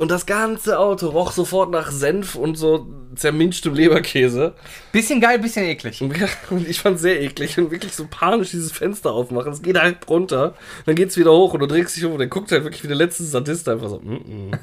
Und 0.00 0.10
das 0.10 0.24
ganze 0.24 0.78
Auto 0.78 1.08
roch 1.08 1.30
sofort 1.30 1.70
nach 1.70 1.90
Senf 1.90 2.34
und 2.34 2.56
so 2.56 2.86
zerminschtem 3.16 3.74
Leberkäse. 3.74 4.54
bisschen 4.92 5.20
geil, 5.20 5.38
bisschen 5.38 5.66
eklig. 5.66 6.00
Und 6.00 6.16
ich 6.66 6.80
fand 6.80 6.98
sehr 6.98 7.20
eklig 7.20 7.58
und 7.58 7.70
wirklich 7.70 7.94
so 7.94 8.06
panisch 8.10 8.48
dieses 8.48 8.72
Fenster 8.72 9.12
aufmachen. 9.12 9.52
Es 9.52 9.60
geht 9.60 9.78
halt 9.78 10.08
runter, 10.08 10.54
dann 10.86 10.94
geht's 10.94 11.18
wieder 11.18 11.32
hoch 11.32 11.52
und 11.52 11.60
du 11.60 11.66
drehst 11.66 11.94
dich 11.94 12.06
um 12.06 12.12
und 12.12 12.18
der 12.18 12.28
guckt 12.28 12.50
halt 12.50 12.64
wirklich 12.64 12.82
wie 12.82 12.88
der 12.88 12.96
letzte 12.96 13.24
Sadist 13.24 13.68
einfach 13.68 13.90
so. 13.90 13.98
Mm 13.98 14.52
-mm. 14.54 14.58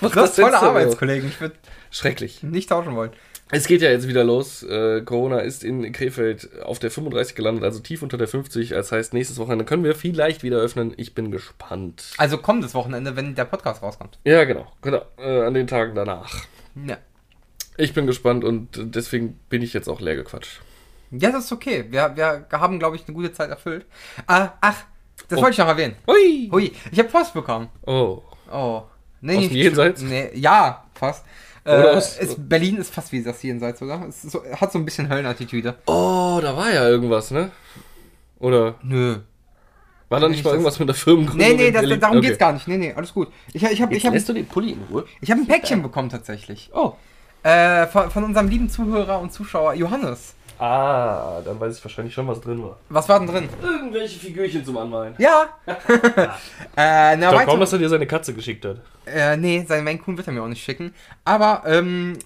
Du 0.00 0.14
hast 0.14 0.36
tolle. 0.36 0.58
Arbeitskollegen, 0.58 1.28
ich 1.28 1.38
würde 1.38 1.56
Schrecklich. 1.90 2.42
nicht 2.42 2.70
tauschen 2.70 2.96
wollen. 2.96 3.10
Es 3.50 3.66
geht 3.68 3.80
ja 3.80 3.90
jetzt 3.90 4.08
wieder 4.08 4.24
los. 4.24 4.64
Äh, 4.64 5.02
Corona 5.02 5.38
ist 5.38 5.62
in 5.62 5.92
Krefeld 5.92 6.60
auf 6.62 6.80
der 6.80 6.90
35 6.90 7.36
gelandet, 7.36 7.62
also 7.62 7.78
tief 7.78 8.02
unter 8.02 8.18
der 8.18 8.26
50. 8.26 8.70
Das 8.70 8.90
heißt, 8.90 9.14
nächstes 9.14 9.38
Wochenende 9.38 9.64
können 9.64 9.84
wir 9.84 9.94
vielleicht 9.94 10.42
wieder 10.42 10.56
öffnen. 10.58 10.94
Ich 10.96 11.14
bin 11.14 11.30
gespannt. 11.30 12.12
Also 12.18 12.38
kommendes 12.38 12.74
Wochenende, 12.74 13.14
wenn 13.14 13.36
der 13.36 13.44
Podcast 13.44 13.82
rauskommt. 13.82 14.18
Ja, 14.24 14.42
genau. 14.44 14.66
genau. 14.82 15.02
Äh, 15.18 15.42
an 15.44 15.54
den 15.54 15.68
Tagen 15.68 15.94
danach. 15.94 16.34
Ja. 16.86 16.98
Ich 17.76 17.94
bin 17.94 18.06
gespannt 18.06 18.42
und 18.42 18.68
deswegen 18.96 19.38
bin 19.48 19.62
ich 19.62 19.72
jetzt 19.74 19.88
auch 19.88 20.00
leer 20.00 20.16
gequatscht. 20.16 20.60
Ja, 21.12 21.30
das 21.30 21.44
ist 21.44 21.52
okay. 21.52 21.84
Wir, 21.90 22.12
wir 22.16 22.46
haben, 22.52 22.78
glaube 22.80 22.96
ich, 22.96 23.06
eine 23.06 23.14
gute 23.14 23.32
Zeit 23.32 23.50
erfüllt. 23.50 23.86
Ah, 24.26 24.50
ach, 24.60 24.82
das 25.28 25.38
Oh. 25.38 25.42
wollte 25.42 25.52
ich 25.52 25.58
noch 25.58 25.68
erwähnen. 25.68 25.94
Hui! 26.08 26.48
Hui, 26.50 26.72
ich 26.90 26.98
habe 26.98 27.08
Post 27.08 27.32
bekommen. 27.32 27.68
Oh. 27.86 28.22
Oh. 28.50 28.82
Nee, 29.20 29.34
Aus 29.36 29.40
nicht- 29.42 29.50
dem 29.52 29.56
Jenseits? 29.56 30.02
Nee, 30.02 30.30
ja, 30.34 30.84
fast. 30.94 31.24
Äh, 31.66 31.98
ist, 31.98 32.48
Berlin 32.48 32.76
ist 32.76 32.94
fast 32.94 33.10
wie 33.12 33.22
das 33.22 33.42
Jenseits, 33.42 33.82
oder? 33.82 34.06
Es 34.08 34.22
so, 34.22 34.42
hat 34.60 34.72
so 34.72 34.78
ein 34.78 34.84
bisschen 34.84 35.08
Höllenattitüde. 35.08 35.74
Oh, 35.86 36.38
da 36.40 36.56
war 36.56 36.72
ja 36.72 36.88
irgendwas, 36.88 37.30
ne? 37.30 37.50
Oder 38.38 38.76
Nö. 38.82 39.16
war 40.08 40.20
da 40.20 40.28
nicht 40.28 40.44
mal 40.44 40.50
irgendwas 40.52 40.78
mit 40.78 40.88
der 40.88 40.94
Firmengründung? 40.94 41.48
Nee, 41.48 41.54
nee, 41.54 41.70
das, 41.70 41.98
darum 41.98 42.18
Okay. 42.18 42.26
geht's 42.28 42.38
gar 42.38 42.52
nicht. 42.52 42.68
Nee, 42.68 42.76
nee, 42.76 42.92
alles 42.94 43.12
gut. 43.12 43.28
Ich, 43.52 43.62
ich 43.62 43.82
habe 43.82 43.92
ich 43.94 44.02
Jetzt 44.02 44.06
hab, 44.06 44.14
lässt 44.14 44.28
du 44.28 44.32
den 44.32 44.46
Pulli 44.46 44.72
in 44.72 44.82
Ruhe? 44.90 45.04
ich 45.20 45.30
hab 45.30 45.38
ein 45.38 45.46
Päckchen 45.46 45.82
bekommen 45.82 46.08
tatsächlich. 46.08 46.70
Oh. 46.74 46.94
Äh, 47.42 47.86
von, 47.86 48.10
von 48.10 48.24
unserem 48.24 48.48
lieben 48.48 48.68
Zuhörer 48.68 49.20
und 49.20 49.32
Zuschauer 49.32 49.74
Johannes. 49.74 50.34
Ah, 50.58 51.40
dann 51.44 51.60
weiß 51.60 51.76
ich 51.78 51.84
wahrscheinlich 51.84 52.14
schon, 52.14 52.26
was 52.28 52.40
drin 52.40 52.62
war. 52.62 52.78
Was 52.88 53.08
war 53.08 53.18
denn 53.18 53.28
drin? 53.28 53.48
Irgendwelche 53.62 54.18
Figürchen 54.18 54.64
zum 54.64 54.78
Anmalen. 54.78 55.14
Ja. 55.18 55.48
äh, 55.66 55.76
na, 56.76 57.14
Ich 57.14 57.22
weiter, 57.36 57.44
kaum, 57.44 57.60
dass 57.60 57.72
er 57.72 57.78
dir 57.78 57.88
seine 57.88 58.06
Katze 58.06 58.32
geschickt 58.34 58.64
hat. 58.64 58.78
äh, 59.06 59.36
nee, 59.36 59.64
sein 59.68 59.84
Maine 59.84 59.98
Coon 59.98 60.16
wird 60.16 60.26
er 60.26 60.32
mir 60.32 60.42
auch 60.42 60.48
nicht 60.48 60.64
schicken. 60.64 60.94
Aber, 61.24 61.62
ähm, 61.66 62.18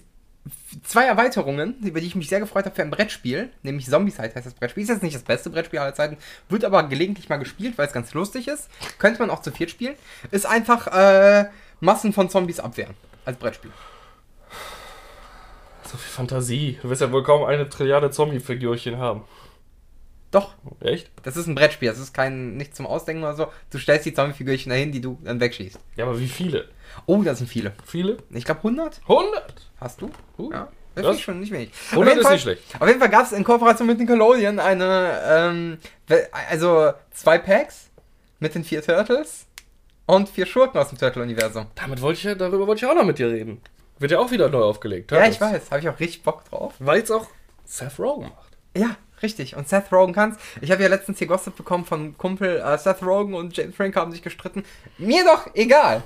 zwei 0.83 1.05
Erweiterungen, 1.05 1.75
über 1.83 1.99
die 1.99 2.07
ich 2.07 2.15
mich 2.15 2.29
sehr 2.29 2.39
gefreut 2.39 2.65
habe 2.65 2.75
für 2.75 2.81
ein 2.81 2.89
Brettspiel, 2.89 3.49
nämlich 3.63 3.87
Zombieside 3.87 4.33
heißt 4.33 4.45
das 4.45 4.53
Brettspiel. 4.53 4.83
Ist 4.83 4.89
jetzt 4.89 5.03
nicht 5.03 5.15
das 5.15 5.23
beste 5.23 5.49
Brettspiel 5.49 5.79
aller 5.79 5.93
Zeiten, 5.93 6.17
wird 6.49 6.63
aber 6.65 6.83
gelegentlich 6.83 7.29
mal 7.29 7.37
gespielt, 7.37 7.77
weil 7.77 7.87
es 7.87 7.93
ganz 7.93 8.13
lustig 8.13 8.47
ist. 8.47 8.69
Könnte 8.97 9.19
man 9.19 9.29
auch 9.29 9.41
zu 9.41 9.51
viert 9.51 9.69
spielen. 9.69 9.95
Ist 10.31 10.45
einfach 10.45 10.87
äh, 10.87 11.49
Massen 11.79 12.13
von 12.13 12.29
Zombies 12.29 12.59
abwehren 12.59 12.95
als 13.25 13.37
Brettspiel. 13.37 13.71
So 15.91 15.97
viel 15.97 16.11
Fantasie. 16.11 16.79
Du 16.81 16.89
wirst 16.89 17.01
ja 17.01 17.11
wohl 17.11 17.23
kaum 17.23 17.43
eine 17.43 17.67
Trilliarde 17.67 18.11
Zombie-Figürchen 18.11 18.97
haben. 18.97 19.23
Doch, 20.31 20.53
Echt? 20.79 21.11
das 21.23 21.35
ist 21.35 21.47
ein 21.47 21.55
Brettspiel, 21.55 21.89
das 21.89 21.99
ist 21.99 22.13
kein 22.13 22.55
nicht 22.55 22.73
zum 22.73 22.87
Ausdenken 22.87 23.23
oder 23.23 23.35
so. 23.35 23.47
Du 23.69 23.77
stellst 23.77 24.05
die 24.05 24.13
Zombie-Figürchen 24.13 24.69
dahin, 24.69 24.93
die 24.93 25.01
du 25.01 25.19
dann 25.25 25.41
wegschießt. 25.41 25.77
Ja, 25.97 26.05
aber 26.05 26.17
wie 26.19 26.27
viele? 26.29 26.69
Oh, 27.05 27.21
da 27.21 27.35
sind 27.35 27.47
viele. 27.47 27.73
Viele? 27.85 28.17
Ich 28.29 28.45
glaube 28.45 28.59
100. 28.59 29.01
100! 29.09 29.69
Hast 29.81 30.01
du? 30.01 30.09
Uh, 30.37 30.51
Ja. 30.53 30.69
Das 30.95 31.05
das- 31.05 31.15
ist 31.17 31.21
schon 31.21 31.39
nicht 31.39 31.51
wenig. 31.51 31.71
Auf 31.71 31.91
100 31.93 32.07
jeden 32.09 32.19
ist 32.19 32.25
Fall- 32.25 32.33
nicht 32.35 32.41
schlecht. 32.43 32.63
Auf 32.81 32.87
jeden 32.87 32.99
Fall 32.99 33.09
gab 33.09 33.25
es 33.25 33.31
in 33.33 33.43
Kooperation 33.45 33.87
mit 33.87 33.97
Nickelodeon 33.99 34.59
eine, 34.59 35.21
ähm, 35.25 35.77
also 36.49 36.91
zwei 37.11 37.37
Packs 37.37 37.89
mit 38.39 38.55
den 38.55 38.63
vier 38.65 38.81
Turtles 38.81 39.45
und 40.05 40.27
vier 40.29 40.45
Schurken 40.45 40.79
aus 40.79 40.89
dem 40.89 40.97
Turtle-Universum. 40.97 41.67
Damit 41.75 42.01
wollte 42.01 42.17
ich 42.19 42.23
ja, 42.25 42.35
darüber 42.35 42.67
wollte 42.67 42.85
ich 42.85 42.91
auch 42.91 42.95
noch 42.95 43.05
mit 43.05 43.19
dir 43.19 43.29
reden. 43.29 43.61
Wird 44.01 44.11
ja 44.11 44.19
auch 44.19 44.31
wieder 44.31 44.49
neu 44.49 44.63
aufgelegt. 44.63 45.11
Ja, 45.11 45.25
ich 45.27 45.39
weiß, 45.39 45.69
habe 45.69 45.79
ich 45.79 45.87
auch 45.87 45.99
richtig 45.99 46.23
Bock 46.23 46.43
drauf. 46.49 46.73
Weil 46.79 47.01
es 47.01 47.11
auch 47.11 47.27
Seth 47.65 47.99
Rogen 47.99 48.29
macht. 48.29 48.57
Ja, 48.75 48.95
richtig. 49.21 49.55
Und 49.55 49.69
Seth 49.69 49.91
Rogen 49.91 50.11
kann's. 50.13 50.37
Ich 50.59 50.71
habe 50.71 50.81
ja 50.81 50.89
letztens 50.89 51.19
hier 51.19 51.27
Gossip 51.27 51.55
bekommen 51.55 51.85
von 51.85 52.17
Kumpel, 52.17 52.59
äh, 52.65 52.77
Seth 52.79 53.03
Rogen 53.03 53.35
und 53.35 53.55
James 53.55 53.75
Franco 53.75 53.99
haben 53.99 54.11
sich 54.11 54.23
gestritten. 54.23 54.63
Mir 54.97 55.23
doch 55.23 55.53
egal. 55.53 56.01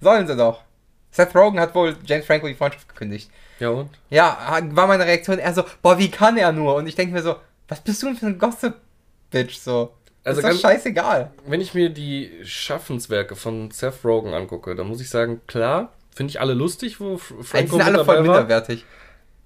Sollen 0.00 0.28
sie 0.28 0.36
doch. 0.36 0.62
Seth 1.10 1.34
Rogen 1.34 1.58
hat 1.58 1.74
wohl 1.74 1.96
James 2.06 2.24
Franco 2.24 2.46
die 2.46 2.54
Freundschaft 2.54 2.88
gekündigt. 2.88 3.30
Ja 3.58 3.70
und? 3.70 3.90
Ja, 4.10 4.60
war 4.70 4.86
meine 4.86 5.04
Reaktion 5.04 5.38
eher 5.38 5.54
so, 5.54 5.64
boah, 5.82 5.98
wie 5.98 6.10
kann 6.12 6.36
er 6.36 6.52
nur? 6.52 6.76
Und 6.76 6.86
ich 6.86 6.94
denke 6.94 7.14
mir 7.14 7.22
so, 7.22 7.34
was 7.66 7.80
bist 7.80 8.00
du 8.02 8.06
denn 8.06 8.16
für 8.16 8.26
ein 8.26 8.38
Gossip-Bitch 8.38 9.56
so? 9.58 9.92
Also 10.22 10.38
ist 10.38 10.44
doch 10.44 10.50
ganz- 10.50 10.60
scheißegal. 10.60 11.32
Wenn 11.46 11.60
ich 11.60 11.74
mir 11.74 11.90
die 11.90 12.30
Schaffenswerke 12.44 13.34
von 13.36 13.72
Seth 13.72 14.04
Rogen 14.04 14.34
angucke, 14.34 14.74
dann 14.76 14.86
muss 14.86 15.00
ich 15.00 15.10
sagen, 15.10 15.40
klar, 15.48 15.92
finde 16.14 16.30
ich 16.30 16.40
alle 16.40 16.54
lustig, 16.54 17.00
wo 17.00 17.18
Franco 17.18 17.76
sind 17.76 17.78
mit 17.78 17.82
alle 17.86 18.04
voll 18.04 18.22
minderwertig. 18.22 18.84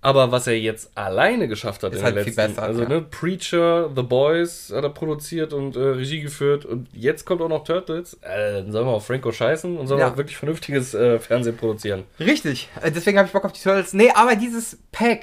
Aber 0.01 0.31
was 0.31 0.47
er 0.47 0.57
jetzt 0.57 0.97
alleine 0.97 1.49
geschafft 1.49 1.83
hat 1.83 1.93
Ist 1.93 1.99
in 1.99 2.05
halt 2.05 2.15
viel 2.19 2.27
letzten, 2.27 2.55
besser, 2.55 2.63
also 2.63 2.83
ja. 2.83 2.89
ne, 2.89 3.03
Preacher, 3.03 3.91
The 3.97 4.03
Boys 4.05 4.73
hat 4.73 4.85
er 4.85 4.91
produziert 4.91 5.53
und 5.53 5.75
äh, 5.75 5.81
Regie 5.81 6.21
geführt 6.21 6.65
und 6.65 6.87
jetzt 6.93 7.25
kommt 7.25 7.43
auch 7.43 7.49
noch 7.49 7.65
Turtles. 7.65 8.15
Äh, 8.23 8.53
dann 8.63 8.71
sollen 8.71 8.87
wir 8.87 8.93
auf 8.93 9.07
Franco 9.07 9.33
scheißen 9.33 9.77
und 9.77 9.89
sollen 9.89 9.99
Ja. 9.99 10.07
wir 10.07 10.13
auch 10.13 10.17
wirklich 10.17 10.37
vernünftiges 10.37 10.95
äh, 10.95 11.19
Fernsehen 11.19 11.57
produzieren. 11.57 12.05
Richtig. 12.21 12.69
Äh, 12.81 12.93
Deswegen 12.93 13.19
habe 13.19 13.27
ich 13.27 13.33
Bock 13.33 13.45
auf 13.45 13.53
die 13.53 13.61
Turtles. 13.61 13.93
Nee, 13.93 14.11
aber 14.15 14.37
dieses 14.37 14.79
Pack 14.93 15.23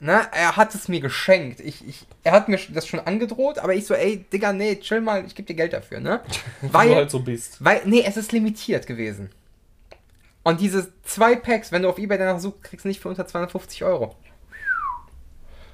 Ne, 0.00 0.20
er 0.32 0.56
hat 0.56 0.74
es 0.74 0.88
mir 0.88 1.00
geschenkt. 1.00 1.60
Ich, 1.60 1.86
ich, 1.88 2.04
er 2.24 2.32
hat 2.32 2.48
mir 2.48 2.58
das 2.74 2.86
schon 2.86 3.00
angedroht, 3.00 3.58
aber 3.58 3.74
ich 3.74 3.86
so, 3.86 3.94
ey, 3.94 4.18
Digga, 4.30 4.52
nee, 4.52 4.76
chill 4.76 5.00
mal, 5.00 5.24
ich 5.24 5.34
gebe 5.34 5.46
dir 5.46 5.54
Geld 5.54 5.72
dafür, 5.72 6.00
ne? 6.00 6.20
Weil 6.60 6.72
Weil, 6.72 6.88
du 6.88 6.94
halt 6.96 7.10
so 7.10 7.20
bist. 7.20 7.64
weil, 7.64 7.80
nee, 7.86 8.02
es 8.06 8.16
ist 8.18 8.32
limitiert 8.32 8.86
gewesen. 8.86 9.30
Und 10.44 10.60
diese 10.60 10.92
zwei 11.02 11.34
Packs, 11.36 11.72
wenn 11.72 11.82
du 11.82 11.88
auf 11.88 11.98
Ebay 11.98 12.18
danach 12.18 12.38
suchst, 12.38 12.62
kriegst 12.62 12.84
du 12.84 12.88
nicht 12.88 13.00
für 13.00 13.08
unter 13.08 13.26
250 13.26 13.82
Euro. 13.84 14.14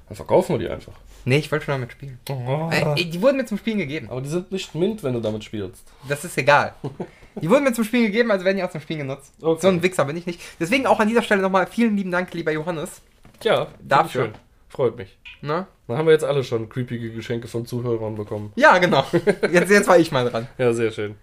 Dann 0.09 0.17
verkaufen 0.17 0.55
wir 0.55 0.59
die 0.59 0.69
einfach. 0.73 0.93
Nee, 1.25 1.39
ich 1.39 1.53
wollte 1.53 1.67
schon 1.67 1.75
damit 1.75 1.93
spielen. 1.93 2.19
Äh, 2.29 3.05
die 3.05 3.21
wurden 3.21 3.37
mir 3.37 3.45
zum 3.45 3.59
Spielen 3.59 3.79
gegeben. 3.79 4.09
Aber 4.11 4.21
die 4.21 4.29
sind 4.29 4.51
nicht 4.51 4.75
mint, 4.75 5.03
wenn 5.03 5.13
du 5.13 5.21
damit 5.21 5.45
spielst. 5.45 5.85
Das 6.09 6.25
ist 6.25 6.39
egal. 6.39 6.75
Die 7.41 7.49
wurden 7.49 7.65
mir 7.65 7.73
zum 7.73 7.85
Spielen 7.85 8.07
gegeben, 8.07 8.31
also 8.31 8.45
werden 8.45 8.57
die 8.57 8.65
auch 8.65 8.71
zum 8.71 8.81
Spielen 8.81 9.01
genutzt. 9.01 9.33
Okay. 9.41 9.61
So 9.61 9.69
ein 9.69 9.83
Wichser 9.83 10.05
bin 10.05 10.17
ich 10.17 10.27
nicht. 10.27 10.41
Deswegen 10.59 10.87
auch 10.87 10.99
an 10.99 11.09
dieser 11.09 11.23
Stelle 11.23 11.43
nochmal 11.43 11.67
vielen 11.67 11.97
lieben 11.97 12.11
Dank, 12.11 12.33
lieber 12.35 12.51
Johannes. 12.51 13.03
Ja, 13.43 13.69
Dafür. 13.81 14.25
schön. 14.25 14.35
Freut 14.69 14.97
mich. 14.97 15.19
Ne? 15.43 15.67
Dann 15.89 15.97
haben 15.99 16.07
wir 16.07 16.13
jetzt 16.13 16.25
alle 16.25 16.45
schon 16.45 16.69
creepige 16.69 17.13
Geschenke 17.13 17.49
von 17.49 17.67
Zuhörern 17.67 18.15
bekommen. 18.15 18.53
Ja, 18.57 18.79
genau. 18.79 19.05
Jetzt, 19.51 19.71
jetzt 19.71 19.89
war 19.89 19.99
ich 19.99 20.13
mal 20.13 20.29
dran. 20.29 20.49
Ja, 20.59 20.73
sehr 20.73 20.91
schön. 20.91 21.17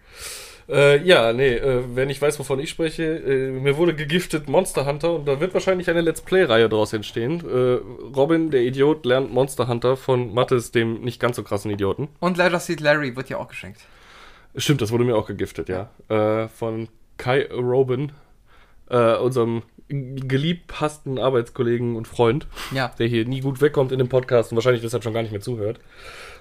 Äh, 0.70 1.02
ja, 1.04 1.32
nee, 1.32 1.54
äh, 1.56 1.84
wer 1.94 2.06
nicht 2.06 2.22
weiß, 2.22 2.38
wovon 2.40 2.60
ich 2.60 2.70
spreche, 2.70 3.04
äh, 3.04 3.52
mir 3.52 3.78
wurde 3.78 3.96
gegiftet 3.96 4.50
Monster 4.50 4.86
Hunter 4.86 5.14
und 5.16 5.26
da 5.26 5.40
wird 5.40 5.54
wahrscheinlich 5.54 5.90
eine 5.90 6.02
Let's 6.02 6.20
Play-Reihe 6.22 6.68
draus 6.68 6.92
entstehen. 6.92 7.40
Äh, 7.48 7.80
Robin, 8.16 8.52
der 8.52 8.64
Idiot, 8.64 9.06
lernt 9.06 9.32
Monster 9.32 9.68
Hunter 9.70 9.96
von 9.96 10.34
Mattes, 10.34 10.72
dem 10.72 11.02
nicht 11.02 11.22
ganz 11.22 11.38
so 11.38 11.44
krassen 11.44 11.72
Idioten. 11.72 12.10
Und 12.20 12.36
Leisure 12.36 12.60
Seed 12.60 12.82
Larry 12.82 13.16
wird 13.16 13.30
ja 13.30 13.38
auch 13.38 13.48
geschenkt. 13.48 13.80
Stimmt, 14.58 14.82
das 14.82 14.92
wurde 14.92 15.06
mir 15.06 15.16
auch 15.16 15.28
gegiftet, 15.28 15.70
ja. 15.70 15.90
Äh, 16.10 16.50
von 16.50 16.90
Kai 17.18 17.48
Robin, 17.50 18.12
äh, 18.90 19.16
unserem 19.16 19.64
geliebhassten 19.90 21.18
Arbeitskollegen 21.18 21.96
und 21.96 22.08
Freund, 22.08 22.46
Ja. 22.74 22.92
der 23.00 23.08
hier 23.08 23.26
nie 23.26 23.40
gut 23.42 23.62
wegkommt 23.62 23.92
in 23.94 24.00
dem 24.00 24.10
Podcast 24.10 24.52
und 24.52 24.58
wahrscheinlich 24.58 24.82
deshalb 24.82 25.04
schon 25.04 25.14
gar 25.14 25.22
nicht 25.22 25.32
mehr 25.32 25.40
zuhört. 25.42 25.80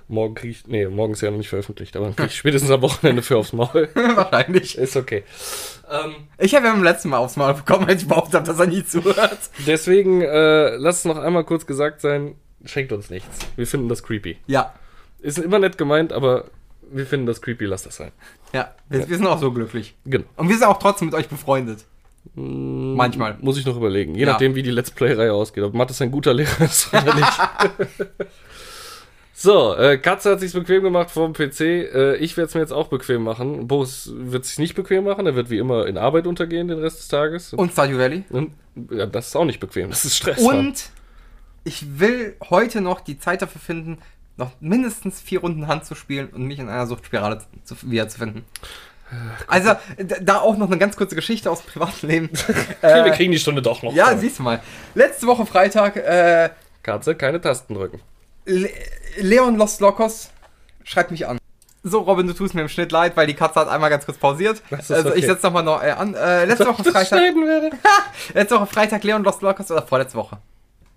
Morgen 0.09 0.35
krieg 0.37 0.51
ich, 0.53 0.67
nee, 0.69 0.87
morgen 0.87 1.15
ist 1.15 1.21
ja 1.23 1.31
noch 1.33 1.39
nicht 1.39 1.49
veröffentlicht, 1.49 1.97
aber 1.97 2.07
dann 2.07 2.15
krieg 2.17 2.27
ich 2.27 2.37
spätestens 2.37 2.71
am 2.71 2.81
Wochenende 2.83 3.23
für 3.23 3.37
aufs 3.39 3.53
Maul. 3.53 3.89
Wahrscheinlich. 3.95 4.79
Ist 4.79 4.97
okay. 4.97 5.25
Ähm, 5.91 6.15
Ich 6.39 6.55
habe 6.55 6.67
ja 6.67 6.73
beim 6.73 6.85
letzten 6.85 7.09
Mal 7.09 7.19
aufs 7.19 7.37
Maul 7.37 7.55
bekommen, 7.55 7.89
als 7.89 8.03
ich 8.03 8.09
behauptet 8.09 8.35
habe, 8.35 8.47
dass 8.47 8.59
er 8.61 8.67
nie 8.67 8.85
zuhört. 8.85 9.39
deswegen, 9.67 10.23
äh, 10.23 10.77
lass 10.77 10.99
es 11.01 11.05
noch 11.07 11.17
einmal 11.17 11.43
kurz 11.45 11.67
gesagt 11.67 12.01
sein, 12.01 12.37
schenkt 12.65 12.93
uns 12.93 13.11
nichts. 13.11 13.39
Wir 13.57 13.67
finden 13.67 13.89
das 13.89 14.03
creepy. 14.05 14.37
Ja. 14.47 14.73
Ist 15.21 15.39
immer 15.39 15.59
nett 15.59 15.77
gemeint, 15.77 16.13
aber 16.13 16.45
wir 16.89 17.05
finden 17.07 17.27
das 17.27 17.43
creepy, 17.43 17.65
lass 17.65 17.83
das 17.83 17.97
sein. 17.97 18.13
Ja. 18.53 18.73
Wir, 18.89 19.09
wir 19.09 19.17
sind 19.17 19.27
auch 19.27 19.41
so 19.41 19.51
glücklich. 19.51 19.97
Genau. 20.05 20.25
Und 20.37 20.49
wir 20.49 20.57
sind 20.57 20.69
auch 20.69 20.79
trotzdem 20.79 21.07
mit 21.07 21.15
euch 21.17 21.29
befreundet. 21.29 21.85
Manchmal. 22.35 23.39
Muss 23.41 23.59
ich 23.59 23.67
noch 23.67 23.77
überlegen. 23.77 24.15
Je 24.15 24.23
Ja. 24.25 24.33
nachdem, 24.33 24.55
wie 24.55 24.63
die 24.63 24.71
Let's 24.71 24.91
Play-Reihe 24.93 25.33
ausgeht. 25.33 25.65
Ob 25.65 25.75
Mattes 25.75 26.01
ein 26.01 26.11
guter 26.13 26.33
Lehrer 26.35 26.61
ist 26.65 26.93
oder 26.95 27.15
nicht. 27.15 27.39
so, 29.39 29.77
äh, 29.77 29.99
Katze 29.99 30.31
hat 30.31 30.41
sich's 30.41 30.55
bequem 30.55 30.83
gemacht 30.83 31.11
vom 31.11 31.35
PC. 31.35 31.61
Äh, 31.61 32.17
ich 32.17 32.37
werde 32.39 32.49
es 32.49 32.55
mir 32.55 32.63
jetzt 32.63 32.73
auch 32.73 32.89
bequem 32.89 33.23
machen. 33.23 33.69
Boris 33.69 34.11
wird 34.15 34.47
sich 34.47 34.59
nicht 34.59 34.75
bequem 34.75 35.05
machen. 35.05 35.27
Er 35.27 35.37
wird 35.37 35.51
wie 35.51 35.59
immer 35.59 35.87
in 35.87 35.99
Arbeit 35.99 36.27
untergehen 36.27 36.69
den 36.69 36.79
Rest 36.79 37.01
des 37.01 37.09
Tages. 37.09 37.53
Und 37.53 37.73
Stardew 37.73 37.99
Valley. 37.99 38.25
Und, 38.31 38.53
ja, 38.91 39.05
das 39.05 39.27
ist 39.29 39.37
auch 39.37 39.45
nicht 39.45 39.61
bequem. 39.61 39.91
Das 39.91 40.07
ist 40.07 40.17
Stress. 40.17 40.39
Und 40.41 40.89
ich 41.65 41.99
will 42.01 42.35
heute 42.49 42.81
noch 42.81 43.01
die 43.01 43.19
Zeit 43.19 43.43
dafür 43.43 43.61
finden, 43.61 43.99
noch 44.39 44.53
mindestens 44.61 45.21
vier 45.21 45.41
Runden 45.41 45.67
Hand 45.67 45.85
zu 45.85 45.95
spielen 45.95 46.29
und 46.29 46.43
mich 46.45 46.59
in 46.59 46.69
einer 46.71 46.87
Suchtspirale 46.87 47.43
zu, 47.65 47.75
wiederzufinden. 47.91 48.45
Also, 49.47 49.73
d- 49.99 50.17
da 50.23 50.41
auch 50.41 50.57
noch 50.57 50.67
eine 50.69 50.79
ganz 50.79 50.97
kurze 50.97 51.15
Geschichte 51.15 51.51
aus 51.51 51.63
dem 51.63 51.71
privaten 51.73 52.07
Leben. 52.07 52.31
Okay, 52.83 53.05
wir 53.05 53.13
kriegen 53.13 53.33
die 53.33 53.39
Stunde 53.39 53.63
doch 53.63 53.83
noch. 53.83 53.93
ja, 53.95 54.07
voll. 54.07 54.19
siehst 54.19 54.39
du 54.39 54.43
mal. 54.45 54.63
Letzte 54.95 55.27
Woche 55.27 55.45
Freitag, 55.47 55.97
äh, 55.97 56.51
Katze, 56.83 57.15
keine 57.15 57.41
Tasten 57.41 57.75
drücken. 57.75 58.01
Le 58.47 58.71
Leon 59.19 59.57
Lost 59.57 59.81
Locos 59.81 60.31
schreibt 60.85 61.11
mich 61.11 61.27
an. 61.27 61.39
So, 61.83 62.01
Robin, 62.01 62.27
du 62.27 62.33
tust 62.33 62.55
mir 62.55 62.63
im 62.63 62.69
Schnitt 62.69 62.91
leid, 62.91 63.17
weil 63.17 63.27
die 63.29 63.35
Katze 63.35 63.61
hat 63.61 63.69
einmal 63.69 63.91
ganz 63.91 64.05
kurz 64.05 64.19
pausiert. 64.19 64.61
Ist 64.71 64.91
Also, 64.91 65.11
ich 65.11 65.19
okay. 65.19 65.27
setze 65.27 65.47
nochmal 65.47 65.63
noch 65.63 65.83
äh, 65.83 65.91
an. 65.91 66.15
Äh, 66.15 66.45
letzte 66.45 66.67
Woche 66.69 66.83
Freitag. 66.83 67.21
Letzte 68.35 68.57
Woche 68.57 68.67
Freitag 68.67 69.05
Leon 69.05 69.23
Lost 69.23 69.43
Locos 69.43 69.71
oder 69.71 69.83
vorletzte 69.83 70.19
Woche? 70.19 70.39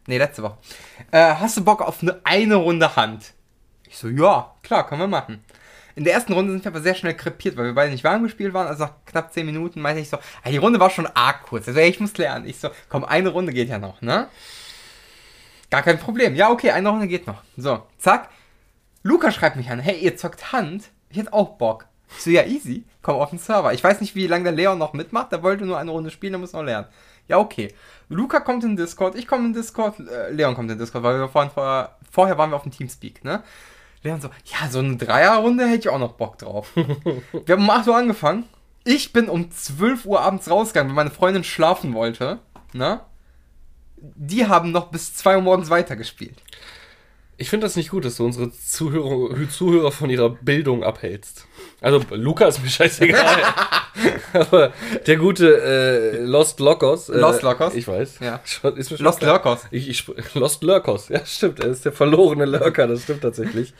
Nee, 0.07 0.17
letzte 0.17 0.41
Woche. 0.41 0.57
Äh, 1.11 1.35
hast 1.35 1.57
du 1.57 1.63
Bock 1.63 1.81
auf 1.81 2.01
eine, 2.01 2.19
eine 2.23 2.55
Runde 2.55 2.95
Hand? 2.95 3.33
Ich 3.87 3.97
so, 3.97 4.07
ja, 4.07 4.55
klar, 4.63 4.87
können 4.87 5.01
wir 5.01 5.07
machen. 5.07 5.43
In 5.95 6.03
der 6.03 6.13
ersten 6.13 6.33
Runde 6.33 6.51
sind 6.53 6.63
wir 6.63 6.71
aber 6.71 6.81
sehr 6.81 6.95
schnell 6.95 7.13
krepiert, 7.13 7.57
weil 7.57 7.65
wir 7.65 7.75
beide 7.75 7.91
nicht 7.91 8.03
warm 8.03 8.23
gespielt 8.23 8.53
waren. 8.53 8.65
Also 8.65 8.85
nach 8.85 8.93
knapp 9.05 9.31
10 9.31 9.45
Minuten 9.45 9.81
meinte 9.81 10.01
ich 10.01 10.09
so, 10.09 10.17
die 10.47 10.57
Runde 10.57 10.79
war 10.79 10.89
schon 10.89 11.05
arg 11.07 11.43
kurz. 11.43 11.67
Also, 11.67 11.79
ich 11.79 11.99
muss 11.99 12.17
lernen. 12.17 12.47
Ich 12.47 12.59
so, 12.59 12.69
komm, 12.89 13.03
eine 13.05 13.29
Runde 13.29 13.53
geht 13.53 13.69
ja 13.69 13.77
noch, 13.77 14.01
ne? 14.01 14.27
Gar 15.69 15.83
kein 15.83 15.99
Problem. 15.99 16.35
Ja, 16.35 16.49
okay, 16.49 16.71
eine 16.71 16.89
Runde 16.89 17.07
geht 17.07 17.27
noch. 17.27 17.43
So, 17.57 17.83
zack. 17.97 18.29
Luca 19.03 19.31
schreibt 19.31 19.55
mich 19.55 19.69
an, 19.69 19.79
hey, 19.79 19.97
ihr 19.99 20.17
zockt 20.17 20.51
Hand? 20.51 20.89
Ich 21.09 21.17
hätte 21.17 21.33
auch 21.33 21.57
Bock. 21.57 21.85
Ich 22.17 22.23
so, 22.23 22.29
ja, 22.31 22.43
easy. 22.43 22.85
Komm 23.01 23.15
auf 23.15 23.29
den 23.29 23.39
Server. 23.39 23.73
Ich 23.73 23.83
weiß 23.83 24.01
nicht, 24.01 24.15
wie 24.15 24.27
lange 24.27 24.45
der 24.45 24.53
Leon 24.53 24.77
noch 24.77 24.93
mitmacht. 24.93 25.31
Der 25.31 25.43
wollte 25.43 25.65
nur 25.65 25.77
eine 25.77 25.91
Runde 25.91 26.11
spielen, 26.11 26.33
der 26.33 26.39
muss 26.39 26.53
noch 26.53 26.63
lernen. 26.63 26.87
Ja, 27.27 27.37
okay. 27.37 27.73
Luca 28.09 28.39
kommt 28.39 28.63
in 28.63 28.75
Discord, 28.75 29.15
ich 29.15 29.27
komme 29.27 29.45
in 29.45 29.53
Discord, 29.53 29.99
äh, 29.99 30.31
Leon 30.31 30.55
kommt 30.55 30.71
in 30.71 30.79
Discord, 30.79 31.03
weil 31.03 31.19
wir 31.19 31.29
vorhin 31.29 31.51
vorher, 31.51 31.95
vorher 32.11 32.37
waren 32.39 32.49
wir 32.49 32.55
auf 32.55 32.63
dem 32.63 32.71
Teamspeak, 32.71 33.23
ne? 33.23 33.43
Leon 34.01 34.19
so, 34.19 34.29
ja, 34.45 34.67
so 34.69 34.79
eine 34.79 34.97
Dreierrunde 34.97 35.65
hätte 35.65 35.79
ich 35.79 35.89
auch 35.89 35.99
noch 35.99 36.13
Bock 36.13 36.39
drauf. 36.39 36.71
wir 36.75 37.55
haben 37.55 37.63
um 37.63 37.69
8 37.69 37.87
Uhr 37.87 37.95
angefangen. 37.95 38.45
Ich 38.83 39.13
bin 39.13 39.29
um 39.29 39.51
12 39.51 40.05
Uhr 40.05 40.21
abends 40.21 40.49
rausgegangen, 40.49 40.89
weil 40.89 41.03
meine 41.05 41.15
Freundin 41.15 41.43
schlafen 41.43 41.93
wollte, 41.93 42.39
ne? 42.73 43.01
Die 44.01 44.47
haben 44.47 44.71
noch 44.71 44.87
bis 44.87 45.15
2 45.15 45.37
Uhr 45.37 45.41
morgens 45.41 45.69
weitergespielt. 45.69 46.35
Ich 47.37 47.49
finde 47.49 47.65
das 47.65 47.77
nicht 47.77 47.91
gut, 47.91 48.03
dass 48.03 48.17
du 48.17 48.25
unsere 48.25 48.51
Zuhörer, 48.51 49.49
Zuhörer 49.49 49.93
von 49.93 50.09
ihrer 50.09 50.29
Bildung 50.29 50.83
abhältst. 50.83 51.45
Also, 51.79 52.01
Luca 52.11 52.47
ist 52.47 52.61
mir 52.61 52.69
scheißegal. 52.69 53.37
Aber 54.33 54.73
der 55.07 55.15
gute 55.15 55.61
äh, 55.61 56.17
Lost 56.21 56.59
Locos. 56.59 57.07
Äh, 57.07 57.17
Lost 57.17 57.41
Locos? 57.41 57.75
Ich 57.75 57.87
weiß. 57.87 58.19
Ja. 58.19 58.41
Lost. 58.97 59.21
Lurkos. 59.21 59.59
Ich, 59.71 59.89
ich, 59.89 60.05
Lost 60.35 60.63
Lurkos, 60.63 61.07
ja, 61.07 61.25
stimmt. 61.25 61.61
Er 61.61 61.67
ist 61.67 61.85
der 61.85 61.93
verlorene 61.93 62.45
Lurker, 62.45 62.87
das 62.87 63.03
stimmt 63.03 63.21
tatsächlich. 63.21 63.73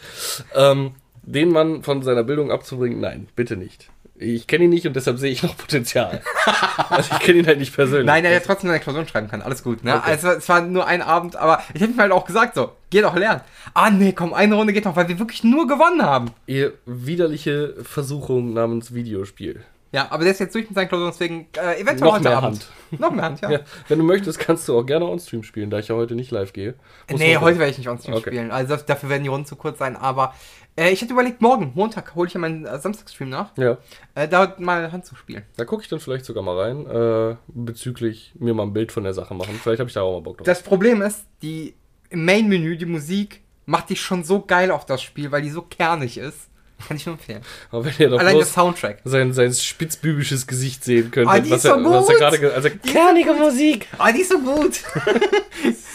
ähm, 0.56 0.96
den 1.24 1.50
Mann 1.50 1.84
von 1.84 2.02
seiner 2.02 2.24
Bildung 2.24 2.52
abzubringen, 2.52 3.02
nein, 3.02 3.28
bitte 3.36 3.58
nicht. 3.58 3.90
Ich 4.22 4.48
kenne 4.48 4.66
ihn 4.66 4.70
nicht 4.70 4.86
und 4.86 4.98
deshalb 4.98 5.18
sehe 5.18 5.32
ich 5.32 5.44
noch 5.44 5.56
Potenzial. 5.56 6.22
also 6.90 7.10
ich 7.14 7.20
kenne 7.20 7.40
ihn 7.40 7.48
halt 7.48 7.58
nicht 7.58 7.74
persönlich. 7.74 8.06
Nein, 8.06 8.26
er 8.26 8.32
hätte 8.32 8.48
trotzdem 8.48 8.70
eine 8.70 8.82
Klausuren 8.82 9.08
schreiben 9.08 9.30
können. 9.30 9.42
Alles 9.42 9.64
gut, 9.64 9.82
ne? 9.86 9.96
Okay. 9.96 10.12
Also, 10.12 10.32
es 10.32 10.50
war 10.50 10.60
nur 10.62 10.86
ein 10.86 11.02
Abend, 11.02 11.38
aber 11.38 11.64
ich 11.74 11.80
hätte 11.80 11.94
mir 11.94 12.02
halt 12.02 12.12
auch 12.12 12.26
gesagt, 12.26 12.56
so, 12.56 12.74
geh 12.90 13.02
doch 13.02 13.16
lernen. 13.16 13.40
Ah, 13.74 13.90
nee, 13.90 14.12
komm, 14.12 14.34
eine 14.34 14.56
Runde 14.56 14.74
geht 14.74 14.84
noch, 14.84 14.98
weil 14.98 15.08
wir 15.08 15.20
wirklich 15.20 15.46
nur 15.46 15.68
gewonnen 15.68 16.02
haben. 16.02 16.32
Ihr 16.48 16.74
widerliche 16.86 17.76
Versuchung 17.82 18.52
namens 18.52 18.94
Videospiel. 18.94 19.64
Ja, 19.92 20.08
aber 20.12 20.24
der 20.24 20.34
ist 20.34 20.40
jetzt 20.40 20.54
durch 20.54 20.66
mit 20.66 20.76
seinen 20.76 20.88
Klausuren, 20.88 21.12
deswegen 21.12 21.48
äh, 21.58 21.80
eventuell 21.82 22.00
Noch 22.10 22.14
heute 22.14 22.24
mehr 22.30 22.38
Abend. 22.38 22.68
Noch 23.00 23.12
mehr 23.12 23.26
Hand, 23.26 23.42
ja. 23.42 23.50
Ja, 23.52 23.60
wenn 23.88 23.98
du 23.98 24.06
möchtest, 24.06 24.38
kannst 24.40 24.68
du 24.68 24.78
auch 24.78 24.84
gerne 24.86 25.06
on-stream 25.06 25.42
spielen, 25.44 25.70
da 25.72 25.80
ich 25.80 25.88
ja 25.88 25.96
heute 25.96 26.14
nicht 26.16 26.30
live 26.32 26.54
gehe. 26.54 26.76
Muss 27.10 27.20
nee, 27.20 27.36
heute 27.38 27.58
werde 27.58 27.72
ich 27.72 27.78
nicht 27.80 27.90
on-stream 27.90 28.14
Okay. 28.16 28.30
spielen. 28.30 28.52
Also 28.52 28.76
dafür 28.76 29.10
werden 29.10 29.24
die 29.24 29.30
Runden 29.30 29.48
zu 29.48 29.56
kurz 29.56 29.80
sein, 29.80 29.96
aber 29.96 30.36
äh, 30.78 30.92
ich 30.92 31.02
hätte 31.02 31.14
überlegt, 31.14 31.42
morgen, 31.42 31.72
Montag, 31.74 32.14
hole 32.14 32.28
ich 32.28 32.34
ja 32.36 32.40
meinen 32.40 32.66
äh, 32.66 32.78
Samstagstream 32.78 33.30
nach, 33.30 33.52
Ja, 33.58 33.78
äh, 34.14 34.28
da 34.28 34.56
mal 34.60 34.92
Hand 34.92 35.06
zu 35.06 35.16
spielen. 35.16 35.44
da 35.58 35.66
gucke 35.66 35.82
ich 35.82 35.90
dann 35.90 36.00
vielleicht 36.00 36.26
sogar 36.26 36.44
mal 36.44 36.60
rein, 36.60 36.86
äh, 36.86 37.36
bezüglich 37.48 38.34
mir 38.38 38.54
mal 38.54 38.64
ein 38.64 38.74
Bild 38.74 38.92
von 38.92 39.04
der 39.04 39.14
Sache 39.14 39.34
machen. 39.34 39.60
Vielleicht 39.62 39.80
habe 39.80 39.88
ich 39.90 39.94
da 39.96 40.02
auch 40.02 40.14
mal 40.14 40.22
Bock 40.22 40.38
drauf. 40.38 40.46
Das 40.46 40.62
Problem 40.62 41.02
ist, 41.02 41.26
die 41.42 41.74
im 42.12 42.26
Main-Menü, 42.26 42.78
die 42.78 42.86
Musik, 42.86 43.42
macht 43.66 43.90
dich 43.90 44.02
schon 44.02 44.24
so 44.24 44.42
geil 44.42 44.72
auf 44.72 44.86
das 44.86 45.02
Spiel, 45.02 45.32
weil 45.32 45.42
die 45.44 45.50
so 45.52 45.62
kernig 45.62 46.18
ist. 46.18 46.49
Kann 46.88 46.98
ich 46.98 47.06
nur 47.06 47.14
empfehlen. 47.16 47.42
Aber 47.72 47.86
wenn 47.86 47.94
ihr 48.00 48.10
doch 48.10 48.20
Allein 48.20 48.38
der 48.38 48.46
Soundtrack. 48.46 49.00
sein, 49.04 49.34
sein 49.34 49.54
spitzbübisches 49.54 50.48
Gesicht 50.48 50.84
sehen 50.84 51.12
könntet, 51.12 51.34
Ah, 51.36 51.40
die 51.40 51.52
er, 51.52 51.60
so 51.60 51.70
was 51.70 52.10
er 52.10 52.16
gerade, 52.16 52.40
ge- 52.40 52.52
also 52.54 52.70
Kernige 52.86 53.34
Musik. 53.34 53.88
Ah, 53.98 54.12
die 54.12 54.22
ist 54.22 54.32
so 54.32 54.40
gut. 54.40 54.80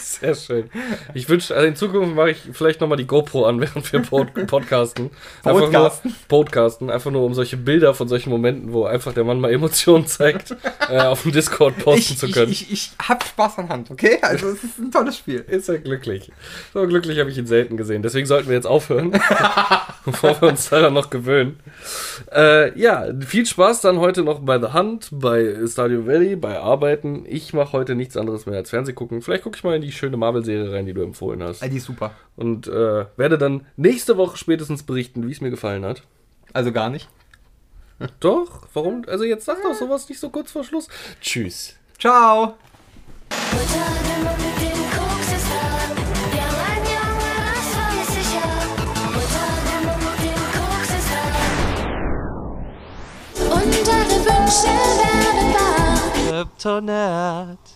sehr 0.01 0.35
schön. 0.35 0.69
Ich 1.13 1.27
wünsche, 1.27 1.53
also 1.55 1.67
in 1.67 1.75
Zukunft 1.75 2.15
mache 2.15 2.31
ich 2.31 2.37
vielleicht 2.53 2.79
nochmal 2.81 2.97
die 2.97 3.05
GoPro 3.07 3.45
an, 3.45 3.59
während 3.59 3.91
wir 3.91 4.01
pod 4.01 4.33
podcasten. 4.47 5.09
Einfach 5.43 5.59
Podcasten. 5.61 6.11
Nur, 6.11 6.17
podcasten, 6.27 6.89
einfach 6.89 7.11
nur 7.11 7.23
um 7.23 7.33
solche 7.33 7.57
Bilder 7.57 7.93
von 7.93 8.07
solchen 8.07 8.29
Momenten, 8.29 8.71
wo 8.71 8.85
einfach 8.85 9.13
der 9.13 9.23
Mann 9.23 9.39
mal 9.39 9.51
Emotionen 9.51 10.07
zeigt, 10.07 10.55
äh, 10.89 10.99
auf 10.99 11.23
dem 11.23 11.31
Discord 11.33 11.77
posten 11.79 12.13
Ich, 12.13 12.17
zu 12.19 12.27
ich, 12.27 12.31
können. 12.33 12.51
ich, 12.51 12.71
ich 12.71 12.91
hab 13.01 13.23
Spaß 13.25 13.57
an 13.59 13.69
Hand, 13.69 13.91
okay? 13.91 14.19
Also 14.21 14.49
es 14.49 14.63
ist 14.63 14.77
ein 14.79 14.91
tolles 14.91 15.17
Spiel. 15.17 15.39
Ist 15.47 15.67
er 15.67 15.79
glücklich. 15.79 16.31
So 16.73 16.85
glücklich 16.87 17.19
habe 17.19 17.29
ich 17.29 17.37
ihn 17.37 17.47
selten 17.47 17.75
gesehen. 17.75 18.01
Deswegen 18.01 18.25
sollten 18.25 18.47
wir 18.47 18.55
jetzt 18.55 18.67
aufhören, 18.67 19.11
bevor 20.05 20.39
wir 20.41 20.47
uns 20.49 20.71
daran 20.75 20.93
noch 20.93 21.09
gewöhnen. 21.09 21.59
Äh, 22.31 22.77
ja, 22.79 23.07
viel 23.21 23.45
Spaß 23.45 23.81
dann 23.81 23.99
heute 23.99 24.23
noch 24.23 24.39
bei 24.39 24.59
The 24.59 24.73
Hunt, 24.73 25.09
bei 25.11 25.55
Stardew 25.67 26.05
Valley, 26.05 26.35
bei 26.35 26.59
Arbeiten. 26.59 27.25
Ich 27.27 27.53
mache 27.53 27.73
heute 27.73 27.95
nichts 27.95 28.17
anderes 28.17 28.45
mehr 28.45 28.57
als 28.57 28.69
Fernseh 28.69 28.93
gucken. 28.93 29.21
Vielleicht 29.21 29.43
gucke 29.43 29.57
ich 29.57 29.63
mal 29.63 29.75
in 29.75 29.81
die 29.81 29.91
schöne 29.91 30.17
Marvel-Serie 30.17 30.71
rein, 30.71 30.85
die 30.85 30.93
du 30.93 31.01
empfohlen 31.01 31.41
hast. 31.43 31.63
Die 31.63 31.77
ist 31.77 31.85
super. 31.85 32.11
Und 32.35 32.67
äh, 32.67 33.05
werde 33.17 33.37
dann 33.37 33.65
nächste 33.77 34.17
Woche 34.17 34.37
spätestens 34.37 34.83
berichten, 34.83 35.27
wie 35.27 35.31
es 35.31 35.41
mir 35.41 35.51
gefallen 35.51 35.85
hat. 35.85 36.03
Also 36.53 36.71
gar 36.71 36.89
nicht. 36.89 37.09
Doch, 38.19 38.67
warum? 38.73 39.03
Also 39.07 39.23
jetzt 39.23 39.45
sag 39.45 39.61
doch 39.61 39.73
sowas 39.73 40.09
nicht 40.09 40.19
so 40.19 40.29
kurz 40.29 40.51
vor 40.51 40.63
Schluss. 40.63 40.87
Tschüss. 41.21 41.75
Ciao. 41.97 42.55
Schnell 54.47 54.97
werde 54.97 55.45
wach. 55.53 56.13
Kryptonat. 56.27 57.74